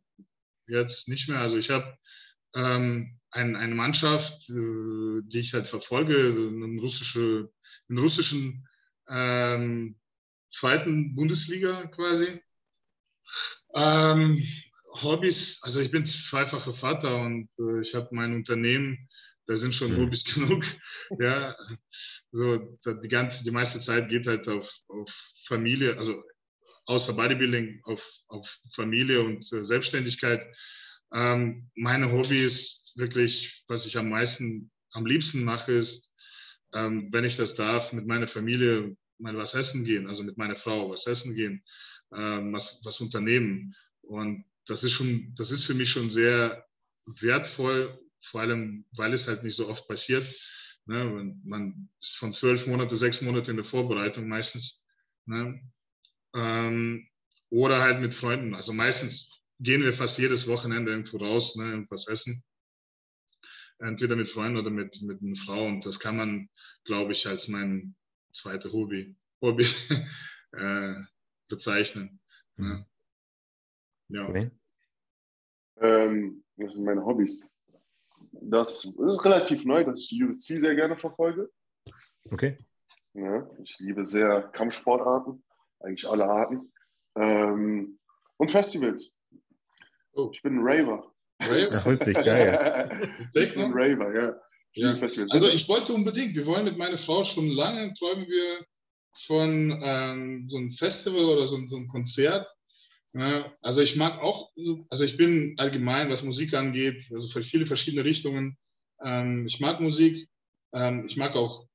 [0.66, 1.38] jetzt nicht mehr.
[1.38, 1.96] Also ich habe
[2.54, 7.50] ähm, ein, eine Mannschaft, äh, die ich halt verfolge, einen, russische,
[7.88, 8.68] einen russischen
[9.08, 9.96] ähm,
[10.52, 12.40] zweiten Bundesliga quasi.
[13.74, 14.46] Ähm,
[15.02, 19.08] Hobbys, also ich bin zweifacher Vater und äh, ich habe mein Unternehmen,
[19.46, 20.02] da sind schon mhm.
[20.02, 20.64] Hobbys genug.
[21.18, 21.56] ja,
[22.30, 25.10] so die ganze, die meiste Zeit geht halt auf, auf
[25.46, 26.22] Familie, also
[26.86, 30.44] außer Bodybuilding auf, auf Familie und äh, Selbstständigkeit.
[31.12, 36.12] Ähm, meine Hobbys wirklich, was ich am meisten, am liebsten mache, ist,
[36.74, 40.56] ähm, wenn ich das darf, mit meiner Familie mal was essen gehen, also mit meiner
[40.56, 41.62] Frau was essen gehen,
[42.14, 43.74] ähm, was, was unternehmen.
[44.02, 46.66] Und das ist schon, das ist für mich schon sehr
[47.06, 50.26] wertvoll, vor allem, weil es halt nicht so oft passiert.
[50.86, 51.34] Ne?
[51.44, 54.84] Man ist von zwölf Monate, sechs Monate in der Vorbereitung meistens.
[55.26, 55.60] Ne?
[56.34, 57.08] Ähm,
[57.50, 58.54] oder halt mit Freunden.
[58.54, 62.42] Also meistens gehen wir fast jedes Wochenende irgendwo raus, ne, irgendwas essen.
[63.78, 65.66] Entweder mit Freunden oder mit, mit einer Frau.
[65.66, 66.48] Und das kann man,
[66.84, 67.94] glaube ich, als mein,
[68.32, 69.66] zweite Hobby, Hobby
[70.52, 70.94] äh,
[71.48, 72.20] bezeichnen.
[72.56, 72.84] Mhm.
[74.08, 74.28] Ja.
[74.28, 74.50] Okay.
[75.78, 77.48] Ähm, was sind meine Hobbys?
[78.32, 81.50] Das ist relativ neu, dass ich UFC sehr gerne verfolge.
[82.30, 82.58] Okay.
[83.14, 85.44] Ja, ich liebe sehr Kampfsportarten,
[85.80, 86.72] eigentlich alle Arten.
[87.16, 87.98] Ähm,
[88.36, 89.16] und Festivals.
[90.12, 90.30] Oh.
[90.32, 91.12] Ich bin ein Raver.
[91.40, 91.78] Raver?
[91.78, 93.14] Ach, witzig, geil.
[93.34, 94.40] ich bin ein Raver, ja.
[94.74, 94.96] Ja.
[95.28, 98.64] Also ich wollte unbedingt, wir wollen mit meiner Frau schon lange, träumen wir
[99.26, 102.48] von ähm, so einem Festival oder so, so einem Konzert.
[103.14, 104.50] Ja, also ich mag auch,
[104.88, 108.56] also ich bin allgemein, was Musik angeht, also für viele verschiedene Richtungen.
[109.02, 110.26] Ähm, ich mag Musik,
[110.72, 111.66] ähm, ich mag auch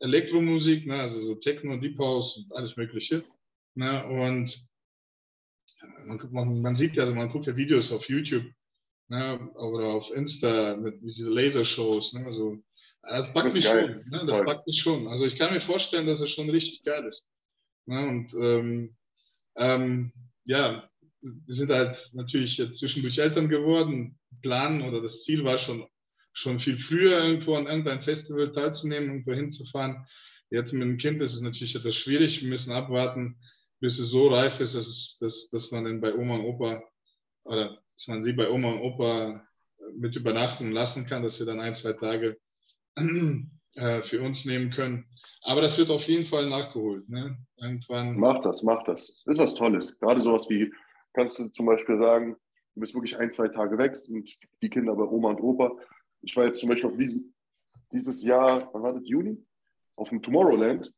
[0.00, 3.24] Elektromusik, ne, also so Techno, Deep House und alles Mögliche.
[3.74, 4.64] Ne, und
[6.06, 8.44] man, man, man sieht ja, also man guckt ja Videos auf YouTube
[9.08, 12.12] ne, oder auf Insta mit, mit diese Lasershows.
[12.14, 12.58] Ne, also,
[13.02, 14.02] das packt das mich geil.
[14.10, 14.10] schon.
[14.10, 15.08] Ne, das, packt mich schon.
[15.08, 17.26] Also ich kann mir vorstellen, dass es schon richtig geil ist.
[17.86, 18.96] Ne, und ähm,
[19.56, 20.12] ähm,
[20.44, 20.88] ja,
[21.20, 24.18] wir sind halt natürlich jetzt zwischendurch Eltern geworden.
[24.42, 25.86] Plan oder das Ziel war schon,
[26.32, 30.06] schon viel früher irgendwo an irgendein Festival teilzunehmen, irgendwo hinzufahren.
[30.50, 32.42] Jetzt mit dem Kind ist es natürlich etwas schwierig.
[32.42, 33.38] Wir müssen abwarten,
[33.80, 36.82] bis es so reif ist, dass, es, dass, dass man dann bei Oma und Opa
[37.44, 39.44] oder dass man sie bei Oma und Opa
[39.96, 42.38] mit übernachten lassen kann, dass wir dann ein, zwei Tage
[43.74, 45.04] äh, für uns nehmen können.
[45.42, 47.08] Aber das wird auf jeden Fall nachgeholt.
[47.08, 47.36] Ne?
[47.56, 48.16] Irgendwann.
[48.16, 49.24] Mach das, mach das.
[49.26, 49.98] Ist was Tolles.
[49.98, 50.72] Gerade sowas wie,
[51.12, 52.36] kannst du zum Beispiel sagen,
[52.74, 54.30] du bist wirklich ein, zwei Tage weg und
[54.62, 55.72] die Kinder bei Oma und Opa.
[56.22, 57.34] Ich war jetzt zum Beispiel auf diesen,
[57.90, 59.44] dieses Jahr, wann war das, Juni?
[59.96, 60.92] Auf dem Tomorrowland.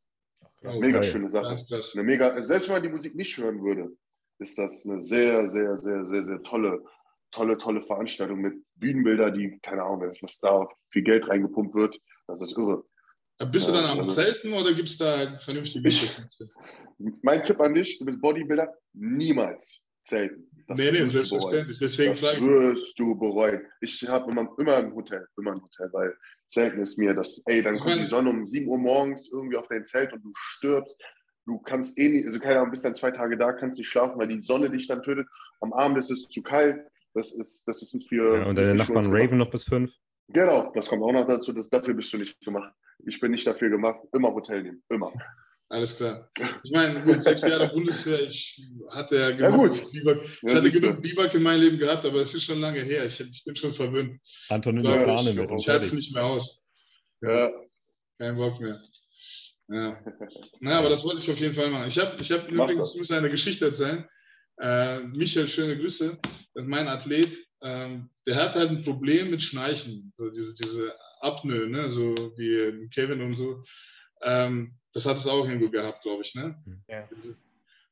[0.64, 1.56] Ach, mega schöne Sache.
[1.94, 3.90] Eine mega, selbst wenn man die Musik nicht hören würde,
[4.40, 6.82] ist das eine sehr, sehr, sehr, sehr, sehr tolle,
[7.30, 11.96] tolle, tolle Veranstaltung mit Bühnenbilder, die, keine Ahnung, was da viel Geld reingepumpt wird.
[12.26, 12.84] Das ist irre.
[13.52, 16.20] Bist du dann am also, Zelten oder gibt es da vernünftige ich,
[17.22, 20.50] Mein Tipp an dich, du bist Bodybuilder, niemals Zelten.
[20.66, 21.78] Das nee, nee, selbstverständlich.
[21.78, 23.62] Deswegen Das ich, wirst du bereuen.
[23.80, 26.14] Ich habe immer, immer ein Hotel, immer ein Hotel, weil
[26.46, 29.56] Zelten ist mir das, ey, dann Ich kommt die Sonne um 7 Uhr morgens irgendwie
[29.56, 31.00] auf dein Zelt und du stirbst.
[31.46, 34.18] Du kannst eh nicht, also keine Ahnung, bist dann zwei Tage da, kannst nicht schlafen,
[34.18, 35.26] weil die Sonne dich dann tötet.
[35.60, 36.84] Am Abend ist es zu kalt.
[37.14, 38.38] Das ist, das ist für.
[38.38, 39.92] Ja, und deine Nachbarn raven noch bis fünf.
[40.28, 41.52] Genau, das kommt auch noch dazu.
[41.52, 42.72] Das, dafür bist du nicht gemacht.
[43.04, 43.98] Ich bin nicht dafür gemacht.
[44.12, 44.82] Immer Hotel nehmen.
[44.88, 45.12] Immer.
[45.68, 46.30] alles klar.
[46.62, 49.92] Ich meine, gut, sechs Jahre Bundeswehr, ich hatte ja Ja, genug gut.
[49.92, 52.80] Biwak, ich Ja, hatte genug Biwak in meinem Leben gehabt, aber es ist schon lange
[52.82, 53.04] her.
[53.06, 54.20] Ich, ich bin schon verwöhnt.
[54.50, 56.62] Anton in Ja, der Fahne ich- Ich halte es nicht mehr aus.
[57.22, 57.50] Ja.
[58.18, 58.80] Kein Bock mehr.
[59.70, 60.02] Ja.
[60.60, 61.88] Naja, aber das wollte ich auf jeden Fall machen.
[61.88, 62.94] Ich habe ich hab Mach übrigens, das.
[62.94, 64.06] ich muss eine Geschichte erzählen.
[64.60, 66.18] Äh, Michael, schöne Grüße.
[66.54, 67.34] Das ist mein Athlet.
[67.62, 70.12] Ähm, der hat halt ein Problem mit Schnarchen.
[70.16, 71.90] So diese, diese Apnoe, ne?
[71.90, 73.64] so wie Kevin und so.
[74.22, 76.34] Ähm, das hat es auch irgendwo gehabt, glaube ich.
[76.34, 76.62] Ne?
[76.88, 77.08] Ja.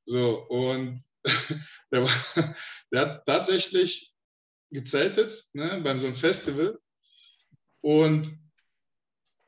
[0.04, 1.02] So, und
[1.92, 2.56] der, war,
[2.92, 4.12] der hat tatsächlich
[4.70, 6.78] gezeltet ne, beim so einem Festival.
[7.80, 8.36] Und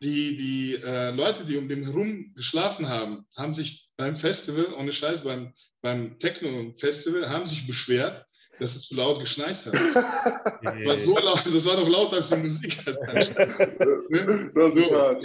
[0.02, 4.92] die, die äh, Leute, die um den herum geschlafen haben, haben sich beim Festival, ohne
[4.92, 8.24] Scheiß, beim, beim Techno-Festival, haben sich beschwert,
[8.58, 9.78] dass sie zu laut geschnarcht haben.
[10.62, 12.78] Das war so laut, das war doch lauter als die Musik.
[12.86, 13.14] Alter.
[14.10, 14.50] Ne?
[14.54, 15.00] Das ist So.
[15.00, 15.24] hart.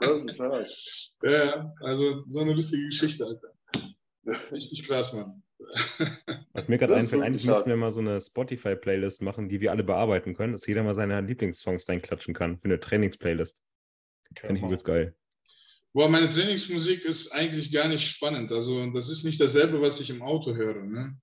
[0.00, 1.08] Das ist hart.
[1.22, 3.92] Ja, also so eine lustige Geschichte, Alter.
[4.50, 5.42] Richtig krass, Mann.
[6.52, 9.70] Was mir gerade ist einfällt, eigentlich müssten wir mal so eine Spotify-Playlist machen, die wir
[9.70, 13.58] alle bearbeiten können, dass jeder mal seine Lieblingssongs reinklatschen kann für eine Trainingsplaylist.
[14.40, 15.14] Finde ich übelst geil.
[15.92, 18.50] Boah, meine Trainingsmusik ist eigentlich gar nicht spannend.
[18.50, 20.82] Also das ist nicht dasselbe, was ich im Auto höre.
[20.84, 21.16] Ne?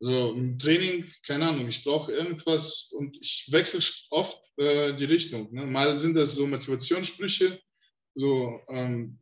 [0.00, 3.80] So im Training, keine Ahnung, ich brauche irgendwas und ich wechsle
[4.10, 5.52] oft äh, die Richtung.
[5.52, 5.66] Ne?
[5.66, 7.60] Mal sind das so Motivationssprüche,
[8.14, 9.18] so ähm,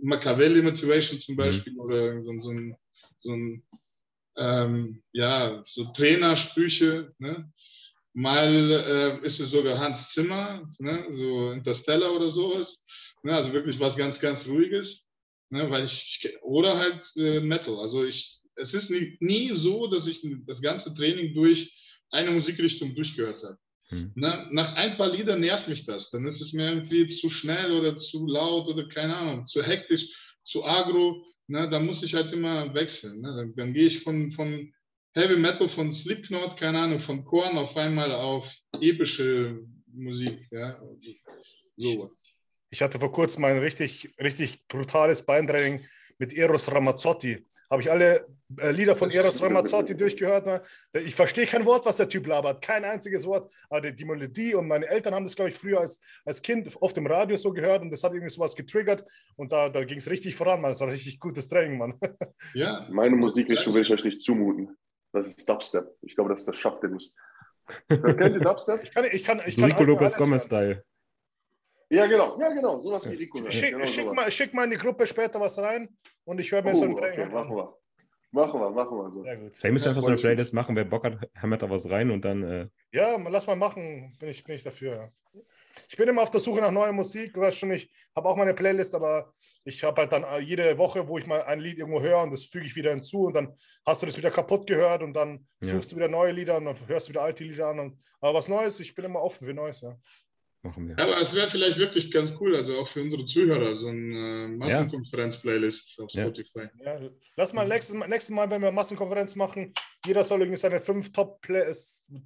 [0.00, 2.76] Machiavelli Motivation zum Beispiel oder so, so ein,
[3.20, 3.62] so ein
[4.36, 7.14] ähm, ja, so Trainersprüche.
[7.18, 7.52] Ne?
[8.14, 11.06] Mal äh, ist es sogar Hans Zimmer, ne?
[11.10, 12.84] so Interstellar oder sowas.
[13.22, 13.34] Ne?
[13.34, 15.06] Also wirklich was ganz, ganz Ruhiges.
[15.50, 15.70] Ne?
[15.70, 17.78] Weil ich, oder halt äh, Metal.
[17.78, 21.72] Also ich, es ist nie, nie so, dass ich das ganze Training durch
[22.10, 23.58] eine Musikrichtung durchgehört habe.
[23.88, 24.12] Hm.
[24.14, 24.48] Ne?
[24.50, 26.10] Nach ein paar Liedern nervt mich das.
[26.10, 30.08] Dann ist es mir irgendwie zu schnell oder zu laut oder keine Ahnung, zu hektisch,
[30.42, 31.24] zu agro.
[31.46, 31.68] Ne?
[31.68, 33.20] Da muss ich halt immer wechseln.
[33.20, 33.34] Ne?
[33.36, 34.72] Dann, dann gehe ich von, von
[35.14, 38.50] Heavy Metal, von Slipknot, keine Ahnung, von Korn auf einmal auf
[38.80, 39.60] epische
[39.92, 40.48] Musik.
[40.50, 40.80] Ja?
[41.76, 42.10] So.
[42.70, 45.84] Ich hatte vor kurzem ein richtig, richtig brutales Beintraining
[46.18, 47.46] mit Eros Ramazzotti.
[47.70, 48.26] Habe ich alle
[48.58, 50.46] äh, Lieder von Eros Ramazzotti durchgehört.
[50.46, 50.62] Ne?
[51.04, 52.62] Ich verstehe kein Wort, was der Typ labert.
[52.62, 53.52] Kein einziges Wort.
[53.68, 56.74] Aber die, die Melodie und meine Eltern haben das, glaube ich, früher als, als Kind
[56.80, 59.04] oft im Radio so gehört und das hat irgendwie sowas getriggert.
[59.36, 60.70] Und da, da ging es richtig voran, Mann.
[60.70, 61.98] Das war ein richtig gutes Training, Mann.
[62.54, 64.76] Ja, Meine Musikrichtung will ich euch nicht zumuten.
[65.12, 65.86] Das ist Dubstep.
[66.02, 67.14] Ich glaube, das, das schafft ihr nicht.
[67.88, 68.82] Kennt ihr Dubstep?
[68.82, 70.74] Ich kann, ich kann, ich kann Rico Lopez alles Gomez hören.
[70.74, 70.84] Style.
[71.90, 72.40] Ja, genau.
[72.40, 72.80] Ja, genau.
[72.80, 73.38] Sowas wie Rico.
[73.50, 74.14] Schick, genau schick, sowas.
[74.16, 75.88] mal, schick mal in die Gruppe später was rein
[76.24, 77.76] und ich höre mir Oh, so ein okay, Training machen wir.
[78.30, 79.22] Machen wir, machen wir so.
[79.22, 79.52] Sehr gut.
[79.52, 80.74] Vielleicht müssen wir Ja, einfach so eine Playlist machen.
[80.74, 82.42] Wer Bock hat, hämmert da was rein und dann.
[82.42, 85.12] Äh, Ja, lass mal machen, bin ich, bin ich dafür.
[85.34, 85.40] Ja.
[85.88, 88.36] Ich bin immer auf der Suche nach neuer Musik, du weißt schon, ich habe auch
[88.36, 89.32] meine Playlist, aber
[89.64, 92.30] ich habe halt dann äh, jede Woche, wo ich mal ein Lied irgendwo höre und
[92.30, 95.46] das füge ich wieder hinzu und dann hast du das wieder kaputt gehört und dann
[95.62, 95.74] Ja.
[95.74, 97.78] suchst du wieder neue Lieder und dann hörst du wieder alte Lieder an.
[97.80, 99.96] Und, aber was Neues, ich bin immer offen für Neues, ja.
[100.62, 100.98] machen wir.
[100.98, 104.48] aber es wäre vielleicht wirklich ganz cool, also auch für unsere Zuhörer, so eine äh,
[104.48, 106.24] Massenkonferenz-Playlist auf Ja.
[106.24, 106.68] Spotify.
[106.84, 107.00] ja
[107.36, 109.72] lass mal nächstes, Mal- nächstes Mal, wenn wir Massenkonferenz machen,
[110.06, 111.72] jeder soll irgendwie seine fünf Top-Lieder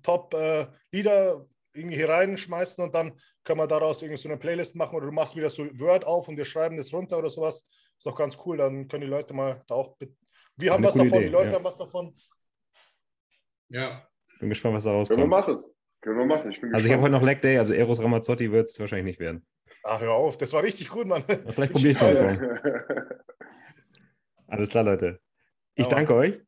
[0.02, 4.75] Top, äh, Lieder irgendwie hier reinschmeißen und dann können wir daraus irgendwie so eine Playlist
[4.76, 7.66] machen oder du machst wieder so Word auf und wir schreiben das runter oder sowas.
[7.97, 9.97] Ist doch ganz cool, dann können die Leute mal da auch.
[10.57, 11.55] Wir haben Eine was davon, Idee, die Leute ja.
[11.55, 12.15] haben was davon.
[13.68, 14.07] Ja,
[14.41, 15.28] Bin gespannt, was da Können wir rauskommt.
[15.28, 15.65] machen.
[16.02, 16.50] Können wir machen.
[16.52, 17.23] Ich bin Also ich habe heute gespannt.
[17.23, 19.47] noch Leg Day, also Eros Ramazzotti wird es wahrscheinlich nicht werden.
[19.84, 21.23] Ach, hör auf, das war richtig gut, Mann.
[21.28, 23.23] Aber vielleicht probiere ich es schicke Song.
[24.49, 25.20] Alles klar, Leute.
[25.75, 26.41] Ich Ja, danke euch.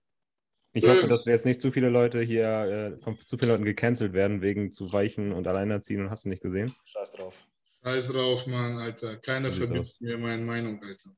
[0.78, 3.64] Ich hoffe, dass wir jetzt nicht zu viele Leute hier äh, von zu vielen Leuten
[3.64, 6.74] gecancelt werden wegen zu weichen und alleinerziehen und hast du nicht gesehen.
[6.84, 7.46] Scheiß drauf.
[7.84, 9.16] scheiß drauf, Mann, Alter.
[9.16, 11.10] Keiner verbietet mir meine Meinung, Alter.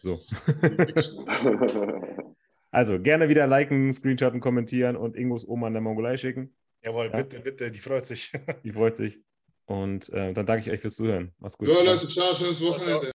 [0.00, 0.20] So.
[2.72, 6.54] Also gerne wieder liken, screenshotten, kommentieren und Ingos Oma in der Mongolei schicken.
[6.84, 7.16] Jawohl, Ja.
[7.22, 8.32] bitte, bitte, die freut sich.
[8.64, 9.20] Die freut sich.
[9.64, 11.32] Und äh, dann danke ich euch fürs Zuhören.
[11.38, 11.68] Macht's gut.
[11.68, 11.84] So, Ciao.
[11.84, 13.12] Leute, ciao, schönes Wochenende.